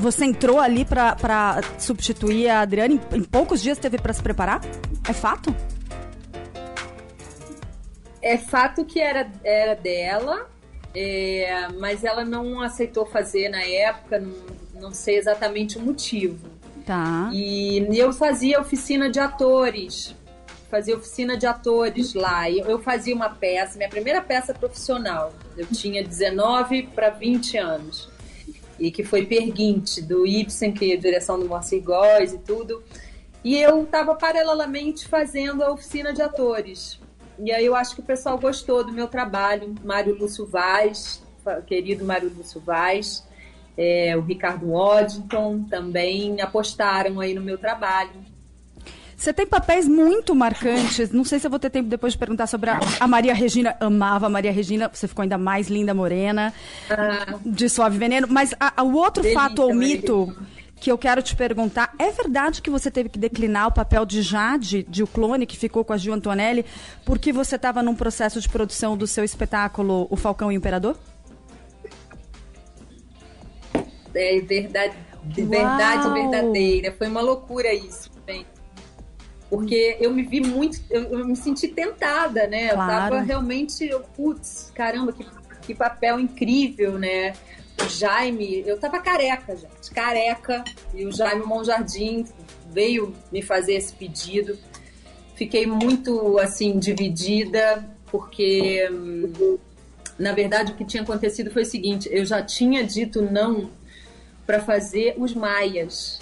Você 0.00 0.24
entrou 0.24 0.58
ali 0.58 0.84
pra 0.84 1.60
substituir 1.78 2.48
a 2.48 2.60
Adriana 2.60 2.94
em, 2.94 3.00
em 3.16 3.22
poucos 3.22 3.62
dias 3.62 3.78
teve 3.78 3.98
pra 3.98 4.12
se 4.12 4.22
preparar? 4.22 4.60
É 5.08 5.12
fato? 5.12 5.54
É 8.20 8.38
fato 8.38 8.84
que 8.84 9.00
era, 9.00 9.30
era 9.44 9.74
dela, 9.74 10.48
é, 10.94 11.68
mas 11.78 12.04
ela 12.04 12.24
não 12.24 12.60
aceitou 12.60 13.04
fazer 13.04 13.48
na 13.48 13.62
época, 13.62 14.20
não, 14.20 14.32
não 14.80 14.94
sei 14.94 15.18
exatamente 15.18 15.76
o 15.76 15.80
motivo. 15.80 16.38
Tá. 16.86 17.30
E 17.32 17.86
eu 17.96 18.12
fazia 18.12 18.60
oficina 18.60 19.10
de 19.10 19.20
atores, 19.20 20.14
fazia 20.72 20.96
oficina 20.96 21.36
de 21.36 21.46
atores 21.46 22.14
lá. 22.14 22.48
E 22.48 22.60
eu 22.60 22.78
fazia 22.78 23.14
uma 23.14 23.28
peça, 23.28 23.76
minha 23.76 23.90
primeira 23.90 24.22
peça 24.22 24.54
profissional. 24.54 25.34
Eu 25.54 25.66
tinha 25.66 26.02
19 26.02 26.84
para 26.94 27.10
20 27.10 27.58
anos. 27.58 28.08
E 28.78 28.90
que 28.90 29.04
foi 29.04 29.26
Perguinte, 29.26 30.00
do 30.00 30.26
Ibsen, 30.26 30.72
que 30.72 30.90
é 30.90 30.94
a 30.94 30.98
direção 30.98 31.38
do 31.38 31.46
Moacir 31.46 31.82
Góes 31.82 32.32
e 32.32 32.38
tudo. 32.38 32.82
E 33.44 33.58
eu 33.58 33.82
estava 33.82 34.14
paralelamente 34.14 35.06
fazendo 35.06 35.62
a 35.62 35.70
oficina 35.70 36.10
de 36.10 36.22
atores. 36.22 36.98
E 37.38 37.52
aí 37.52 37.66
eu 37.66 37.76
acho 37.76 37.94
que 37.94 38.00
o 38.00 38.04
pessoal 38.04 38.38
gostou 38.38 38.82
do 38.82 38.92
meu 38.92 39.08
trabalho. 39.08 39.74
Mário 39.84 40.14
Lúcio 40.14 40.46
Vaz, 40.46 41.22
querido 41.66 42.02
Mário 42.02 42.32
Lúcio 42.34 42.60
Vaz, 42.60 43.26
é, 43.76 44.16
o 44.16 44.22
Ricardo 44.22 44.70
Waddington 44.70 45.64
também 45.64 46.40
apostaram 46.40 47.20
aí 47.20 47.34
no 47.34 47.42
meu 47.42 47.58
trabalho. 47.58 48.31
Você 49.22 49.32
tem 49.32 49.46
papéis 49.46 49.86
muito 49.86 50.34
marcantes. 50.34 51.12
Não 51.12 51.24
sei 51.24 51.38
se 51.38 51.46
eu 51.46 51.50
vou 51.50 51.60
ter 51.60 51.70
tempo 51.70 51.88
depois 51.88 52.12
de 52.14 52.18
perguntar 52.18 52.48
sobre 52.48 52.70
a, 52.70 52.80
a 52.98 53.06
Maria 53.06 53.32
Regina. 53.32 53.76
Amava 53.78 54.26
a 54.26 54.28
Maria 54.28 54.50
Regina. 54.50 54.90
Você 54.92 55.06
ficou 55.06 55.22
ainda 55.22 55.38
mais 55.38 55.68
linda, 55.68 55.94
morena, 55.94 56.52
Ah, 56.90 57.38
de 57.46 57.68
suave 57.68 57.96
veneno. 57.98 58.26
Mas 58.28 58.52
a- 58.58 58.72
a- 58.78 58.82
o 58.82 58.94
outro 58.96 59.22
Delícia, 59.22 59.40
fato 59.40 59.62
ou 59.62 59.72
mito 59.72 60.36
que 60.80 60.90
eu 60.90 60.98
quero 60.98 61.22
te 61.22 61.36
perguntar: 61.36 61.94
é 62.00 62.10
verdade 62.10 62.60
que 62.60 62.68
você 62.68 62.90
teve 62.90 63.08
que 63.08 63.16
declinar 63.16 63.68
o 63.68 63.72
papel 63.72 64.04
de 64.04 64.22
Jade, 64.22 64.82
de 64.88 65.04
o 65.04 65.06
clone 65.06 65.46
que 65.46 65.56
ficou 65.56 65.84
com 65.84 65.92
a 65.92 65.96
Gil 65.96 66.12
Antonelli, 66.14 66.66
porque 67.04 67.32
você 67.32 67.54
estava 67.54 67.80
num 67.80 67.94
processo 67.94 68.40
de 68.40 68.48
produção 68.48 68.96
do 68.96 69.06
seu 69.06 69.22
espetáculo 69.22 70.08
O 70.10 70.16
Falcão 70.16 70.50
e 70.50 70.56
o 70.56 70.58
Imperador? 70.58 70.96
é 74.14 74.40
verdade, 74.40 74.94
de 75.24 75.42
Uau! 75.42 75.50
verdade 75.50 76.12
verdadeira. 76.12 76.92
Foi 76.98 77.06
uma 77.06 77.20
loucura 77.20 77.72
isso, 77.72 78.10
gente. 78.28 78.51
Porque 79.52 79.98
eu 80.00 80.10
me 80.14 80.22
vi 80.22 80.40
muito, 80.40 80.80
eu, 80.88 81.02
eu 81.02 81.26
me 81.26 81.36
senti 81.36 81.68
tentada, 81.68 82.46
né? 82.46 82.70
Claro. 82.70 82.90
Eu 82.90 83.10
tava 83.10 83.20
realmente, 83.20 83.84
eu, 83.84 84.00
putz, 84.00 84.72
caramba, 84.74 85.12
que, 85.12 85.26
que 85.60 85.74
papel 85.74 86.18
incrível, 86.18 86.98
né? 86.98 87.34
O 87.78 87.86
Jaime, 87.86 88.64
eu 88.66 88.80
tava 88.80 88.98
careca, 89.00 89.54
gente, 89.54 89.90
careca, 89.94 90.64
e 90.94 91.04
o 91.04 91.12
Jaime 91.12 91.44
Monjardim 91.44 92.24
veio 92.70 93.14
me 93.30 93.42
fazer 93.42 93.74
esse 93.74 93.92
pedido. 93.92 94.58
Fiquei 95.34 95.66
muito, 95.66 96.38
assim, 96.38 96.78
dividida, 96.78 97.86
porque, 98.10 98.88
hum, 98.90 99.58
na 100.18 100.32
verdade, 100.32 100.72
o 100.72 100.76
que 100.76 100.84
tinha 100.86 101.02
acontecido 101.02 101.50
foi 101.50 101.64
o 101.64 101.66
seguinte: 101.66 102.08
eu 102.10 102.24
já 102.24 102.42
tinha 102.42 102.82
dito 102.82 103.20
não 103.20 103.68
para 104.46 104.60
fazer 104.60 105.14
os 105.18 105.34
Maias, 105.34 106.20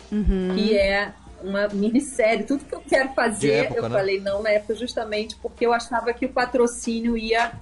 que 0.57 0.76
é 0.76 1.14
uma 1.43 1.68
minissérie. 1.68 2.45
Tudo 2.45 2.64
que 2.64 2.74
eu 2.74 2.80
quero 2.80 3.12
fazer, 3.14 3.64
época, 3.64 3.80
eu 3.80 3.88
né? 3.88 3.97
falei 3.99 4.20
não 4.20 4.43
na 4.43 4.51
época 4.51 4.74
justamente 4.74 5.36
porque 5.36 5.66
eu 5.66 5.72
achava 5.72 6.12
que 6.12 6.26
o 6.26 6.28
patrocínio 6.28 7.16
ia. 7.16 7.53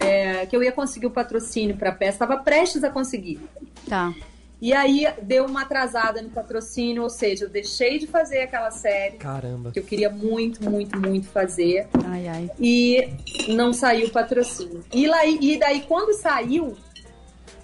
é, 0.00 0.46
que 0.46 0.54
eu 0.54 0.62
ia 0.62 0.72
conseguir 0.72 1.06
o 1.06 1.10
patrocínio 1.10 1.76
para 1.76 1.90
a 1.90 1.92
peça, 1.92 2.12
estava 2.12 2.36
prestes 2.38 2.84
a 2.84 2.90
conseguir. 2.90 3.40
Tá. 3.88 4.14
E 4.60 4.72
aí 4.72 5.06
deu 5.22 5.46
uma 5.46 5.62
atrasada 5.62 6.20
no 6.20 6.30
patrocínio, 6.30 7.04
ou 7.04 7.10
seja, 7.10 7.44
eu 7.44 7.48
deixei 7.48 7.98
de 7.98 8.08
fazer 8.08 8.40
aquela 8.40 8.72
série 8.72 9.16
Caramba. 9.16 9.70
que 9.70 9.78
eu 9.78 9.84
queria 9.84 10.10
muito, 10.10 10.68
muito, 10.68 10.98
muito 10.98 11.28
fazer 11.28 11.86
Ai, 12.04 12.26
ai. 12.26 12.50
e 12.58 13.08
não 13.48 13.72
saiu 13.72 14.08
o 14.08 14.10
patrocínio. 14.10 14.84
E, 14.92 15.06
lá, 15.06 15.24
e 15.24 15.56
daí, 15.56 15.82
quando 15.82 16.12
saiu, 16.12 16.76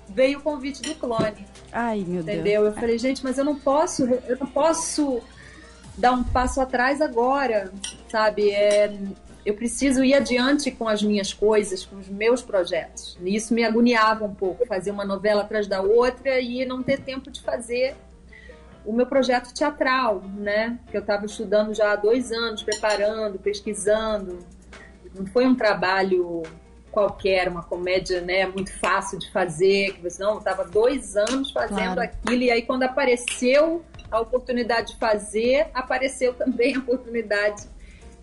veio 0.09 0.38
o 0.38 0.42
convite 0.42 0.82
do 0.82 0.94
clone. 0.94 1.44
Ai, 1.72 2.05
meu 2.07 2.20
Entendeu? 2.22 2.64
Eu 2.64 2.72
falei, 2.72 2.96
gente, 2.96 3.24
mas 3.24 3.38
eu 3.38 3.44
não 3.44 3.59
posso, 3.59 4.05
eu 4.05 4.36
não 4.38 4.46
posso 4.46 5.20
dar 5.97 6.12
um 6.12 6.24
passo 6.24 6.61
atrás 6.61 7.01
agora, 7.01 7.72
sabe? 8.09 8.51
É, 8.51 8.92
eu 9.45 9.55
preciso 9.55 10.03
ir 10.03 10.14
adiante 10.14 10.70
com 10.70 10.88
as 10.88 11.03
minhas 11.03 11.32
coisas, 11.32 11.84
com 11.84 11.97
os 11.97 12.09
meus 12.09 12.42
projetos. 12.42 13.18
E 13.22 13.34
isso 13.34 13.53
me 13.53 13.64
agoniava 13.64 14.24
um 14.24 14.34
pouco, 14.34 14.66
fazer 14.66 14.90
uma 14.90 15.05
novela 15.05 15.42
atrás 15.42 15.66
da 15.66 15.82
outra 15.82 16.40
e 16.40 16.64
não 16.64 16.82
ter 16.82 17.01
tempo 17.01 17.30
de 17.30 17.40
fazer 17.42 17.95
o 18.84 18.92
meu 18.92 19.07
projeto 19.07 19.53
teatral, 19.53 20.22
né? 20.36 20.78
Que 20.90 20.97
eu 20.97 21.01
estava 21.01 21.24
estudando 21.26 21.74
já 21.74 21.92
há 21.92 21.97
dois 21.97 22.32
anos, 22.32 22.62
preparando, 22.62 23.38
pesquisando. 23.38 24.38
Não 25.14 25.26
foi 25.26 25.47
um 25.47 25.55
trabalho 25.55 26.42
qualquer, 26.90 27.49
uma 27.49 27.62
comédia, 27.62 28.20
né, 28.20 28.47
muito 28.47 28.72
fácil 28.78 29.18
de 29.18 29.28
fazer, 29.32 29.95
que 29.95 30.01
você 30.01 30.22
não, 30.22 30.38
estava 30.38 30.64
dois 30.64 31.16
anos 31.16 31.51
fazendo 31.51 31.95
Claro. 31.95 32.01
aquilo 32.03 32.42
e 32.42 32.51
aí 32.53 32.62
quando 32.62 32.84
apareceu 32.84 33.82
a 34.15 34.21
oportunidade 34.21 34.93
de 34.93 34.99
fazer, 34.99 35.67
apareceu 35.75 36.35
também 36.35 36.77
a 36.77 36.79
oportunidade 36.79 37.69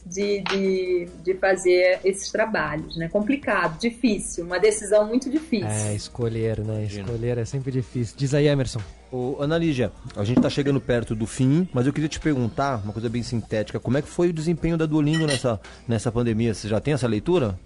de, 0.05 0.41
de, 0.41 1.07
de 1.23 1.33
fazer 1.35 1.99
esses 2.03 2.31
trabalhos, 2.31 2.97
né? 2.97 3.07
Complicado, 3.07 3.79
difícil, 3.79 4.45
uma 4.45 4.59
decisão 4.59 5.07
muito 5.07 5.29
difícil. 5.29 5.67
É, 5.67 5.93
escolher, 5.93 6.59
né? 6.59 6.83
Escolher 6.83 7.37
é 7.37 7.45
sempre 7.45 7.71
difícil. 7.71 8.15
Diz 8.17 8.33
aí, 8.33 8.47
Emerson. 8.47 8.81
Ô, 9.11 9.37
Ana 9.41 9.57
Lígia, 9.57 9.91
a 10.15 10.23
gente 10.23 10.41
tá 10.41 10.49
chegando 10.49 10.79
perto 10.79 11.13
do 11.13 11.27
fim, 11.27 11.67
mas 11.73 11.85
eu 11.85 11.93
queria 11.93 12.07
te 12.07 12.19
perguntar, 12.19 12.81
uma 12.83 12.93
coisa 12.93 13.09
bem 13.09 13.21
sintética, 13.21 13.79
como 13.79 13.97
é 13.97 14.01
que 14.01 14.07
foi 14.07 14.29
o 14.29 14.33
desempenho 14.33 14.77
da 14.77 14.85
Duolingo 14.85 15.27
nessa, 15.27 15.59
nessa 15.87 16.11
pandemia? 16.11 16.53
Você 16.53 16.67
já 16.67 16.79
tem 16.79 16.93
essa 16.93 17.07
leitura? 17.07 17.59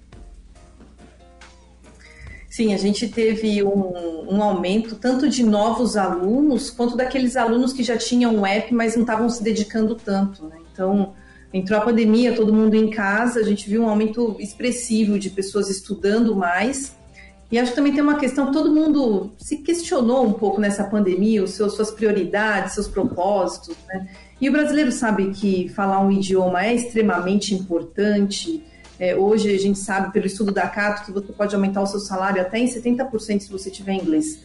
Sim, 2.56 2.74
a 2.74 2.78
gente 2.78 3.10
teve 3.10 3.62
um, 3.64 4.34
um 4.34 4.42
aumento 4.42 4.96
tanto 4.96 5.28
de 5.28 5.44
novos 5.44 5.98
alunos 5.98 6.70
quanto 6.70 6.96
daqueles 6.96 7.36
alunos 7.36 7.74
que 7.74 7.84
já 7.84 7.98
tinham 7.98 8.34
um 8.34 8.46
app, 8.46 8.74
mas 8.74 8.96
não 8.96 9.02
estavam 9.02 9.28
se 9.28 9.44
dedicando 9.44 9.94
tanto. 9.94 10.46
Né? 10.46 10.56
Então, 10.72 11.14
entrou 11.54 11.78
a 11.78 11.84
pandemia, 11.84 12.34
todo 12.34 12.54
mundo 12.54 12.74
em 12.76 12.90
casa, 12.90 13.42
a 13.42 13.44
gente 13.44 13.70
viu 13.70 13.82
um 13.82 13.90
aumento 13.90 14.38
expressivo 14.40 15.20
de 15.20 15.30
pessoas 15.32 15.70
estudando 15.70 16.34
mais. 16.34 16.96
E 17.52 17.60
acho 17.60 17.72
que 17.72 17.76
também 17.76 17.92
tem 17.92 18.02
uma 18.02 18.18
questão, 18.18 18.54
todo 18.54 18.74
mundo 18.74 19.34
se 19.38 19.58
questionou 19.58 20.26
um 20.26 20.32
pouco 20.32 20.62
nessa 20.62 20.86
pandemia, 20.86 21.44
os 21.44 21.52
seus, 21.52 21.74
suas 21.74 21.92
prioridades, 21.92 22.76
seus 22.76 22.88
propósitos. 22.88 23.76
Né? 23.90 24.08
E 24.40 24.48
o 24.48 24.52
brasileiro 24.54 24.94
sabe 24.94 25.32
que 25.32 25.68
falar 25.68 26.00
um 26.00 26.10
idioma 26.10 26.66
é 26.66 26.74
extremamente 26.74 27.54
importante. 27.54 28.64
É, 29.00 29.16
hoje 29.16 29.54
a 29.54 29.60
gente 29.60 29.78
sabe 29.78 30.12
pelo 30.14 30.26
estudo 30.26 30.52
da 30.52 30.68
Cato 30.68 31.06
que 31.06 31.12
você 31.12 31.32
pode 31.34 31.54
aumentar 31.54 31.82
o 31.82 31.86
seu 31.86 32.00
salário 32.00 32.42
até 32.42 32.60
em 32.60 32.66
70% 32.66 33.42
se 33.42 33.52
você 33.52 33.70
tiver 33.70 33.94
inglês. 33.94 34.40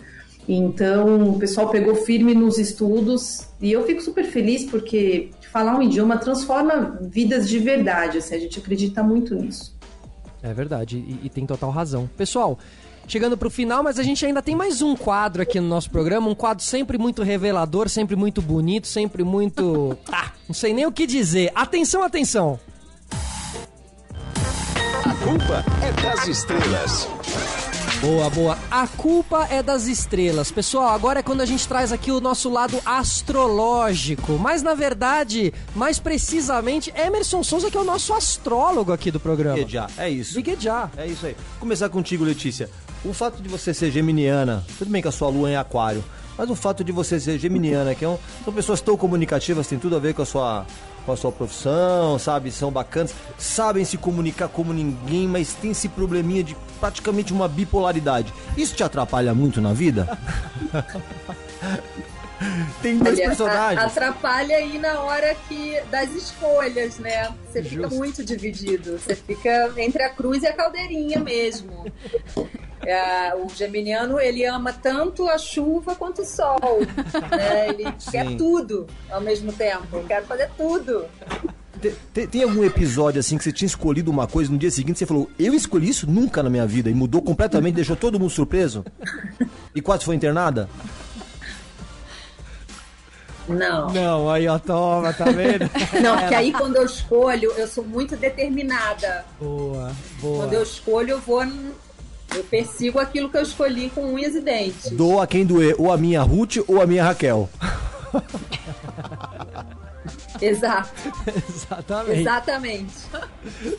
Então 0.49 1.31
o 1.31 1.39
pessoal 1.39 1.69
pegou 1.69 1.95
firme 1.95 2.35
nos 2.35 2.59
estudos 2.59 3.47
e 3.61 3.71
eu 3.71 3.87
fico 3.87 4.01
super 4.01 4.25
feliz 4.25 4.65
porque 4.65 5.31
falar 5.53 5.77
um 5.77 5.83
idioma 5.83 6.17
transforma 6.17 6.99
vidas 7.01 7.49
de 7.49 7.59
verdade. 7.59 8.19
Assim, 8.19 8.35
a 8.35 8.39
gente 8.39 8.59
acredita 8.59 9.03
muito 9.03 9.35
nisso. 9.35 9.79
É 10.43 10.53
verdade, 10.55 10.97
e, 10.97 11.27
e 11.27 11.29
tem 11.29 11.45
total 11.45 11.71
razão. 11.71 12.09
Pessoal, 12.17 12.59
chegando 13.07 13.37
pro 13.37 13.51
final, 13.51 13.83
mas 13.83 13.99
a 13.99 14.03
gente 14.03 14.25
ainda 14.25 14.41
tem 14.41 14.57
mais 14.57 14.81
um 14.81 14.97
quadro 14.97 15.43
aqui 15.43 15.61
no 15.61 15.69
nosso 15.69 15.91
programa, 15.91 16.29
um 16.29 16.35
quadro 16.35 16.65
sempre 16.65 16.97
muito 16.97 17.23
revelador, 17.23 17.89
sempre 17.89 18.17
muito 18.17 18.41
bonito, 18.41 18.87
sempre 18.87 19.23
muito. 19.23 19.97
Ah, 20.11 20.33
não 20.49 20.55
sei 20.55 20.73
nem 20.73 20.87
o 20.87 20.93
que 20.93 21.07
dizer. 21.07 21.53
Atenção, 21.55 22.03
atenção! 22.03 22.59
A 25.31 25.33
culpa 25.33 25.65
é 25.81 25.93
das 25.93 26.27
estrelas. 26.27 27.09
Boa, 28.01 28.29
boa. 28.31 28.59
A 28.69 28.89
culpa 28.89 29.47
é 29.49 29.63
das 29.63 29.87
estrelas. 29.87 30.51
Pessoal, 30.51 30.89
agora 30.89 31.21
é 31.21 31.23
quando 31.23 31.41
a 31.41 31.45
gente 31.45 31.69
traz 31.69 31.93
aqui 31.93 32.11
o 32.11 32.21
nosso 32.21 32.51
lado 32.51 32.81
astrológico. 32.85 34.33
Mas 34.41 34.61
na 34.61 34.75
verdade, 34.75 35.55
mais 35.73 36.01
precisamente, 36.01 36.93
Emerson 36.97 37.45
Souza, 37.45 37.71
que 37.71 37.77
é 37.77 37.81
o 37.81 37.85
nosso 37.85 38.13
astrólogo 38.13 38.93
aqui 38.93 39.13
do 39.13 39.21
programa. 39.21 39.57
Iguejá, 39.57 39.89
é 39.97 40.11
isso. 40.11 40.37
Iguejá. 40.37 40.91
É 40.97 41.07
isso 41.07 41.25
aí. 41.25 41.37
Começar 41.61 41.89
contigo, 41.91 42.25
Letícia. 42.25 42.69
O 43.05 43.13
fato 43.13 43.41
de 43.41 43.49
você 43.49 43.73
ser 43.73 43.93
geminiana, 43.93 44.67
tudo 44.79 44.91
bem 44.91 45.01
que 45.01 45.07
a 45.07 45.13
sua 45.13 45.29
lua 45.29 45.49
é 45.49 45.53
em 45.53 45.57
aquário, 45.57 46.03
mas 46.41 46.49
o 46.49 46.55
fato 46.55 46.83
de 46.83 46.91
você 46.91 47.21
ser 47.21 47.39
geminiana, 47.39 47.95
que 47.95 48.03
é 48.03 48.09
um, 48.09 48.17
são 48.43 48.51
pessoas 48.51 48.81
tão 48.81 48.97
comunicativas, 48.97 49.67
tem 49.67 49.79
tudo 49.79 49.97
a 49.97 49.99
ver 49.99 50.15
com 50.15 50.23
a 50.23 50.25
sua 50.25 50.65
com 51.05 51.13
a 51.13 51.17
sua 51.17 51.31
profissão, 51.31 52.19
sabe? 52.19 52.51
São 52.51 52.71
bacanas, 52.73 53.15
sabem 53.37 53.85
se 53.85 53.99
comunicar 53.99 54.49
como 54.49 54.73
ninguém, 54.73 55.29
mas 55.29 55.53
tem 55.53 55.73
esse 55.73 55.87
probleminha 55.87 56.43
de 56.43 56.57
praticamente 56.81 57.31
uma 57.31 57.47
bipolaridade. 57.47 58.33
Isso 58.57 58.75
te 58.75 58.83
atrapalha 58.83 59.35
muito 59.35 59.61
na 59.61 59.75
vida? 59.75 60.19
tem 62.83 62.99
dois 62.99 63.19
Olha, 63.19 63.27
personagens. 63.29 63.85
atrapalha 63.85 64.57
aí 64.57 64.79
na 64.79 65.01
hora 65.01 65.35
que 65.49 65.81
das 65.91 66.11
escolhas, 66.15 66.99
né? 66.99 67.29
Você 67.47 67.63
fica 67.63 67.83
Justo. 67.83 67.97
muito 67.97 68.25
dividido. 68.25 68.99
Você 68.99 69.15
fica 69.15 69.73
entre 69.77 70.03
a 70.03 70.09
cruz 70.11 70.43
e 70.43 70.47
a 70.47 70.53
caldeirinha 70.53 71.19
mesmo. 71.21 71.85
É, 72.83 73.35
o 73.35 73.47
geminiano 73.55 74.19
ele 74.19 74.45
ama 74.47 74.73
tanto 74.73 75.29
a 75.29 75.37
chuva 75.37 75.95
quanto 75.95 76.23
o 76.23 76.25
sol. 76.25 76.81
né? 77.31 77.69
Ele 77.69 77.93
quer 78.11 78.37
tudo 78.37 78.87
ao 79.11 79.21
mesmo 79.21 79.53
tempo. 79.53 79.87
Eu 79.93 80.05
quero 80.05 80.25
fazer 80.27 80.49
tudo. 80.57 81.05
Te- 81.81 81.95
te- 82.13 82.27
Tem, 82.27 82.43
algum 82.43 82.65
episódio 82.65 83.21
assim 83.21 83.37
que 83.39 83.45
você 83.45 83.53
tinha 83.53 83.67
escolhido 83.67 84.11
uma 84.11 84.27
coisa 84.27 84.51
no 84.53 84.59
dia 84.59 84.71
seguinte 84.71 84.99
você 84.99 85.07
falou, 85.07 85.31
eu 85.39 85.55
escolhi 85.55 85.89
isso 85.89 86.07
nunca 86.11 86.43
na 86.43 86.51
minha 86.51 86.67
vida 86.67 86.91
e 86.91 86.95
mudou 86.95 87.23
completamente, 87.23 87.75
deixou 87.77 87.97
todo 87.97 88.19
mundo 88.21 88.31
surpreso? 88.31 88.85
E 89.75 89.81
quase 89.81 90.05
foi 90.05 90.15
internada? 90.15 90.69
Não. 93.51 93.91
Não, 93.91 94.31
aí 94.31 94.47
ó, 94.49 94.59
toma, 94.59 95.13
tá 95.13 95.25
vendo? 95.27 95.69
Não, 96.03 96.17
porque 96.19 96.35
aí 96.35 96.53
quando 96.53 96.77
eu 96.77 96.85
escolho, 96.85 97.53
eu 97.57 97.67
sou 97.67 97.85
muito 97.85 98.17
determinada. 98.17 99.25
boa, 99.41 99.93
Quando 100.21 100.53
eu 100.53 100.63
escolho, 100.63 101.11
eu 101.11 101.21
vou. 101.21 101.45
Eu 102.35 102.45
persigo 102.45 102.99
aquilo 103.01 103.29
que 103.29 103.37
eu 103.37 103.43
escolhi 103.43 103.91
com 103.91 104.15
unhas 104.15 104.35
e 104.37 104.41
dentes. 104.41 104.91
Dou 104.93 105.21
a 105.21 105.27
quem 105.27 105.45
doer, 105.45 105.75
ou 105.79 105.93
a 105.93 105.97
minha 105.97 106.23
Ruth 106.23 106.59
ou 106.69 106.81
a 106.81 106.87
minha 106.87 107.03
Raquel. 107.05 107.49
Exato, 110.41 110.91
Exatamente. 111.49 112.21
exatamente. 112.21 112.95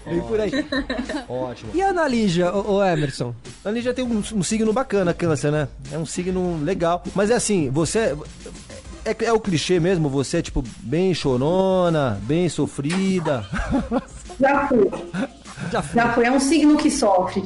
Vem 0.05 0.21
por 0.21 0.39
aí. 0.39 0.51
Ótimo. 1.27 1.71
E 1.73 1.81
a 1.81 1.87
Ana 1.87 2.07
Lígia, 2.07 2.53
ô, 2.53 2.75
ô 2.75 2.83
Emerson? 2.83 3.33
Ali 3.65 3.81
já 3.81 3.93
tem 3.93 4.05
um, 4.05 4.19
um 4.33 4.43
signo 4.43 4.71
bacana, 4.71 5.11
câncer, 5.13 5.51
né? 5.51 5.67
É 5.91 5.97
um 5.97 6.05
signo 6.05 6.61
legal. 6.63 7.03
Mas 7.15 7.31
é 7.31 7.35
assim, 7.35 7.69
você. 7.71 8.15
É, 9.03 9.15
é 9.25 9.33
o 9.33 9.39
clichê 9.39 9.79
mesmo, 9.79 10.07
você 10.09 10.37
é 10.37 10.41
tipo 10.41 10.63
bem 10.79 11.13
chorona, 11.13 12.19
bem 12.23 12.47
sofrida. 12.49 13.43
Já 14.39 14.67
fui. 14.67 14.89
Já 15.71 15.81
foi. 15.81 15.95
Já 15.95 16.13
foi. 16.13 16.25
É 16.25 16.31
um 16.31 16.39
signo 16.39 16.77
que 16.77 16.91
sofre, 16.91 17.43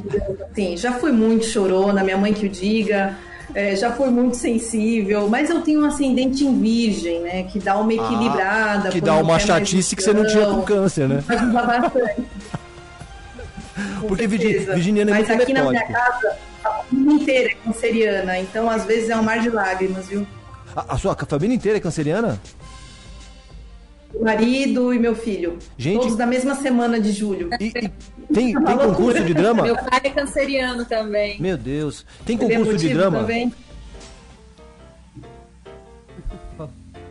assim. 0.50 0.76
Já 0.76 0.92
fui 0.92 1.12
muito 1.12 1.46
chorona, 1.46 2.04
minha 2.04 2.16
mãe 2.18 2.32
que 2.34 2.46
o 2.46 2.48
diga. 2.48 3.16
É, 3.54 3.74
já 3.74 3.90
fui 3.92 4.10
muito 4.10 4.36
sensível, 4.36 5.28
mas 5.28 5.48
eu 5.48 5.62
tenho 5.62 5.80
um 5.80 5.86
ascendente 5.86 6.44
em 6.44 6.60
virgem, 6.60 7.20
né? 7.20 7.44
Que 7.44 7.58
dá 7.58 7.78
uma 7.78 7.92
equilibrada. 7.94 8.88
Ah, 8.88 8.92
que 8.92 9.00
dá 9.00 9.14
um 9.16 9.22
uma 9.22 9.38
chatice 9.38 9.96
que 9.96 10.02
você 10.02 10.12
não 10.12 10.26
tinha 10.26 10.44
com 10.46 10.60
câncer, 10.62 11.08
né? 11.08 11.22
Ajuda 11.26 11.62
bastante. 11.62 12.22
Porque 14.06 14.26
virgi- 14.26 14.48
certeza. 14.52 14.74
virginiano 14.74 15.10
é 15.10 15.14
Mas 15.14 15.28
muito 15.28 15.42
aqui 15.42 15.52
na 15.52 15.60
minha 15.62 15.72
metódico. 15.72 15.92
casa, 15.92 16.36
a 16.64 16.70
família 16.70 17.12
inteira 17.22 17.48
é 17.50 17.54
canceriana, 17.64 18.38
então 18.38 18.68
às 18.70 18.84
vezes 18.84 19.10
é 19.10 19.16
um 19.16 19.22
mar 19.22 19.38
de 19.40 19.48
lágrimas, 19.50 20.06
viu? 20.08 20.26
A, 20.76 20.94
a 20.94 20.98
sua 20.98 21.14
família 21.16 21.54
inteira 21.56 21.78
é 21.78 21.80
canceriana? 21.80 22.38
O 24.14 24.22
marido 24.24 24.92
e 24.94 24.98
meu 24.98 25.14
filho. 25.16 25.58
Gente- 25.76 26.00
Todos 26.00 26.16
da 26.16 26.26
mesma 26.26 26.54
semana 26.54 27.00
de 27.00 27.12
julho. 27.12 27.48
E, 27.58 27.66
e 27.68 27.72
tem, 28.32 28.52
tem 28.54 28.76
concurso 28.78 29.24
de 29.24 29.34
drama? 29.34 29.62
Meu 29.62 29.74
pai 29.76 30.00
é 30.04 30.10
canceriano 30.10 30.84
também. 30.84 31.40
Meu 31.40 31.56
Deus. 31.56 32.04
Tem 32.24 32.36
Tem 32.36 32.48
concurso 32.48 32.76
de 32.76 32.92
drama? 32.94 33.20
Também? 33.20 33.52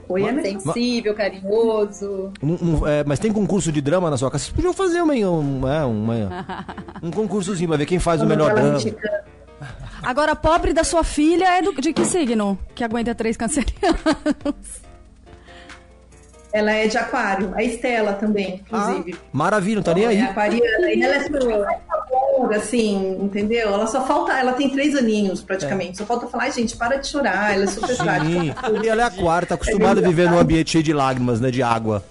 Oi, 0.07 0.21
Emerson? 0.23 0.59
Sensível, 0.59 1.15
carinhoso. 1.15 2.31
Um- 2.41 2.53
um- 2.81 2.87
é, 2.87 3.03
mas 3.03 3.17
tem 3.17 3.33
concurso 3.33 3.71
de 3.71 3.81
drama 3.81 4.07
na 4.11 4.17
sua 4.17 4.29
casa? 4.29 4.43
Vocês 4.43 4.55
podiam 4.55 4.71
fazer 4.73 5.01
uma, 5.01 5.13
um, 5.15 5.67
é, 5.67 5.83
uma- 5.83 6.65
um 7.01 7.09
concursozinho 7.09 7.67
pra 7.69 7.77
ver 7.77 7.87
quem 7.87 7.97
faz 7.97 8.21
o 8.21 8.25
melhor 8.27 8.53
drama. 8.53 8.73
mexicana. 8.73 9.23
Agora, 10.05 10.35
pobre 10.35 10.71
da 10.73 10.83
sua 10.83 11.03
filha 11.03 11.57
é 11.57 11.61
do, 11.61 11.73
de 11.81 11.91
que 11.93 12.05
signo? 12.05 12.57
Que 12.75 12.83
aguenta 12.83 13.13
três 13.15 13.35
cancerianos. 13.35 14.85
Ela 16.53 16.71
é 16.71 16.87
de 16.87 16.97
aquário. 16.97 17.51
A 17.53 17.61
Estela 17.61 18.13
também, 18.13 18.63
Ah, 18.71 18.91
inclusive. 18.91 19.19
maravilha, 19.33 19.75
não 19.75 19.83
tá 19.83 19.93
nem 19.93 20.05
É 20.05 20.07
aí. 20.07 20.21
aquariana. 20.21 20.89
E 20.93 21.03
ela 21.03 21.15
é 21.15 21.23
super 21.23 21.41
amor, 21.43 22.53
assim, 22.53 23.17
entendeu? 23.21 23.73
Ela 23.73 23.85
só 23.87 24.05
falta. 24.07 24.31
Ela 24.31 24.53
tem 24.53 24.69
três 24.69 24.95
aninhos, 24.95 25.41
praticamente. 25.41 25.97
Só 25.97 26.05
falta 26.05 26.27
falar, 26.27 26.43
"Ai, 26.43 26.51
gente, 26.53 26.77
para 26.77 26.95
de 26.95 27.07
chorar. 27.07 27.53
Ela 27.53 27.65
é 27.65 27.67
super 27.67 27.89
Sim, 27.93 28.03
prática. 28.03 28.85
e 28.85 28.87
ela 28.87 29.01
é 29.01 29.05
aquário, 29.05 29.47
tá 29.49 29.55
acostumada 29.55 29.99
a 29.99 30.03
viver 30.07 30.29
num 30.31 30.39
ambiente 30.39 30.71
cheio 30.71 30.83
de 30.83 30.93
lágrimas, 30.93 31.41
né? 31.41 31.51
De 31.51 31.61
água. 31.61 32.01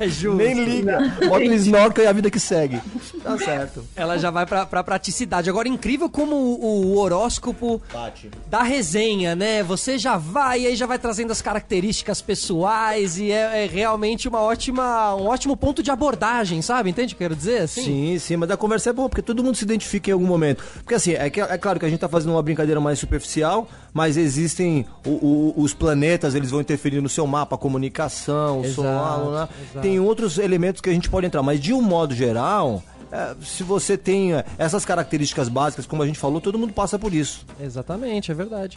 É 0.00 0.08
justo. 0.08 0.36
Nem 0.36 0.64
liga. 0.64 0.98
Bota 1.28 1.44
o 1.44 1.52
snorkel 1.54 2.04
e 2.04 2.06
a 2.06 2.12
vida 2.12 2.30
que 2.30 2.40
segue. 2.40 2.80
Tá 3.22 3.36
certo. 3.38 3.84
Ela 3.94 4.18
já 4.18 4.30
vai 4.30 4.46
pra, 4.46 4.66
pra 4.66 4.82
praticidade. 4.82 5.48
Agora, 5.48 5.68
incrível 5.68 6.08
como 6.08 6.34
o, 6.36 6.92
o 6.92 6.98
horóscopo 6.98 7.80
Bate. 7.92 8.30
da 8.48 8.62
resenha, 8.62 9.34
né? 9.34 9.62
Você 9.62 9.98
já 9.98 10.16
vai 10.16 10.62
e 10.62 10.66
aí 10.68 10.76
já 10.76 10.86
vai 10.86 10.98
trazendo 10.98 11.30
as 11.30 11.42
características 11.42 12.20
pessoais 12.20 13.18
e 13.18 13.30
é, 13.30 13.64
é 13.64 13.66
realmente 13.66 14.28
uma 14.28 14.40
ótima, 14.40 15.14
um 15.14 15.26
ótimo 15.26 15.56
ponto 15.56 15.82
de 15.82 15.90
abordagem, 15.90 16.62
sabe? 16.62 16.90
Entende 16.90 17.14
o 17.14 17.16
que 17.16 17.22
eu 17.24 17.28
quero 17.28 17.36
dizer? 17.36 17.62
Assim? 17.62 17.84
Sim, 17.84 18.18
sim, 18.18 18.36
mas 18.36 18.50
a 18.50 18.56
conversa 18.56 18.90
é 18.90 18.92
boa, 18.92 19.08
porque 19.08 19.22
todo 19.22 19.42
mundo 19.42 19.56
se 19.56 19.64
identifica 19.64 20.10
em 20.10 20.12
algum 20.12 20.26
momento. 20.26 20.62
Porque 20.76 20.94
assim, 20.94 21.12
é, 21.12 21.30
que, 21.30 21.40
é 21.40 21.58
claro 21.58 21.78
que 21.78 21.86
a 21.86 21.88
gente 21.88 22.00
tá 22.00 22.08
fazendo 22.08 22.32
uma 22.32 22.42
brincadeira 22.42 22.80
mais 22.80 22.98
superficial, 22.98 23.68
mas 23.94 24.16
existem 24.18 24.84
o- 25.06 25.10
o- 25.10 25.54
os 25.56 25.72
planetas, 25.72 26.34
eles 26.34 26.50
vão 26.50 26.60
interferir 26.60 27.00
no 27.00 27.08
seu 27.08 27.26
mapa, 27.26 27.54
a 27.54 27.58
comunicação, 27.58 28.60
o 28.60 28.64
Exato, 28.64 28.82
solo, 28.82 29.30
né? 29.38 29.48
Tem 29.80 29.98
outros 30.00 30.36
elementos 30.36 30.80
que 30.82 30.90
a 30.90 30.92
gente 30.92 31.08
pode 31.08 31.26
entrar, 31.26 31.42
mas 31.42 31.60
de 31.60 31.72
um 31.72 31.80
modo 31.80 32.12
geral, 32.14 32.82
é, 33.12 33.34
se 33.42 33.62
você 33.62 33.96
tem 33.96 34.34
é, 34.34 34.44
essas 34.58 34.84
características 34.84 35.48
básicas, 35.48 35.86
como 35.86 36.02
a 36.02 36.06
gente 36.06 36.18
falou, 36.18 36.40
todo 36.40 36.58
mundo 36.58 36.72
passa 36.72 36.98
por 36.98 37.14
isso. 37.14 37.46
Exatamente, 37.60 38.32
é 38.32 38.34
verdade. 38.34 38.76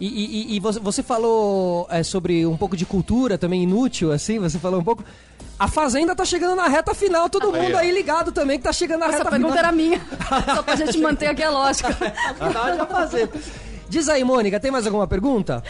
E, 0.00 0.06
e- 0.06 0.56
e- 0.56 0.60
você, 0.60 0.78
você 0.78 1.02
falou 1.02 1.86
é, 1.90 2.02
sobre 2.04 2.46
um 2.46 2.56
pouco 2.56 2.76
de 2.76 2.84
cultura 2.86 3.36
também 3.36 3.64
inútil, 3.64 4.12
assim, 4.12 4.38
você 4.38 4.58
falou 4.58 4.80
um 4.80 4.84
pouco. 4.84 5.04
A 5.58 5.66
Fazenda 5.66 6.14
tá 6.14 6.24
chegando 6.24 6.54
na 6.54 6.68
reta 6.68 6.94
final, 6.94 7.28
todo 7.28 7.50
mundo 7.52 7.76
aí 7.76 7.90
ligado 7.90 8.30
também 8.30 8.58
que 8.58 8.64
tá 8.64 8.72
chegando 8.72 9.00
na 9.00 9.06
Essa 9.08 9.18
reta 9.18 9.30
pergunta 9.30 9.54
final. 9.56 9.64
era 9.64 9.72
minha. 9.72 10.00
Só 10.54 10.62
pra 10.62 10.76
gente 10.76 10.98
manter 10.98 11.26
aqui 11.26 11.42
a 11.42 11.50
lógica. 11.50 11.88
A 12.38 12.86
Fazenda. 12.86 13.32
Diz 13.88 14.08
aí, 14.08 14.22
Mônica, 14.22 14.60
tem 14.60 14.70
mais 14.70 14.86
alguma 14.86 15.06
pergunta? 15.06 15.62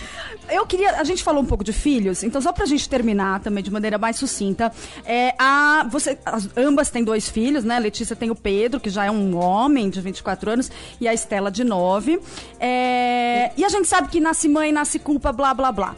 Eu 0.51 0.67
queria. 0.67 0.97
A 1.01 1.05
gente 1.05 1.23
falou 1.23 1.41
um 1.43 1.47
pouco 1.47 1.63
de 1.63 1.73
filhos, 1.73 2.23
então 2.25 2.41
só 2.41 2.53
pra 2.53 2.67
gente 2.67 2.89
terminar 2.89 3.41
também 3.41 3.63
de 3.63 3.71
maneira 3.71 3.97
mais 3.97 4.17
sucinta. 4.17 4.73
É, 5.05 5.35
a, 5.39 5.87
você, 5.89 6.19
as- 6.27 6.49
ambas 6.57 6.91
têm 6.91 7.05
dois 7.05 7.29
filhos, 7.29 7.63
né? 7.65 7.77
A 7.77 7.79
Letícia 7.79 8.17
tem 8.17 8.31
o 8.31 8.35
Pedro, 8.35 8.81
que 8.81 8.91
já 8.91 9.05
é 9.05 9.11
um 9.11 9.37
homem 9.37 9.89
de 9.89 10.01
24 10.01 10.51
anos, 10.51 10.71
e 11.01 11.07
a 11.07 11.15
Estela 11.15 11.51
de 11.51 11.63
9. 11.63 12.21
É, 12.59 13.53
e 13.57 13.65
a 13.65 13.69
gente 13.69 13.87
sabe 13.87 14.09
que 14.09 14.21
nasce 14.21 14.49
mãe, 14.49 14.73
nasce 14.73 14.99
culpa, 14.99 15.33
blá, 15.33 15.55
blá, 15.55 15.71
blá. 15.71 15.95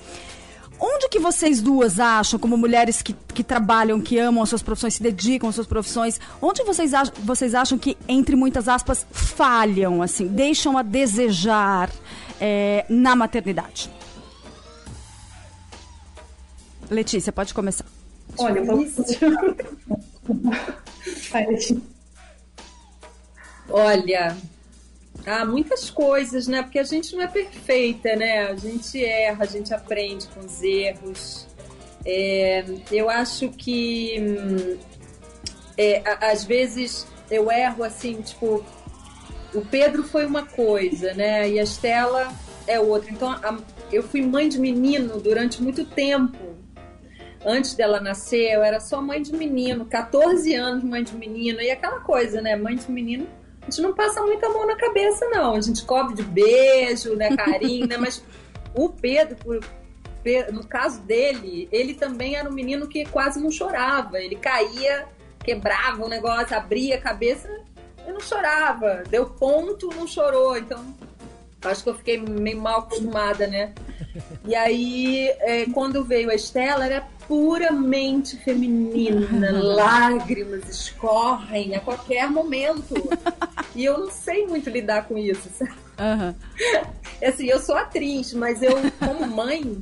Onde 0.80 1.08
que 1.10 1.18
vocês 1.18 1.60
duas 1.60 2.00
acham, 2.00 2.40
como 2.40 2.56
mulheres 2.56 3.02
que, 3.02 3.12
que 3.34 3.44
trabalham, 3.44 4.00
que 4.00 4.18
amam 4.18 4.42
as 4.42 4.48
suas 4.48 4.62
profissões, 4.62 4.94
se 4.94 5.02
dedicam 5.02 5.50
às 5.50 5.54
suas 5.54 5.66
profissões, 5.66 6.18
onde 6.40 6.64
vocês 6.64 6.94
acham, 6.94 7.14
vocês 7.18 7.54
acham 7.54 7.76
que, 7.76 7.98
entre 8.08 8.34
muitas 8.34 8.66
aspas, 8.66 9.06
falham, 9.10 10.00
assim, 10.00 10.26
deixam 10.26 10.78
a 10.78 10.82
desejar 10.82 11.90
é, 12.40 12.86
na 12.88 13.14
maternidade? 13.14 13.90
Letícia, 16.90 17.30
pode 17.30 17.52
começar. 17.52 17.84
Olha, 18.38 18.64
vamos. 18.64 18.94
Olha, 23.68 24.36
há 25.26 25.44
muitas 25.44 25.90
coisas, 25.90 26.46
né? 26.46 26.62
Porque 26.62 26.78
a 26.78 26.84
gente 26.84 27.14
não 27.14 27.22
é 27.22 27.26
perfeita, 27.26 28.14
né? 28.16 28.46
A 28.48 28.56
gente 28.56 29.04
erra, 29.04 29.44
a 29.44 29.46
gente 29.46 29.72
aprende 29.74 30.26
com 30.28 30.40
os 30.40 30.62
erros. 30.62 31.46
É, 32.04 32.64
eu 32.90 33.10
acho 33.10 33.48
que 33.50 34.16
hum, 34.18 34.78
é, 35.76 36.02
às 36.20 36.44
vezes 36.44 37.06
eu 37.30 37.50
erro 37.50 37.84
assim, 37.84 38.20
tipo, 38.22 38.64
o 39.54 39.60
Pedro 39.62 40.02
foi 40.02 40.24
uma 40.26 40.46
coisa, 40.46 41.12
né? 41.14 41.48
E 41.48 41.58
a 41.58 41.62
Estela 41.62 42.32
é 42.66 42.80
outra. 42.80 43.10
Então 43.10 43.30
a- 43.30 43.58
eu 43.92 44.02
fui 44.02 44.22
mãe 44.22 44.48
de 44.48 44.58
menino 44.58 45.20
durante 45.20 45.62
muito 45.62 45.84
tempo. 45.84 46.38
Antes 47.44 47.74
dela 47.74 48.00
nascer, 48.00 48.52
eu 48.52 48.62
era 48.62 48.80
só 48.80 49.00
mãe 49.00 49.22
de 49.22 49.34
menino, 49.34 49.86
14 49.86 50.54
anos 50.54 50.84
mãe 50.84 51.02
de 51.02 51.14
menino, 51.16 51.60
e 51.60 51.70
aquela 51.70 52.00
coisa, 52.00 52.40
né? 52.40 52.54
Mãe 52.54 52.76
de 52.76 52.90
menino 52.90 53.26
gente 53.70 53.80
não 53.80 53.94
passa 53.94 54.20
muito 54.20 54.44
a 54.44 54.48
mão 54.48 54.66
na 54.66 54.76
cabeça, 54.76 55.28
não. 55.28 55.54
A 55.54 55.60
gente 55.60 55.84
cobre 55.84 56.14
de 56.14 56.22
beijo, 56.22 57.14
né, 57.14 57.34
carinho, 57.36 57.86
né? 57.86 57.96
Mas 57.96 58.22
o 58.74 58.88
Pedro, 58.88 59.36
no 60.52 60.66
caso 60.66 61.00
dele, 61.02 61.68
ele 61.70 61.94
também 61.94 62.34
era 62.34 62.48
um 62.48 62.52
menino 62.52 62.88
que 62.88 63.06
quase 63.06 63.40
não 63.40 63.50
chorava. 63.50 64.20
Ele 64.20 64.36
caía, 64.36 65.06
quebrava 65.42 66.04
o 66.04 66.08
negócio, 66.08 66.56
abria 66.56 66.96
a 66.96 67.00
cabeça 67.00 67.48
e 68.06 68.12
não 68.12 68.20
chorava. 68.20 69.04
Deu 69.08 69.26
ponto, 69.30 69.88
não 69.94 70.06
chorou. 70.06 70.58
Então, 70.58 70.84
acho 71.62 71.84
que 71.84 71.90
eu 71.90 71.94
fiquei 71.94 72.18
meio 72.20 72.60
mal 72.60 72.80
acostumada, 72.80 73.46
né? 73.46 73.72
E 74.44 74.54
aí, 74.54 75.28
é, 75.40 75.66
quando 75.66 76.04
veio 76.04 76.30
a 76.30 76.34
Estela, 76.34 76.84
era 76.84 77.06
puramente 77.28 78.36
feminina. 78.38 79.52
Lágrimas 79.62 80.68
escorrem 80.68 81.76
a 81.76 81.80
qualquer 81.80 82.28
momento. 82.28 82.94
E 83.74 83.84
eu 83.84 83.98
não 83.98 84.10
sei 84.10 84.46
muito 84.46 84.68
lidar 84.68 85.06
com 85.06 85.16
isso, 85.16 85.48
sabe? 85.56 85.72
Aham. 85.98 86.34
Assim, 87.22 87.46
eu 87.46 87.60
sou 87.60 87.76
atriz, 87.76 88.32
mas 88.32 88.62
eu, 88.62 88.72
como 88.98 89.26
mãe, 89.26 89.80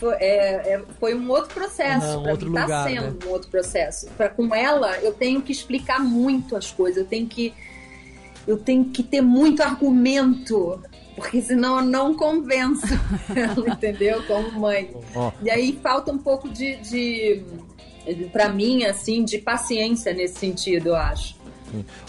foi, 0.00 0.14
é, 0.14 0.74
é, 0.74 0.82
foi 0.98 1.14
um 1.14 1.30
outro 1.30 1.54
processo. 1.54 2.18
Um 2.18 2.28
outro 2.28 2.48
mim, 2.48 2.54
tá 2.54 2.62
lugar, 2.62 2.88
sendo 2.88 3.02
né? 3.02 3.18
um 3.26 3.28
outro 3.28 3.50
processo. 3.50 4.06
Pra, 4.16 4.28
com 4.28 4.54
ela, 4.54 4.98
eu 4.98 5.12
tenho 5.12 5.42
que 5.42 5.52
explicar 5.52 6.00
muito 6.00 6.56
as 6.56 6.72
coisas. 6.72 6.98
Eu 6.98 7.06
tenho 7.06 7.26
que, 7.26 7.54
eu 8.46 8.58
tenho 8.58 8.86
que 8.86 9.02
ter 9.02 9.20
muito 9.20 9.62
argumento. 9.62 10.80
Porque 11.20 11.42
senão 11.42 11.78
eu 11.78 11.84
não 11.84 12.14
convenço 12.14 12.86
ela, 13.34 13.68
entendeu? 13.70 14.22
Como 14.26 14.58
mãe. 14.58 14.90
E 15.42 15.50
aí 15.50 15.78
falta 15.82 16.10
um 16.10 16.18
pouco 16.18 16.48
de, 16.48 16.76
de 16.76 17.42
para 18.32 18.48
mim, 18.48 18.84
assim, 18.84 19.24
de 19.24 19.38
paciência 19.38 20.12
nesse 20.14 20.38
sentido, 20.38 20.88
eu 20.88 20.96
acho. 20.96 21.36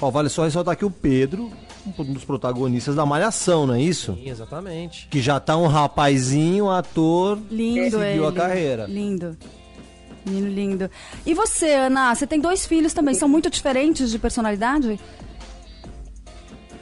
Ó, 0.01 0.09
vale 0.09 0.29
só 0.29 0.43
ressaltar 0.45 0.73
aqui 0.73 0.85
o 0.85 0.89
Pedro, 0.89 1.51
um 1.99 2.13
dos 2.13 2.23
protagonistas 2.23 2.95
da 2.95 3.05
Malhação, 3.05 3.67
não 3.67 3.75
é 3.75 3.81
isso? 3.81 4.15
Sim, 4.15 4.29
exatamente. 4.29 5.07
Que 5.09 5.21
já 5.21 5.39
tá 5.39 5.57
um 5.57 5.67
rapazinho, 5.67 6.69
ator, 6.69 7.37
Lindo 7.51 7.99
seguiu 7.99 8.03
ele. 8.03 8.25
a 8.25 8.31
carreira. 8.31 8.85
Lindo. 8.85 9.37
Menino 10.25 10.49
lindo. 10.49 10.91
E 11.25 11.33
você, 11.33 11.73
Ana? 11.73 12.13
Você 12.13 12.27
tem 12.27 12.39
dois 12.39 12.65
filhos 12.65 12.93
também. 12.93 13.15
São 13.15 13.27
muito 13.27 13.49
diferentes 13.49 14.11
de 14.11 14.19
personalidade? 14.19 14.99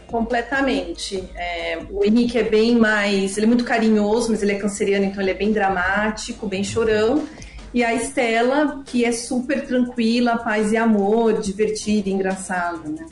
Completamente. 0.09 1.23
É, 1.35 1.79
o 1.91 2.03
Henrique 2.03 2.37
é 2.37 2.43
bem 2.43 2.75
mais. 2.75 3.37
Ele 3.37 3.45
é 3.45 3.47
muito 3.47 3.63
carinhoso, 3.63 4.31
mas 4.31 4.41
ele 4.41 4.53
é 4.53 4.55
canceriano, 4.55 5.05
então 5.05 5.21
ele 5.21 5.31
é 5.31 5.35
bem 5.35 5.51
dramático, 5.51 6.47
bem 6.47 6.63
chorão. 6.63 7.23
E 7.73 7.83
a 7.83 7.93
Estela, 7.93 8.81
que 8.85 9.05
é 9.05 9.11
super 9.11 9.65
tranquila, 9.65 10.37
paz 10.37 10.71
e 10.71 10.77
amor, 10.77 11.39
divertida, 11.39 12.09
engraçada, 12.09 12.89
né? 12.89 13.05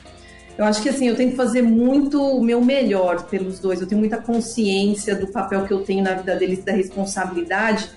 Eu 0.56 0.64
acho 0.64 0.82
que 0.82 0.88
assim, 0.88 1.06
eu 1.06 1.14
tenho 1.14 1.30
que 1.30 1.36
fazer 1.36 1.62
muito 1.62 2.20
o 2.20 2.42
meu 2.42 2.60
melhor 2.60 3.22
pelos 3.26 3.60
dois. 3.60 3.80
Eu 3.80 3.86
tenho 3.86 4.00
muita 4.00 4.16
consciência 4.16 5.14
do 5.14 5.28
papel 5.28 5.64
que 5.64 5.72
eu 5.72 5.84
tenho 5.84 6.02
na 6.02 6.14
vida 6.14 6.34
deles, 6.34 6.64
da 6.64 6.72
responsabilidade. 6.72 7.88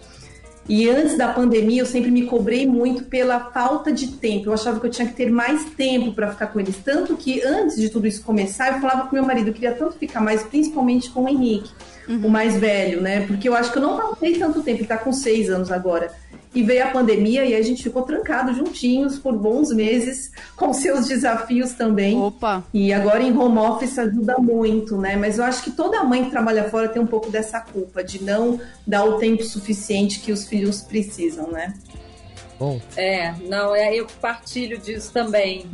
E 0.70 0.90
antes 0.90 1.18
da 1.18 1.28
pandemia, 1.28 1.82
eu 1.82 1.86
sempre 1.86 2.12
me 2.12 2.26
cobrei 2.28 2.68
muito 2.68 3.04
pela 3.06 3.52
falta 3.52 3.92
de 3.92 4.08
tempo. 4.08 4.50
Eu 4.50 4.54
achava 4.54 4.80
que 4.80 4.86
eu 4.86 4.92
tinha 4.92 5.08
que 5.08 5.14
ter 5.14 5.30
mais 5.30 5.66
tempo 5.72 6.14
para 6.14 6.32
ficar 6.32 6.48
com 6.48 6.60
eles. 6.60 6.78
Tanto 6.84 7.18
que 7.18 7.44
antes 7.44 7.76
de 7.76 7.90
tudo 7.90 8.08
isso 8.08 8.24
começar, 8.24 8.74
eu 8.74 8.80
falava 8.80 9.08
com 9.08 9.16
meu 9.16 9.26
marido, 9.26 9.48
eu 9.48 9.54
queria 9.54 9.74
tanto 9.74 9.98
ficar 9.98 10.22
mais, 10.22 10.44
principalmente 10.44 11.10
com 11.10 11.24
o 11.24 11.30
Henrique, 11.30 11.72
o 12.08 12.30
mais 12.30 12.58
velho, 12.58 13.02
né? 13.02 13.26
Porque 13.26 13.50
eu 13.50 13.56
acho 13.56 13.72
que 13.72 13.78
eu 13.78 13.82
não 13.82 13.98
passei 13.98 14.38
tanto 14.38 14.62
tempo, 14.62 14.80
ele 14.80 14.88
tá 14.88 14.98
com 14.98 15.12
seis 15.12 15.50
anos 15.50 15.72
agora. 15.72 16.12
E 16.54 16.64
veio 16.64 16.84
a 16.84 16.88
pandemia 16.88 17.46
e 17.46 17.56
a 17.56 17.62
gente 17.62 17.82
ficou 17.82 18.02
trancado 18.02 18.54
juntinhos 18.54 19.18
por 19.18 19.38
bons 19.38 19.74
meses, 19.74 20.32
com 20.56 20.74
seus 20.74 21.08
desafios 21.08 21.72
também. 21.72 22.18
Opa! 22.18 22.64
E 22.74 22.92
agora 22.92 23.24
em 23.24 23.36
home 23.36 23.58
office 23.58 23.98
ajuda 23.98 24.38
muito, 24.38 24.98
né? 24.98 25.16
Mas 25.16 25.38
eu 25.38 25.46
acho 25.46 25.64
que 25.64 25.72
toda 25.72 26.04
mãe 26.04 26.26
que 26.26 26.32
trabalha 26.32 26.70
fora 26.70 26.90
tem 26.90 27.02
um 27.02 27.08
pouco 27.08 27.30
dessa 27.30 27.62
culpa 27.62 28.04
de 28.04 28.22
não 28.22 28.60
dar 28.86 29.06
o 29.06 29.18
tempo 29.18 29.44
suficiente 29.44 30.20
que 30.20 30.32
os 30.32 30.46
filhos 30.46 30.82
precisam, 30.82 31.50
né? 31.50 31.74
Bom. 32.60 32.80
É, 32.96 33.34
não, 33.48 33.74
é, 33.74 33.96
eu 33.96 34.06
partilho 34.22 34.78
disso 34.78 35.12
também. 35.14 35.66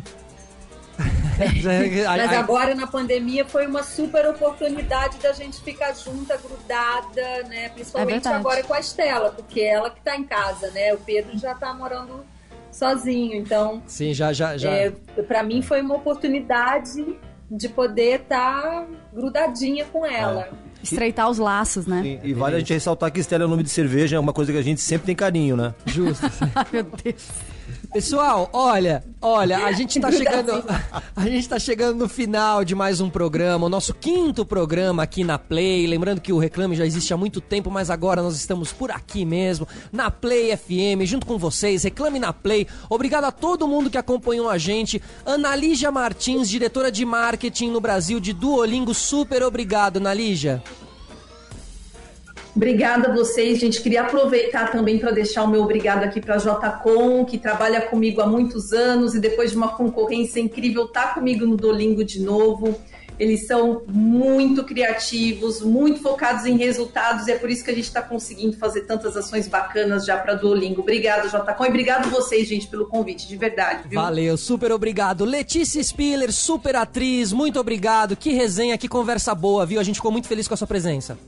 Mas 2.18 2.34
agora 2.34 2.74
na 2.76 2.88
pandemia 2.88 3.46
foi 3.46 3.68
uma 3.68 3.84
super 3.84 4.28
oportunidade 4.28 5.18
da 5.20 5.34
gente 5.34 5.62
ficar 5.62 5.94
junta, 5.94 6.38
grudada, 6.38 7.44
né? 7.48 7.70
Principalmente 7.70 8.24
verdade. 8.24 8.36
agora 8.36 8.64
com 8.64 8.74
a 8.74 8.80
Estela, 8.80 9.32
porque 9.32 9.62
ela 9.62 9.90
que 9.90 10.02
tá 10.02 10.16
em 10.16 10.24
casa, 10.24 10.72
né? 10.72 10.94
O 10.94 10.98
Pedro 10.98 11.38
já 11.38 11.54
tá 11.54 11.74
morando 11.74 12.26
sozinho. 12.72 13.36
Então, 13.36 13.82
Sim, 13.86 14.14
já, 14.14 14.34
já, 14.34 14.58
já. 14.58 14.72
é, 14.72 14.92
para 15.28 15.44
mim 15.44 15.62
foi 15.62 15.82
uma 15.82 15.96
oportunidade 15.96 17.18
de 17.50 17.70
poder 17.70 18.22
estar 18.22 18.86
grudadinha 19.14 19.86
com 19.86 20.06
ela. 20.06 20.50
Estreitar 20.84 21.30
os 21.30 21.38
laços, 21.38 21.88
né? 21.88 22.20
E, 22.24 22.30
e 22.30 22.34
vale 22.34 22.56
a 22.56 22.60
gente 22.60 22.74
ressaltar 22.74 23.12
que 23.12 23.20
Estela 23.20 23.44
é 23.44 23.48
o 23.48 23.50
nome 23.50 23.64
de 23.64 23.70
cerveja, 23.70 24.18
é 24.18 24.20
uma 24.20 24.34
coisa 24.34 24.52
que 24.52 24.58
a 24.58 24.62
gente 24.62 24.82
sempre 24.82 25.08
tem 25.08 25.16
carinho, 25.16 25.56
né? 25.56 25.74
Justo. 25.86 26.26
Meu 26.72 26.84
Deus. 26.84 27.30
Pessoal, 27.98 28.48
olha, 28.54 29.04
olha, 29.20 29.66
a 29.66 29.72
gente 29.72 30.00
tá 30.00 30.12
chegando, 30.14 30.64
a 31.16 31.28
gente 31.28 31.50
tá 31.50 31.58
chegando 31.58 31.98
no 31.98 32.08
final 32.08 32.64
de 32.64 32.76
mais 32.76 33.02
um 33.02 33.10
programa, 33.10 33.66
o 33.66 33.70
nosso 33.70 33.92
quinto 33.92 34.46
programa 34.46 35.02
aqui 35.02 35.24
na 35.24 35.40
Play. 35.40 35.88
Lembrando 35.88 36.22
que 36.22 36.32
o 36.32 36.38
Reclame 36.38 36.76
já 36.76 36.86
existe 36.86 37.12
há 37.12 37.18
muito 37.18 37.42
tempo, 37.42 37.72
mas 37.72 37.90
agora 37.90 38.22
nós 38.22 38.36
estamos 38.36 38.72
por 38.72 38.92
aqui 38.92 39.26
mesmo, 39.26 39.68
na 39.92 40.12
Play 40.12 40.56
FM, 40.56 41.06
junto 41.06 41.26
com 41.26 41.40
vocês. 41.40 41.82
Reclame 41.82 42.20
na 42.20 42.32
Play. 42.32 42.68
Obrigado 42.88 43.24
a 43.24 43.32
todo 43.32 43.68
mundo 43.68 43.90
que 43.90 43.98
acompanhou 43.98 44.48
a 44.48 44.60
gente. 44.60 45.02
Analígia 45.26 45.92
Martins, 45.92 46.48
diretora 46.48 46.92
de 46.92 47.04
marketing 47.04 47.72
no 47.72 47.82
Brasil 47.82 48.20
de 48.20 48.32
Duolingo, 48.32 48.94
super 48.94 49.42
obrigado, 49.42 49.98
Analígia. 49.98 50.62
Obrigada 52.58 53.10
a 53.10 53.14
vocês, 53.14 53.60
gente. 53.60 53.80
Queria 53.84 54.02
aproveitar 54.02 54.72
também 54.72 54.98
para 54.98 55.12
deixar 55.12 55.44
o 55.44 55.48
meu 55.48 55.62
obrigado 55.62 56.04
aqui 56.04 56.20
para 56.20 56.34
a 56.34 56.38
JCom, 56.40 57.24
que 57.24 57.38
trabalha 57.38 57.82
comigo 57.82 58.20
há 58.20 58.26
muitos 58.26 58.74
anos 58.74 59.14
e 59.14 59.20
depois 59.20 59.52
de 59.52 59.58
uma 59.58 59.76
concorrência 59.76 60.40
incrível, 60.40 60.88
tá 60.88 61.10
comigo 61.14 61.46
no 61.46 61.56
Dolingo 61.56 62.04
de 62.04 62.20
novo. 62.20 62.76
Eles 63.20 63.46
são 63.46 63.84
muito 63.88 64.64
criativos, 64.64 65.62
muito 65.62 66.02
focados 66.02 66.48
em 66.48 66.58
resultados 66.58 67.28
e 67.28 67.32
é 67.32 67.38
por 67.38 67.48
isso 67.48 67.64
que 67.64 67.70
a 67.70 67.76
gente 67.76 67.84
está 67.84 68.02
conseguindo 68.02 68.58
fazer 68.58 68.82
tantas 68.88 69.16
ações 69.16 69.48
bacanas 69.48 70.04
já 70.04 70.18
para 70.18 70.34
Duolingo. 70.34 70.82
Obrigada, 70.82 71.28
JCom, 71.28 71.64
e 71.64 71.68
obrigado 71.68 72.10
vocês, 72.10 72.48
gente, 72.48 72.66
pelo 72.66 72.88
convite, 72.88 73.28
de 73.28 73.38
verdade. 73.38 73.88
Viu? 73.88 74.02
Valeu, 74.02 74.36
super 74.36 74.72
obrigado. 74.72 75.26
Letícia 75.26 75.82
Spiller, 75.84 76.34
super 76.34 76.76
atriz, 76.76 77.32
muito 77.32 77.60
obrigado. 77.60 78.16
Que 78.16 78.32
resenha, 78.32 78.76
que 78.80 78.88
conversa 78.88 79.36
boa, 79.36 79.64
viu? 79.64 79.80
A 79.80 79.84
gente 79.84 79.98
ficou 79.98 80.12
muito 80.12 80.28
feliz 80.28 80.48
com 80.48 80.56
a 80.56 80.58
sua 80.58 80.68
presença. 80.68 81.20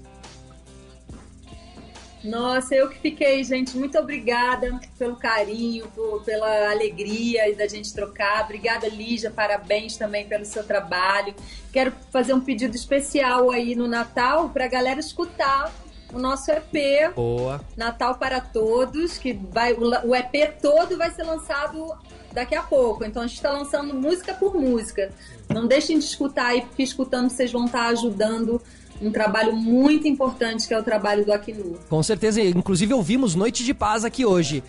Nossa, 2.23 2.75
eu 2.75 2.89
que 2.89 2.99
fiquei, 2.99 3.43
gente. 3.43 3.77
Muito 3.77 3.97
obrigada 3.97 4.79
pelo 4.97 5.15
carinho, 5.15 5.87
por- 5.95 6.21
pela 6.23 6.69
alegria 6.71 7.55
da 7.55 7.67
gente 7.67 7.93
trocar. 7.93 8.43
Obrigada, 8.43 8.87
Lígia. 8.89 9.31
Parabéns 9.31 9.95
também 9.95 10.27
pelo 10.27 10.43
seu 10.45 10.63
trabalho. 10.63 11.33
Quero 11.71 11.93
fazer 12.11 12.33
um 12.33 12.41
pedido 12.41 12.75
especial 12.75 13.51
aí 13.51 13.73
no 13.75 13.87
Natal 13.87 14.49
para 14.49 14.65
a 14.65 14.67
galera 14.67 14.99
escutar 14.99 15.71
o 16.11 16.19
nosso 16.19 16.51
EP 16.51 17.13
Boa. 17.15 17.61
Natal 17.77 18.15
para 18.15 18.41
Todos, 18.41 19.17
que 19.17 19.31
vai 19.33 19.73
o 19.73 20.15
EP 20.15 20.59
todo 20.61 20.97
vai 20.97 21.11
ser 21.11 21.23
lançado 21.23 21.95
daqui 22.33 22.55
a 22.55 22.63
pouco. 22.63 23.05
Então 23.05 23.21
a 23.23 23.27
gente 23.27 23.37
está 23.37 23.51
lançando 23.51 23.93
música 23.93 24.33
por 24.33 24.55
música. 24.55 25.11
Não 25.47 25.67
deixem 25.67 25.97
de 25.99 26.05
escutar 26.05 26.47
aí, 26.47 26.61
porque 26.61 26.83
escutando 26.83 27.29
vocês 27.29 27.51
vão 27.51 27.65
estar 27.65 27.87
ajudando 27.87 28.61
um 29.01 29.11
trabalho 29.11 29.55
muito 29.55 30.07
importante 30.07 30.67
que 30.67 30.73
é 30.73 30.79
o 30.79 30.83
trabalho 30.83 31.25
do 31.25 31.31
Acnu. 31.31 31.77
Com 31.89 32.03
certeza, 32.03 32.41
inclusive 32.41 32.93
ouvimos 32.93 33.35
Noite 33.35 33.63
de 33.63 33.73
Paz 33.73 34.03
aqui 34.03 34.25
hoje. 34.25 34.63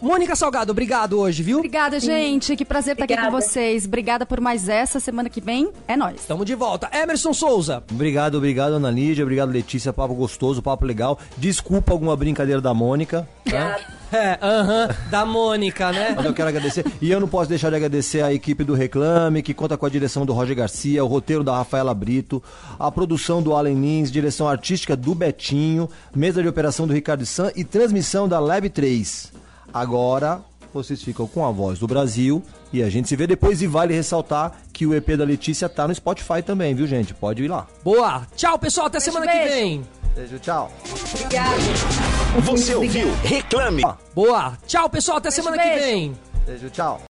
Mônica 0.00 0.36
Salgado, 0.36 0.70
obrigado 0.70 1.18
hoje, 1.18 1.42
viu? 1.42 1.58
Obrigada, 1.58 1.98
gente. 1.98 2.54
Que 2.54 2.64
prazer 2.64 2.92
estar 2.92 3.04
aqui 3.04 3.16
com 3.16 3.30
vocês. 3.32 3.84
Obrigada 3.84 4.24
por 4.24 4.40
mais 4.40 4.68
essa. 4.68 5.00
Semana 5.00 5.28
que 5.28 5.40
vem 5.40 5.70
é 5.88 5.96
nóis. 5.96 6.24
Tamo 6.24 6.44
de 6.44 6.54
volta. 6.54 6.88
Emerson 6.92 7.32
Souza. 7.32 7.82
Obrigado, 7.90 8.36
obrigado, 8.36 8.74
Ana 8.74 8.90
Lídia. 8.90 9.24
Obrigado, 9.24 9.50
Letícia. 9.50 9.92
Papo 9.92 10.14
gostoso, 10.14 10.62
papo 10.62 10.84
legal. 10.86 11.18
Desculpa 11.36 11.92
alguma 11.92 12.16
brincadeira 12.16 12.60
da 12.60 12.72
Mônica. 12.72 13.28
É, 14.10 14.38
aham, 14.40 14.88
da 15.10 15.26
Mônica, 15.26 15.90
né? 15.92 16.14
Mas 16.16 16.24
eu 16.24 16.32
quero 16.32 16.48
agradecer. 16.48 16.84
E 17.02 17.10
eu 17.10 17.20
não 17.20 17.28
posso 17.28 17.48
deixar 17.48 17.68
de 17.70 17.76
agradecer 17.76 18.22
a 18.22 18.32
equipe 18.32 18.64
do 18.64 18.74
Reclame, 18.74 19.42
que 19.42 19.52
conta 19.52 19.76
com 19.76 19.84
a 19.84 19.88
direção 19.90 20.24
do 20.24 20.32
Roger 20.32 20.56
Garcia, 20.56 21.04
o 21.04 21.08
roteiro 21.08 21.44
da 21.44 21.56
Rafaela 21.56 21.92
Brito, 21.92 22.42
a 22.78 22.90
produção 22.90 23.42
do 23.42 23.52
Allen 23.54 23.80
Lins, 23.80 24.10
direção 24.10 24.48
artística 24.48 24.96
do 24.96 25.14
Betinho, 25.14 25.90
mesa 26.14 26.40
de 26.40 26.48
operação 26.48 26.86
do 26.86 26.92
Ricardo 26.92 27.26
San 27.26 27.50
e 27.56 27.64
transmissão 27.64 28.28
da 28.28 28.38
Lab 28.38 28.70
3. 28.70 29.37
Agora 29.72 30.40
vocês 30.72 31.02
ficam 31.02 31.26
com 31.26 31.44
a 31.46 31.50
voz 31.50 31.78
do 31.78 31.86
Brasil 31.86 32.42
e 32.72 32.82
a 32.82 32.90
gente 32.90 33.08
se 33.08 33.16
vê 33.16 33.26
depois. 33.26 33.62
E 33.62 33.66
vale 33.66 33.94
ressaltar 33.94 34.52
que 34.72 34.86
o 34.86 34.94
EP 34.94 35.16
da 35.16 35.24
Letícia 35.24 35.68
tá 35.68 35.88
no 35.88 35.94
Spotify 35.94 36.42
também, 36.44 36.74
viu, 36.74 36.86
gente? 36.86 37.14
Pode 37.14 37.42
ir 37.42 37.48
lá. 37.48 37.66
Boa. 37.82 38.26
Tchau, 38.36 38.58
pessoal. 38.58 38.86
Até 38.86 39.00
semana 39.00 39.26
que 39.26 39.32
beijo. 39.38 39.54
vem. 39.54 39.86
Beijo, 40.14 40.38
tchau. 40.38 40.70
Obrigada. 41.14 41.56
Você 42.44 42.74
ouviu 42.74 43.12
Reclame. 43.22 43.82
Boa. 44.14 44.58
Tchau, 44.66 44.88
pessoal. 44.90 45.18
Até 45.18 45.30
semana 45.30 45.56
que 45.58 45.68
beijo. 45.68 45.84
vem. 45.84 46.16
Beijo, 46.46 46.70
tchau. 46.70 47.00